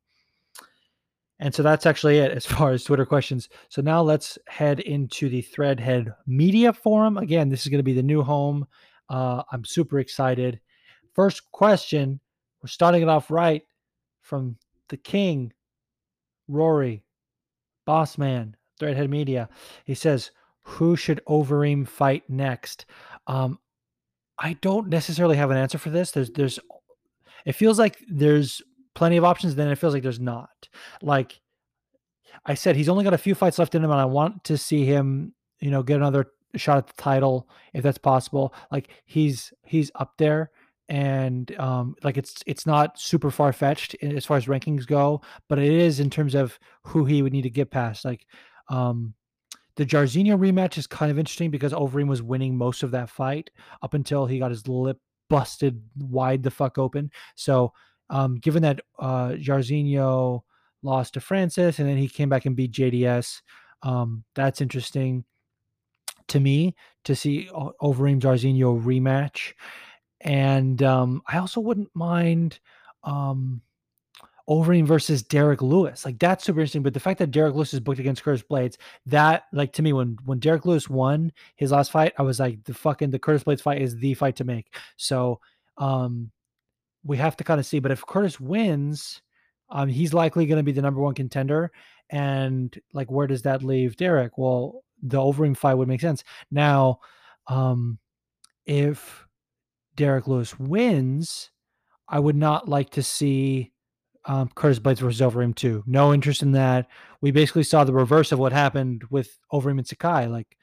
and 1.40 1.54
so 1.54 1.64
that's 1.64 1.86
actually 1.86 2.18
it 2.18 2.32
as 2.32 2.46
far 2.48 2.72
as 2.72 2.84
Twitter 2.84 3.06
questions. 3.06 3.50
So 3.70 3.82
now 3.82 4.02
let's 4.02 4.38
head 4.48 4.80
into 4.82 5.30
the 5.30 5.42
Threadhead 5.42 6.14
Media 6.26 6.74
Forum. 6.74 7.18
Again, 7.18 7.50
this 7.50 7.62
is 7.62 7.70
going 7.70 7.80
to 7.80 7.84
be 7.84 7.94
the 7.94 8.04
new 8.04 8.24
home. 8.24 8.68
Uh, 9.10 9.44
I'm 9.52 9.66
super 9.66 10.00
excited. 10.00 10.60
First 11.14 11.52
question, 11.52 12.20
we're 12.62 12.68
starting 12.68 13.02
it 13.02 13.10
off 13.10 13.32
right 13.32 13.64
from 14.22 14.58
the 14.90 14.98
King, 14.98 15.54
Rory, 16.48 17.04
Boss 17.86 18.18
Man, 18.18 18.56
Threadhead 18.80 19.10
Media. 19.10 19.50
He 19.86 19.96
says, 19.96 20.32
"Who 20.62 20.96
should 20.96 21.22
Overeem 21.28 21.88
fight 21.88 22.24
next?" 22.30 22.86
Um, 23.28 23.60
I 24.40 24.54
don't 24.62 24.90
necessarily 24.90 25.38
have 25.38 25.52
an 25.52 25.58
answer 25.58 25.78
for 25.78 25.90
this. 25.90 26.12
There's, 26.12 26.30
there's, 26.32 26.60
it 27.46 27.54
feels 27.54 27.80
like 27.80 27.98
there's 28.08 28.62
plenty 28.98 29.18
of 29.18 29.24
options. 29.24 29.56
Then 29.56 29.68
it 29.68 29.78
feels 29.78 29.94
like 29.94 30.02
there's 30.02 30.20
not. 30.20 30.68
Like 31.04 31.40
I 32.46 32.56
said, 32.56 32.76
he's 32.76 32.90
only 32.90 33.04
got 33.04 33.14
a 33.14 33.18
few 33.18 33.36
fights 33.36 33.60
left 33.60 33.76
in 33.76 33.84
him, 33.84 33.92
and 33.92 34.02
I 34.02 34.06
want 34.06 34.44
to 34.46 34.58
see 34.58 34.86
him, 34.86 35.34
you 35.60 35.70
know, 35.70 35.84
get 35.84 35.98
another 35.98 36.26
shot 36.56 36.80
at 36.80 36.88
the 36.88 37.02
title 37.02 37.48
if 37.74 37.84
that's 37.84 38.00
possible. 38.00 38.56
Like 38.72 38.90
he's 39.06 39.54
he's 39.64 39.92
up 39.96 40.14
there 40.18 40.50
and 40.90 41.54
um 41.60 41.96
like 42.04 42.18
it's 42.18 42.42
it's 42.48 42.66
not 42.66 43.00
super 43.00 43.30
far 43.30 43.52
fetched 43.54 43.96
as 44.02 44.26
far 44.26 44.38
as 44.38 44.48
rankings 44.48 44.88
go, 44.88 45.22
but 45.48 45.60
it 45.60 45.72
is 45.72 46.00
in 46.00 46.10
terms 46.10 46.34
of 46.34 46.58
who 46.84 47.06
he 47.06 47.22
would 47.22 47.34
need 47.34 47.44
to 47.44 47.50
get 47.52 47.70
past. 47.70 48.04
Like 48.04 48.26
um 48.70 49.14
the 49.76 49.86
Jairzinho 49.86 50.40
rematch 50.40 50.80
is 50.80 50.88
kind 50.88 51.12
of 51.12 51.20
interesting 51.20 51.52
because 51.52 51.72
Overeem 51.72 52.08
was 52.08 52.24
winning 52.24 52.58
most 52.58 52.82
of 52.82 52.92
that 52.92 53.12
fight 53.12 53.52
up 53.84 53.94
until 53.94 54.26
he 54.26 54.40
got 54.40 54.50
his 54.50 54.68
lip 54.68 54.98
busted 55.30 55.84
wide 55.98 56.42
the 56.42 56.50
fuck 56.50 56.80
open. 56.80 57.12
So 57.36 57.74
um 58.10 58.36
given 58.36 58.64
that 58.64 58.82
uh 59.00 59.30
Jairzinho 59.30 60.42
lost 60.84 61.16
to 61.16 61.20
Francis 61.20 61.80
and 61.80 61.88
then 61.88 61.98
he 61.98 62.08
came 62.08 62.30
back 62.30 62.46
and 62.46 62.56
beat 62.56 62.72
JDS, 62.72 63.42
um 63.84 64.24
that's 64.36 64.62
interesting 64.62 65.26
to 66.28 66.40
me 66.40 66.76
to 67.06 67.16
see 67.16 67.50
Overeem 67.54 68.20
Jairzinho 68.20 68.82
rematch. 68.84 69.54
And 70.22 70.82
um, 70.84 71.22
I 71.28 71.38
also 71.38 71.62
wouldn't 71.62 71.90
mind 71.94 72.60
um, 73.04 73.62
Overeem 74.50 74.86
versus 74.86 75.24
Derrick 75.24 75.62
Lewis. 75.62 76.06
Like 76.06 76.20
that's 76.20 76.44
super 76.44 76.60
interesting. 76.60 76.84
But 76.84 76.94
the 76.94 77.00
fact 77.00 77.20
that 77.20 77.32
Derrick 77.32 77.56
Lewis 77.56 77.74
is 77.74 77.80
booked 77.80 78.00
against 78.00 78.24
Curtis 78.24 78.44
Blaydes, 78.50 78.78
that 79.06 79.44
like 79.54 79.74
to 79.74 79.82
me, 79.82 79.94
when 79.94 80.18
when 80.26 80.40
Derrick 80.40 80.66
Lewis 80.66 80.90
won 80.90 81.32
his 81.56 81.72
last 81.72 81.92
fight, 81.92 82.14
I 82.18 82.24
was 82.24 82.40
like, 82.40 82.64
the 82.64 82.74
fucking 82.74 83.12
the 83.12 83.20
Curtis 83.20 83.44
Blaydes 83.44 83.62
fight 83.62 83.82
is 83.82 83.96
the 83.98 84.14
fight 84.16 84.36
to 84.38 84.44
make. 84.44 84.74
So 84.96 85.40
um 85.78 86.32
we 87.04 87.18
have 87.18 87.38
to 87.38 87.44
kind 87.44 87.60
of 87.60 87.66
see. 87.66 87.80
But 87.80 87.92
if 87.92 88.06
Curtis 88.06 88.40
wins, 88.40 89.22
um, 89.70 89.90
he's 89.90 90.14
likely 90.14 90.46
going 90.46 90.58
to 90.58 90.64
be 90.64 90.72
the 90.72 90.82
number 90.82 91.02
one 91.02 91.14
contender. 91.14 91.72
And 92.10 92.78
like, 92.94 93.12
where 93.12 93.28
does 93.28 93.42
that 93.44 93.64
leave 93.64 93.98
Derrick? 93.98 94.38
Well, 94.38 94.84
the 95.02 95.18
Overeem 95.18 95.56
fight 95.56 95.76
would 95.76 95.88
make 95.88 96.02
sense. 96.02 96.24
Now, 96.52 97.00
um, 97.48 98.00
if 98.66 99.26
Derrick 99.96 100.28
Lewis 100.28 100.58
wins, 100.60 101.52
I 102.08 102.20
would 102.20 102.36
not 102.36 102.70
like 102.70 102.90
to 102.92 103.04
see 103.04 103.72
um, 104.26 104.50
Curtis 104.56 104.80
Blaydes 104.80 105.00
versus 105.00 105.22
Overeem 105.22 105.56
too. 105.56 105.84
No 105.86 106.14
interest 106.14 106.42
in 106.42 106.52
that. 106.54 106.88
We 107.22 107.32
basically 107.32 107.64
saw 107.64 107.84
the 107.84 107.94
reverse 107.94 108.32
of 108.32 108.40
what 108.40 108.54
happened 108.54 109.04
with 109.10 109.38
Overeem 109.52 109.80
and 109.80 109.88
Sakai. 109.88 110.28
Like, 110.28 110.58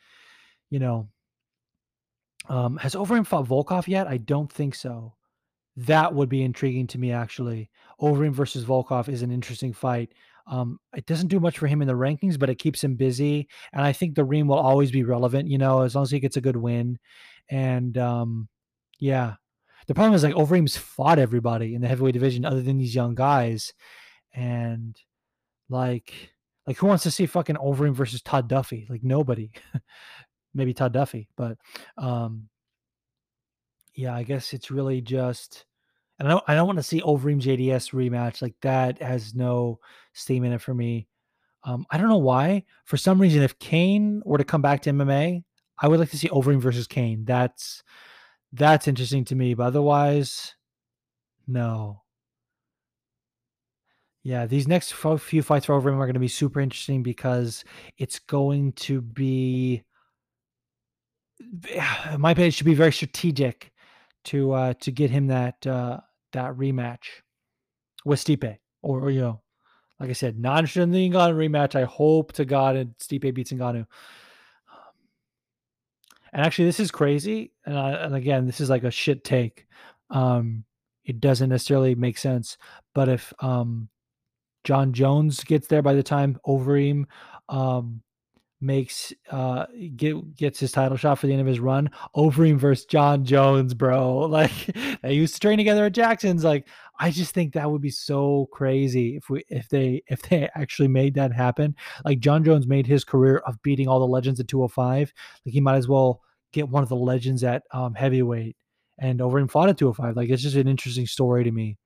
you 0.70 0.78
know, 0.78 1.08
um, 2.48 2.76
has 2.76 2.94
Overeem 2.94 3.26
fought 3.26 3.46
Volkov 3.46 3.88
yet? 3.88 4.06
I 4.06 4.18
don't 4.18 4.52
think 4.52 4.74
so. 4.74 5.14
That 5.76 6.14
would 6.14 6.28
be 6.28 6.42
intriguing 6.42 6.86
to 6.88 6.98
me, 6.98 7.12
actually. 7.12 7.70
Overeem 8.00 8.32
versus 8.32 8.64
Volkov 8.64 9.08
is 9.08 9.22
an 9.22 9.30
interesting 9.30 9.72
fight. 9.72 10.12
Um, 10.46 10.78
it 10.94 11.06
doesn't 11.06 11.28
do 11.28 11.40
much 11.40 11.58
for 11.58 11.66
him 11.66 11.80
in 11.80 11.88
the 11.88 11.94
rankings, 11.94 12.38
but 12.38 12.50
it 12.50 12.58
keeps 12.58 12.84
him 12.84 12.96
busy. 12.96 13.48
And 13.72 13.82
I 13.82 13.92
think 13.92 14.14
the 14.14 14.24
Reem 14.24 14.46
will 14.46 14.58
always 14.58 14.90
be 14.90 15.02
relevant, 15.02 15.48
you 15.48 15.58
know, 15.58 15.82
as 15.82 15.94
long 15.94 16.02
as 16.02 16.10
he 16.10 16.20
gets 16.20 16.36
a 16.36 16.42
good 16.42 16.56
win. 16.56 16.98
And 17.48 17.96
um, 17.98 18.48
yeah, 18.98 19.34
the 19.86 19.94
problem 19.94 20.14
is 20.14 20.22
like 20.22 20.34
Overeem's 20.34 20.76
fought 20.76 21.18
everybody 21.18 21.74
in 21.74 21.80
the 21.80 21.88
heavyweight 21.88 22.14
division 22.14 22.44
other 22.44 22.62
than 22.62 22.78
these 22.78 22.94
young 22.94 23.14
guys. 23.14 23.72
And 24.34 24.96
like, 25.68 26.12
like 26.66 26.76
who 26.76 26.86
wants 26.86 27.04
to 27.04 27.10
see 27.10 27.26
fucking 27.26 27.56
Overeem 27.56 27.94
versus 27.94 28.22
Todd 28.22 28.48
Duffy? 28.48 28.86
Like 28.88 29.02
nobody. 29.02 29.50
Maybe 30.54 30.72
Todd 30.72 30.92
Duffy, 30.92 31.28
but 31.36 31.58
um, 31.98 32.48
yeah, 33.94 34.14
I 34.14 34.22
guess 34.22 34.52
it's 34.52 34.70
really 34.70 35.00
just 35.00 35.64
and 36.18 36.28
I 36.28 36.30
don't, 36.30 36.44
I 36.46 36.54
don't 36.54 36.66
want 36.66 36.78
to 36.78 36.82
see 36.82 37.00
Overeem 37.00 37.40
JDS 37.40 37.92
rematch 37.92 38.40
like 38.40 38.54
that 38.62 39.02
has 39.02 39.34
no 39.34 39.80
steam 40.12 40.44
in 40.44 40.52
it 40.52 40.60
for 40.60 40.72
me. 40.72 41.08
Um, 41.64 41.86
I 41.90 41.98
don't 41.98 42.08
know 42.08 42.18
why. 42.18 42.64
For 42.84 42.96
some 42.96 43.20
reason, 43.20 43.42
if 43.42 43.58
Cain 43.58 44.22
were 44.24 44.38
to 44.38 44.44
come 44.44 44.62
back 44.62 44.82
to 44.82 44.90
MMA, 44.90 45.42
I 45.78 45.88
would 45.88 45.98
like 45.98 46.10
to 46.10 46.18
see 46.18 46.28
Overeem 46.28 46.60
versus 46.60 46.86
Cain. 46.86 47.24
That's 47.24 47.82
that's 48.52 48.86
interesting 48.86 49.24
to 49.26 49.34
me. 49.34 49.54
But 49.54 49.64
otherwise, 49.64 50.54
no. 51.48 52.02
Yeah, 54.22 54.46
these 54.46 54.68
next 54.68 54.92
few 54.92 55.42
fights 55.42 55.66
for 55.66 55.80
Overeem 55.80 55.96
are 55.96 56.06
going 56.06 56.14
to 56.14 56.20
be 56.20 56.28
super 56.28 56.60
interesting 56.60 57.02
because 57.02 57.64
it's 57.98 58.20
going 58.20 58.72
to 58.72 59.00
be. 59.00 59.82
My 62.18 62.30
opinion 62.30 62.52
should 62.52 62.66
be 62.66 62.74
very 62.74 62.92
strategic 62.92 63.72
to 64.24 64.52
uh, 64.52 64.74
to 64.80 64.92
get 64.92 65.10
him 65.10 65.28
that 65.28 65.66
uh, 65.66 66.00
that 66.32 66.54
rematch 66.54 67.06
with 68.04 68.22
Stipe, 68.22 68.58
or, 68.82 69.00
or 69.00 69.10
you 69.10 69.20
know, 69.20 69.42
like 70.00 70.10
I 70.10 70.14
said, 70.14 70.34
in 70.34 70.42
the 70.42 70.50
Ngannou 70.50 71.34
rematch. 71.36 71.74
I 71.74 71.84
hope 71.84 72.32
to 72.32 72.44
God 72.44 72.76
and 72.76 72.94
Stipe 72.98 73.34
beats 73.34 73.52
Ngannou. 73.52 73.86
And 76.34 76.44
actually, 76.44 76.64
this 76.64 76.80
is 76.80 76.90
crazy. 76.90 77.52
And, 77.64 77.78
I, 77.78 77.92
and 77.92 78.14
again, 78.14 78.44
this 78.44 78.60
is 78.60 78.68
like 78.68 78.82
a 78.82 78.90
shit 78.90 79.22
take. 79.22 79.68
Um, 80.10 80.64
it 81.04 81.20
doesn't 81.20 81.48
necessarily 81.48 81.94
make 81.94 82.18
sense. 82.18 82.58
But 82.92 83.08
if 83.08 83.32
um, 83.38 83.88
Jon 84.64 84.92
Jones 84.92 85.44
gets 85.44 85.68
there 85.68 85.80
by 85.80 85.94
the 85.94 86.02
time 86.02 86.40
Overeem 86.44 87.04
um, 87.48 88.02
makes 88.64 89.12
uh 89.30 89.66
get 89.96 90.36
gets 90.36 90.58
his 90.58 90.72
title 90.72 90.96
shot 90.96 91.18
for 91.18 91.26
the 91.26 91.32
end 91.32 91.40
of 91.40 91.46
his 91.46 91.60
run. 91.60 91.90
Overeem 92.16 92.56
versus 92.56 92.86
Jon 92.86 93.24
Jones, 93.24 93.74
bro. 93.74 94.28
Like 94.34 94.52
they 95.02 95.14
used 95.14 95.34
to 95.34 95.40
train 95.40 95.58
together 95.58 95.84
at 95.84 95.92
Jackson's. 95.92 96.42
Like 96.42 96.66
I 96.98 97.10
just 97.10 97.34
think 97.34 97.52
that 97.52 97.70
would 97.70 97.82
be 97.82 97.90
so 97.90 98.48
crazy 98.52 99.16
if 99.16 99.30
we 99.30 99.44
if 99.48 99.68
they 99.68 100.02
if 100.08 100.22
they 100.22 100.48
actually 100.54 100.88
made 100.88 101.14
that 101.14 101.32
happen. 101.32 101.76
Like 102.04 102.20
Jon 102.20 102.44
Jones 102.44 102.66
made 102.66 102.86
his 102.86 103.04
career 103.04 103.38
of 103.46 103.62
beating 103.62 103.86
all 103.86 104.00
the 104.00 104.06
legends 104.06 104.40
at 104.40 104.48
205. 104.48 105.12
Like 105.44 105.52
he 105.52 105.60
might 105.60 105.76
as 105.76 105.88
well 105.88 106.22
get 106.52 106.68
one 106.68 106.82
of 106.82 106.88
the 106.88 106.96
legends 106.96 107.44
at 107.44 107.62
um 107.72 107.94
heavyweight 107.94 108.56
and 108.98 109.20
Overeem 109.20 109.50
fought 109.50 109.68
at 109.68 109.78
205. 109.78 110.16
Like 110.16 110.30
it's 110.30 110.42
just 110.42 110.56
an 110.56 110.68
interesting 110.68 111.06
story 111.06 111.44
to 111.44 111.52
me. 111.52 111.78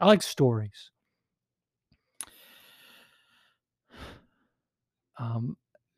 I 0.00 0.06
like 0.06 0.22
stories. 0.22 0.90
Um, 5.18 5.56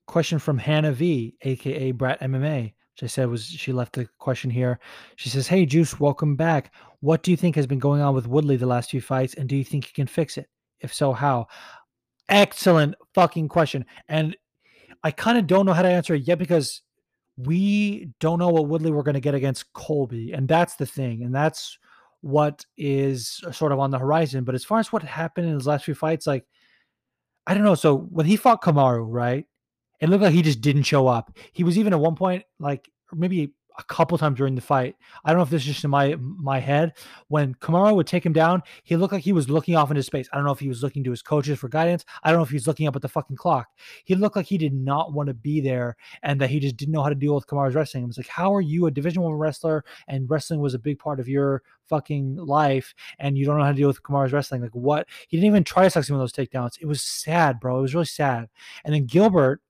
question 0.09 0.41
from 0.41 0.59
Hannah 0.59 0.93
V, 0.93 1.37
aka 1.43 1.93
Brat 1.93 2.21
MMA, 2.21 2.65
which 2.65 3.03
I 3.03 3.07
said 3.07 3.29
was 3.29 3.47
she 3.47 3.73
left 3.73 3.93
the 3.93 4.09
question 4.19 4.51
here. 4.51 4.81
She 5.15 5.29
says, 5.29 5.47
Hey 5.47 5.65
Juice, 5.65 6.01
welcome 6.01 6.35
back. 6.35 6.75
What 7.01 7.23
do 7.23 7.31
you 7.31 7.37
think 7.37 7.55
has 7.55 7.67
been 7.69 7.79
going 7.79 8.01
on 8.01 8.15
with 8.15 8.27
Woodley 8.27 8.57
the 8.57 8.67
last 8.67 8.91
few 8.91 9.01
fights, 9.01 9.35
and 9.35 9.49
do 9.49 9.55
you 9.55 9.63
think 9.63 9.85
he 9.85 9.93
can 9.93 10.09
fix 10.09 10.37
it? 10.37 10.49
If 10.81 10.93
so, 10.93 11.13
how? 11.13 11.47
Excellent 12.29 12.97
fucking 13.15 13.49
question. 13.49 13.85
And 14.09 14.37
I 15.05 15.13
kind 15.13 15.39
of 15.39 15.47
don't 15.47 15.67
know 15.67 15.73
how 15.73 15.83
to 15.83 15.89
answer 15.89 16.15
it 16.15 16.27
yet 16.27 16.39
because 16.39 16.83
we 17.37 18.11
don't 18.19 18.39
know 18.39 18.49
what 18.49 18.67
Woodley 18.67 18.91
we're 18.91 19.05
going 19.05 19.15
to 19.15 19.21
get 19.21 19.35
against 19.35 19.73
Colby. 19.73 20.33
And 20.33 20.49
that's 20.49 20.75
the 20.75 20.87
thing. 20.87 21.23
And 21.23 21.33
that's 21.33 21.79
what 22.21 22.67
is 22.77 23.41
sort 23.53 23.71
of 23.71 23.79
on 23.79 23.91
the 23.91 23.99
horizon. 23.99 24.45
But 24.45 24.57
as 24.57 24.65
far 24.65 24.81
as 24.81 24.93
what 24.93 25.03
happened 25.03 25.47
in 25.47 25.55
his 25.55 25.67
last 25.67 25.85
few 25.85 25.95
fights, 25.95 26.27
like, 26.27 26.45
I 27.47 27.55
don't 27.55 27.63
know. 27.63 27.77
So 27.77 27.97
when 27.97 28.27
he 28.27 28.37
fought 28.37 28.63
Kamaru, 28.63 29.07
right? 29.09 29.47
It 30.01 30.09
looked 30.09 30.23
like 30.23 30.35
he 30.35 30.43
just 30.43 30.61
didn't 30.61 30.85
show 30.85 31.07
up. 31.07 31.37
He 31.53 31.65
was 31.65 31.79
even 31.79 31.93
at 31.93 32.01
one 32.01 32.17
point, 32.17 32.45
like 32.59 32.91
maybe 33.13 33.53
a 33.79 33.85
couple 33.85 34.19
times 34.19 34.37
during 34.37 34.57
the 34.57 34.61
fight. 34.61 34.97
I 35.25 35.31
don't 35.31 35.39
know 35.39 35.45
if 35.45 35.51
this 35.51 35.63
is 35.63 35.69
just 35.69 35.85
in 35.85 35.91
my 35.91 36.17
my 36.19 36.59
head. 36.59 36.95
When 37.29 37.55
Kamaru 37.55 37.95
would 37.95 38.09
take 38.09 38.27
him 38.27 38.33
down, 38.33 38.63
he 38.83 38.97
looked 38.97 39.13
like 39.13 39.23
he 39.23 39.33
was 39.33 39.49
looking 39.49 39.77
off 39.77 39.91
into 39.91 40.03
space. 40.03 40.29
I 40.33 40.37
don't 40.37 40.45
know 40.45 40.53
if 40.53 40.59
he 40.59 40.69
was 40.69 40.83
looking 40.83 41.05
to 41.05 41.11
his 41.11 41.23
coaches 41.23 41.59
for 41.59 41.69
guidance. 41.69 42.05
I 42.23 42.31
don't 42.31 42.41
know 42.41 42.45
if 42.45 42.51
he's 42.51 42.67
looking 42.67 42.89
up 42.89 42.97
at 42.97 43.03
the 43.03 43.09
fucking 43.09 43.37
clock. 43.37 43.69
He 44.05 44.17
looked 44.17 44.37
like 44.37 44.47
he 44.47 44.59
did 44.59 44.75
not 44.75 45.13
want 45.13 45.29
to 45.29 45.35
be 45.35 45.61
there 45.61 45.97
and 46.23 46.41
that 46.41 46.51
he 46.51 46.59
just 46.59 46.77
didn't 46.77 46.93
know 46.93 47.03
how 47.03 47.09
to 47.09 47.15
deal 47.15 47.35
with 47.35 47.47
Kamaru's 47.47 47.77
wrestling. 47.77 48.03
It 48.03 48.09
was 48.09 48.19
like, 48.19 48.29
how 48.29 48.53
are 48.55 48.61
you 48.61 48.87
a 48.87 48.91
Division 48.91 49.23
One 49.23 49.35
wrestler 49.35 49.85
and 50.09 50.29
wrestling 50.29 50.61
was 50.61 50.75
a 50.75 50.79
big 50.79 50.99
part 50.99 51.21
of 51.21 51.29
your 51.29 51.63
fucking 51.89 52.37
life 52.37 52.95
and 53.19 53.39
you 53.39 53.47
don't 53.47 53.59
know 53.59 53.65
how 53.65 53.71
to 53.71 53.77
deal 53.77 53.89
with 53.89 54.03
Kamaru's 54.03 54.33
wrestling? 54.33 54.61
Like 54.61 54.75
what? 54.75 55.07
He 55.29 55.37
didn't 55.37 55.47
even 55.47 55.65
try 55.65 55.85
to 55.85 55.91
suck 55.91 56.05
some 56.05 56.17
of 56.17 56.21
those 56.21 56.33
takedowns. 56.33 56.79
It 56.81 56.87
was 56.87 57.01
sad, 57.01 57.61
bro. 57.61 57.79
It 57.79 57.83
was 57.83 57.95
really 57.95 58.07
sad. 58.07 58.49
And 58.85 58.93
then 58.93 59.07
Gilbert 59.07 59.61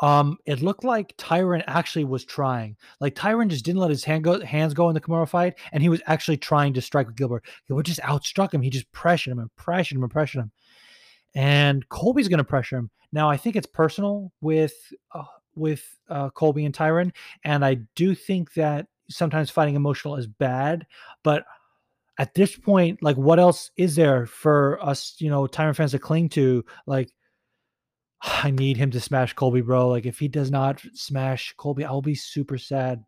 Um, 0.00 0.38
it 0.44 0.60
looked 0.60 0.84
like 0.84 1.16
Tyron 1.16 1.64
actually 1.66 2.04
was 2.04 2.24
trying. 2.24 2.76
Like 3.00 3.14
Tyron 3.14 3.48
just 3.48 3.64
didn't 3.64 3.80
let 3.80 3.90
his 3.90 4.04
hand 4.04 4.24
go, 4.24 4.40
hands 4.40 4.74
go 4.74 4.88
in 4.88 4.94
the 4.94 5.00
Kamaru 5.00 5.28
fight, 5.28 5.54
and 5.72 5.82
he 5.82 5.88
was 5.88 6.02
actually 6.06 6.36
trying 6.36 6.74
to 6.74 6.82
strike 6.82 7.06
with 7.06 7.16
Gilbert. 7.16 7.44
Gilbert 7.66 7.86
just 7.86 8.00
outstruck 8.00 8.52
him. 8.52 8.62
He 8.62 8.70
just 8.70 8.90
pressured 8.92 9.32
him 9.32 9.38
and 9.38 9.54
pressured 9.56 9.96
him 9.96 10.02
and 10.02 10.12
pressured 10.12 10.42
him. 10.42 10.52
And 11.34 11.88
Colby's 11.88 12.28
going 12.28 12.38
to 12.38 12.44
pressure 12.44 12.76
him. 12.76 12.90
Now, 13.12 13.30
I 13.30 13.36
think 13.36 13.56
it's 13.56 13.66
personal 13.66 14.32
with 14.40 14.74
uh, 15.12 15.24
with 15.54 15.84
uh, 16.08 16.30
Colby 16.30 16.64
and 16.64 16.74
Tyron, 16.74 17.12
and 17.44 17.64
I 17.64 17.74
do 17.94 18.14
think 18.14 18.52
that 18.54 18.86
sometimes 19.08 19.50
fighting 19.50 19.76
emotional 19.76 20.16
is 20.16 20.26
bad, 20.26 20.86
but 21.22 21.44
at 22.18 22.34
this 22.34 22.56
point, 22.56 23.02
like 23.02 23.16
what 23.16 23.38
else 23.38 23.70
is 23.76 23.96
there 23.96 24.26
for 24.26 24.82
us, 24.82 25.14
you 25.18 25.28
know, 25.28 25.46
Tyron 25.46 25.76
fans 25.76 25.92
to 25.92 25.98
cling 25.98 26.28
to? 26.30 26.64
Like, 26.86 27.10
I 28.26 28.50
need 28.50 28.76
him 28.76 28.90
to 28.90 29.00
smash 29.00 29.34
Colby, 29.34 29.60
bro. 29.60 29.88
Like, 29.88 30.04
if 30.04 30.18
he 30.18 30.28
does 30.28 30.50
not 30.50 30.82
smash 30.94 31.54
Colby, 31.56 31.84
I'll 31.84 32.02
be 32.02 32.14
super 32.14 32.58
sad. 32.58 33.04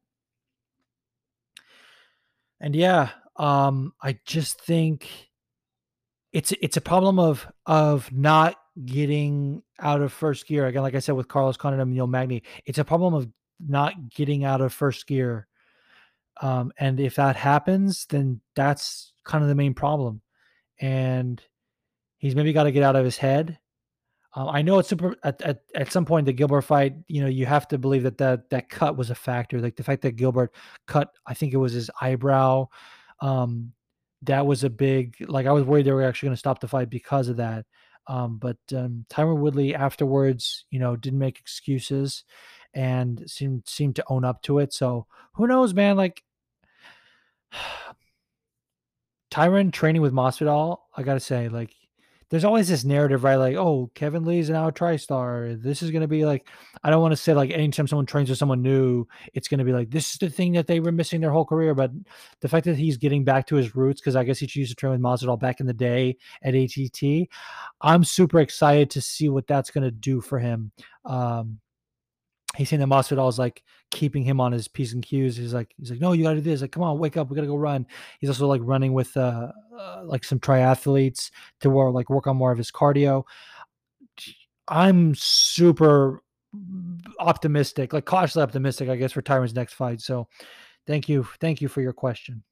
And 2.60 2.74
yeah, 2.74 3.10
um, 3.36 3.92
I 4.02 4.18
just 4.24 4.60
think 4.60 5.08
it's 6.32 6.52
it's 6.60 6.76
a 6.76 6.80
problem 6.80 7.18
of 7.18 7.46
of 7.66 8.12
not 8.12 8.56
getting 8.84 9.62
out 9.80 10.02
of 10.02 10.12
first 10.12 10.46
gear. 10.46 10.66
Again, 10.66 10.82
like 10.82 10.94
I 10.94 11.00
said 11.00 11.14
with 11.16 11.28
Carlos 11.28 11.56
Condit 11.56 11.80
and 11.80 11.92
Neil 11.92 12.06
Magny, 12.06 12.42
it's 12.64 12.78
a 12.78 12.84
problem 12.84 13.14
of 13.14 13.28
not 13.60 14.10
getting 14.10 14.44
out 14.44 14.60
of 14.60 14.72
first 14.72 15.06
gear. 15.06 15.46
Um, 16.40 16.72
and 16.78 17.00
if 17.00 17.16
that 17.16 17.36
happens, 17.36 18.06
then 18.06 18.40
that's 18.54 19.12
kind 19.24 19.42
of 19.42 19.48
the 19.48 19.56
main 19.56 19.74
problem. 19.74 20.20
And 20.80 21.42
he's 22.18 22.36
maybe 22.36 22.52
got 22.52 22.64
to 22.64 22.72
get 22.72 22.84
out 22.84 22.96
of 22.96 23.04
his 23.04 23.16
head. 23.16 23.58
Um, 24.34 24.48
I 24.48 24.62
know 24.62 24.78
it's 24.78 24.88
super 24.88 25.16
at, 25.24 25.40
at, 25.42 25.62
at 25.74 25.92
some 25.92 26.04
point 26.04 26.26
the 26.26 26.32
Gilbert 26.32 26.62
fight, 26.62 26.94
you 27.06 27.22
know, 27.22 27.28
you 27.28 27.46
have 27.46 27.66
to 27.68 27.78
believe 27.78 28.02
that, 28.02 28.18
that 28.18 28.50
that 28.50 28.68
cut 28.68 28.96
was 28.96 29.10
a 29.10 29.14
factor. 29.14 29.60
Like 29.60 29.76
the 29.76 29.82
fact 29.82 30.02
that 30.02 30.16
Gilbert 30.16 30.54
cut, 30.86 31.10
I 31.26 31.34
think 31.34 31.54
it 31.54 31.58
was 31.58 31.72
his 31.72 31.90
eyebrow. 32.00 32.68
Um, 33.20 33.72
that 34.22 34.46
was 34.46 34.64
a 34.64 34.70
big 34.70 35.16
like 35.28 35.46
I 35.46 35.52
was 35.52 35.64
worried 35.64 35.86
they 35.86 35.92
were 35.92 36.02
actually 36.02 36.28
going 36.28 36.36
to 36.36 36.40
stop 36.40 36.60
the 36.60 36.68
fight 36.68 36.90
because 36.90 37.28
of 37.28 37.36
that. 37.38 37.64
Um, 38.06 38.38
but 38.38 38.56
um, 38.74 39.04
Tyron 39.10 39.38
Woodley 39.38 39.74
afterwards, 39.74 40.64
you 40.70 40.78
know, 40.78 40.96
didn't 40.96 41.18
make 41.18 41.38
excuses 41.38 42.24
and 42.74 43.22
seemed 43.26 43.64
seemed 43.66 43.96
to 43.96 44.04
own 44.08 44.24
up 44.24 44.42
to 44.42 44.58
it. 44.58 44.72
So 44.72 45.06
who 45.34 45.46
knows, 45.46 45.74
man? 45.74 45.96
Like 45.96 46.22
Tyron 49.30 49.72
training 49.72 50.02
with 50.02 50.12
Masvidal, 50.12 50.78
I 50.96 51.02
gotta 51.02 51.20
say, 51.20 51.48
like, 51.48 51.74
there's 52.30 52.44
always 52.44 52.68
this 52.68 52.84
narrative, 52.84 53.24
right? 53.24 53.36
Like, 53.36 53.56
oh, 53.56 53.90
Kevin 53.94 54.24
Lee's 54.24 54.50
now 54.50 54.68
a 54.68 54.72
TriStar. 54.72 55.60
This 55.62 55.82
is 55.82 55.90
gonna 55.90 56.08
be 56.08 56.26
like, 56.26 56.46
I 56.84 56.90
don't 56.90 57.00
want 57.00 57.12
to 57.12 57.16
say 57.16 57.32
like 57.32 57.50
anytime 57.50 57.86
someone 57.86 58.06
trains 58.06 58.28
with 58.28 58.38
someone 58.38 58.60
new, 58.60 59.06
it's 59.34 59.48
gonna 59.48 59.64
be 59.64 59.72
like 59.72 59.90
this 59.90 60.12
is 60.12 60.18
the 60.18 60.28
thing 60.28 60.52
that 60.52 60.66
they 60.66 60.80
were 60.80 60.92
missing 60.92 61.20
their 61.20 61.30
whole 61.30 61.46
career. 61.46 61.74
But 61.74 61.90
the 62.40 62.48
fact 62.48 62.66
that 62.66 62.76
he's 62.76 62.98
getting 62.98 63.24
back 63.24 63.46
to 63.48 63.56
his 63.56 63.74
roots, 63.74 64.00
because 64.00 64.16
I 64.16 64.24
guess 64.24 64.38
he 64.38 64.50
used 64.52 64.70
to 64.70 64.76
train 64.76 64.92
with 64.92 65.00
Masvidal 65.00 65.40
back 65.40 65.60
in 65.60 65.66
the 65.66 65.72
day 65.72 66.16
at 66.42 66.54
ATT, 66.54 67.28
I'm 67.80 68.04
super 68.04 68.40
excited 68.40 68.90
to 68.90 69.00
see 69.00 69.28
what 69.28 69.46
that's 69.46 69.70
gonna 69.70 69.90
do 69.90 70.20
for 70.20 70.38
him. 70.38 70.72
Um, 71.04 71.60
he's 72.58 72.68
saying 72.68 72.80
that 72.80 72.88
Masvidal 72.88 73.28
is 73.28 73.38
like 73.38 73.62
keeping 73.92 74.24
him 74.24 74.40
on 74.40 74.50
his 74.50 74.66
p's 74.66 74.92
and 74.92 75.02
q's. 75.02 75.36
He's 75.36 75.54
like, 75.54 75.72
he's 75.78 75.92
like, 75.92 76.00
no, 76.00 76.12
you 76.12 76.24
got 76.24 76.30
to 76.30 76.40
do 76.40 76.50
this. 76.50 76.60
Like, 76.60 76.72
come 76.72 76.82
on, 76.82 76.98
wake 76.98 77.16
up, 77.16 77.30
we 77.30 77.36
got 77.36 77.42
to 77.42 77.46
go 77.46 77.56
run. 77.56 77.86
He's 78.18 78.28
also 78.28 78.48
like 78.48 78.60
running 78.64 78.92
with 78.92 79.16
uh, 79.16 79.52
uh, 79.78 80.02
like 80.04 80.24
some 80.24 80.40
triathletes 80.40 81.30
to 81.60 81.70
work 81.70 81.94
like 81.94 82.10
work 82.10 82.26
on 82.26 82.36
more 82.36 82.50
of 82.50 82.58
his 82.58 82.72
cardio. 82.72 83.22
I'm 84.66 85.14
super 85.14 86.20
optimistic, 87.20 87.92
like 87.92 88.04
cautiously 88.04 88.42
optimistic, 88.42 88.88
I 88.88 88.96
guess, 88.96 89.12
for 89.12 89.22
Tyron's 89.22 89.54
next 89.54 89.74
fight. 89.74 90.00
So, 90.00 90.26
thank 90.84 91.08
you, 91.08 91.26
thank 91.40 91.62
you 91.62 91.68
for 91.68 91.80
your 91.80 91.92
question. 91.92 92.42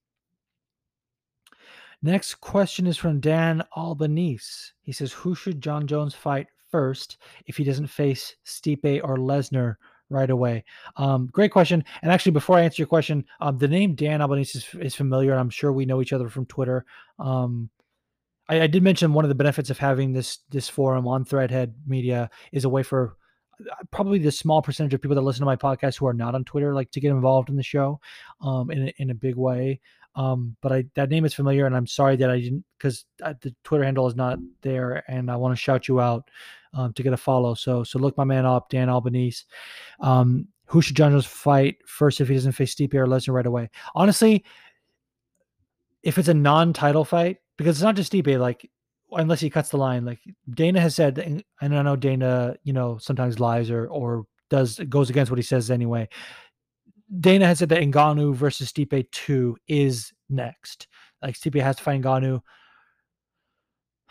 Next 2.00 2.36
question 2.36 2.86
is 2.86 2.96
from 2.96 3.18
Dan 3.18 3.64
Albanese. 3.76 4.70
He 4.82 4.92
says, 4.92 5.12
"Who 5.12 5.34
should 5.34 5.60
Jon 5.60 5.88
Jones 5.88 6.14
fight 6.14 6.46
first 6.70 7.18
if 7.46 7.56
he 7.56 7.64
doesn't 7.64 7.86
face 7.86 8.36
Stipe 8.44 9.00
or 9.02 9.16
Lesnar 9.16 9.76
right 10.10 10.30
away? 10.30 10.64
Um, 10.96 11.28
great 11.32 11.50
question. 11.50 11.84
And 12.02 12.12
actually, 12.12 12.32
before 12.32 12.56
I 12.56 12.62
answer 12.62 12.82
your 12.82 12.88
question, 12.88 13.24
um, 13.40 13.58
the 13.58 13.68
name 13.68 13.94
Dan 13.94 14.20
Albanese 14.20 14.58
is, 14.58 14.74
is, 14.80 14.94
familiar. 14.94 15.34
I'm 15.34 15.50
sure 15.50 15.72
we 15.72 15.86
know 15.86 16.00
each 16.00 16.12
other 16.12 16.28
from 16.28 16.46
Twitter. 16.46 16.84
Um, 17.18 17.70
I, 18.48 18.62
I, 18.62 18.66
did 18.66 18.82
mention 18.82 19.12
one 19.12 19.24
of 19.24 19.28
the 19.28 19.34
benefits 19.34 19.70
of 19.70 19.78
having 19.78 20.12
this 20.12 20.38
this 20.50 20.68
forum 20.68 21.06
on 21.08 21.24
Threadhead 21.24 21.72
Media 21.86 22.30
is 22.52 22.64
a 22.64 22.68
way 22.68 22.82
for 22.82 23.16
uh, 23.60 23.74
probably 23.90 24.18
the 24.18 24.30
small 24.30 24.62
percentage 24.62 24.94
of 24.94 25.02
people 25.02 25.14
that 25.14 25.22
listen 25.22 25.40
to 25.40 25.46
my 25.46 25.56
podcast 25.56 25.98
who 25.98 26.06
are 26.06 26.14
not 26.14 26.34
on 26.34 26.44
Twitter, 26.44 26.74
like 26.74 26.90
to 26.92 27.00
get 27.00 27.10
involved 27.10 27.48
in 27.48 27.56
the 27.56 27.62
show 27.62 28.00
um, 28.40 28.70
in 28.70 28.88
a, 28.88 28.94
in 28.98 29.10
a 29.10 29.14
big 29.14 29.36
way. 29.36 29.80
Um, 30.16 30.56
but 30.62 30.72
I 30.72 30.84
that 30.94 31.10
name 31.10 31.26
is 31.26 31.34
familiar, 31.34 31.66
and 31.66 31.76
I'm 31.76 31.86
sorry 31.86 32.16
that 32.16 32.30
I 32.30 32.40
didn't 32.40 32.64
because 32.78 33.04
uh, 33.22 33.34
the 33.42 33.54
Twitter 33.64 33.84
handle 33.84 34.06
is 34.06 34.16
not 34.16 34.38
there, 34.62 35.04
and 35.08 35.30
I 35.30 35.36
want 35.36 35.52
to 35.52 35.60
shout 35.60 35.88
you 35.88 36.00
out 36.00 36.30
um, 36.76 36.92
to 36.92 37.02
get 37.02 37.12
a 37.12 37.16
follow. 37.16 37.54
So 37.54 37.82
so 37.82 37.98
look 37.98 38.16
my 38.16 38.24
man 38.24 38.46
up, 38.46 38.68
Dan 38.68 38.88
Albanese. 38.88 39.44
Um, 40.00 40.48
who 40.66 40.82
should 40.82 40.96
Jon 40.96 41.12
Jones 41.12 41.26
fight 41.26 41.76
first 41.86 42.20
if 42.20 42.28
he 42.28 42.34
doesn't 42.34 42.52
face 42.52 42.74
Stipe 42.74 42.94
or 42.94 43.06
Lesnar 43.06 43.34
right 43.34 43.46
away? 43.46 43.70
Honestly, 43.94 44.44
if 46.02 46.18
it's 46.18 46.28
a 46.28 46.34
non-title 46.34 47.04
fight, 47.04 47.38
because 47.56 47.76
it's 47.76 47.84
not 47.84 47.96
just 47.96 48.12
Stipe, 48.12 48.38
like 48.38 48.68
unless 49.12 49.40
he 49.40 49.50
cuts 49.50 49.70
the 49.70 49.76
line, 49.76 50.04
like 50.04 50.20
Dana 50.50 50.80
has 50.80 50.94
said, 50.94 51.18
and 51.18 51.44
I 51.60 51.68
know 51.68 51.96
Dana, 51.96 52.56
you 52.64 52.72
know, 52.72 52.98
sometimes 52.98 53.40
lies 53.40 53.70
or 53.70 53.86
or 53.86 54.26
does 54.50 54.78
goes 54.88 55.10
against 55.10 55.30
what 55.30 55.38
he 55.38 55.42
says 55.42 55.70
anyway. 55.70 56.08
Dana 57.20 57.46
has 57.46 57.60
said 57.60 57.68
that 57.68 57.82
Ngannou 57.82 58.34
versus 58.34 58.72
Stipe 58.72 59.10
2 59.12 59.56
is 59.68 60.12
next. 60.28 60.88
Like 61.22 61.36
Stipe 61.36 61.62
has 61.62 61.76
to 61.76 61.82
fight 61.82 62.02
Ngannou. 62.02 62.40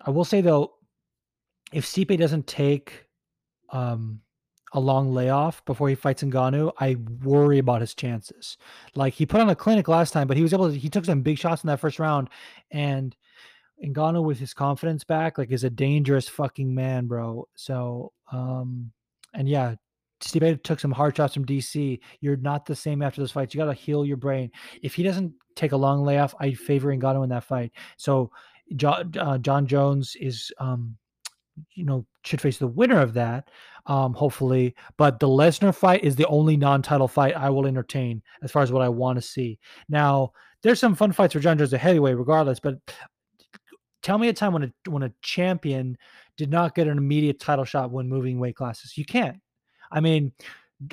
I 0.00 0.10
will 0.10 0.24
say 0.24 0.40
though, 0.40 0.72
if 1.72 1.84
Stipe 1.84 2.16
doesn't 2.18 2.46
take 2.46 3.06
um, 3.70 4.20
a 4.72 4.80
long 4.80 5.12
layoff 5.12 5.64
before 5.64 5.88
he 5.88 5.94
fights 5.94 6.22
Ngannou, 6.22 6.72
I 6.78 6.96
worry 7.22 7.58
about 7.58 7.80
his 7.80 7.94
chances. 7.94 8.56
Like 8.94 9.14
he 9.14 9.26
put 9.26 9.40
on 9.40 9.50
a 9.50 9.56
clinic 9.56 9.88
last 9.88 10.12
time, 10.12 10.26
but 10.26 10.36
he 10.36 10.42
was 10.42 10.52
able 10.52 10.70
to 10.70 10.78
he 10.78 10.88
took 10.88 11.04
some 11.04 11.22
big 11.22 11.38
shots 11.38 11.62
in 11.62 11.68
that 11.68 11.80
first 11.80 11.98
round 11.98 12.28
and 12.70 13.16
Ngannou 13.84 14.24
with 14.24 14.38
his 14.38 14.54
confidence 14.54 15.04
back, 15.04 15.38
like 15.38 15.50
is 15.50 15.64
a 15.64 15.70
dangerous 15.70 16.28
fucking 16.28 16.74
man, 16.74 17.06
bro. 17.06 17.48
So 17.54 18.12
um 18.32 18.92
and 19.34 19.48
yeah, 19.48 19.74
Stipe 20.20 20.62
took 20.62 20.80
some 20.80 20.90
hard 20.92 21.16
shots 21.16 21.34
from 21.34 21.46
DC. 21.46 22.00
You're 22.20 22.36
not 22.36 22.66
the 22.66 22.74
same 22.74 23.02
after 23.02 23.20
those 23.20 23.32
fights. 23.32 23.54
You 23.54 23.58
got 23.58 23.66
to 23.66 23.74
heal 23.74 24.04
your 24.04 24.16
brain. 24.16 24.50
If 24.82 24.94
he 24.94 25.02
doesn't 25.02 25.32
take 25.54 25.72
a 25.72 25.76
long 25.76 26.04
layoff, 26.04 26.34
I 26.40 26.54
favor 26.54 26.94
Ngannou 26.94 27.22
in 27.22 27.30
that 27.30 27.44
fight. 27.44 27.72
So 27.96 28.30
Jon, 28.74 29.12
uh, 29.18 29.38
Jon 29.38 29.66
Jones 29.66 30.16
is, 30.20 30.52
um, 30.58 30.96
you 31.74 31.84
know, 31.84 32.06
should 32.24 32.40
face 32.40 32.58
the 32.58 32.66
winner 32.66 33.00
of 33.00 33.14
that, 33.14 33.50
um, 33.86 34.12
hopefully. 34.14 34.74
But 34.96 35.18
the 35.18 35.28
Lesnar 35.28 35.74
fight 35.74 36.04
is 36.04 36.16
the 36.16 36.26
only 36.26 36.56
non-title 36.56 37.08
fight 37.08 37.36
I 37.36 37.50
will 37.50 37.66
entertain 37.66 38.22
as 38.42 38.50
far 38.50 38.62
as 38.62 38.72
what 38.72 38.82
I 38.82 38.88
want 38.88 39.16
to 39.18 39.22
see. 39.22 39.58
Now, 39.88 40.32
there's 40.62 40.80
some 40.80 40.94
fun 40.94 41.12
fights 41.12 41.32
for 41.32 41.40
Jon 41.40 41.58
Jones 41.58 41.72
a 41.72 41.78
heavyweight, 41.78 42.18
regardless. 42.18 42.60
But 42.60 42.78
tell 44.02 44.18
me 44.18 44.28
a 44.28 44.32
time 44.32 44.52
when 44.52 44.64
a 44.64 44.90
when 44.90 45.02
a 45.02 45.12
champion 45.22 45.96
did 46.36 46.50
not 46.50 46.74
get 46.74 46.88
an 46.88 46.98
immediate 46.98 47.40
title 47.40 47.64
shot 47.64 47.90
when 47.90 48.08
moving 48.08 48.38
weight 48.38 48.56
classes. 48.56 48.96
You 48.96 49.04
can't. 49.04 49.38
I 49.90 50.00
mean, 50.00 50.32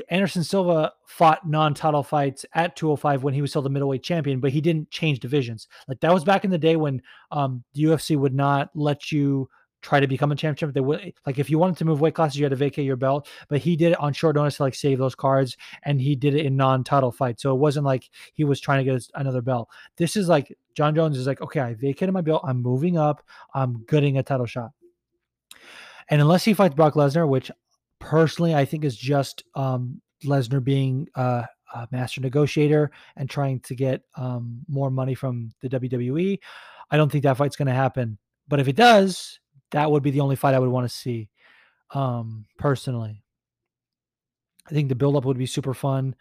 Anderson 0.10 0.44
Silva 0.44 0.94
fought 1.06 1.48
non-title 1.48 2.04
fights 2.04 2.46
at 2.54 2.76
205 2.76 3.24
when 3.24 3.34
he 3.34 3.42
was 3.42 3.52
still 3.52 3.62
the 3.62 3.70
middleweight 3.70 4.04
champion, 4.04 4.40
but 4.40 4.52
he 4.52 4.62
didn't 4.62 4.90
change 4.90 5.20
divisions. 5.20 5.68
Like 5.88 6.00
that 6.00 6.14
was 6.14 6.24
back 6.24 6.44
in 6.44 6.52
the 6.52 6.58
day 6.58 6.76
when 6.76 7.02
um, 7.32 7.64
the 7.74 7.84
UFC 7.84 8.18
would 8.18 8.34
not 8.34 8.70
let 8.74 9.12
you 9.12 9.48
try 9.86 10.00
to 10.00 10.08
become 10.08 10.32
a 10.32 10.36
champion. 10.36 10.72
They 10.72 10.82
would 10.82 11.14
like 11.28 11.38
if 11.38 11.50
you 11.50 11.60
wanted 11.60 11.78
to 11.78 11.86
move 11.86 12.02
weight 12.02 12.16
classes, 12.16 12.40
you 12.40 12.46
had 12.46 12.50
to 12.50 12.56
vacate 12.56 12.86
your 12.86 12.96
belt. 12.96 13.28
But 13.48 13.60
he 13.60 13.76
did 13.76 13.92
it 13.92 14.00
on 14.00 14.14
short 14.14 14.36
notice 14.36 14.58
to 14.58 14.64
like 14.64 14.74
save 14.74 14.98
those 14.98 15.14
cards, 15.14 15.56
and 15.84 16.02
he 16.02 16.16
did 16.16 16.34
it 16.34 16.46
in 16.46 16.58
non-title 16.58 17.12
fights. 17.12 17.44
So 17.44 17.54
it 17.54 17.60
wasn't 17.60 17.86
like 17.86 18.10
he 18.34 18.44
was 18.44 18.60
trying 18.60 18.84
to 18.84 18.92
get 18.92 19.08
another 19.14 19.42
belt. 19.42 19.70
This 19.98 20.16
is 20.16 20.28
like 20.28 20.58
Jon 20.74 20.96
Jones 20.96 21.18
is 21.18 21.28
like, 21.28 21.42
okay, 21.42 21.60
I 21.60 21.76
vacated 21.76 22.14
my 22.14 22.22
belt. 22.22 22.42
I'm 22.44 22.62
moving 22.62 22.98
up. 22.98 23.24
I'm 23.54 23.86
getting 23.88 24.18
a 24.18 24.24
title 24.24 24.48
shot. 24.48 24.72
And 26.10 26.20
unless 26.20 26.44
he 26.44 26.54
fights 26.56 26.76
Brock 26.76 26.96
Lesnar, 26.96 27.28
which 27.28 27.52
personally, 28.00 28.56
I 28.56 28.66
think 28.66 28.86
is 28.86 28.98
just 28.98 29.44
um, 29.54 30.02
Lesnar 30.24 30.64
being 30.64 31.08
uh, 31.16 31.44
a 31.74 31.88
master 31.92 32.22
negotiator 32.22 32.90
and 33.16 33.30
trying 33.30 33.60
to 33.62 33.76
get 33.76 34.02
um, 34.16 34.62
more 34.68 34.90
money 34.90 35.14
from 35.14 35.52
the 35.62 35.70
WWE. 35.70 36.40
I 36.90 36.98
don't 36.98 37.12
think 37.12 37.24
that 37.24 37.38
fight's 37.38 37.56
going 37.56 37.68
to 37.68 37.74
happen. 37.74 38.18
But 38.48 38.60
if 38.60 38.68
it 38.68 38.76
does, 38.76 39.40
that 39.72 39.92
would 39.92 40.04
be 40.04 40.12
the 40.12 40.22
only 40.22 40.36
fight 40.36 40.54
I 40.54 40.60
would 40.60 40.70
want 40.70 40.90
to 40.90 40.96
see 40.96 41.30
um, 41.94 42.46
personally. 42.58 43.24
I 44.68 44.74
think 44.74 44.90
the 44.90 44.96
buildup 44.96 45.26
would 45.26 45.38
be 45.38 45.46
super 45.46 45.74
fun. 45.74 46.16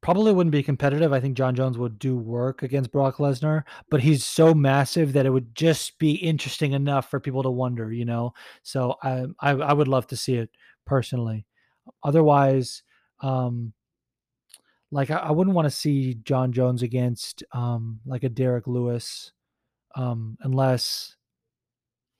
Probably 0.00 0.32
wouldn't 0.32 0.52
be 0.52 0.64
competitive. 0.64 1.12
I 1.12 1.20
think 1.20 1.36
Jon 1.36 1.54
Jones 1.54 1.78
would 1.78 1.98
do 1.98 2.16
work 2.16 2.62
against 2.62 2.90
Brock 2.90 3.18
Lesnar, 3.18 3.62
but 3.88 4.00
he's 4.00 4.24
so 4.24 4.52
massive 4.52 5.12
that 5.12 5.26
it 5.26 5.30
would 5.30 5.54
just 5.54 5.98
be 5.98 6.12
interesting 6.14 6.72
enough 6.72 7.08
for 7.08 7.20
people 7.20 7.44
to 7.44 7.50
wonder, 7.50 7.92
you 7.92 8.04
know. 8.04 8.34
So 8.62 8.96
I 9.02 9.26
I, 9.38 9.50
I 9.52 9.72
would 9.72 9.88
love 9.88 10.08
to 10.08 10.16
see 10.16 10.34
it 10.34 10.50
personally. 10.86 11.46
Otherwise, 12.02 12.82
um, 13.20 13.72
like 14.90 15.10
I, 15.10 15.18
I 15.18 15.30
wouldn't 15.30 15.54
want 15.54 15.66
to 15.66 15.70
see 15.70 16.14
Jon 16.14 16.52
Jones 16.52 16.82
against 16.82 17.44
um 17.52 18.00
like 18.04 18.24
a 18.24 18.28
Derrick 18.28 18.66
Lewis, 18.66 19.30
um, 19.94 20.36
unless 20.40 21.16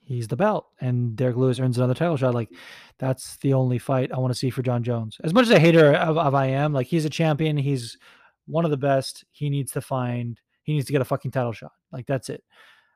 he's 0.04 0.28
the 0.28 0.36
belt 0.36 0.66
and 0.80 1.16
Derrick 1.16 1.36
Lewis 1.36 1.60
earns 1.60 1.78
another 1.78 1.94
title 1.94 2.16
shot. 2.16 2.34
Like 2.34 2.50
that's 2.98 3.36
the 3.38 3.54
only 3.54 3.78
fight 3.78 4.12
I 4.12 4.18
want 4.18 4.32
to 4.32 4.38
see 4.38 4.50
for 4.50 4.62
Jon 4.62 4.82
Jones. 4.82 5.18
As 5.22 5.32
much 5.32 5.44
as 5.44 5.50
a 5.50 5.58
hater 5.58 5.92
of, 5.94 6.18
of 6.18 6.34
I 6.34 6.46
am, 6.46 6.72
like 6.72 6.86
he's 6.86 7.04
a 7.04 7.10
champion, 7.10 7.56
he's 7.56 7.96
one 8.46 8.64
of 8.64 8.70
the 8.70 8.76
best. 8.76 9.24
He 9.30 9.50
needs 9.50 9.72
to 9.72 9.80
find 9.80 10.40
he 10.64 10.72
needs 10.72 10.86
to 10.86 10.92
get 10.92 11.00
a 11.00 11.06
fucking 11.06 11.30
title 11.30 11.52
shot. 11.52 11.72
Like 11.92 12.06
that's 12.06 12.28
it. 12.28 12.42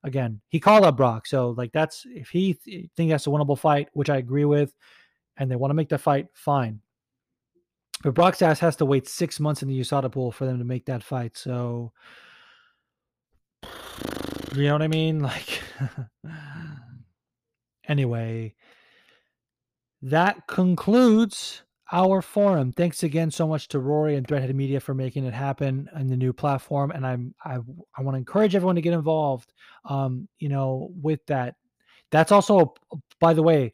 Again, 0.05 0.41
he 0.49 0.61
called 0.61 0.85
up 0.85 0.97
Brock, 0.97 1.27
so 1.27 1.51
like 1.51 1.73
that's 1.73 2.05
if 2.07 2.29
he 2.29 2.55
th- 2.55 2.91
that's 2.97 3.27
a 3.27 3.31
winnable 3.31 3.59
fight, 3.59 3.89
which 3.93 4.11
I 4.11 4.19
agree 4.19 4.45
with, 4.45 4.73
and 5.37 5.51
they 5.51 5.57
want 5.57 5.71
to 5.71 5.75
make 5.75 5.89
the 5.89 5.99
fight, 5.99 6.27
fine. 6.33 6.81
But 8.03 8.15
Brock's 8.15 8.43
ass 8.43 8.61
has 8.61 8.77
to 8.77 8.85
wait 8.85 9.09
six 9.09 9.41
months 9.41 9.63
in 9.63 9.69
the 9.69 9.81
USADA 9.81 10.13
pool 10.13 10.31
for 10.31 10.45
them 10.45 10.59
to 10.59 10.65
make 10.65 10.85
that 10.87 11.03
fight. 11.03 11.37
So, 11.37 11.93
you 14.55 14.65
know 14.65 14.75
what 14.75 14.83
I 14.83 14.89
mean? 14.89 15.21
Like, 15.21 15.63
anyway, 17.89 18.55
that 20.03 20.47
concludes 20.47 21.63
our 21.93 22.21
forum. 22.21 22.73
Thanks 22.73 23.03
again 23.03 23.31
so 23.31 23.47
much 23.47 23.69
to 23.69 23.79
Rory 23.79 24.17
and 24.17 24.27
Threadhead 24.27 24.55
Media 24.55 24.81
for 24.81 24.95
making 24.95 25.25
it 25.25 25.35
happen 25.35 25.89
in 25.99 26.09
the 26.09 26.17
new 26.17 26.33
platform. 26.33 26.91
And 26.91 27.07
I'm 27.07 27.35
I 27.45 27.59
I 27.97 28.03
want 28.03 28.15
to 28.15 28.19
encourage 28.19 28.55
everyone 28.55 28.77
to 28.77 28.83
get 28.83 28.93
involved. 28.93 29.53
Um, 29.85 30.29
you 30.39 30.49
know, 30.49 30.91
with 31.01 31.25
that. 31.27 31.55
That's 32.13 32.31
also, 32.31 32.75
by 33.21 33.35
the 33.35 33.43
way, 33.43 33.73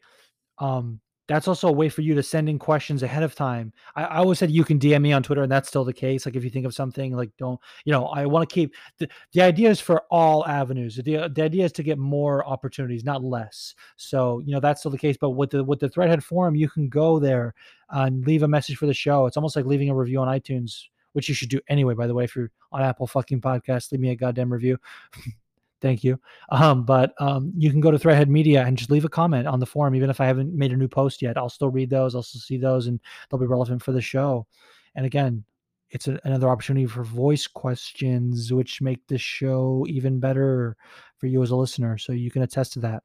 um, 0.57 0.99
that's 1.33 1.47
also 1.47 1.67
a 1.67 1.71
way 1.71 1.89
for 1.89 2.01
you 2.01 2.13
to 2.15 2.21
send 2.21 2.47
in 2.47 2.59
questions 2.59 3.01
ahead 3.01 3.23
of 3.23 3.33
time. 3.33 3.73
I, 3.95 4.03
I, 4.03 4.17
always 4.17 4.39
said 4.39 4.51
you 4.51 4.63
can 4.63 4.77
DM 4.77 5.01
me 5.01 5.13
on 5.13 5.23
Twitter, 5.23 5.43
and 5.43 5.51
that's 5.51 5.67
still 5.67 5.83
the 5.83 5.93
case. 5.93 6.25
Like 6.25 6.35
if 6.35 6.43
you 6.43 6.49
think 6.49 6.65
of 6.65 6.73
something, 6.73 7.15
like 7.15 7.31
don't 7.37 7.59
you 7.85 7.91
know? 7.91 8.05
I 8.07 8.25
want 8.25 8.47
to 8.47 8.53
keep 8.53 8.73
the, 8.99 9.09
the 9.31 9.41
idea 9.41 9.69
is 9.69 9.79
for 9.79 10.03
all 10.11 10.45
avenues. 10.45 10.95
The, 10.95 11.31
the 11.33 11.41
idea 11.41 11.65
is 11.65 11.71
to 11.73 11.83
get 11.83 11.97
more 11.97 12.45
opportunities, 12.45 13.03
not 13.03 13.23
less. 13.23 13.73
So 13.95 14.39
you 14.45 14.53
know 14.53 14.59
that's 14.59 14.81
still 14.81 14.91
the 14.91 14.97
case. 14.97 15.17
But 15.19 15.31
with 15.31 15.49
the 15.49 15.63
with 15.63 15.79
the 15.79 15.89
Threadhead 15.89 16.21
forum, 16.23 16.55
you 16.55 16.69
can 16.69 16.89
go 16.89 17.19
there 17.19 17.53
and 17.89 18.25
leave 18.25 18.43
a 18.43 18.47
message 18.47 18.77
for 18.77 18.85
the 18.85 18.93
show. 18.93 19.25
It's 19.25 19.37
almost 19.37 19.55
like 19.55 19.65
leaving 19.65 19.89
a 19.89 19.95
review 19.95 20.19
on 20.19 20.27
iTunes, 20.27 20.83
which 21.13 21.29
you 21.29 21.35
should 21.35 21.49
do 21.49 21.59
anyway. 21.67 21.93
By 21.93 22.07
the 22.07 22.13
way, 22.13 22.25
if 22.25 22.35
you're 22.35 22.51
on 22.71 22.81
Apple 22.81 23.07
fucking 23.07 23.41
podcast, 23.41 23.91
leave 23.91 24.01
me 24.01 24.09
a 24.11 24.15
goddamn 24.15 24.51
review. 24.51 24.77
Thank 25.83 26.01
you. 26.01 26.17
Um, 26.47 26.85
but 26.85 27.13
um, 27.19 27.51
you 27.57 27.69
can 27.69 27.81
go 27.81 27.91
to 27.91 27.99
Threadhead 27.99 28.29
Media 28.29 28.63
and 28.63 28.77
just 28.77 28.89
leave 28.89 29.03
a 29.03 29.09
comment 29.09 29.47
on 29.47 29.59
the 29.59 29.65
forum, 29.65 29.95
even 29.95 30.09
if 30.09 30.21
I 30.21 30.25
haven't 30.25 30.53
made 30.55 30.71
a 30.71 30.77
new 30.77 30.87
post 30.87 31.21
yet. 31.21 31.37
I'll 31.37 31.49
still 31.49 31.69
read 31.69 31.89
those. 31.89 32.15
I'll 32.15 32.23
still 32.23 32.39
see 32.39 32.57
those, 32.57 32.87
and 32.87 33.01
they'll 33.29 33.39
be 33.39 33.45
relevant 33.45 33.83
for 33.83 33.91
the 33.91 34.01
show. 34.01 34.47
And 34.95 35.05
again, 35.05 35.43
it's 35.89 36.07
a, 36.07 36.17
another 36.23 36.47
opportunity 36.47 36.85
for 36.85 37.03
voice 37.03 37.47
questions, 37.47 38.53
which 38.53 38.81
make 38.81 39.05
the 39.07 39.17
show 39.17 39.85
even 39.89 40.21
better 40.21 40.77
for 41.17 41.27
you 41.27 41.43
as 41.43 41.51
a 41.51 41.55
listener. 41.57 41.97
So 41.97 42.13
you 42.13 42.31
can 42.31 42.43
attest 42.43 42.71
to 42.73 42.79
that. 42.79 43.03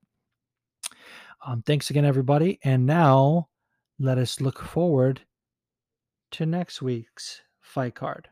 Um, 1.44 1.62
thanks 1.62 1.90
again, 1.90 2.04
everybody. 2.04 2.60
And 2.62 2.86
now 2.86 3.48
let 3.98 4.18
us 4.18 4.40
look 4.40 4.62
forward 4.62 5.20
to 6.30 6.46
next 6.46 6.80
week's 6.80 7.42
fight 7.60 7.96
card. 7.96 8.28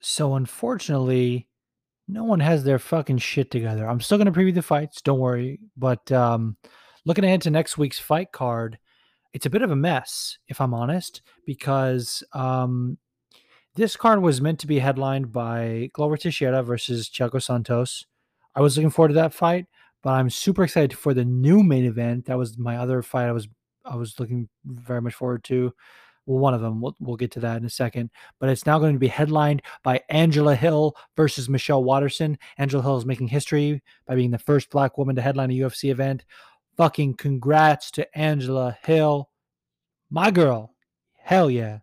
So, 0.00 0.34
unfortunately, 0.34 1.49
no 2.12 2.24
one 2.24 2.40
has 2.40 2.64
their 2.64 2.78
fucking 2.78 3.18
shit 3.18 3.50
together. 3.50 3.88
I'm 3.88 4.00
still 4.00 4.18
going 4.18 4.32
to 4.32 4.38
preview 4.38 4.54
the 4.54 4.62
fights, 4.62 5.00
don't 5.00 5.18
worry. 5.18 5.60
But 5.76 6.10
um, 6.12 6.56
looking 7.04 7.24
ahead 7.24 7.42
to 7.42 7.50
next 7.50 7.78
week's 7.78 7.98
fight 7.98 8.32
card, 8.32 8.78
it's 9.32 9.46
a 9.46 9.50
bit 9.50 9.62
of 9.62 9.70
a 9.70 9.76
mess, 9.76 10.38
if 10.48 10.60
I'm 10.60 10.74
honest, 10.74 11.22
because 11.46 12.24
um, 12.32 12.98
this 13.76 13.96
card 13.96 14.22
was 14.22 14.40
meant 14.40 14.58
to 14.60 14.66
be 14.66 14.80
headlined 14.80 15.32
by 15.32 15.90
Glover 15.92 16.16
Teixeira 16.16 16.62
versus 16.62 17.08
Thiago 17.08 17.40
Santos. 17.40 18.06
I 18.54 18.60
was 18.60 18.76
looking 18.76 18.90
forward 18.90 19.08
to 19.08 19.14
that 19.14 19.32
fight, 19.32 19.66
but 20.02 20.10
I'm 20.10 20.30
super 20.30 20.64
excited 20.64 20.96
for 20.96 21.14
the 21.14 21.24
new 21.24 21.62
main 21.62 21.84
event. 21.84 22.26
That 22.26 22.38
was 22.38 22.58
my 22.58 22.76
other 22.76 23.02
fight 23.02 23.28
I 23.28 23.32
was 23.32 23.48
I 23.84 23.96
was 23.96 24.18
looking 24.20 24.48
very 24.64 25.00
much 25.00 25.14
forward 25.14 25.42
to 25.44 25.72
well, 26.26 26.38
one 26.38 26.54
of 26.54 26.60
them. 26.60 26.80
We'll, 26.80 26.96
we'll 27.00 27.16
get 27.16 27.32
to 27.32 27.40
that 27.40 27.56
in 27.56 27.64
a 27.64 27.70
second. 27.70 28.10
But 28.38 28.48
it's 28.48 28.66
now 28.66 28.78
going 28.78 28.94
to 28.94 28.98
be 28.98 29.08
headlined 29.08 29.62
by 29.82 30.02
Angela 30.08 30.54
Hill 30.54 30.96
versus 31.16 31.48
Michelle 31.48 31.84
Waterson. 31.84 32.38
Angela 32.58 32.82
Hill 32.82 32.98
is 32.98 33.06
making 33.06 33.28
history 33.28 33.82
by 34.06 34.14
being 34.14 34.30
the 34.30 34.38
first 34.38 34.70
black 34.70 34.98
woman 34.98 35.16
to 35.16 35.22
headline 35.22 35.50
a 35.50 35.54
UFC 35.54 35.90
event. 35.90 36.24
Fucking 36.76 37.14
congrats 37.14 37.90
to 37.92 38.18
Angela 38.18 38.78
Hill, 38.84 39.28
my 40.10 40.30
girl. 40.30 40.74
Hell 41.18 41.50
yeah. 41.50 41.78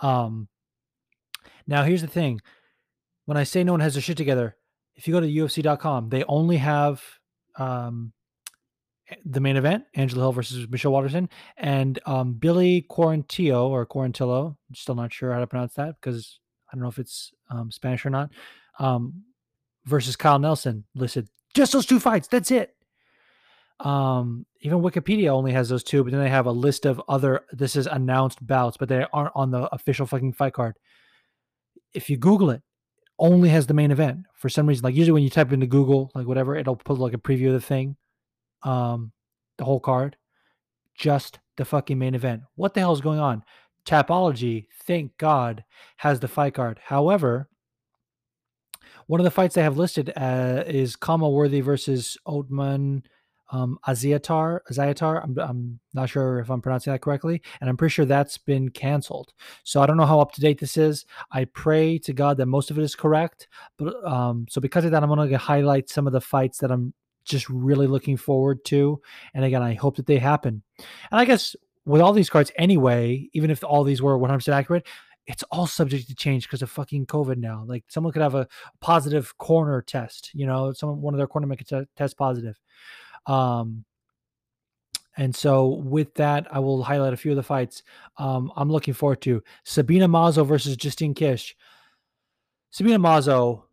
Um, 0.00 0.48
now 1.66 1.84
here's 1.84 2.00
the 2.00 2.08
thing: 2.08 2.40
when 3.26 3.36
I 3.36 3.44
say 3.44 3.62
no 3.62 3.72
one 3.72 3.80
has 3.80 3.94
their 3.94 4.02
shit 4.02 4.16
together, 4.16 4.56
if 4.96 5.06
you 5.06 5.14
go 5.14 5.20
to 5.20 5.26
UFC.com, 5.26 6.08
they 6.08 6.24
only 6.24 6.56
have 6.56 7.02
um, 7.56 8.12
the 9.24 9.40
main 9.40 9.56
event, 9.56 9.84
Angela 9.94 10.22
Hill 10.22 10.32
versus 10.32 10.68
Michelle 10.68 10.92
Waterson, 10.92 11.28
and 11.56 11.98
um, 12.06 12.34
Billy 12.34 12.86
Quarantillo 12.90 13.68
or 13.68 13.86
Quarantillo. 13.86 14.56
Still 14.74 14.94
not 14.94 15.12
sure 15.12 15.32
how 15.32 15.40
to 15.40 15.46
pronounce 15.46 15.74
that 15.74 15.96
because 16.00 16.40
I 16.70 16.76
don't 16.76 16.82
know 16.82 16.88
if 16.88 16.98
it's 16.98 17.32
um, 17.50 17.70
Spanish 17.70 18.04
or 18.06 18.10
not. 18.10 18.30
Um, 18.78 19.24
versus 19.84 20.16
Kyle 20.16 20.38
Nelson 20.38 20.84
listed. 20.94 21.28
Just 21.54 21.72
those 21.72 21.86
two 21.86 22.00
fights. 22.00 22.28
That's 22.28 22.50
it. 22.50 22.74
Um, 23.80 24.46
even 24.60 24.80
Wikipedia 24.80 25.30
only 25.30 25.52
has 25.52 25.68
those 25.68 25.82
two, 25.82 26.04
but 26.04 26.12
then 26.12 26.20
they 26.20 26.28
have 26.28 26.46
a 26.46 26.52
list 26.52 26.84
of 26.84 27.00
other. 27.08 27.42
This 27.52 27.76
is 27.76 27.86
announced 27.86 28.46
bouts, 28.46 28.76
but 28.76 28.88
they 28.88 29.06
aren't 29.12 29.32
on 29.34 29.50
the 29.50 29.72
official 29.74 30.06
fucking 30.06 30.34
fight 30.34 30.52
card. 30.52 30.76
If 31.94 32.10
you 32.10 32.16
Google 32.16 32.50
it, 32.50 32.62
only 33.18 33.48
has 33.48 33.66
the 33.66 33.74
main 33.74 33.90
event 33.90 34.20
for 34.34 34.48
some 34.48 34.66
reason. 34.66 34.84
Like 34.84 34.94
usually 34.94 35.12
when 35.12 35.22
you 35.22 35.30
type 35.30 35.52
into 35.52 35.66
Google, 35.66 36.10
like 36.14 36.26
whatever, 36.26 36.56
it'll 36.56 36.76
put 36.76 36.98
like 36.98 37.14
a 37.14 37.18
preview 37.18 37.48
of 37.48 37.54
the 37.54 37.60
thing 37.60 37.96
um, 38.62 39.12
the 39.58 39.64
whole 39.64 39.80
card, 39.80 40.16
just 40.94 41.38
the 41.56 41.64
fucking 41.64 41.98
main 41.98 42.14
event. 42.14 42.42
What 42.54 42.74
the 42.74 42.80
hell 42.80 42.92
is 42.92 43.00
going 43.00 43.20
on? 43.20 43.42
Tapology, 43.84 44.66
thank 44.84 45.16
God, 45.16 45.64
has 45.96 46.20
the 46.20 46.28
fight 46.28 46.54
card. 46.54 46.80
However, 46.84 47.48
one 49.06 49.20
of 49.20 49.24
the 49.24 49.30
fights 49.30 49.54
they 49.54 49.62
have 49.62 49.78
listed 49.78 50.12
uh, 50.16 50.64
is 50.66 50.96
Khama 50.96 51.28
Worthy 51.28 51.60
versus 51.60 52.16
Ottman 52.26 53.02
um, 53.52 53.78
Aziatar. 53.86 54.60
Aziatar. 54.70 55.22
I'm, 55.24 55.38
I'm 55.38 55.80
not 55.94 56.08
sure 56.08 56.38
if 56.38 56.50
I'm 56.50 56.62
pronouncing 56.62 56.92
that 56.92 57.00
correctly, 57.00 57.42
and 57.60 57.68
I'm 57.68 57.76
pretty 57.76 57.92
sure 57.92 58.04
that's 58.04 58.38
been 58.38 58.68
canceled. 58.68 59.32
So 59.64 59.82
I 59.82 59.86
don't 59.86 59.96
know 59.96 60.06
how 60.06 60.20
up 60.20 60.32
to 60.32 60.40
date 60.40 60.60
this 60.60 60.76
is. 60.76 61.04
I 61.32 61.46
pray 61.46 61.98
to 61.98 62.12
God 62.12 62.36
that 62.36 62.46
most 62.46 62.70
of 62.70 62.78
it 62.78 62.82
is 62.82 62.94
correct. 62.94 63.48
But 63.78 63.96
um, 64.04 64.46
so 64.48 64.60
because 64.60 64.84
of 64.84 64.92
that, 64.92 65.02
I'm 65.02 65.08
going 65.08 65.28
to 65.28 65.38
highlight 65.38 65.88
some 65.88 66.06
of 66.06 66.12
the 66.12 66.20
fights 66.20 66.58
that 66.58 66.70
I'm 66.70 66.94
just 67.24 67.48
really 67.48 67.86
looking 67.86 68.16
forward 68.16 68.64
to. 68.66 69.00
And 69.34 69.44
again, 69.44 69.62
I 69.62 69.74
hope 69.74 69.96
that 69.96 70.06
they 70.06 70.18
happen. 70.18 70.62
And 70.78 71.20
I 71.20 71.24
guess 71.24 71.54
with 71.84 72.00
all 72.00 72.12
these 72.12 72.30
cards 72.30 72.52
anyway, 72.56 73.28
even 73.32 73.50
if 73.50 73.64
all 73.64 73.84
these 73.84 74.02
were 74.02 74.18
100% 74.18 74.52
accurate, 74.52 74.86
it's 75.26 75.42
all 75.50 75.66
subject 75.66 76.08
to 76.08 76.14
change 76.14 76.46
because 76.46 76.62
of 76.62 76.70
fucking 76.70 77.06
COVID 77.06 77.36
now. 77.36 77.64
Like 77.66 77.84
someone 77.88 78.12
could 78.12 78.22
have 78.22 78.34
a 78.34 78.48
positive 78.80 79.36
corner 79.38 79.82
test, 79.82 80.30
you 80.34 80.46
know, 80.46 80.72
someone 80.72 81.00
one 81.00 81.14
of 81.14 81.18
their 81.18 81.28
cornermen 81.28 81.58
could 81.58 81.68
t- 81.68 81.88
test 81.96 82.16
positive. 82.16 82.58
Um, 83.26 83.84
and 85.16 85.34
so 85.34 85.68
with 85.68 86.14
that, 86.14 86.46
I 86.50 86.60
will 86.60 86.82
highlight 86.82 87.12
a 87.12 87.16
few 87.16 87.32
of 87.32 87.36
the 87.36 87.42
fights 87.42 87.82
um, 88.16 88.52
I'm 88.56 88.70
looking 88.70 88.94
forward 88.94 89.20
to. 89.22 89.42
Sabina 89.64 90.08
Mazo 90.08 90.46
versus 90.46 90.76
Justine 90.76 91.14
Kish. 91.14 91.56
Sabina 92.70 92.98
Mazo, 92.98 93.64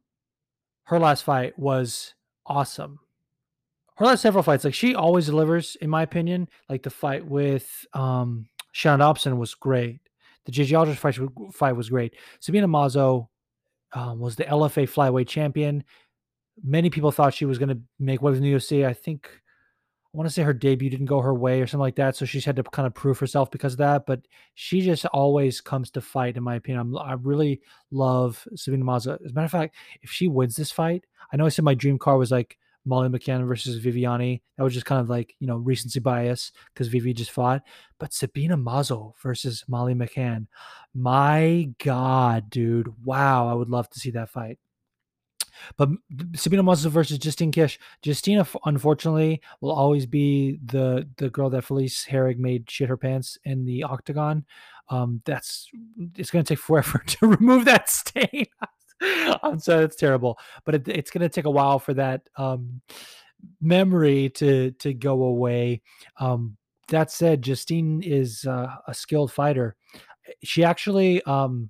her 0.84 1.00
last 1.00 1.24
fight 1.24 1.58
was 1.58 2.16
awesome 2.46 3.00
her 3.98 4.06
last 4.06 4.22
several 4.22 4.44
fights, 4.44 4.64
like 4.64 4.74
she 4.74 4.96
always 4.96 5.26
delivers, 5.26 5.76
in 5.82 5.90
my 5.90 6.04
opinion. 6.04 6.48
Like 6.70 6.84
the 6.84 6.90
fight 6.90 7.26
with 7.26 7.86
um 7.94 8.48
Shannon 8.72 9.00
Dobson 9.00 9.38
was 9.38 9.56
great. 9.56 10.00
The 10.46 10.52
JJ 10.52 10.78
Aldrich 10.78 10.98
fight, 10.98 11.20
fight 11.54 11.74
was 11.74 11.90
great. 11.90 12.16
Sabina 12.40 12.68
Mazo 12.68 13.28
um, 13.94 14.20
was 14.20 14.36
the 14.36 14.46
LFA 14.46 14.88
flyweight 14.88 15.28
champion. 15.28 15.84
Many 16.64 16.90
people 16.90 17.12
thought 17.12 17.34
she 17.34 17.46
was 17.46 17.58
going 17.58 17.70
to 17.70 17.80
make 18.00 18.22
waves 18.22 18.38
in 18.38 18.44
the 18.44 18.54
UFC. 18.54 18.86
I 18.86 18.94
think 18.94 19.30
I 20.06 20.18
want 20.18 20.30
to 20.30 20.34
say 20.34 20.44
her 20.44 20.54
debut 20.54 20.90
didn't 20.90 21.08
go 21.08 21.20
her 21.22 21.34
way 21.34 21.62
or 21.62 21.68
something 21.68 21.82
like 21.82 21.96
that, 21.96 22.16
so 22.16 22.26
she's 22.26 22.46
had 22.46 22.56
to 22.56 22.64
kind 22.64 22.88
of 22.88 22.94
prove 22.94 23.20
herself 23.20 23.52
because 23.52 23.74
of 23.74 23.80
that. 23.80 24.06
But 24.06 24.22
she 24.56 24.82
just 24.82 25.06
always 25.08 25.60
comes 25.60 25.92
to 25.92 26.02
fight, 26.02 26.38
in 26.38 26.44
my 26.44 26.56
opinion. 26.56 26.82
I'm, 26.82 26.98
i 26.98 27.14
really 27.14 27.62
love 27.92 28.48
Sabina 28.56 28.86
Mazo. 28.86 29.20
As 29.26 29.32
a 29.32 29.34
matter 29.34 29.46
of 29.46 29.52
fact, 29.52 29.76
if 30.02 30.12
she 30.12 30.28
wins 30.28 30.56
this 30.56 30.72
fight, 30.72 31.06
I 31.32 31.38
know 31.38 31.46
I 31.46 31.50
said 31.50 31.66
my 31.66 31.74
dream 31.74 32.00
car 32.00 32.18
was 32.18 32.32
like 32.32 32.58
Molly 32.88 33.10
McCann 33.10 33.46
versus 33.48 33.84
Viviane. 33.84 34.42
That 34.58 34.64
was 34.64 34.74
just 34.74 34.86
kind 34.86 35.02
of 35.02 35.10
like, 35.10 35.36
you 35.40 35.48
know, 35.48 35.58
recency 35.58 36.00
bias 36.00 36.52
because 36.74 36.88
Vivi 36.88 37.14
just 37.14 37.32
fought. 37.32 37.62
But 38.00 38.14
Sabina 38.14 38.58
Mazo 38.58 39.14
versus 39.22 39.64
Molly 39.68 39.94
McCann. 39.94 40.48
My 40.96 41.70
God, 41.84 42.50
dude. 42.50 42.92
Wow. 43.04 43.50
I 43.50 43.54
would 43.54 43.70
love 43.70 43.90
to 43.90 44.00
see 44.00 44.12
that 44.12 44.30
fight. 44.30 44.58
But 45.76 45.90
Sabina 46.36 46.64
Mazo 46.64 46.90
versus 46.90 47.18
Justine 47.18 47.52
Kish. 47.52 47.80
Justine, 48.02 48.46
unfortunately, 48.66 49.42
will 49.60 49.72
always 49.72 50.06
be 50.06 50.60
the 50.64 51.08
the 51.18 51.30
girl 51.30 51.50
that 51.50 51.64
Felice 51.64 52.06
Herrig 52.06 52.38
made 52.38 52.70
shit 52.70 52.90
her 52.90 52.98
pants 52.98 53.38
in 53.44 53.66
the 53.66 53.84
octagon. 53.84 54.46
Um, 54.90 55.22
that's 55.26 55.70
it's 56.16 56.30
going 56.30 56.46
to 56.46 56.48
take 56.48 56.60
forever 56.60 57.00
to 57.08 57.28
remove 57.28 57.66
that 57.66 57.90
stain. 57.90 58.46
I'm 59.44 59.60
sorry, 59.60 59.86
it's 59.86 59.96
terrible, 59.96 60.38
but 60.66 60.76
it, 60.76 60.88
it's 60.88 61.12
going 61.12 61.22
to 61.22 61.30
take 61.30 61.46
a 61.46 61.52
while 61.52 61.80
for 61.80 61.94
that 61.94 62.28
um, 62.38 62.82
memory 63.62 64.30
to 64.30 64.72
to 64.72 64.94
go 64.94 65.24
away. 65.24 65.82
Um, 66.20 66.58
that 66.90 67.12
said, 67.12 67.42
Justine 67.42 68.02
is 68.02 68.46
uh, 68.46 68.76
a 68.88 68.94
skilled 68.94 69.32
fighter. 69.32 69.76
She 70.44 70.64
actually, 70.64 71.22
um, 71.24 71.70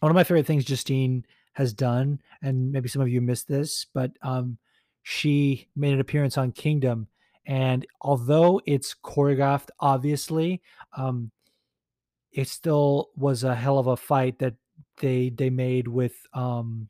one 0.00 0.10
of 0.10 0.14
my 0.14 0.24
favorite 0.24 0.46
things 0.46 0.64
Justine 0.64 1.24
has 1.54 1.72
done, 1.72 2.20
and 2.42 2.70
maybe 2.70 2.88
some 2.88 3.02
of 3.02 3.08
you 3.08 3.20
missed 3.20 3.48
this, 3.48 3.86
but 3.94 4.12
um, 4.22 4.58
she 5.02 5.68
made 5.74 5.94
an 5.94 6.00
appearance 6.00 6.38
on 6.38 6.52
Kingdom, 6.52 7.08
and 7.46 7.86
although 8.00 8.60
it's 8.66 8.94
choreographed, 9.02 9.68
obviously, 9.80 10.62
um, 10.96 11.30
it 12.32 12.48
still 12.48 13.10
was 13.16 13.44
a 13.44 13.54
hell 13.54 13.78
of 13.78 13.86
a 13.88 13.96
fight 13.96 14.38
that 14.38 14.54
they 15.02 15.28
they 15.28 15.50
made 15.50 15.86
with 15.86 16.14
um 16.32 16.88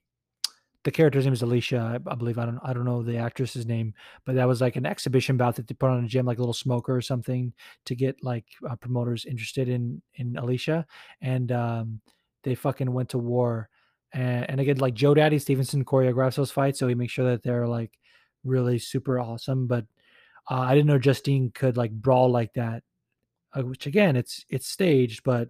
the 0.84 0.90
character's 0.90 1.24
name 1.24 1.32
is 1.32 1.42
Alicia, 1.42 1.78
I, 1.78 2.10
I, 2.10 2.14
believe. 2.16 2.38
I 2.38 2.44
don't 2.44 2.58
I 2.62 2.72
don't 2.72 2.84
know 2.84 3.02
the 3.02 3.16
actress's 3.16 3.66
name, 3.66 3.94
but 4.24 4.34
that 4.34 4.48
was 4.48 4.60
like 4.60 4.76
an 4.76 4.86
exhibition 4.86 5.36
bout 5.36 5.56
that 5.56 5.68
they 5.68 5.74
put 5.74 5.90
on 5.90 6.04
a 6.04 6.08
gym, 6.08 6.26
like 6.26 6.38
a 6.38 6.40
little 6.40 6.52
smoker 6.52 6.96
or 6.96 7.00
something, 7.00 7.52
to 7.84 7.94
get 7.94 8.22
like 8.22 8.44
uh, 8.68 8.76
promoters 8.76 9.24
interested 9.24 9.68
in 9.68 10.02
in 10.14 10.36
Alicia, 10.36 10.86
and 11.20 11.52
um, 11.52 12.00
they 12.42 12.54
fucking 12.54 12.92
went 12.92 13.10
to 13.10 13.18
war. 13.18 13.68
And, 14.12 14.50
and 14.50 14.60
again, 14.60 14.78
like 14.78 14.94
Joe 14.94 15.14
Daddy 15.14 15.38
Stevenson 15.38 15.84
choreographs 15.84 16.34
those 16.34 16.50
fights, 16.50 16.78
so 16.78 16.88
he 16.88 16.94
makes 16.94 17.12
sure 17.12 17.30
that 17.30 17.42
they're 17.42 17.68
like 17.68 17.92
really 18.44 18.78
super 18.78 19.20
awesome. 19.20 19.66
But 19.66 19.86
uh, 20.50 20.60
I 20.60 20.74
didn't 20.74 20.88
know 20.88 20.98
Justine 20.98 21.52
could 21.54 21.76
like 21.76 21.92
brawl 21.92 22.30
like 22.30 22.54
that, 22.54 22.82
uh, 23.54 23.62
which 23.62 23.86
again, 23.86 24.16
it's 24.16 24.44
it's 24.48 24.66
staged, 24.66 25.22
but 25.22 25.48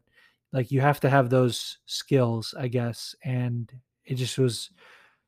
like 0.52 0.70
you 0.70 0.80
have 0.80 1.00
to 1.00 1.10
have 1.10 1.30
those 1.30 1.78
skills, 1.86 2.54
I 2.58 2.68
guess, 2.68 3.14
and 3.24 3.70
it 4.04 4.14
just 4.14 4.38
was 4.38 4.70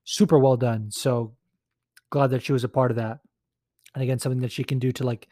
super 0.05 0.38
well 0.38 0.56
done. 0.56 0.90
So 0.90 1.34
glad 2.10 2.30
that 2.30 2.42
she 2.42 2.52
was 2.52 2.64
a 2.64 2.68
part 2.68 2.90
of 2.90 2.96
that. 2.98 3.20
And 3.94 4.02
again, 4.02 4.18
something 4.18 4.40
that 4.40 4.52
she 4.52 4.64
can 4.64 4.78
do 4.78 4.92
to 4.92 5.05
like 5.05 5.28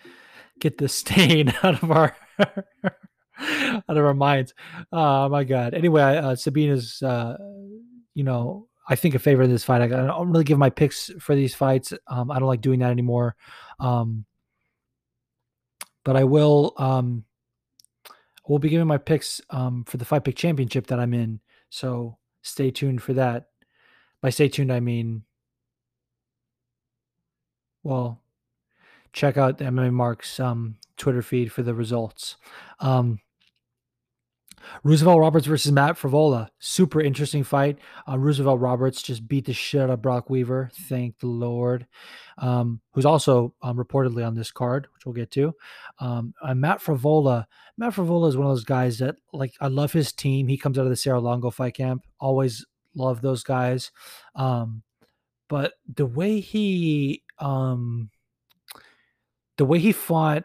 get 0.61 0.79
the 0.79 0.89
stain 0.89 1.53
out 1.63 1.83
of 1.83 1.91
our 1.91 2.17
out 2.39 3.85
of 3.89 4.05
our 4.05 4.15
minds. 4.15 4.55
Oh 4.91 5.29
my 5.29 5.45
god. 5.45 5.75
Anyway, 5.75 6.03
uh, 6.03 6.37
Sabina's 6.37 7.03
uh, 7.03 7.37
you 8.15 8.25
know, 8.25 8.69
I 8.89 8.97
think 8.97 9.15
a 9.15 9.19
favor 9.19 9.43
in 9.43 9.51
this 9.51 9.65
fight. 9.65 9.83
I, 9.83 9.87
don't 9.87 10.31
really 10.31 10.45
give 10.45 10.59
my 10.59 10.71
picks 10.71 11.11
for 11.21 11.35
these 11.35 11.55
fights. 11.55 11.93
Um, 12.09 12.31
I 12.31 12.39
don't 12.39 12.49
like 12.49 12.61
doing 12.61 12.81
that 12.81 12.91
anymore. 12.91 13.37
Um, 13.79 14.25
but 16.05 16.17
I 16.17 16.25
will 16.25 16.75
um 16.79 17.25
we'll 18.47 18.59
be 18.59 18.69
giving 18.69 18.87
my 18.87 18.99
picks 18.99 19.41
um 19.51 19.85
for 19.85 19.97
the 19.97 20.05
five 20.05 20.25
pick 20.25 20.37
championship 20.37 20.87
that 20.89 21.01
I'm 21.01 21.15
in. 21.15 21.41
So 21.71 22.19
stay 22.43 22.71
tuned 22.71 23.03
for 23.03 23.13
that. 23.15 23.47
By 24.21 24.31
stay 24.31 24.49
tuned, 24.49 24.73
I 24.73 24.81
mean, 24.81 25.25
well, 27.83 28.21
check 29.13 29.37
out 29.37 29.59
the 29.59 29.65
MMA 29.65 29.93
Mark's 29.93 30.39
um, 30.39 30.77
Twitter 30.97 31.23
feed 31.23 31.53
for 31.53 31.63
the 31.63 31.75
results. 31.75 32.37
Um, 32.81 33.19
Roosevelt 34.85 35.21
Roberts 35.21 35.47
versus 35.47 35.73
Matt 35.73 35.97
Frevola. 35.97 36.49
Super 36.59 37.01
interesting 37.01 37.45
fight. 37.45 37.79
Uh, 38.09 38.19
Roosevelt 38.19 38.61
Roberts 38.61 39.03
just 39.03 39.27
beat 39.29 39.47
the 39.47 39.53
shit 39.53 39.81
out 39.81 39.91
of 39.91 40.03
Brock 40.03 40.31
Weaver. 40.31 40.71
Thank 40.89 41.19
the 41.19 41.27
Lord. 41.27 41.87
Um, 42.39 42.81
who's 42.93 43.07
also 43.07 43.55
um, 43.63 43.77
reportedly 43.77 44.27
on 44.27 44.35
this 44.35 44.51
card, 44.51 44.87
which 44.95 45.07
we'll 45.07 45.15
get 45.15 45.31
to. 45.33 45.55
Um, 45.99 46.35
uh, 46.43 46.55
Matt 46.55 46.81
Frevola. 46.81 47.47
Matt 47.77 47.95
Frevola 47.95 48.29
is 48.29 48.37
one 48.37 48.47
of 48.47 48.53
those 48.53 48.65
guys 48.65 48.99
that, 48.99 49.17
like, 49.33 49.55
I 49.61 49.69
love 49.69 49.93
his 49.93 50.13
team. 50.13 50.49
He 50.49 50.59
comes 50.59 50.79
out 50.79 50.85
of 50.85 50.91
the 50.91 50.97
Serra-Longo 50.97 51.51
fight 51.51 51.75
camp. 51.75 52.05
Always 52.21 52.65
love 52.95 53.21
those 53.21 53.43
guys. 53.43 53.91
Um, 54.35 54.83
but 55.49 55.75
the 55.97 56.07
way 56.07 56.41
he 56.41 57.23
um 57.39 58.09
the 59.59 59.67
way 59.67 59.79
he 59.79 59.93
fought 59.93 60.45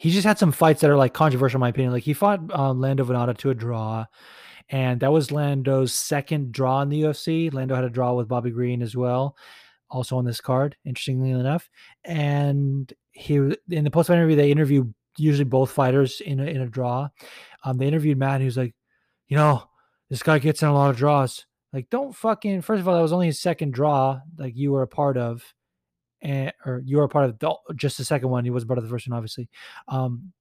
he 0.00 0.10
just 0.10 0.24
had 0.24 0.38
some 0.38 0.50
fights 0.50 0.80
that 0.80 0.88
are 0.88 0.96
like 0.96 1.12
controversial 1.12 1.58
in 1.58 1.60
my 1.60 1.68
opinion. 1.68 1.92
Like 1.92 2.04
he 2.04 2.14
fought 2.14 2.40
um, 2.54 2.80
Lando 2.80 3.04
Vannata 3.04 3.36
to 3.36 3.50
a 3.50 3.54
draw, 3.54 4.06
and 4.70 4.98
that 5.00 5.12
was 5.12 5.30
Lando's 5.30 5.92
second 5.92 6.52
draw 6.52 6.80
in 6.80 6.88
the 6.88 7.02
UFC. 7.02 7.52
Lando 7.52 7.74
had 7.74 7.84
a 7.84 7.90
draw 7.90 8.14
with 8.14 8.26
Bobby 8.26 8.50
Green 8.50 8.80
as 8.80 8.96
well, 8.96 9.36
also 9.90 10.16
on 10.16 10.24
this 10.24 10.40
card. 10.40 10.74
Interestingly 10.86 11.32
enough, 11.32 11.68
and 12.02 12.90
he 13.12 13.34
in 13.34 13.84
the 13.84 13.90
post 13.90 14.06
fight 14.06 14.14
interview 14.14 14.36
they 14.36 14.50
interview 14.50 14.90
usually 15.18 15.44
both 15.44 15.70
fighters 15.70 16.22
in 16.22 16.40
a, 16.40 16.44
in 16.44 16.62
a 16.62 16.66
draw. 16.66 17.10
Um, 17.62 17.76
they 17.76 17.86
interviewed 17.86 18.16
Matt, 18.16 18.36
and 18.36 18.42
he 18.42 18.46
was 18.46 18.56
like, 18.56 18.74
you 19.28 19.36
know, 19.36 19.64
this 20.08 20.22
guy 20.22 20.38
gets 20.38 20.62
in 20.62 20.68
a 20.68 20.74
lot 20.74 20.88
of 20.88 20.96
draws. 20.96 21.44
Like, 21.74 21.90
don't 21.90 22.16
fucking. 22.16 22.62
First 22.62 22.80
of 22.80 22.88
all, 22.88 22.94
that 22.96 23.02
was 23.02 23.12
only 23.12 23.26
his 23.26 23.38
second 23.38 23.74
draw. 23.74 24.22
Like 24.38 24.56
you 24.56 24.72
were 24.72 24.80
a 24.80 24.88
part 24.88 25.18
of, 25.18 25.44
and 26.22 26.52
or 26.66 26.82
you 26.84 26.98
were 26.98 27.08
part 27.08 27.24
of 27.26 27.38
the, 27.38 27.54
just 27.74 27.98
the 27.98 28.04
second 28.04 28.28
one. 28.28 28.44
He 28.44 28.50
was 28.50 28.64
part 28.64 28.78
of 28.78 28.84
the 28.84 28.90
first 28.90 29.08
one, 29.08 29.16
obviously. 29.16 29.48
Um, 29.88 30.32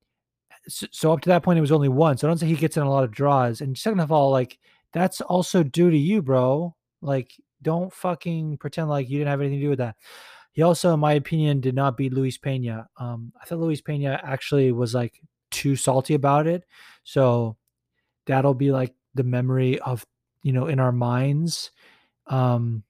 so, 0.67 0.87
so, 0.91 1.13
up 1.13 1.21
to 1.21 1.29
that 1.29 1.43
point, 1.43 1.57
it 1.57 1.61
was 1.61 1.71
only 1.71 1.89
one. 1.89 2.17
So 2.17 2.27
I 2.27 2.29
don't 2.29 2.37
say 2.37 2.47
he 2.47 2.55
gets 2.55 2.77
in 2.77 2.83
a 2.83 2.89
lot 2.89 3.03
of 3.03 3.11
draws. 3.11 3.61
And 3.61 3.77
second 3.77 4.01
of 4.01 4.11
all, 4.11 4.31
like 4.31 4.59
that's 4.93 5.21
also 5.21 5.63
due 5.63 5.89
to 5.89 5.97
you, 5.97 6.21
bro. 6.21 6.75
Like, 7.01 7.31
don't 7.61 7.93
fucking 7.93 8.57
pretend 8.57 8.89
like 8.89 9.09
you 9.09 9.19
didn't 9.19 9.31
have 9.31 9.41
anything 9.41 9.59
to 9.59 9.65
do 9.65 9.69
with 9.69 9.79
that. 9.79 9.95
He 10.51 10.63
also, 10.63 10.93
in 10.93 10.99
my 10.99 11.13
opinion, 11.13 11.61
did 11.61 11.75
not 11.75 11.95
beat 11.95 12.13
Luis 12.13 12.37
Pena. 12.37 12.89
Um, 12.97 13.31
I 13.41 13.45
thought 13.45 13.59
Luis 13.59 13.81
Pena 13.81 14.19
actually 14.23 14.71
was 14.71 14.93
like 14.93 15.21
too 15.51 15.75
salty 15.75 16.15
about 16.15 16.47
it. 16.47 16.65
So 17.03 17.55
that'll 18.25 18.53
be 18.53 18.71
like 18.71 18.93
the 19.15 19.23
memory 19.23 19.79
of 19.79 20.05
you 20.43 20.51
know 20.51 20.67
in 20.67 20.79
our 20.79 20.91
minds 20.91 21.71
um 22.27 22.83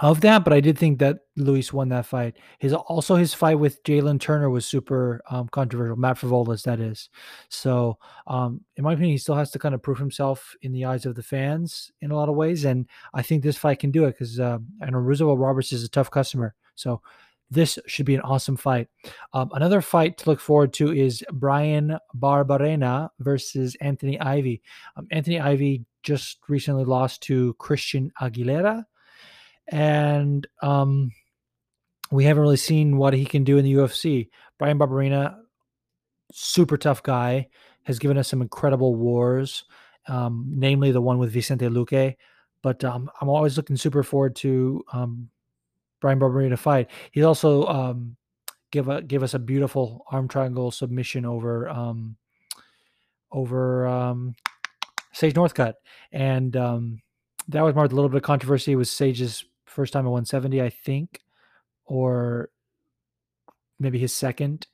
of 0.00 0.20
that 0.20 0.44
but 0.44 0.52
i 0.52 0.60
did 0.60 0.76
think 0.76 0.98
that 0.98 1.18
luis 1.36 1.72
won 1.72 1.88
that 1.88 2.06
fight 2.06 2.36
his 2.58 2.72
also 2.72 3.16
his 3.16 3.32
fight 3.32 3.58
with 3.58 3.82
jalen 3.84 4.20
turner 4.20 4.50
was 4.50 4.66
super 4.66 5.20
um, 5.30 5.48
controversial 5.48 5.96
matt 5.96 6.16
Frevola's 6.16 6.62
that 6.62 6.80
is 6.80 7.08
so 7.48 7.96
um 8.26 8.60
in 8.76 8.84
my 8.84 8.92
opinion 8.92 9.12
he 9.12 9.18
still 9.18 9.36
has 9.36 9.50
to 9.50 9.58
kind 9.58 9.74
of 9.74 9.82
prove 9.82 9.98
himself 9.98 10.54
in 10.62 10.72
the 10.72 10.84
eyes 10.84 11.06
of 11.06 11.14
the 11.14 11.22
fans 11.22 11.90
in 12.00 12.10
a 12.10 12.16
lot 12.16 12.28
of 12.28 12.34
ways 12.34 12.64
and 12.64 12.86
i 13.14 13.22
think 13.22 13.42
this 13.42 13.56
fight 13.56 13.78
can 13.78 13.90
do 13.90 14.04
it 14.04 14.12
because 14.12 14.40
uh, 14.40 14.58
i 14.82 14.90
know 14.90 14.98
roosevelt 14.98 15.38
roberts 15.38 15.72
is 15.72 15.84
a 15.84 15.88
tough 15.88 16.10
customer 16.10 16.54
so 16.74 17.00
this 17.50 17.78
should 17.86 18.06
be 18.06 18.14
an 18.14 18.20
awesome 18.22 18.56
fight. 18.56 18.88
Um, 19.32 19.50
another 19.52 19.80
fight 19.80 20.18
to 20.18 20.30
look 20.30 20.40
forward 20.40 20.72
to 20.74 20.92
is 20.92 21.24
Bryan 21.32 21.98
Barberena 22.16 23.10
versus 23.20 23.76
Anthony 23.80 24.20
Ivy. 24.20 24.62
Um, 24.96 25.06
Anthony 25.10 25.40
Ivy 25.40 25.84
just 26.02 26.38
recently 26.48 26.84
lost 26.84 27.22
to 27.22 27.54
Christian 27.54 28.12
Aguilera, 28.20 28.84
and 29.68 30.46
um, 30.62 31.10
we 32.10 32.24
haven't 32.24 32.42
really 32.42 32.56
seen 32.56 32.96
what 32.96 33.14
he 33.14 33.24
can 33.24 33.44
do 33.44 33.58
in 33.58 33.64
the 33.64 33.74
UFC. 33.74 34.28
Bryan 34.58 34.78
Barberena, 34.78 35.36
super 36.32 36.76
tough 36.76 37.02
guy, 37.02 37.48
has 37.84 37.98
given 37.98 38.18
us 38.18 38.28
some 38.28 38.42
incredible 38.42 38.94
wars, 38.94 39.64
um, 40.06 40.46
namely 40.48 40.92
the 40.92 41.00
one 41.00 41.18
with 41.18 41.32
Vicente 41.32 41.66
Luque. 41.66 42.16
But 42.62 42.82
um, 42.84 43.10
I'm 43.20 43.28
always 43.28 43.56
looking 43.56 43.76
super 43.76 44.02
forward 44.02 44.36
to 44.36 44.84
um, 44.92 45.28
Bryan 46.00 46.20
Barberena 46.20 46.58
fight. 46.58 46.90
He 47.12 47.22
also 47.22 47.66
um, 47.66 48.16
give 48.70 48.88
a 48.88 49.02
give 49.02 49.22
us 49.22 49.34
a 49.34 49.38
beautiful 49.38 50.04
arm 50.10 50.28
triangle 50.28 50.70
submission 50.70 51.24
over 51.26 51.68
um, 51.68 52.16
over 53.30 53.86
um, 53.86 54.34
Sage 55.12 55.34
Northcutt, 55.34 55.74
and 56.12 56.56
um, 56.56 57.02
that 57.48 57.62
was 57.62 57.74
marked 57.74 57.92
a 57.92 57.94
little 57.94 58.08
bit 58.08 58.16
of 58.16 58.22
controversy. 58.22 58.72
It 58.72 58.76
was 58.76 58.90
Sage's 58.90 59.44
first 59.74 59.92
time 59.92 60.06
at 60.06 60.10
170, 60.10 60.62
I 60.62 60.70
think, 60.70 61.20
or 61.84 62.50
maybe 63.78 63.98
his 63.98 64.12
second, 64.12 64.66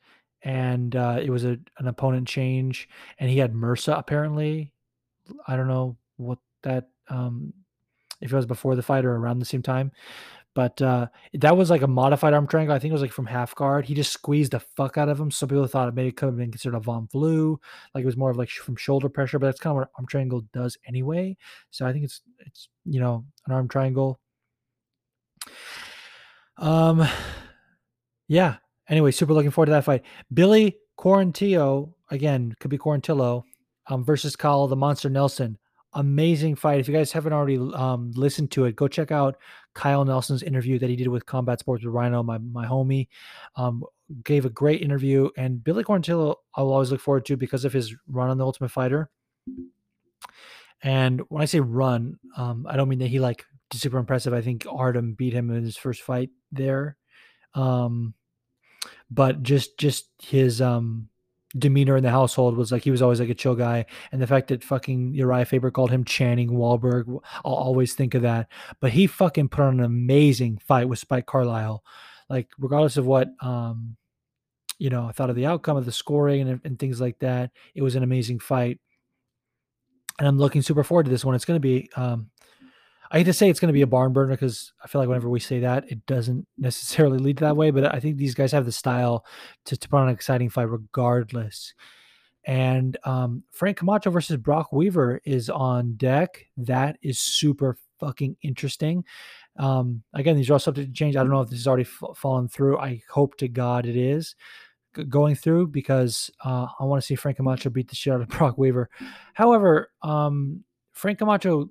and 0.43 0.95
uh, 0.97 1.19
it 1.23 1.31
was 1.31 1.45
a, 1.45 1.59
an 1.79 1.89
opponent 1.89 2.29
change, 2.29 2.89
and 3.19 3.31
he 3.31 3.39
had 3.39 3.53
MRSA 3.53 3.99
apparently. 3.99 4.73
I 5.47 5.57
don't 5.57 5.69
know 5.69 5.97
what 6.17 6.39
that 6.63 6.89
um, 7.09 7.53
if 8.21 8.33
it 8.33 8.37
was 8.37 8.47
before 8.47 8.77
the 8.77 8.83
fight 8.83 9.05
or 9.05 9.15
around 9.15 9.39
the 9.39 9.45
same 9.45 9.63
time, 9.63 9.93
but 10.55 10.81
uh, 10.83 11.07
that 11.35 11.57
was 11.57 11.71
like 11.71 11.83
a 11.83 11.87
modified 11.87 12.35
arm 12.35 12.47
triangle. 12.47 12.75
I 12.75 12.79
think 12.79 12.91
it 12.91 12.95
was 12.95 13.03
like 13.03 13.13
from 13.13 13.27
half 13.27 13.55
guard. 13.55 13.85
He 13.85 13.95
just 13.95 14.13
squeezed 14.13 14.53
the 14.53 14.61
fuck 14.61 14.99
out 14.99 15.09
of 15.09 15.21
him. 15.21 15.31
Some 15.31 15.49
people 15.49 15.67
thought 15.67 15.89
it 15.89 15.95
maybe 15.95 16.11
could 16.11 16.27
have 16.27 16.37
been 16.37 16.51
considered 16.51 16.77
a 16.77 16.81
Von 16.81 17.07
Flue, 17.09 17.61
like 17.95 18.03
it 18.03 18.07
was 18.07 18.17
more 18.17 18.31
of 18.31 18.37
like 18.37 18.51
from 18.51 18.77
shoulder 18.77 19.09
pressure. 19.09 19.39
But 19.39 19.47
that's 19.47 19.61
kind 19.61 19.73
of 19.73 19.77
what 19.77 19.91
arm 19.97 20.07
triangle 20.07 20.43
does 20.53 20.77
anyway. 20.87 21.37
So 21.71 21.87
I 21.87 21.93
think 21.93 22.05
it's 22.05 22.23
it's 22.41 22.69
you 22.85 23.01
know 23.01 23.25
an 23.47 23.53
arm 23.53 23.69
triangle. 23.69 24.19
Um, 26.57 27.07
yeah. 28.29 28.57
Anyway, 28.89 29.11
super 29.13 29.33
looking 29.33 29.51
forward 29.51 29.67
to 29.67 29.73
that 29.73 29.85
fight. 29.85 30.03
Billy 30.33 30.77
Quarantillo 30.99 31.93
again 32.11 32.55
could 32.61 32.71
be 32.71 32.79
Quarantillo 32.79 33.45
um, 33.87 34.05
versus 34.05 34.37
Kyle 34.37 34.67
the 34.67 34.77
Monster 34.77 35.09
Nelson. 35.09 35.59
amazing 35.95 36.55
fight. 36.55 36.81
If 36.81 36.89
you 36.89 36.95
guys 36.95 37.13
haven't 37.13 37.33
already 37.33 37.57
um, 37.75 38.13
listened 38.15 38.51
to 38.53 38.65
it, 38.67 38.77
go 38.77 38.89
check 38.89 39.11
out 39.11 39.37
Kyle 39.75 40.05
Nelson's 40.05 40.43
interview 40.43 40.79
that 40.79 40.91
he 40.91 40.97
did 40.97 41.09
with 41.09 41.27
Combat 41.27 41.61
Sports 41.61 41.85
with 41.85 41.95
Rhino, 41.95 42.23
my 42.23 42.39
my 42.39 42.67
homie. 42.67 43.09
Um, 43.57 43.85
gave 44.25 44.45
a 44.45 44.51
great 44.51 44.83
interview, 44.83 45.31
and 45.37 45.63
Billy 45.63 45.85
Quarantillo, 45.85 46.35
I'll 46.55 46.73
always 46.73 46.91
look 46.91 47.01
forward 47.01 47.25
to 47.27 47.37
because 47.37 47.65
of 47.65 47.73
his 47.73 47.95
run 48.09 48.31
on 48.31 48.39
the 48.39 48.45
Ultimate 48.45 48.71
Fighter. 48.71 49.09
And 50.83 51.21
when 51.29 51.43
I 51.43 51.45
say 51.45 51.61
run, 51.61 52.19
um, 52.37 52.67
I 52.69 52.77
don't 52.77 52.89
mean 52.89 52.99
that 53.01 53.09
he 53.09 53.21
like 53.21 53.45
super 53.79 53.99
impressive. 53.99 54.33
I 54.33 54.41
think 54.41 54.67
Artem 54.71 55.15
beat 55.15 55.33
him 55.33 55.51
in 55.51 55.65
his 55.65 55.77
first 55.77 56.03
fight 56.03 56.31
there. 56.53 56.97
Um, 57.55 58.15
but 59.11 59.43
just 59.43 59.79
just 59.79 60.09
his 60.23 60.61
um 60.61 61.09
demeanor 61.59 61.97
in 61.97 62.05
the 62.05 62.11
household 62.11 62.57
was 62.57 62.71
like 62.71 62.85
he 62.85 62.93
was 62.93 63.03
always 63.03 63.19
like 63.21 63.29
a 63.29 63.35
chill 63.35 63.55
guy, 63.55 63.87
and 64.13 64.23
the 64.23 64.27
fact 64.27 64.49
that 64.49 64.63
fucking 64.63 65.15
Uriah 65.15 65.45
Faber 65.45 65.71
called 65.71 65.91
him 65.91 66.05
Channing 66.05 66.51
Wahlberg, 66.51 67.21
I'll 67.45 67.55
always 67.55 67.95
think 67.95 68.15
of 68.15 68.23
that. 68.23 68.49
But 68.81 68.93
he 68.93 69.07
fucking 69.07 69.49
put 69.49 69.63
on 69.63 69.81
an 69.81 69.85
amazing 69.85 70.59
fight 70.59 70.89
with 70.89 70.99
Spike 70.99 71.27
Carlyle, 71.27 71.83
like 72.29 72.49
regardless 72.59 72.97
of 72.97 73.07
what 73.07 73.29
um 73.41 73.97
you 74.79 74.91
know 74.91 75.07
I 75.07 75.13
thought 75.13 75.31
of 75.31 75.37
the 75.37 75.47
outcome 75.47 75.77
of 75.77 75.87
the 75.87 75.93
scoring 75.93 76.49
and, 76.49 76.61
and 76.65 76.79
things 76.79 77.01
like 77.01 77.19
that. 77.19 77.51
It 77.75 77.83
was 77.83 77.97
an 77.97 78.03
amazing 78.03 78.39
fight, 78.39 78.79
and 80.19 80.29
I'm 80.29 80.39
looking 80.39 80.63
super 80.63 80.85
forward 80.85 81.05
to 81.05 81.11
this 81.11 81.25
one. 81.25 81.35
It's 81.35 81.45
going 81.45 81.61
to 81.61 81.61
be 81.61 81.91
um 81.97 82.30
I 83.11 83.19
hate 83.19 83.25
to 83.25 83.33
say 83.33 83.51
it's 83.51 83.59
going 83.59 83.71
to 83.71 83.75
be 83.75 83.83
a 83.83 83.89
barn 83.89 84.13
burner 84.13 84.35
because 84.35 84.73
I 84.85 84.87
feel 84.87 85.01
like 85.01 85.09
whenever 85.09 85.29
we 85.29 85.41
say 85.41 85.61
that, 85.61 85.91
it 85.91 86.07
doesn't 86.07 86.47
necessarily 86.59 87.19
lead 87.19 87.39
that 87.39 87.57
way. 87.57 87.71
But 87.71 87.95
I 87.95 88.01
think 88.01 88.17
these 88.17 88.35
guys 88.35 88.53
have 88.53 88.67
the 88.67 88.73
style 88.73 89.25
to, 89.67 89.77
to 89.77 89.89
put 89.89 89.99
on 89.99 90.09
an 90.09 90.15
exciting 90.15 90.49
fight 90.49 90.71
regardless. 90.71 91.75
And 92.45 92.97
um, 93.05 93.43
Frank 93.51 93.77
Camacho 93.77 94.11
versus 94.11 94.37
Brock 94.37 94.73
Weaver 94.73 95.21
is 95.25 95.51
on 95.51 95.95
deck. 95.95 96.47
That 96.57 96.97
is 97.03 97.19
super 97.19 97.77
fucking 97.99 98.37
interesting. 98.43 99.05
Um, 99.59 100.03
again, 100.15 100.37
these 100.37 100.49
are 100.49 100.55
all 100.55 100.59
subject 100.59 100.89
to 100.89 100.95
change. 100.95 101.17
I 101.17 101.21
don't 101.21 101.31
know 101.31 101.43
if 101.43 101.51
this 101.51 101.59
has 101.59 101.67
already 101.67 101.83
f- 101.83 102.17
fallen 102.17 102.49
through. 102.49 102.79
I 102.79 103.03
hope 103.11 103.37
to 103.39 103.49
God 103.49 103.85
it 103.85 103.97
is 103.97 104.37
g- 104.97 105.05
going 105.05 105.35
through 105.35 105.67
because 105.67 106.31
uh, 106.43 106.67
I 106.79 106.85
want 106.85 107.03
to 107.03 107.07
see 107.07 107.15
Frank 107.15 107.37
Camacho 107.37 107.69
beat 107.69 107.89
the 107.89 107.95
shit 107.95 108.15
out 108.15 108.23
of 108.23 108.29
Brock 108.39 108.57
Weaver. 108.57 108.89
However, 109.35 109.91
um, 110.03 110.65
Frank 110.93 111.19
Camacho 111.19 111.71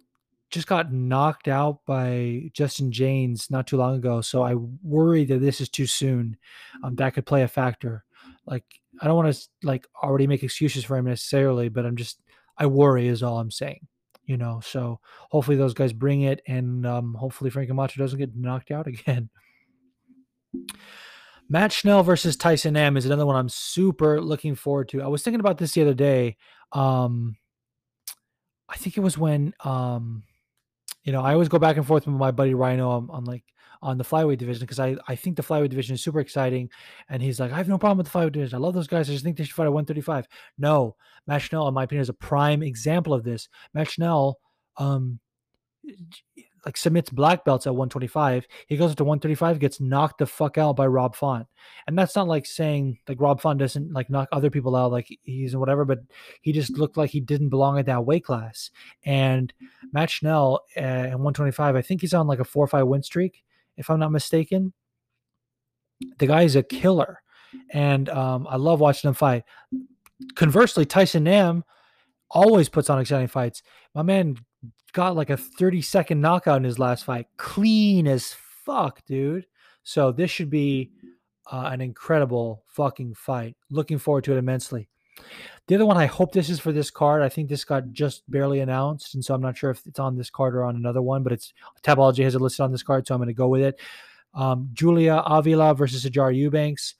just 0.49 0.67
got 0.67 0.91
knocked 0.91 1.47
out 1.47 1.85
by 1.85 2.49
Justin 2.53 2.91
Jaynes 2.91 3.51
not 3.51 3.67
too 3.67 3.77
long 3.77 3.95
ago. 3.95 4.21
So 4.21 4.43
I 4.43 4.55
worry 4.55 5.23
that 5.25 5.39
this 5.39 5.61
is 5.61 5.69
too 5.69 5.85
soon. 5.85 6.37
Um, 6.83 6.95
that 6.95 7.13
could 7.13 7.25
play 7.25 7.43
a 7.43 7.47
factor. 7.47 8.03
Like 8.45 8.65
I 9.01 9.05
don't 9.05 9.15
want 9.15 9.33
to 9.33 9.47
like 9.63 9.87
already 10.01 10.27
make 10.27 10.43
excuses 10.43 10.83
for 10.83 10.97
him 10.97 11.05
necessarily, 11.05 11.69
but 11.69 11.85
I'm 11.85 11.95
just 11.95 12.19
I 12.57 12.65
worry 12.65 13.07
is 13.07 13.23
all 13.23 13.39
I'm 13.39 13.51
saying. 13.51 13.87
You 14.25 14.37
know, 14.37 14.59
so 14.63 14.99
hopefully 15.31 15.57
those 15.57 15.73
guys 15.73 15.91
bring 15.91 16.21
it, 16.21 16.41
and 16.45 16.85
um, 16.85 17.15
hopefully 17.15 17.49
Frank 17.49 17.67
Camacho 17.67 17.99
doesn't 17.99 18.19
get 18.19 18.35
knocked 18.35 18.69
out 18.69 18.85
again. 18.87 19.29
Matt 21.49 21.71
Schnell 21.71 22.03
versus 22.03 22.35
Tyson 22.35 22.73
Nam 22.73 22.95
is 22.95 23.07
another 23.07 23.25
one 23.25 23.35
I'm 23.35 23.49
super 23.49 24.21
looking 24.21 24.53
forward 24.53 24.89
to. 24.89 25.01
I 25.01 25.07
was 25.07 25.23
thinking 25.23 25.39
about 25.39 25.57
this 25.57 25.71
the 25.71 25.81
other 25.81 25.95
day. 25.95 26.37
Um, 26.71 27.37
I 28.69 28.77
think 28.77 28.97
it 28.97 29.01
was 29.01 29.17
when 29.17 29.55
um, 29.63 30.23
you 31.09 31.13
know, 31.13 31.23
I 31.23 31.33
always 31.33 31.49
go 31.49 31.57
back 31.57 31.75
and 31.75 31.87
forth 31.87 32.05
with 32.05 32.15
my 32.15 32.29
buddy 32.29 32.53
Rhino 32.53 32.87
on, 32.87 33.09
on 33.09 33.25
like 33.25 33.43
on 33.81 33.97
the 33.97 34.03
flyweight 34.03 34.37
division 34.37 34.61
because 34.61 34.79
I, 34.79 34.95
I 35.07 35.15
think 35.15 35.37
the 35.37 35.41
flyweight 35.41 35.71
division 35.71 35.95
is 35.95 36.03
super 36.03 36.19
exciting. 36.19 36.69
And 37.09 37.19
he's 37.19 37.39
like, 37.39 37.51
I 37.51 37.57
have 37.57 37.67
no 37.67 37.79
problem 37.79 37.97
with 37.97 38.05
the 38.05 38.15
flyweight 38.15 38.33
division. 38.33 38.55
I 38.55 38.59
love 38.59 38.75
those 38.75 38.85
guys. 38.85 39.09
I 39.09 39.13
just 39.13 39.23
think 39.23 39.35
they 39.35 39.43
should 39.43 39.55
fight 39.55 39.65
at 39.65 39.73
135. 39.73 40.27
No, 40.59 40.95
Matt 41.25 41.41
Schnell, 41.41 41.67
in 41.67 41.73
my 41.73 41.85
opinion, 41.85 42.03
is 42.03 42.09
a 42.09 42.13
prime 42.13 42.61
example 42.61 43.11
of 43.11 43.23
this. 43.23 43.49
Matt 43.73 43.89
Schnell, 43.89 44.37
um, 44.77 45.19
like 46.65 46.77
submits 46.77 47.09
black 47.09 47.45
belts 47.45 47.67
at 47.67 47.73
125. 47.75 48.47
He 48.67 48.77
goes 48.77 48.91
up 48.91 48.97
to 48.97 49.03
135, 49.03 49.59
gets 49.59 49.79
knocked 49.79 50.19
the 50.19 50.25
fuck 50.25 50.57
out 50.57 50.75
by 50.75 50.87
Rob 50.87 51.15
Font. 51.15 51.47
And 51.87 51.97
that's 51.97 52.15
not 52.15 52.27
like 52.27 52.45
saying 52.45 52.99
like 53.07 53.19
Rob 53.19 53.41
Font 53.41 53.59
doesn't 53.59 53.93
like 53.93 54.09
knock 54.09 54.29
other 54.31 54.49
people 54.49 54.75
out 54.75 54.91
like 54.91 55.07
he's 55.23 55.55
whatever, 55.55 55.85
but 55.85 55.99
he 56.41 56.51
just 56.51 56.77
looked 56.77 56.97
like 56.97 57.09
he 57.09 57.19
didn't 57.19 57.49
belong 57.49 57.79
at 57.79 57.85
that 57.87 58.05
weight 58.05 58.25
class. 58.25 58.71
And 59.03 59.53
Matt 59.91 60.09
Schnell 60.09 60.61
uh, 60.75 60.79
at 60.79 61.09
125, 61.11 61.75
I 61.75 61.81
think 61.81 62.01
he's 62.01 62.13
on 62.13 62.27
like 62.27 62.39
a 62.39 62.45
four 62.45 62.63
or 62.63 62.67
five 62.67 62.87
win 62.87 63.03
streak, 63.03 63.43
if 63.77 63.89
I'm 63.89 63.99
not 63.99 64.11
mistaken. 64.11 64.73
The 66.17 66.27
guy 66.27 66.43
is 66.43 66.55
a 66.55 66.63
killer. 66.63 67.21
And 67.71 68.09
um, 68.09 68.47
I 68.49 68.57
love 68.57 68.79
watching 68.79 69.07
him 69.07 69.15
fight. 69.15 69.43
Conversely, 70.35 70.85
Tyson 70.85 71.23
Nam 71.23 71.63
always 72.29 72.69
puts 72.69 72.89
on 72.89 72.99
exciting 72.99 73.27
fights. 73.27 73.63
My 73.95 74.03
man 74.03 74.37
got 74.93 75.15
like 75.15 75.29
a 75.29 75.37
30 75.37 75.81
second 75.81 76.21
knockout 76.21 76.57
in 76.57 76.63
his 76.63 76.79
last 76.79 77.05
fight. 77.05 77.27
Clean 77.37 78.07
as 78.07 78.33
fuck, 78.65 79.03
dude. 79.05 79.45
So 79.83 80.11
this 80.11 80.31
should 80.31 80.49
be 80.49 80.91
uh, 81.51 81.69
an 81.71 81.81
incredible 81.81 82.63
fucking 82.67 83.15
fight. 83.15 83.55
Looking 83.69 83.97
forward 83.97 84.23
to 84.25 84.33
it 84.33 84.37
immensely. 84.37 84.89
The 85.67 85.75
other 85.75 85.85
one, 85.85 85.97
I 85.97 86.05
hope 86.05 86.31
this 86.31 86.49
is 86.49 86.59
for 86.59 86.71
this 86.71 86.89
card. 86.89 87.21
I 87.21 87.29
think 87.29 87.49
this 87.49 87.65
got 87.65 87.91
just 87.91 88.29
barely 88.29 88.59
announced, 88.59 89.15
and 89.15 89.23
so 89.23 89.33
I'm 89.33 89.41
not 89.41 89.57
sure 89.57 89.69
if 89.69 89.85
it's 89.85 89.99
on 89.99 90.17
this 90.17 90.29
card 90.29 90.55
or 90.55 90.63
on 90.63 90.75
another 90.75 91.01
one, 91.01 91.23
but 91.23 91.33
it's 91.33 91.53
Tapology 91.83 92.23
has 92.23 92.35
it 92.35 92.41
listed 92.41 92.63
on 92.63 92.71
this 92.71 92.83
card, 92.83 93.05
so 93.05 93.13
I'm 93.13 93.19
going 93.19 93.27
to 93.27 93.33
go 93.33 93.47
with 93.47 93.61
it. 93.61 93.79
Um, 94.33 94.69
Julia 94.73 95.21
Avila 95.25 95.75
versus 95.75 96.05
Sijara 96.05 96.35
Eubanks. 96.35 96.95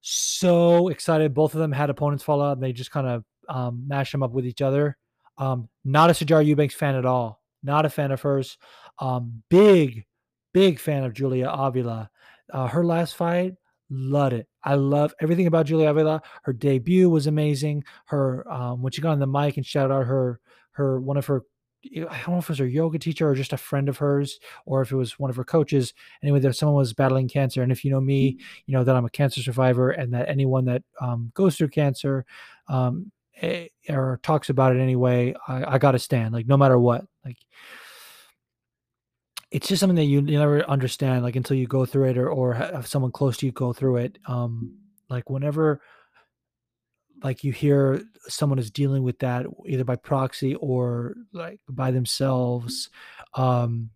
So 0.00 0.88
excited. 0.88 1.34
Both 1.34 1.54
of 1.54 1.60
them 1.60 1.72
had 1.72 1.90
opponents 1.90 2.24
fall 2.24 2.42
out, 2.42 2.56
and 2.56 2.62
they 2.62 2.72
just 2.72 2.90
kind 2.90 3.06
of 3.06 3.24
um, 3.48 3.84
mash 3.86 4.12
them 4.12 4.22
up 4.22 4.32
with 4.32 4.46
each 4.46 4.62
other. 4.62 4.96
Um, 5.40 5.68
not 5.84 6.10
a 6.10 6.12
Sijara 6.12 6.44
Eubanks 6.44 6.74
fan 6.74 6.94
at 6.94 7.06
all. 7.06 7.40
Not 7.62 7.86
a 7.86 7.90
fan 7.90 8.12
of 8.12 8.20
hers. 8.20 8.58
Um, 8.98 9.42
big, 9.48 10.04
big 10.52 10.78
fan 10.78 11.02
of 11.02 11.14
Julia 11.14 11.48
Avila. 11.48 12.10
Uh, 12.52 12.66
her 12.66 12.84
last 12.84 13.16
fight, 13.16 13.54
loved 13.88 14.34
it. 14.34 14.46
I 14.62 14.74
love 14.74 15.14
everything 15.20 15.46
about 15.46 15.66
Julia 15.66 15.88
Avila. 15.88 16.22
Her 16.42 16.52
debut 16.52 17.08
was 17.08 17.26
amazing. 17.26 17.84
Her 18.06 18.50
um, 18.52 18.82
when 18.82 18.92
she 18.92 19.00
got 19.00 19.12
on 19.12 19.18
the 19.18 19.26
mic 19.26 19.56
and 19.56 19.64
shouted 19.64 19.92
out 19.92 20.06
her 20.06 20.40
her 20.72 21.00
one 21.00 21.16
of 21.16 21.26
her 21.26 21.42
I 21.82 22.00
don't 22.00 22.28
know 22.28 22.38
if 22.38 22.44
it 22.44 22.50
was 22.50 22.58
her 22.58 22.66
yoga 22.66 22.98
teacher 22.98 23.26
or 23.26 23.34
just 23.34 23.54
a 23.54 23.56
friend 23.56 23.88
of 23.88 23.96
hers, 23.96 24.38
or 24.66 24.82
if 24.82 24.92
it 24.92 24.96
was 24.96 25.18
one 25.18 25.30
of 25.30 25.36
her 25.36 25.44
coaches. 25.44 25.94
Anyway, 26.22 26.38
that 26.40 26.54
someone 26.54 26.76
was 26.76 26.92
battling 26.92 27.26
cancer, 27.26 27.62
and 27.62 27.72
if 27.72 27.86
you 27.86 27.90
know 27.90 28.02
me, 28.02 28.38
you 28.66 28.76
know 28.76 28.84
that 28.84 28.94
I'm 28.94 29.06
a 29.06 29.10
cancer 29.10 29.40
survivor, 29.40 29.90
and 29.90 30.12
that 30.12 30.28
anyone 30.28 30.66
that 30.66 30.82
um, 31.00 31.32
goes 31.32 31.56
through 31.56 31.68
cancer, 31.68 32.26
um, 32.68 33.10
Eh, 33.40 33.68
or 33.90 34.20
talks 34.22 34.48
about 34.48 34.74
it 34.74 34.80
anyway, 34.80 35.34
I, 35.48 35.74
I 35.74 35.78
got 35.78 35.92
to 35.92 35.98
stand. 35.98 36.34
Like 36.34 36.46
no 36.46 36.56
matter 36.56 36.78
what, 36.78 37.04
like 37.24 37.38
it's 39.50 39.68
just 39.68 39.80
something 39.80 39.96
that 39.96 40.04
you, 40.04 40.20
you 40.20 40.38
never 40.38 40.62
understand 40.68 41.22
like 41.22 41.36
until 41.36 41.56
you 41.56 41.66
go 41.66 41.84
through 41.84 42.10
it 42.10 42.18
or 42.18 42.28
or 42.30 42.54
have 42.54 42.86
someone 42.86 43.12
close 43.12 43.36
to 43.38 43.46
you 43.46 43.52
go 43.52 43.72
through 43.72 43.96
it. 43.96 44.18
Um, 44.26 44.76
like 45.08 45.28
whenever 45.28 45.80
like 47.22 47.44
you 47.44 47.52
hear 47.52 48.02
someone 48.28 48.58
is 48.58 48.70
dealing 48.70 49.02
with 49.02 49.18
that 49.18 49.46
either 49.66 49.84
by 49.84 49.96
proxy 49.96 50.54
or 50.56 51.14
like 51.32 51.60
by 51.68 51.90
themselves 51.90 52.88
um 53.34 53.90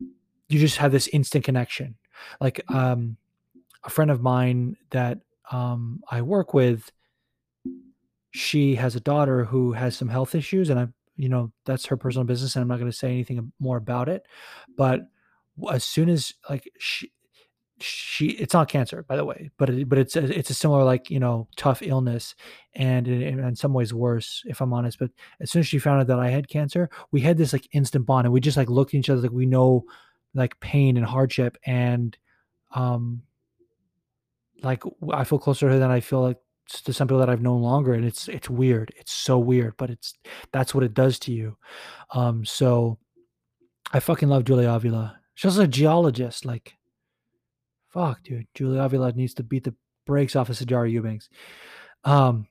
you 0.48 0.58
just 0.58 0.76
have 0.76 0.92
this 0.92 1.08
instant 1.08 1.44
connection 1.44 1.94
like 2.40 2.60
um 2.70 3.16
a 3.84 3.90
friend 3.90 4.10
of 4.10 4.22
mine 4.22 4.76
that 4.90 5.18
um 5.50 6.02
i 6.10 6.20
work 6.20 6.54
with 6.54 6.90
she 8.34 8.74
has 8.74 8.96
a 8.96 9.00
daughter 9.00 9.44
who 9.44 9.72
has 9.72 9.96
some 9.96 10.08
health 10.08 10.34
issues 10.34 10.68
and 10.68 10.80
i 10.80 10.88
you 11.16 11.28
know 11.28 11.52
that's 11.64 11.86
her 11.86 11.96
personal 11.96 12.24
business 12.24 12.56
and 12.56 12.62
i'm 12.62 12.68
not 12.68 12.80
going 12.80 12.90
to 12.90 12.96
say 12.96 13.08
anything 13.08 13.52
more 13.60 13.76
about 13.76 14.08
it. 14.08 14.26
But 14.76 15.02
as 15.70 15.84
soon 15.84 16.08
as 16.08 16.32
like 16.50 16.68
she 16.76 17.12
she 17.80 18.30
it's 18.30 18.54
not 18.54 18.68
cancer 18.68 19.04
by 19.08 19.16
the 19.16 19.24
way 19.24 19.50
but 19.56 19.68
it, 19.68 19.88
but 19.88 19.98
it's 19.98 20.16
a, 20.16 20.24
it's 20.36 20.50
a 20.50 20.54
similar 20.54 20.84
like 20.84 21.10
you 21.10 21.20
know 21.20 21.46
tough 21.56 21.82
illness 21.82 22.34
and 22.74 23.06
in, 23.06 23.38
in 23.38 23.54
some 23.54 23.72
ways 23.72 23.94
worse 23.94 24.42
if 24.46 24.60
i'm 24.60 24.72
honest. 24.72 24.98
But 24.98 25.10
as 25.40 25.52
soon 25.52 25.60
as 25.60 25.68
she 25.68 25.78
found 25.78 26.00
out 26.00 26.08
that 26.08 26.18
i 26.18 26.28
had 26.28 26.48
cancer 26.48 26.90
we 27.12 27.20
had 27.20 27.36
this 27.36 27.52
like 27.52 27.68
instant 27.72 28.04
bond 28.04 28.26
and 28.26 28.32
we 28.32 28.40
just 28.40 28.56
like 28.56 28.68
looked 28.68 28.94
at 28.94 28.98
each 28.98 29.10
other 29.10 29.20
like 29.20 29.30
we 29.30 29.46
know 29.46 29.84
like 30.34 30.58
pain 30.58 30.96
and 30.96 31.06
hardship 31.06 31.56
and 31.64 32.18
um 32.74 33.22
like 34.62 34.82
i 35.12 35.22
feel 35.22 35.38
closer 35.38 35.66
to 35.66 35.74
her 35.74 35.78
than 35.78 35.92
i 35.92 36.00
feel 36.00 36.22
like 36.22 36.38
to 36.68 36.92
some 36.92 37.08
people 37.08 37.18
that 37.18 37.30
I've 37.30 37.42
known 37.42 37.62
longer, 37.62 37.94
and 37.94 38.04
it's 38.04 38.28
it's 38.28 38.48
weird. 38.50 38.92
It's 38.96 39.12
so 39.12 39.38
weird, 39.38 39.74
but 39.76 39.90
it's 39.90 40.14
that's 40.52 40.74
what 40.74 40.84
it 40.84 40.94
does 40.94 41.18
to 41.20 41.32
you. 41.32 41.56
Um, 42.12 42.44
so 42.44 42.98
I 43.92 44.00
fucking 44.00 44.28
love 44.28 44.44
Julia 44.44 44.70
Avila. 44.70 45.18
She's 45.34 45.58
a 45.58 45.66
geologist. 45.66 46.44
Like, 46.44 46.74
fuck, 47.88 48.22
dude. 48.22 48.46
Julia 48.54 48.82
Avila 48.82 49.12
needs 49.12 49.34
to 49.34 49.42
beat 49.42 49.64
the 49.64 49.74
brakes 50.06 50.36
off 50.36 50.48
of 50.48 50.56
Sijara 50.56 50.90
Eubanks. 50.90 51.28
Um, 52.04 52.46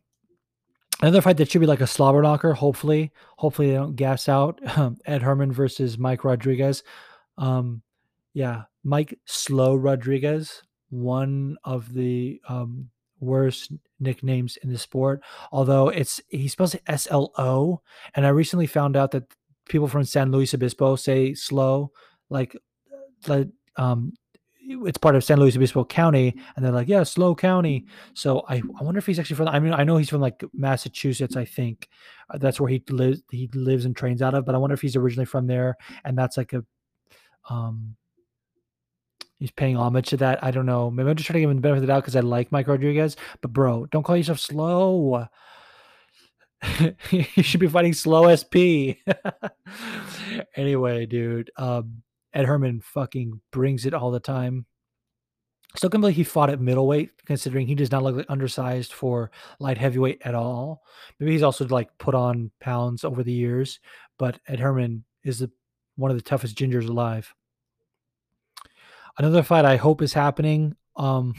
another 1.01 1.21
fight 1.21 1.37
that 1.37 1.49
should 1.49 1.61
be 1.61 1.67
like 1.67 1.81
a 1.81 1.87
slobber 1.87 2.21
knocker. 2.21 2.53
Hopefully, 2.53 3.11
hopefully 3.37 3.69
they 3.69 3.75
don't 3.75 3.95
gas 3.95 4.29
out. 4.29 4.59
Ed 5.05 5.21
Herman 5.21 5.51
versus 5.51 5.97
Mike 5.97 6.23
Rodriguez. 6.23 6.83
Um, 7.37 7.81
yeah, 8.33 8.63
Mike 8.83 9.19
Slow 9.25 9.75
Rodriguez, 9.75 10.63
one 10.89 11.57
of 11.63 11.93
the 11.93 12.41
um, 12.47 12.89
worst 13.23 13.71
nicknames 13.99 14.57
in 14.57 14.69
the 14.69 14.77
sport. 14.77 15.21
Although 15.51 15.89
it's 15.89 16.21
he 16.29 16.47
spells 16.47 16.75
it 16.75 16.83
S 16.87 17.07
L 17.09 17.31
O, 17.37 17.81
and 18.15 18.25
I 18.25 18.29
recently 18.29 18.67
found 18.67 18.95
out 18.95 19.11
that 19.11 19.23
people 19.69 19.87
from 19.87 20.03
San 20.03 20.31
Luis 20.31 20.53
Obispo 20.53 20.95
say 20.95 21.33
slow, 21.33 21.91
like 22.29 22.55
like 23.27 23.47
um 23.77 24.13
it's 24.65 24.97
part 24.97 25.15
of 25.15 25.23
San 25.23 25.39
Luis 25.39 25.57
Obispo 25.57 25.83
County, 25.83 26.33
and 26.55 26.63
they're 26.63 26.71
like, 26.71 26.87
yeah, 26.87 27.03
slow 27.03 27.35
county. 27.35 27.85
So 28.13 28.45
I, 28.47 28.61
I 28.79 28.83
wonder 28.83 28.99
if 28.99 29.05
he's 29.05 29.19
actually 29.19 29.35
from. 29.35 29.49
I 29.49 29.59
mean, 29.59 29.73
I 29.73 29.83
know 29.83 29.97
he's 29.97 30.09
from 30.09 30.21
like 30.21 30.41
Massachusetts. 30.53 31.35
I 31.35 31.43
think 31.43 31.89
uh, 32.29 32.37
that's 32.37 32.61
where 32.61 32.69
he 32.69 32.81
lives. 32.89 33.21
He 33.29 33.49
lives 33.53 33.83
and 33.83 33.93
trains 33.93 34.21
out 34.21 34.33
of. 34.33 34.45
But 34.45 34.55
I 34.55 34.57
wonder 34.57 34.73
if 34.73 34.81
he's 34.81 34.95
originally 34.95 35.25
from 35.25 35.47
there, 35.47 35.75
and 36.05 36.17
that's 36.17 36.37
like 36.37 36.53
a, 36.53 36.63
um, 37.49 37.97
he's 39.43 39.51
paying 39.51 39.75
homage 39.75 40.07
to 40.07 40.15
that. 40.15 40.41
I 40.41 40.51
don't 40.51 40.65
know. 40.65 40.89
Maybe 40.89 41.09
I'm 41.09 41.17
just 41.17 41.27
trying 41.27 41.33
to 41.33 41.41
give 41.41 41.49
him 41.49 41.57
the 41.57 41.61
benefit 41.61 41.79
of 41.79 41.81
the 41.81 41.87
doubt 41.87 42.03
because 42.03 42.15
I 42.15 42.21
like 42.21 42.49
Mike 42.53 42.69
Rodriguez. 42.69 43.17
But 43.41 43.51
bro, 43.51 43.85
don't 43.87 44.03
call 44.03 44.15
yourself 44.15 44.39
slow. 44.39 45.27
you 47.11 47.43
should 47.43 47.59
be 47.59 47.67
fighting 47.67 47.91
slow 47.91 48.33
SP. 48.33 49.03
anyway, 50.55 51.05
dude. 51.05 51.51
Um, 51.57 52.03
Ed 52.33 52.45
Herman 52.45 52.79
fucking 52.79 53.41
brings 53.51 53.85
it 53.85 53.93
all 53.93 54.11
the 54.11 54.21
time. 54.21 54.65
Still 55.75 55.89
can't 55.89 55.99
believe 55.99 56.15
he 56.15 56.23
fought 56.23 56.49
at 56.49 56.61
middleweight, 56.61 57.09
considering 57.25 57.67
he 57.67 57.75
does 57.75 57.91
not 57.91 58.03
look 58.03 58.15
like 58.15 58.25
undersized 58.29 58.93
for 58.93 59.29
light 59.59 59.77
heavyweight 59.77 60.21
at 60.23 60.35
all. 60.35 60.83
Maybe 61.19 61.33
he's 61.33 61.43
also 61.43 61.67
like 61.67 61.89
put 61.97 62.15
on 62.15 62.49
pounds 62.61 63.03
over 63.03 63.23
the 63.23 63.33
years, 63.33 63.81
but 64.17 64.39
Ed 64.47 64.61
Herman 64.61 65.03
is 65.25 65.39
the, 65.39 65.51
one 65.97 66.11
of 66.11 66.15
the 66.15 66.23
toughest 66.23 66.55
gingers 66.57 66.87
alive. 66.87 67.33
Another 69.17 69.43
fight 69.43 69.65
I 69.65 69.75
hope 69.75 70.01
is 70.01 70.13
happening. 70.13 70.75
Um, 70.95 71.33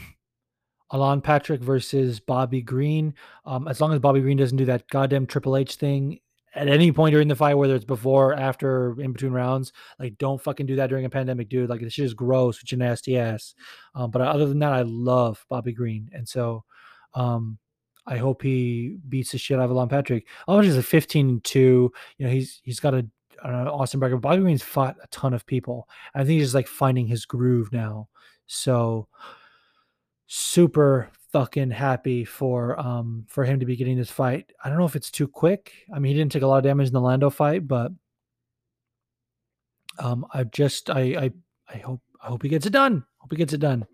Alan 0.93 1.21
Patrick 1.21 1.61
versus 1.61 2.19
Bobby 2.19 2.61
Green. 2.61 3.13
Um, 3.45 3.67
as 3.67 3.81
long 3.81 3.91
as 3.93 3.99
Bobby 3.99 4.21
Green 4.21 4.37
doesn't 4.37 4.57
do 4.57 4.65
that 4.65 4.87
goddamn 4.89 5.25
Triple 5.25 5.57
H 5.57 5.75
thing 5.75 6.19
at 6.55 6.69
any 6.69 6.91
point 6.91 7.13
during 7.13 7.27
the 7.27 7.35
fight, 7.35 7.55
whether 7.55 7.75
it's 7.75 7.85
before, 7.85 8.33
after, 8.33 8.99
in 9.01 9.11
between 9.11 9.33
rounds, 9.33 9.73
like 9.99 10.17
don't 10.17 10.41
fucking 10.41 10.65
do 10.65 10.77
that 10.77 10.87
during 10.87 11.05
a 11.05 11.09
pandemic, 11.09 11.49
dude. 11.49 11.69
Like 11.69 11.81
this 11.81 11.93
shit 11.93 12.05
is 12.05 12.13
gross 12.13 12.61
with 12.61 12.71
your 12.71 12.79
nasty 12.79 13.17
ass. 13.17 13.53
Um, 13.93 14.09
but 14.09 14.21
other 14.21 14.47
than 14.47 14.59
that, 14.59 14.73
I 14.73 14.83
love 14.83 15.45
Bobby 15.49 15.73
Green, 15.73 16.09
and 16.13 16.27
so 16.27 16.63
um, 17.13 17.57
I 18.05 18.17
hope 18.17 18.41
he 18.41 18.97
beats 19.09 19.31
the 19.31 19.37
shit 19.37 19.59
out 19.59 19.65
of 19.65 19.71
Alan 19.71 19.89
Patrick. 19.89 20.27
Alan 20.47 20.65
is 20.65 20.77
a 20.77 20.83
15 20.83 21.29
and 21.29 21.43
two. 21.43 21.91
You 22.17 22.25
know, 22.25 22.31
he's 22.31 22.61
he's 22.63 22.79
got 22.79 22.93
a 22.93 23.05
an 23.53 23.67
awesome 23.67 23.99
record. 23.99 24.17
Bobby 24.17 24.41
Green's 24.41 24.63
fought 24.63 24.97
a 25.03 25.07
ton 25.07 25.33
of 25.33 25.45
people. 25.45 25.87
I 26.13 26.19
think 26.19 26.39
he's 26.39 26.55
like 26.55 26.67
finding 26.67 27.07
his 27.07 27.25
groove 27.25 27.71
now. 27.71 28.09
So 28.47 29.07
super 30.27 31.09
fucking 31.31 31.71
happy 31.71 32.23
for 32.23 32.79
um 32.79 33.25
for 33.27 33.43
him 33.43 33.59
to 33.59 33.65
be 33.65 33.75
getting 33.75 33.97
this 33.97 34.09
fight. 34.09 34.51
I 34.63 34.69
don't 34.69 34.77
know 34.77 34.85
if 34.85 34.95
it's 34.95 35.11
too 35.11 35.27
quick. 35.27 35.73
I 35.93 35.99
mean, 35.99 36.13
he 36.13 36.17
didn't 36.17 36.31
take 36.31 36.43
a 36.43 36.47
lot 36.47 36.57
of 36.57 36.63
damage 36.63 36.87
in 36.87 36.93
the 36.93 37.01
Lando 37.01 37.29
fight, 37.29 37.67
but 37.67 37.91
um 39.99 40.25
I 40.33 40.43
just 40.45 40.89
I 40.89 41.01
I 41.01 41.31
I 41.73 41.77
hope 41.77 42.01
I 42.21 42.27
hope 42.27 42.43
he 42.43 42.49
gets 42.49 42.65
it 42.65 42.73
done. 42.73 43.05
Hope 43.17 43.31
he 43.31 43.37
gets 43.37 43.53
it 43.53 43.59
done. 43.59 43.85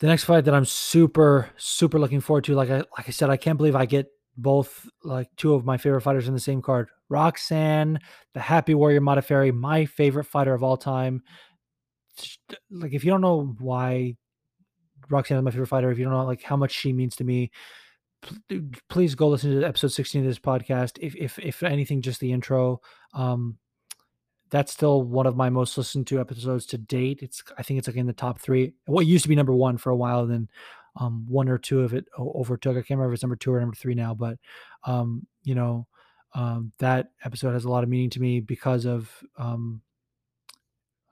The 0.00 0.06
next 0.06 0.24
fight 0.24 0.44
that 0.44 0.54
I'm 0.54 0.64
super 0.66 1.50
super 1.56 1.98
looking 1.98 2.20
forward 2.20 2.44
to, 2.44 2.54
like 2.54 2.70
I 2.70 2.78
like 2.78 3.08
I 3.08 3.10
said, 3.10 3.30
I 3.30 3.36
can't 3.36 3.56
believe 3.56 3.76
I 3.76 3.86
get 3.86 4.08
both 4.36 4.88
like 5.02 5.28
two 5.36 5.54
of 5.54 5.64
my 5.64 5.76
favorite 5.76 6.02
fighters 6.02 6.28
in 6.28 6.34
the 6.34 6.40
same 6.40 6.62
card. 6.62 6.88
Roxanne, 7.08 8.00
the 8.32 8.40
Happy 8.40 8.74
Warrior 8.74 9.00
Modafferi, 9.00 9.54
my 9.54 9.84
favorite 9.84 10.24
fighter 10.24 10.54
of 10.54 10.62
all 10.62 10.76
time 10.76 11.22
like 12.70 12.92
if 12.92 13.04
you 13.04 13.10
don't 13.10 13.20
know 13.20 13.54
why 13.58 14.16
Roxanne 15.10 15.38
is 15.38 15.44
my 15.44 15.50
favorite 15.50 15.66
fighter, 15.66 15.90
if 15.90 15.98
you 15.98 16.04
don't 16.04 16.12
know 16.12 16.24
like 16.24 16.42
how 16.42 16.56
much 16.56 16.72
she 16.72 16.92
means 16.92 17.16
to 17.16 17.24
me, 17.24 17.50
please 18.88 19.14
go 19.14 19.28
listen 19.28 19.50
to 19.50 19.66
episode 19.66 19.92
16 19.92 20.22
of 20.22 20.26
this 20.26 20.38
podcast. 20.38 20.98
If 21.00 21.14
if 21.16 21.38
if 21.38 21.62
anything, 21.62 22.02
just 22.02 22.20
the 22.20 22.32
intro. 22.32 22.80
Um, 23.12 23.58
that's 24.50 24.72
still 24.72 25.02
one 25.02 25.26
of 25.26 25.36
my 25.36 25.50
most 25.50 25.76
listened 25.76 26.06
to 26.08 26.20
episodes 26.20 26.66
to 26.66 26.78
date. 26.78 27.20
It's 27.22 27.42
I 27.58 27.62
think 27.62 27.78
it's 27.78 27.88
like 27.88 27.96
in 27.96 28.06
the 28.06 28.12
top 28.12 28.40
three. 28.40 28.74
What 28.86 29.06
used 29.06 29.24
to 29.24 29.28
be 29.28 29.36
number 29.36 29.54
one 29.54 29.78
for 29.78 29.90
a 29.90 29.96
while, 29.96 30.26
then 30.26 30.48
um, 30.96 31.24
one 31.28 31.48
or 31.48 31.58
two 31.58 31.80
of 31.80 31.94
it 31.94 32.06
overtook. 32.18 32.72
I 32.72 32.80
can't 32.80 32.90
remember 32.90 33.12
if 33.12 33.16
it's 33.16 33.22
number 33.22 33.36
two 33.36 33.52
or 33.52 33.60
number 33.60 33.76
three 33.76 33.94
now, 33.94 34.14
but 34.14 34.38
um, 34.84 35.26
you 35.42 35.54
know, 35.54 35.86
um, 36.34 36.72
that 36.78 37.10
episode 37.24 37.52
has 37.52 37.64
a 37.64 37.70
lot 37.70 37.84
of 37.84 37.88
meaning 37.88 38.10
to 38.10 38.20
me 38.20 38.40
because 38.40 38.84
of 38.86 39.10
um, 39.38 39.80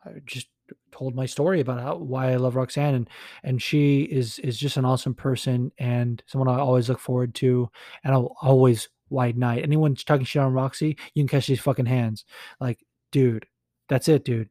I 0.05 0.11
just 0.27 0.49
told 0.91 1.15
my 1.15 1.27
story 1.27 1.61
about 1.61 1.81
how 1.81 1.97
why 1.97 2.33
I 2.33 2.37
love 2.37 2.57
Roxanne 2.57 2.95
and 2.95 3.11
and 3.43 3.63
she 3.63 4.03
is 4.03 4.39
is 4.41 4.59
just 4.59 4.77
an 4.77 4.85
awesome 4.85 5.15
person 5.15 5.71
and 5.79 6.23
someone 6.27 6.49
I 6.49 6.59
always 6.59 6.89
look 6.89 6.99
forward 6.99 7.35
to 7.37 7.69
and 8.05 8.13
I'll 8.15 8.35
always 8.41 8.89
wide 9.11 9.37
night. 9.37 9.63
Anyone 9.63 9.95
talking 9.95 10.25
shit 10.25 10.43
on 10.43 10.53
Roxy, 10.53 10.97
you 11.15 11.23
can 11.23 11.29
catch 11.29 11.47
these 11.47 11.61
fucking 11.61 11.87
hands. 11.87 12.25
Like, 12.61 12.81
dude, 13.13 13.47
that's 13.89 14.09
it, 14.09 14.25
dude. 14.25 14.49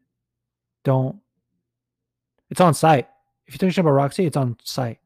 Don't. 0.84 1.20
It's 2.49 2.62
on 2.62 2.74
sight. 2.74 3.08
If 3.48 3.53
you're 3.53 3.58
talking 3.58 3.72
shit 3.72 3.80
about 3.80 3.91
Roxy, 3.91 4.26
it's 4.26 4.38
on 4.38 4.58
sight. 4.64 4.99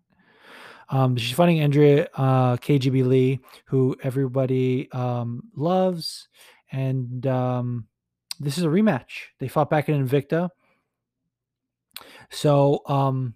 Um, 0.89 1.15
she's 1.17 1.35
fighting 1.35 1.59
Andrea 1.59 2.07
uh, 2.15 2.57
KGB 2.57 3.05
Lee, 3.05 3.39
who 3.65 3.95
everybody 4.03 4.91
um, 4.91 5.43
loves, 5.55 6.27
and 6.71 7.25
um, 7.27 7.87
this 8.39 8.57
is 8.57 8.63
a 8.63 8.67
rematch. 8.67 9.29
They 9.39 9.47
fought 9.47 9.69
back 9.69 9.89
in 9.89 10.07
Invicta. 10.07 10.49
So, 12.29 12.81
um, 12.87 13.35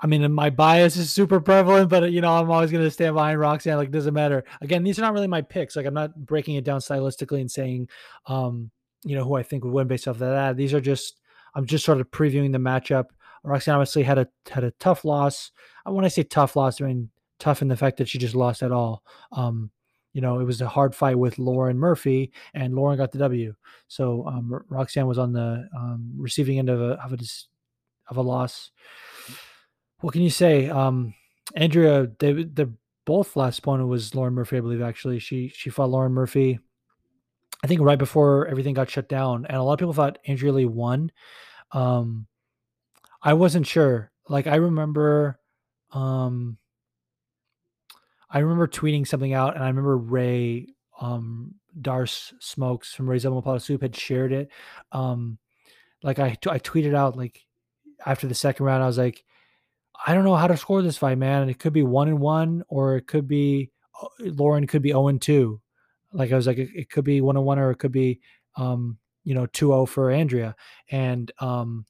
I 0.00 0.06
mean, 0.06 0.32
my 0.32 0.48
bias 0.48 0.96
is 0.96 1.12
super 1.12 1.40
prevalent, 1.40 1.90
but 1.90 2.10
you 2.10 2.20
know, 2.20 2.32
I'm 2.32 2.50
always 2.50 2.70
going 2.70 2.84
to 2.84 2.90
stand 2.90 3.14
behind 3.14 3.38
Roxanne. 3.38 3.76
Like, 3.76 3.90
doesn't 3.90 4.14
matter. 4.14 4.44
Again, 4.62 4.82
these 4.82 4.98
are 4.98 5.02
not 5.02 5.12
really 5.12 5.26
my 5.26 5.42
picks. 5.42 5.76
Like, 5.76 5.86
I'm 5.86 5.94
not 5.94 6.14
breaking 6.26 6.54
it 6.54 6.64
down 6.64 6.80
stylistically 6.80 7.40
and 7.40 7.50
saying, 7.50 7.88
um, 8.26 8.70
you 9.04 9.16
know, 9.16 9.24
who 9.24 9.36
I 9.36 9.42
think 9.42 9.64
would 9.64 9.72
win 9.72 9.88
based 9.88 10.08
off 10.08 10.16
of 10.16 10.20
that. 10.20 10.56
These 10.56 10.72
are 10.72 10.80
just, 10.80 11.20
I'm 11.54 11.66
just 11.66 11.84
sort 11.84 12.00
of 12.00 12.10
previewing 12.10 12.52
the 12.52 12.58
matchup. 12.58 13.06
Roxanne 13.42 13.74
obviously 13.74 14.02
had 14.02 14.18
a 14.18 14.28
had 14.50 14.64
a 14.64 14.72
tough 14.72 15.04
loss. 15.04 15.52
I 15.86 15.90
when 15.90 16.04
I 16.04 16.08
say 16.08 16.22
tough 16.22 16.56
loss, 16.56 16.80
I 16.80 16.86
mean 16.86 17.10
tough 17.38 17.62
in 17.62 17.68
the 17.68 17.76
fact 17.76 17.96
that 17.96 18.08
she 18.08 18.18
just 18.18 18.34
lost 18.34 18.62
at 18.62 18.72
all. 18.72 19.02
Um, 19.32 19.70
you 20.12 20.20
know, 20.20 20.40
it 20.40 20.44
was 20.44 20.60
a 20.60 20.68
hard 20.68 20.94
fight 20.94 21.18
with 21.18 21.38
Lauren 21.38 21.78
Murphy, 21.78 22.32
and 22.54 22.74
Lauren 22.74 22.98
got 22.98 23.12
the 23.12 23.18
W. 23.18 23.54
So 23.88 24.26
um, 24.26 24.60
Roxanne 24.68 25.06
was 25.06 25.18
on 25.18 25.32
the 25.32 25.68
um, 25.76 26.12
receiving 26.16 26.58
end 26.58 26.68
of 26.68 26.80
a 26.80 27.02
of 27.02 27.12
a 27.12 27.18
of 28.08 28.16
a 28.16 28.22
loss. 28.22 28.70
What 30.00 30.12
can 30.12 30.22
you 30.22 30.30
say? 30.30 30.68
Um, 30.68 31.14
Andrea, 31.54 32.08
they 32.18 32.32
the 32.32 32.72
both 33.06 33.36
last 33.36 33.60
opponent 33.60 33.88
was 33.88 34.14
Lauren 34.14 34.34
Murphy, 34.34 34.58
I 34.58 34.60
believe. 34.60 34.82
Actually, 34.82 35.18
she 35.18 35.48
she 35.48 35.70
fought 35.70 35.90
Lauren 35.90 36.12
Murphy. 36.12 36.58
I 37.62 37.66
think 37.66 37.80
right 37.80 37.98
before 37.98 38.46
everything 38.46 38.74
got 38.74 38.90
shut 38.90 39.08
down, 39.08 39.46
and 39.46 39.56
a 39.56 39.62
lot 39.62 39.74
of 39.74 39.78
people 39.78 39.92
thought 39.92 40.18
Andrea 40.26 40.52
Lee 40.52 40.64
won. 40.64 41.12
Um, 41.72 42.26
I 43.22 43.34
wasn't 43.34 43.66
sure. 43.66 44.10
Like 44.28 44.46
I 44.46 44.56
remember, 44.56 45.38
um, 45.92 46.56
I 48.30 48.38
remember 48.38 48.68
tweeting 48.68 49.06
something 49.06 49.34
out, 49.34 49.54
and 49.54 49.64
I 49.64 49.68
remember 49.68 49.96
Ray 49.96 50.68
um, 51.00 51.54
Darce 51.80 52.32
Smokes 52.40 52.94
from 52.94 53.08
Ray's 53.08 53.26
Elmo 53.26 53.58
Soup 53.58 53.82
had 53.82 53.96
shared 53.96 54.32
it. 54.32 54.50
Um, 54.92 55.38
like 56.02 56.18
I, 56.18 56.36
I 56.46 56.58
tweeted 56.58 56.94
out 56.94 57.16
like 57.16 57.44
after 58.06 58.26
the 58.26 58.34
second 58.34 58.66
round, 58.66 58.82
I 58.82 58.86
was 58.86 58.98
like, 58.98 59.24
I 60.06 60.14
don't 60.14 60.24
know 60.24 60.36
how 60.36 60.46
to 60.46 60.56
score 60.56 60.82
this 60.82 60.96
fight, 60.96 61.18
man. 61.18 61.42
And 61.42 61.50
it 61.50 61.58
could 61.58 61.72
be 61.72 61.82
one 61.82 62.08
and 62.08 62.20
one, 62.20 62.62
or 62.68 62.96
it 62.96 63.06
could 63.06 63.28
be 63.28 63.70
uh, 64.00 64.06
Lauren 64.20 64.66
could 64.66 64.82
be 64.82 64.90
zero 64.90 65.02
oh 65.02 65.08
and 65.08 65.20
two. 65.20 65.60
Like 66.12 66.32
I 66.32 66.36
was 66.36 66.46
like, 66.46 66.58
it, 66.58 66.70
it 66.74 66.90
could 66.90 67.04
be 67.04 67.20
one 67.20 67.36
and 67.36 67.44
one, 67.44 67.58
or 67.58 67.70
it 67.70 67.78
could 67.78 67.92
be, 67.92 68.20
um, 68.56 68.98
you 69.24 69.34
know, 69.34 69.46
2-0 69.46 69.88
for 69.88 70.10
Andrea. 70.10 70.56
And 70.90 71.30
um, 71.40 71.84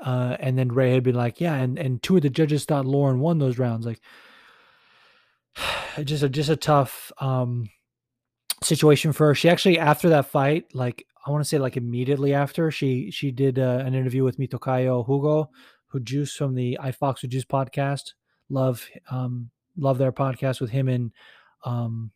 uh, 0.00 0.36
and 0.40 0.58
then 0.58 0.68
Ray 0.68 0.92
had 0.92 1.02
been 1.02 1.14
like, 1.14 1.40
yeah, 1.40 1.54
and, 1.54 1.78
and 1.78 2.02
two 2.02 2.16
of 2.16 2.22
the 2.22 2.30
judges 2.30 2.64
thought 2.64 2.86
Lauren 2.86 3.20
won 3.20 3.38
those 3.38 3.58
rounds. 3.58 3.86
Like, 3.86 4.00
just 6.04 6.22
a 6.22 6.28
just 6.28 6.48
a 6.48 6.56
tough 6.56 7.12
um, 7.18 7.68
situation 8.62 9.12
for 9.12 9.26
her. 9.28 9.34
She 9.34 9.48
actually 9.48 9.78
after 9.78 10.08
that 10.10 10.26
fight, 10.26 10.74
like 10.74 11.06
I 11.26 11.30
want 11.30 11.42
to 11.42 11.48
say 11.48 11.58
like 11.58 11.76
immediately 11.76 12.32
after, 12.34 12.70
she 12.70 13.10
she 13.10 13.30
did 13.30 13.58
uh, 13.58 13.82
an 13.84 13.94
interview 13.94 14.24
with 14.24 14.38
Mito 14.38 14.58
Kayo 14.58 15.04
Hugo, 15.06 15.50
who 15.88 16.00
juice 16.00 16.34
from 16.34 16.54
the 16.54 16.78
iFox 16.80 16.94
Fox 16.96 17.20
who 17.20 17.28
Juice 17.28 17.44
podcast. 17.44 18.14
Love 18.48 18.88
um 19.10 19.50
love 19.76 19.98
their 19.98 20.12
podcast 20.12 20.60
with 20.60 20.70
him 20.70 20.88
and 20.88 21.12
um 21.64 22.10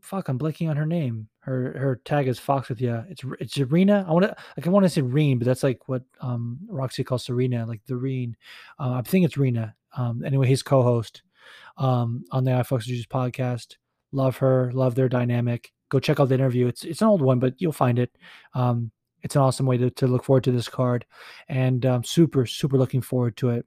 fuck, 0.00 0.28
I'm 0.28 0.38
blanking 0.38 0.68
on 0.70 0.76
her 0.76 0.86
name. 0.86 1.28
Her 1.40 1.74
her 1.78 2.00
tag 2.04 2.28
is 2.28 2.38
Fox 2.38 2.68
with 2.68 2.80
you. 2.80 3.02
It's 3.08 3.22
it's 3.40 3.54
Serena. 3.54 4.04
I 4.06 4.12
want 4.12 4.24
to 4.24 4.36
like 4.56 4.66
I 4.66 4.70
want 4.70 4.84
to 4.84 4.90
say 4.90 5.00
Reen, 5.00 5.38
but 5.38 5.46
that's 5.46 5.62
like 5.62 5.88
what 5.88 6.02
um 6.20 6.58
Roxy 6.68 7.02
calls 7.02 7.24
Serena, 7.24 7.64
like 7.66 7.80
the 7.86 7.96
Reen. 7.96 8.36
Uh, 8.78 8.92
I 8.92 9.02
think 9.02 9.24
it's 9.24 9.38
Rena. 9.38 9.74
Um, 9.96 10.22
anyway, 10.24 10.46
he's 10.46 10.62
co-host 10.62 11.22
um 11.78 12.24
on 12.30 12.44
the 12.44 12.50
iFox 12.50 12.82
Jesus 12.82 13.06
podcast. 13.06 13.76
Love 14.12 14.36
her. 14.38 14.70
Love 14.72 14.94
their 14.94 15.08
dynamic. 15.08 15.72
Go 15.88 15.98
check 15.98 16.20
out 16.20 16.28
the 16.28 16.34
interview. 16.34 16.66
It's 16.66 16.84
it's 16.84 17.00
an 17.00 17.08
old 17.08 17.22
one, 17.22 17.38
but 17.38 17.54
you'll 17.58 17.72
find 17.72 17.98
it. 17.98 18.14
Um, 18.54 18.90
it's 19.22 19.36
an 19.36 19.42
awesome 19.42 19.66
way 19.66 19.76
to, 19.78 19.90
to 19.90 20.06
look 20.06 20.24
forward 20.24 20.44
to 20.44 20.52
this 20.52 20.68
card, 20.68 21.06
and 21.48 21.84
um, 21.86 22.04
super 22.04 22.44
super 22.46 22.76
looking 22.76 23.00
forward 23.00 23.36
to 23.38 23.50
it. 23.50 23.66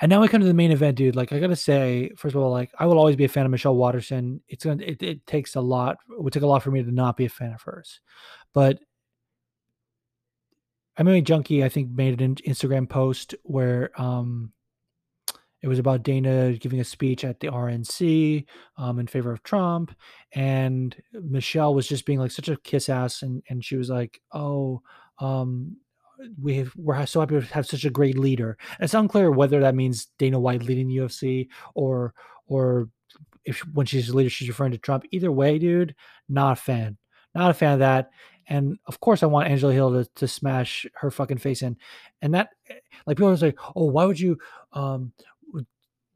And 0.00 0.10
now 0.10 0.20
we 0.20 0.28
come 0.28 0.40
to 0.40 0.46
the 0.46 0.54
main 0.54 0.70
event, 0.70 0.96
dude. 0.96 1.16
Like 1.16 1.32
I 1.32 1.40
gotta 1.40 1.56
say, 1.56 2.10
first 2.16 2.34
of 2.34 2.42
all, 2.42 2.50
like 2.50 2.70
I 2.78 2.86
will 2.86 2.98
always 2.98 3.16
be 3.16 3.24
a 3.24 3.28
fan 3.28 3.44
of 3.44 3.50
Michelle 3.50 3.76
Waterson. 3.76 4.40
It's 4.48 4.64
gonna 4.64 4.82
it, 4.82 5.02
it 5.02 5.26
takes 5.26 5.54
a 5.54 5.60
lot. 5.60 5.98
It 6.10 6.22
would 6.22 6.32
take 6.32 6.42
a 6.42 6.46
lot 6.46 6.62
for 6.62 6.70
me 6.70 6.82
to 6.82 6.92
not 6.92 7.16
be 7.16 7.26
a 7.26 7.30
fan 7.30 7.52
of 7.52 7.62
hers. 7.62 8.00
But 8.52 8.80
MMA 10.98 11.24
Junkie, 11.24 11.64
I 11.64 11.68
think, 11.68 11.90
made 11.90 12.20
an 12.20 12.36
Instagram 12.36 12.88
post 12.88 13.34
where 13.42 13.90
um 14.00 14.52
it 15.64 15.68
was 15.68 15.78
about 15.78 16.02
Dana 16.02 16.52
giving 16.52 16.80
a 16.80 16.84
speech 16.84 17.24
at 17.24 17.40
the 17.40 17.46
RNC 17.46 18.44
um, 18.76 18.98
in 18.98 19.06
favor 19.06 19.32
of 19.32 19.42
Trump, 19.42 19.96
and 20.32 20.94
Michelle 21.14 21.74
was 21.74 21.88
just 21.88 22.04
being 22.04 22.18
like 22.18 22.32
such 22.32 22.50
a 22.50 22.58
kiss 22.58 22.90
ass, 22.90 23.22
and 23.22 23.42
and 23.48 23.64
she 23.64 23.76
was 23.76 23.88
like, 23.88 24.20
"Oh, 24.30 24.82
um, 25.20 25.78
we 26.40 26.56
have, 26.56 26.72
we're 26.76 27.04
so 27.06 27.20
happy 27.20 27.40
to 27.40 27.46
have 27.54 27.66
such 27.66 27.84
a 27.84 27.90
great 27.90 28.18
leader." 28.18 28.56
And 28.78 28.84
it's 28.84 28.94
unclear 28.94 29.30
whether 29.30 29.60
that 29.60 29.74
means 29.74 30.08
Dana 30.18 30.38
White 30.38 30.62
leading 30.62 30.88
the 30.88 30.96
UFC 30.96 31.48
or 31.74 32.14
or 32.46 32.88
if 33.44 33.60
when 33.72 33.86
she's 33.86 34.08
a 34.08 34.16
leader 34.16 34.30
she's 34.30 34.48
referring 34.48 34.72
to 34.72 34.78
Trump. 34.78 35.04
Either 35.10 35.32
way, 35.32 35.58
dude, 35.58 35.94
not 36.28 36.52
a 36.52 36.60
fan, 36.60 36.96
not 37.34 37.50
a 37.50 37.54
fan 37.54 37.74
of 37.74 37.78
that. 37.80 38.10
And 38.46 38.78
of 38.86 39.00
course, 39.00 39.22
I 39.22 39.26
want 39.26 39.48
Angela 39.48 39.72
Hill 39.72 39.92
to, 39.92 40.10
to 40.16 40.28
smash 40.28 40.86
her 40.94 41.10
fucking 41.10 41.38
face 41.38 41.62
in. 41.62 41.78
And 42.20 42.34
that, 42.34 42.50
like, 43.06 43.16
people 43.16 43.30
are 43.30 43.36
like, 43.36 43.58
oh, 43.74 43.86
why 43.86 44.04
would 44.04 44.20
you, 44.20 44.38
um, 44.74 45.12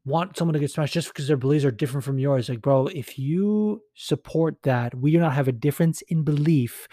want 0.09 0.37
someone 0.37 0.55
to 0.55 0.59
get 0.59 0.71
smashed 0.71 0.95
just 0.95 1.09
because 1.09 1.29
their 1.29 1.37
beliefs 1.37 1.65
are 1.65 1.71
different 1.71 2.05
from 2.05 2.19
yours. 2.19 2.49
Like, 2.49 2.63
bro, 2.63 2.87
if 2.87 3.19
you 3.19 3.83
support 3.95 4.57
that, 4.63 4.95
we 4.95 5.13
do 5.13 5.19
not 5.19 5.35
have 5.35 5.49
a 5.49 5.53
difference 5.53 6.01
in 6.03 6.25
belief 6.25 6.89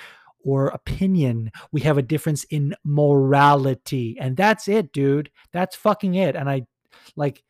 or 0.46 0.68
opinion. 0.68 1.52
We 1.72 1.82
have 1.82 1.98
a 1.98 2.04
difference 2.04 2.46
in 2.46 2.76
morality. 2.86 4.16
And 4.20 4.38
that's 4.38 4.68
it, 4.68 4.94
dude. 4.94 5.32
That's 5.52 5.76
fucking 5.76 6.16
it. 6.16 6.36
And 6.36 6.50
I 6.50 6.68
like 7.16 7.44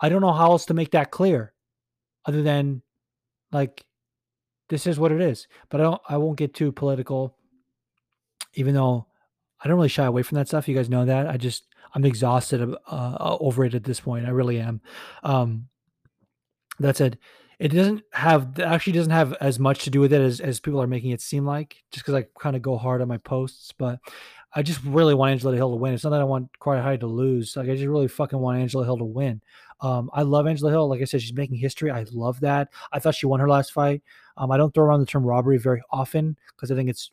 I 0.00 0.08
don't 0.08 0.22
know 0.22 0.32
how 0.32 0.50
else 0.50 0.64
to 0.66 0.74
make 0.74 0.90
that 0.92 1.12
clear 1.12 1.52
other 2.24 2.42
than 2.42 2.82
like 3.52 3.84
this 4.68 4.86
is 4.86 4.98
what 4.98 5.12
it 5.12 5.20
is. 5.20 5.46
But 5.68 5.80
I 5.80 5.84
don't 5.84 6.02
I 6.08 6.16
won't 6.16 6.38
get 6.38 6.54
too 6.54 6.72
political 6.72 7.36
even 8.54 8.74
though 8.74 9.06
I 9.60 9.68
don't 9.68 9.76
really 9.76 9.88
shy 9.88 10.04
away 10.04 10.22
from 10.22 10.36
that 10.36 10.48
stuff. 10.48 10.66
You 10.66 10.74
guys 10.74 10.88
know 10.88 11.04
that. 11.04 11.28
I 11.28 11.36
just 11.36 11.66
I'm 11.94 12.04
exhausted 12.04 12.62
uh, 12.62 12.74
uh, 12.86 13.36
over 13.40 13.64
it 13.64 13.74
at 13.74 13.84
this 13.84 14.00
point. 14.00 14.26
I 14.26 14.30
really 14.30 14.58
am. 14.58 14.80
Um, 15.22 15.68
that 16.78 16.96
said, 16.96 17.18
it 17.62 17.68
doesn't 17.68 18.02
have 18.12 18.58
actually 18.58 18.94
doesn't 18.94 19.12
have 19.12 19.34
as 19.34 19.60
much 19.60 19.84
to 19.84 19.90
do 19.90 20.00
with 20.00 20.12
it 20.12 20.20
as, 20.20 20.40
as 20.40 20.58
people 20.58 20.82
are 20.82 20.88
making 20.88 21.12
it 21.12 21.20
seem 21.20 21.46
like. 21.46 21.76
Just 21.92 22.04
because 22.04 22.14
I 22.14 22.26
kind 22.40 22.56
of 22.56 22.62
go 22.62 22.76
hard 22.76 23.00
on 23.00 23.06
my 23.06 23.18
posts, 23.18 23.72
but 23.78 24.00
I 24.52 24.62
just 24.62 24.82
really 24.82 25.14
want 25.14 25.30
Angela 25.30 25.54
Hill 25.54 25.70
to 25.70 25.76
win. 25.76 25.94
It's 25.94 26.02
not 26.02 26.10
that 26.10 26.20
I 26.20 26.24
want 26.24 26.58
Corey 26.58 26.82
High 26.82 26.96
to 26.96 27.06
lose. 27.06 27.56
Like 27.56 27.68
I 27.68 27.74
just 27.74 27.86
really 27.86 28.08
fucking 28.08 28.40
want 28.40 28.58
Angela 28.58 28.84
Hill 28.84 28.98
to 28.98 29.04
win. 29.04 29.40
Um, 29.80 30.10
I 30.12 30.22
love 30.22 30.48
Angela 30.48 30.72
Hill. 30.72 30.88
Like 30.88 31.02
I 31.02 31.04
said, 31.04 31.22
she's 31.22 31.34
making 31.34 31.56
history. 31.56 31.88
I 31.92 32.04
love 32.10 32.40
that. 32.40 32.68
I 32.90 32.98
thought 32.98 33.14
she 33.14 33.26
won 33.26 33.38
her 33.38 33.48
last 33.48 33.72
fight. 33.72 34.02
Um, 34.36 34.50
I 34.50 34.56
don't 34.56 34.74
throw 34.74 34.84
around 34.84 34.98
the 34.98 35.06
term 35.06 35.24
robbery 35.24 35.58
very 35.58 35.82
often 35.92 36.36
because 36.56 36.72
I 36.72 36.74
think 36.74 36.90
it's 36.90 37.12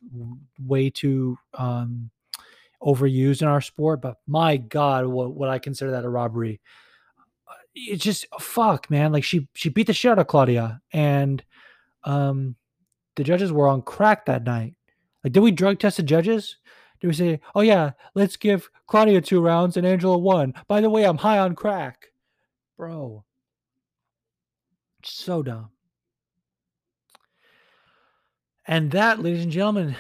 way 0.66 0.90
too 0.90 1.38
um, 1.54 2.10
overused 2.82 3.44
in 3.44 3.48
our 3.48 3.62
sport, 3.62 4.02
but 4.02 4.18
my 4.26 4.58
God, 4.58 5.06
what 5.06 5.36
would 5.36 5.50
I 5.50 5.60
consider 5.60 5.92
that 5.92 6.06
a 6.06 6.10
robbery? 6.10 6.60
It's 7.88 8.04
just 8.04 8.26
fuck, 8.40 8.90
man. 8.90 9.12
Like 9.12 9.24
she 9.24 9.48
she 9.54 9.70
beat 9.70 9.88
the 9.88 9.94
shit 9.94 10.12
out 10.12 10.20
of 10.20 10.28
Claudia, 10.28 10.82
and 10.92 11.44
um, 12.04 12.56
the 13.16 13.24
judges 13.24 13.52
were 13.52 13.68
on 13.68 13.82
crack 13.82 14.26
that 14.26 14.44
night. 14.44 14.76
Like, 15.24 15.34
did 15.34 15.42
we 15.42 15.52
drug 15.52 15.80
test 15.80 15.98
the 15.98 16.04
judges? 16.04 16.58
Did 17.00 17.08
we 17.08 17.14
say, 17.14 17.40
oh 17.56 17.62
yeah, 17.62 17.92
let's 18.14 18.36
give 18.36 18.70
Claudia 18.88 19.22
two 19.22 19.42
rounds 19.42 19.78
and 19.78 19.86
Angela 19.86 20.18
one? 20.18 20.54
By 20.68 20.82
the 20.82 20.90
way, 20.90 21.06
I'm 21.06 21.18
high 21.18 21.40
on 21.40 21.56
crack, 21.56 22.08
bro. 22.78 23.24
So 25.04 25.42
dumb. 25.42 25.70
And 28.68 28.92
that, 28.92 29.20
ladies 29.20 29.44
and 29.44 29.52
gentlemen, 29.52 29.96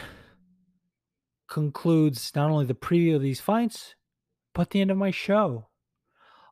concludes 1.47 2.31
not 2.35 2.51
only 2.51 2.65
the 2.65 2.76
preview 2.76 3.15
of 3.15 3.22
these 3.22 3.41
fights, 3.41 3.95
but 4.53 4.69
the 4.69 4.81
end 4.81 4.91
of 4.91 4.97
my 4.97 5.10
show. 5.10 5.68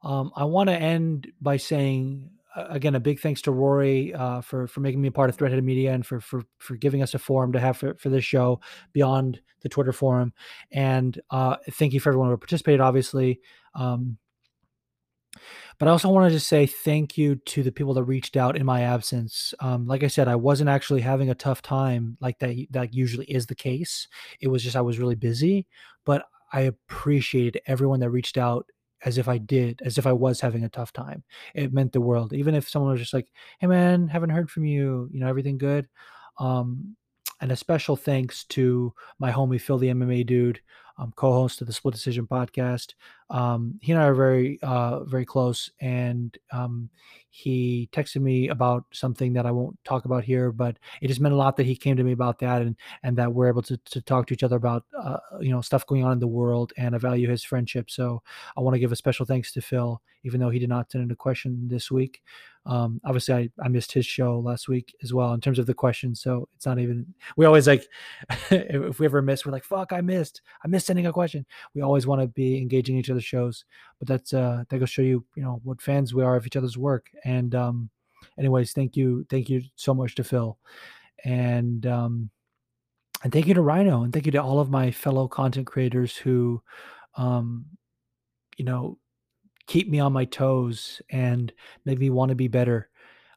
Um, 0.08 0.32
I 0.38 0.46
want 0.46 0.70
to 0.70 0.74
end 0.74 1.30
by 1.42 1.58
saying 1.58 2.30
again 2.56 2.96
a 2.96 3.00
big 3.00 3.20
thanks 3.20 3.42
to 3.42 3.52
Rory 3.52 4.14
uh, 4.14 4.40
for 4.40 4.66
for 4.66 4.80
making 4.80 5.02
me 5.02 5.10
a 5.10 5.12
part 5.12 5.30
of 5.30 5.36
Threadhead 5.36 5.62
Media 5.62 5.94
and 5.94 6.06
for 6.06 6.22
for 6.22 6.44
for 6.60 6.78
giving 6.78 7.04
us 7.04 7.14
a 7.14 7.20
forum 7.20 7.52
to 7.52 7.60
have 7.60 7.76
for, 7.76 7.94
for 7.96 8.08
this 8.08 8.24
show 8.24 8.62
beyond 8.94 9.42
the 9.64 9.70
Twitter 9.70 9.92
forum. 9.92 10.32
And 10.72 11.20
uh, 11.30 11.58
thank 11.72 11.92
you 11.92 12.00
for 12.00 12.10
everyone 12.10 12.30
who 12.30 12.38
participated. 12.38 12.80
Obviously, 12.80 13.42
um, 13.76 14.18
but 15.78 15.90
I 15.90 15.92
also 15.92 16.08
wanted 16.08 16.30
to 16.30 16.40
say 16.40 16.66
thank 16.66 17.18
you 17.18 17.36
to 17.36 17.62
the 17.62 17.72
people 17.74 17.94
that 17.96 18.04
reached 18.04 18.38
out 18.38 18.56
in 18.56 18.66
my 18.66 18.84
absence. 18.84 19.54
Um, 19.60 19.88
like 19.88 20.04
I 20.04 20.08
said, 20.08 20.30
I 20.30 20.38
wasn't 20.38 20.70
actually 20.70 21.02
having 21.02 21.30
a 21.30 21.36
tough 21.36 21.62
time 21.62 22.16
like 22.22 22.40
that. 22.40 22.56
That 22.72 22.94
usually 22.94 23.26
is 23.26 23.48
the 23.48 23.56
case. 23.56 24.08
It 24.40 24.48
was 24.48 24.64
just 24.64 24.78
I 24.78 24.82
was 24.82 25.00
really 25.00 25.16
busy, 25.16 25.68
but 26.06 26.26
I 26.54 26.62
appreciated 26.62 27.62
everyone 27.68 28.00
that 28.00 28.10
reached 28.10 28.38
out 28.38 28.68
as 29.06 29.18
if 29.18 29.28
I 29.28 29.38
did, 29.38 29.82
as 29.84 29.98
if 29.98 30.08
I 30.08 30.14
was 30.14 30.42
having 30.42 30.64
a 30.64 30.70
tough 30.70 30.94
time. 30.94 31.24
It 31.54 31.74
meant 31.74 31.94
the 31.94 32.02
world. 32.02 32.34
Even 32.34 32.56
if 32.56 32.70
someone 32.70 32.92
was 32.92 33.02
just 33.02 33.14
like, 33.14 33.28
"Hey, 33.60 33.68
man, 33.68 34.08
haven't 34.08 34.32
heard 34.32 34.50
from 34.50 34.66
you. 34.66 35.10
You 35.12 35.20
know, 35.20 35.28
everything 35.28 35.58
good." 35.58 35.88
Um, 36.40 36.96
and 37.42 37.52
a 37.52 37.56
special 37.56 37.96
thanks 37.96 38.44
to 38.46 38.94
my 39.20 39.32
homie 39.32 39.62
Phil, 39.62 39.78
the 39.78 39.90
MMA 39.90 40.24
dude, 40.26 40.60
um, 40.98 41.14
co-host 41.16 41.62
of 41.62 41.68
the 41.68 41.74
Split 41.74 41.94
Decision 41.94 42.28
podcast. 42.28 42.94
Um, 43.30 43.78
he 43.82 43.92
and 43.92 44.02
I 44.02 44.06
are 44.06 44.14
very, 44.14 44.60
uh, 44.64 45.04
very 45.04 45.26
close, 45.26 45.70
and 45.80 46.38
um, 46.52 46.90
he 47.30 47.90
texted 47.92 48.22
me 48.22 48.48
about 48.48 48.86
something 48.92 49.34
that 49.34 49.46
I 49.46 49.52
won't 49.52 49.78
talk 49.84 50.06
about 50.06 50.24
here, 50.24 50.52
but 50.52 50.78
it 51.02 51.08
just 51.08 51.20
meant 51.20 51.34
a 51.34 51.38
lot 51.38 51.58
that 51.58 51.66
he 51.66 51.76
came 51.76 51.98
to 51.98 52.04
me 52.04 52.14
about 52.14 52.40
that, 52.40 52.62
and 52.62 52.76
and 53.04 53.18
that 53.18 53.34
we're 53.34 53.48
able 53.50 53.62
to 53.64 53.78
to 53.78 54.02
talk 54.02 54.28
to 54.28 54.34
each 54.34 54.44
other 54.44 54.56
about 54.56 54.86
uh, 54.98 55.18
you 55.40 55.52
know 55.52 55.62
stuff 55.62 55.86
going 55.86 56.04
on 56.04 56.14
in 56.14 56.20
the 56.20 56.28
world, 56.28 56.74
and 56.78 56.96
I 56.96 56.98
value 56.98 57.30
his 57.30 57.44
friendship. 57.44 57.92
So 57.92 58.24
I 58.58 58.62
want 58.62 58.76
to 58.76 58.80
give 58.80 58.92
a 58.92 58.96
special 58.96 59.26
thanks 59.26 59.52
to 59.54 59.62
Phil, 59.62 60.02
even 60.24 60.40
though 60.40 60.50
he 60.50 60.60
did 60.60 60.70
not 60.70 60.92
send 60.92 61.04
in 61.04 61.12
a 61.12 61.16
question 61.16 61.68
this 61.68 61.92
week. 61.92 62.22
Um, 62.68 63.00
obviously, 63.06 63.34
I, 63.34 63.50
I 63.64 63.70
missed 63.70 63.94
his 63.94 64.06
show 64.06 64.40
last 64.40 64.68
week 64.68 64.94
as 65.02 65.14
well 65.14 65.34
in 65.34 65.40
terms 65.40 65.58
of 65.58 65.66
the 65.66 65.74
questions. 65.74 66.22
So 66.22 66.50
it's 66.56 66.66
not 66.66 66.80
even, 66.80 67.06
we 67.38 67.46
always 67.46 67.66
like, 67.66 67.88
if 68.52 69.00
we 69.00 69.06
ever 69.06 69.22
miss, 69.22 69.46
we're 69.46 69.54
like, 69.54 69.64
fuck, 69.64 69.94
I 69.94 70.02
missed. 70.02 70.42
I 70.64 70.68
missed 70.68 70.88
sending 70.88 71.08
a 71.08 71.14
question. 71.14 71.46
We 71.74 71.82
always 71.82 72.06
want 72.06 72.22
to 72.22 72.28
be 72.28 72.58
engaging 72.58 72.98
each 72.98 73.10
other's 73.10 73.24
shows. 73.24 73.64
But 74.00 74.10
that's, 74.10 74.34
uh, 74.34 74.66
that 74.68 74.80
goes 74.80 74.90
show 74.90 75.02
you, 75.02 75.26
you 75.36 75.44
know, 75.44 75.62
what 75.64 75.82
fans 75.82 76.14
we 76.14 76.24
are 76.24 76.36
of 76.36 76.46
each 76.46 76.58
other's 76.58 76.78
work. 76.78 77.10
And, 77.24 77.56
um, 77.56 77.90
anyways, 78.38 78.74
thank 78.74 78.98
you. 78.98 79.26
Thank 79.30 79.50
you 79.50 79.64
so 79.76 79.94
much 79.94 80.16
to 80.16 80.26
Phil. 80.26 80.58
And, 81.24 81.86
um, 81.88 82.30
and 83.24 83.32
thank 83.32 83.48
you 83.48 83.54
to 83.54 83.62
Rhino 83.62 84.04
and 84.04 84.12
thank 84.12 84.26
you 84.26 84.32
to 84.34 84.44
all 84.44 84.60
of 84.60 84.70
my 84.70 84.92
fellow 84.92 85.28
content 85.28 85.68
creators 85.68 86.16
who, 86.18 86.62
um, 87.16 87.66
you 88.58 88.66
know, 88.66 89.00
keep 89.68 89.90
me 89.90 90.00
on 90.00 90.14
my 90.14 90.26
toes 90.26 91.02
and 91.10 91.52
make 91.86 92.00
me 92.00 92.10
want 92.10 92.30
to 92.30 92.36
be 92.36 92.48
better. 92.48 92.90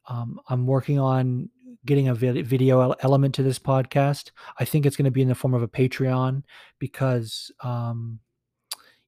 Um, 0.07 0.41
I'm 0.49 0.67
working 0.67 0.99
on 0.99 1.51
getting 1.87 2.09
a 2.09 2.15
video 2.15 2.93
element 3.01 3.35
to 3.35 3.43
this 3.43 3.59
podcast. 3.59 4.31
I 4.59 4.65
think 4.65 4.87
it's 4.87 4.97
going 4.97 5.05
to 5.05 5.11
be 5.11 5.23
in 5.23 5.29
the 5.29 5.35
form 5.35 5.55
of 5.55 5.63
a 5.63 5.69
Patreon 5.69 6.43
because, 6.79 7.51
um, 7.63 8.21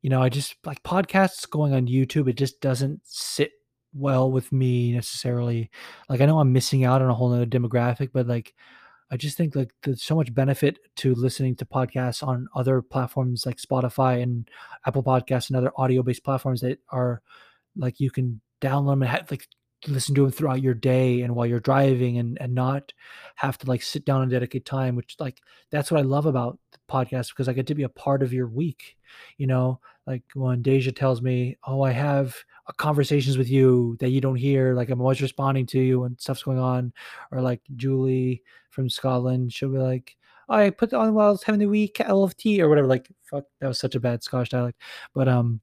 you 0.01 0.11
know, 0.11 0.23
I 0.23 0.29
just 0.29 0.57
like 0.65 0.83
podcasts 0.83 1.49
going 1.49 1.75
on 1.75 1.87
YouTube. 1.87 2.29
It 2.29 2.37
just 2.37 2.61
doesn't 2.61 3.01
sit 3.05 3.53
well 3.95 4.31
with 4.31 4.51
me 4.53 4.93
necessarily. 4.93 5.71
Like 6.09 6.21
I 6.21 6.27
know 6.27 6.41
I'm 6.41 6.53
missing 6.53 6.85
out 6.85 7.03
on 7.03 7.11
a 7.11 7.15
whole 7.15 7.33
other 7.33 7.47
demographic, 7.47 8.11
but 8.13 8.27
like 8.27 8.55
I 9.13 9.19
just 9.19 9.37
think 9.37 9.55
like 9.55 9.73
there's 9.83 10.03
so 10.03 10.17
much 10.17 10.35
benefit 10.35 10.79
to 10.97 11.15
listening 11.15 11.55
to 11.57 11.67
podcasts 11.67 12.27
on 12.27 12.49
other 12.55 12.81
platforms 12.81 13.45
like 13.45 13.59
Spotify 13.59 14.23
and 14.23 14.49
Apple 14.87 15.03
Podcasts 15.03 15.51
and 15.51 15.57
other 15.57 15.71
audio-based 15.77 16.25
platforms 16.25 16.63
that 16.63 16.79
are 16.89 17.21
like 17.77 18.01
you 18.01 18.11
can 18.11 18.41
download 18.63 18.93
them 18.93 19.03
and 19.03 19.11
have, 19.11 19.31
like 19.31 19.47
listen 19.87 20.15
to 20.15 20.23
them 20.23 20.31
throughout 20.31 20.63
your 20.63 20.75
day 20.75 21.21
and 21.21 21.35
while 21.35 21.45
you're 21.45 21.61
driving 21.61 22.17
and 22.17 22.39
and 22.41 22.55
not 22.55 22.93
have 23.35 23.59
to 23.59 23.67
like 23.67 23.83
sit 23.83 24.05
down 24.05 24.23
and 24.23 24.31
dedicate 24.31 24.65
time 24.65 24.95
which 24.95 25.17
like 25.19 25.41
that's 25.71 25.91
what 25.91 25.99
i 25.99 26.03
love 26.05 26.25
about 26.25 26.57
the 26.71 26.79
podcast 26.89 27.31
because 27.31 27.49
i 27.49 27.53
get 27.53 27.67
to 27.67 27.75
be 27.75 27.83
a 27.83 27.89
part 27.89 28.23
of 28.23 28.33
your 28.33 28.47
week 28.47 28.97
you 29.39 29.47
know? 29.47 29.81
Like 30.07 30.23
when 30.35 30.63
deja 30.63 30.93
tells 30.93 31.23
me 31.23 31.57
oh 31.65 31.83
i 31.83 31.91
have 31.91 32.35
conversations 32.77 33.37
with 33.37 33.51
you 33.51 33.97
that 33.99 34.11
you 34.11 34.21
don't 34.21 34.37
hear 34.37 34.73
like 34.75 34.89
i'm 34.89 35.01
always 35.01 35.21
responding 35.21 35.67
to 35.67 35.81
you 35.81 36.01
when 36.01 36.17
stuff's 36.17 36.45
going 36.45 36.61
on 36.61 36.93
or 37.33 37.41
like 37.41 37.61
julie 37.75 38.43
from 38.73 38.89
Scotland, 38.89 39.53
she'll 39.53 39.71
be 39.71 39.79
like, 39.79 40.17
oh, 40.49 40.55
I 40.55 40.71
put 40.71 40.93
on 40.93 41.15
while 41.15 41.29
I 41.29 41.31
was 41.31 41.43
having 41.43 41.61
the 41.61 41.67
week 41.67 41.99
LFT 41.99 42.59
or 42.59 42.69
whatever. 42.69 42.89
Like, 42.89 43.09
fuck, 43.23 43.45
that 43.61 43.69
was 43.69 43.79
such 43.79 43.95
a 43.95 44.01
bad 44.01 44.25
Scottish 44.25 44.49
dialect. 44.49 44.81
But 45.15 45.29
um, 45.29 45.61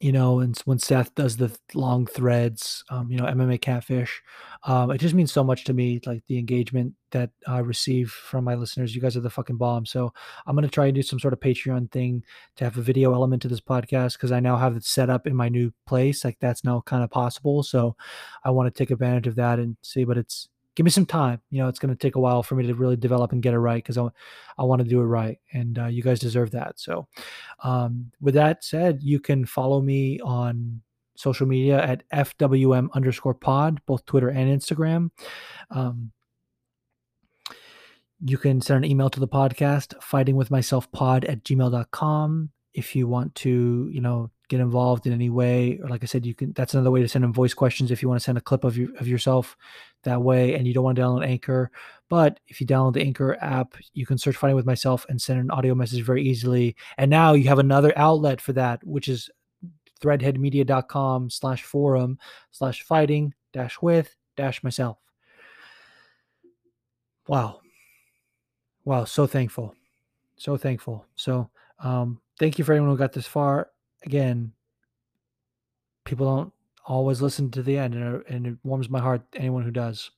you 0.00 0.12
know, 0.12 0.40
and 0.40 0.56
when 0.64 0.78
Seth 0.78 1.14
does 1.14 1.36
the 1.36 1.56
long 1.74 2.06
threads, 2.06 2.84
um, 2.90 3.10
you 3.10 3.16
know, 3.16 3.24
MMA 3.24 3.60
catfish, 3.60 4.22
um, 4.64 4.90
it 4.90 4.98
just 4.98 5.14
means 5.14 5.32
so 5.32 5.42
much 5.42 5.64
to 5.64 5.72
me. 5.72 6.00
Like 6.04 6.22
the 6.26 6.38
engagement 6.38 6.94
that 7.12 7.30
I 7.46 7.58
receive 7.58 8.10
from 8.10 8.44
my 8.44 8.54
listeners, 8.54 8.94
you 8.94 9.00
guys 9.00 9.16
are 9.16 9.20
the 9.20 9.30
fucking 9.30 9.56
bomb. 9.56 9.86
So 9.86 10.12
I'm 10.46 10.54
gonna 10.54 10.68
try 10.68 10.86
and 10.86 10.94
do 10.94 11.02
some 11.02 11.18
sort 11.18 11.32
of 11.32 11.40
Patreon 11.40 11.90
thing 11.90 12.22
to 12.56 12.64
have 12.64 12.76
a 12.76 12.82
video 12.82 13.14
element 13.14 13.42
to 13.42 13.48
this 13.48 13.60
podcast 13.60 14.14
because 14.14 14.32
I 14.32 14.40
now 14.40 14.56
have 14.56 14.76
it 14.76 14.84
set 14.84 15.08
up 15.08 15.26
in 15.26 15.34
my 15.34 15.48
new 15.48 15.72
place. 15.86 16.24
Like 16.24 16.38
that's 16.40 16.64
now 16.64 16.82
kind 16.84 17.02
of 17.02 17.10
possible. 17.10 17.62
So 17.62 17.96
I 18.44 18.50
want 18.50 18.72
to 18.72 18.78
take 18.78 18.90
advantage 18.90 19.26
of 19.26 19.36
that 19.36 19.58
and 19.58 19.76
see. 19.82 20.04
But 20.04 20.18
it's 20.18 20.48
give 20.76 20.84
me 20.84 20.90
some 20.90 21.06
time. 21.06 21.40
You 21.50 21.62
know, 21.62 21.68
it's 21.68 21.78
going 21.78 21.92
to 21.92 21.98
take 21.98 22.14
a 22.14 22.20
while 22.20 22.42
for 22.42 22.54
me 22.54 22.66
to 22.66 22.74
really 22.74 22.96
develop 22.96 23.32
and 23.32 23.42
get 23.42 23.54
it 23.54 23.58
right 23.58 23.82
because 23.82 23.98
I, 23.98 24.06
I 24.58 24.62
want 24.62 24.82
to 24.82 24.88
do 24.88 25.00
it 25.00 25.06
right. 25.06 25.38
And 25.52 25.78
uh, 25.78 25.86
you 25.86 26.02
guys 26.02 26.20
deserve 26.20 26.52
that. 26.52 26.78
So, 26.78 27.08
um, 27.64 28.12
with 28.20 28.34
that 28.34 28.62
said, 28.62 29.02
you 29.02 29.18
can 29.18 29.44
follow 29.44 29.80
me 29.80 30.20
on 30.20 30.82
social 31.16 31.46
media 31.46 31.82
at 31.82 32.08
FWM 32.10 32.88
underscore 32.92 33.34
pod, 33.34 33.80
both 33.86 34.04
Twitter 34.04 34.28
and 34.28 34.60
Instagram. 34.60 35.10
Um, 35.70 36.12
you 38.24 38.38
can 38.38 38.60
send 38.60 38.84
an 38.84 38.90
email 38.90 39.10
to 39.10 39.20
the 39.20 39.28
podcast, 39.28 39.98
fightingwithmyselfpod 39.98 41.28
at 41.28 41.42
gmail.com. 41.42 42.50
If 42.74 42.94
you 42.94 43.08
want 43.08 43.34
to, 43.36 43.90
you 43.90 44.00
know, 44.02 44.30
get 44.48 44.60
involved 44.60 45.06
in 45.06 45.12
any 45.12 45.30
way, 45.30 45.78
or 45.82 45.88
like 45.88 46.02
I 46.02 46.06
said, 46.06 46.24
you 46.24 46.34
can. 46.34 46.52
That's 46.52 46.74
another 46.74 46.90
way 46.90 47.00
to 47.00 47.08
send 47.08 47.24
them 47.24 47.32
voice 47.32 47.54
questions. 47.54 47.90
If 47.90 48.02
you 48.02 48.08
want 48.08 48.20
to 48.20 48.24
send 48.24 48.38
a 48.38 48.40
clip 48.42 48.64
of 48.64 48.76
your 48.76 48.88
of 48.98 49.08
yourself 49.08 49.56
that 50.04 50.22
way, 50.22 50.54
and 50.54 50.66
you 50.66 50.74
don't 50.74 50.84
want 50.84 50.96
to 50.96 51.02
download 51.02 51.26
Anchor, 51.26 51.70
but 52.08 52.38
if 52.46 52.60
you 52.60 52.66
download 52.66 52.94
the 52.94 53.02
Anchor 53.02 53.36
app, 53.40 53.74
you 53.94 54.06
can 54.06 54.18
search 54.18 54.36
"Fighting 54.36 54.56
with 54.56 54.66
Myself" 54.66 55.06
and 55.08 55.20
send 55.20 55.40
an 55.40 55.50
audio 55.50 55.74
message 55.74 56.04
very 56.04 56.22
easily. 56.22 56.76
And 56.98 57.10
now 57.10 57.32
you 57.32 57.48
have 57.48 57.58
another 57.58 57.92
outlet 57.96 58.40
for 58.40 58.52
that, 58.52 58.84
which 58.84 59.08
is 59.08 59.30
threadheadmedia.com 60.00 61.30
slash 61.30 61.62
forum 61.62 62.18
slash 62.50 62.82
fighting 62.82 63.34
dash 63.52 63.80
with 63.80 64.14
dash 64.36 64.62
myself. 64.62 64.98
Wow. 67.26 67.60
Wow. 68.84 69.04
So 69.04 69.26
thankful. 69.26 69.74
So 70.36 70.56
thankful. 70.56 71.06
So 71.16 71.50
um, 71.82 72.20
thank 72.38 72.58
you 72.58 72.64
for 72.64 72.72
anyone 72.72 72.90
who 72.90 72.96
got 72.96 73.12
this 73.12 73.26
far 73.26 73.70
again, 74.06 74.52
people 76.04 76.26
don't 76.36 76.52
always 76.86 77.20
listen 77.20 77.50
to 77.50 77.62
the 77.62 77.76
end, 77.76 77.94
and, 77.94 78.22
and 78.28 78.46
it 78.46 78.54
warms 78.62 78.88
my 78.88 79.00
heart. 79.00 79.22
Anyone 79.34 79.64
who 79.64 79.70
does. 79.70 80.10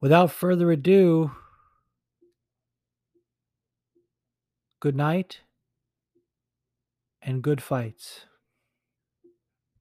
Without 0.00 0.30
further 0.30 0.70
ado, 0.70 1.32
good 4.80 4.94
night 4.94 5.40
and 7.20 7.42
good 7.42 7.62
fights. 7.62 8.26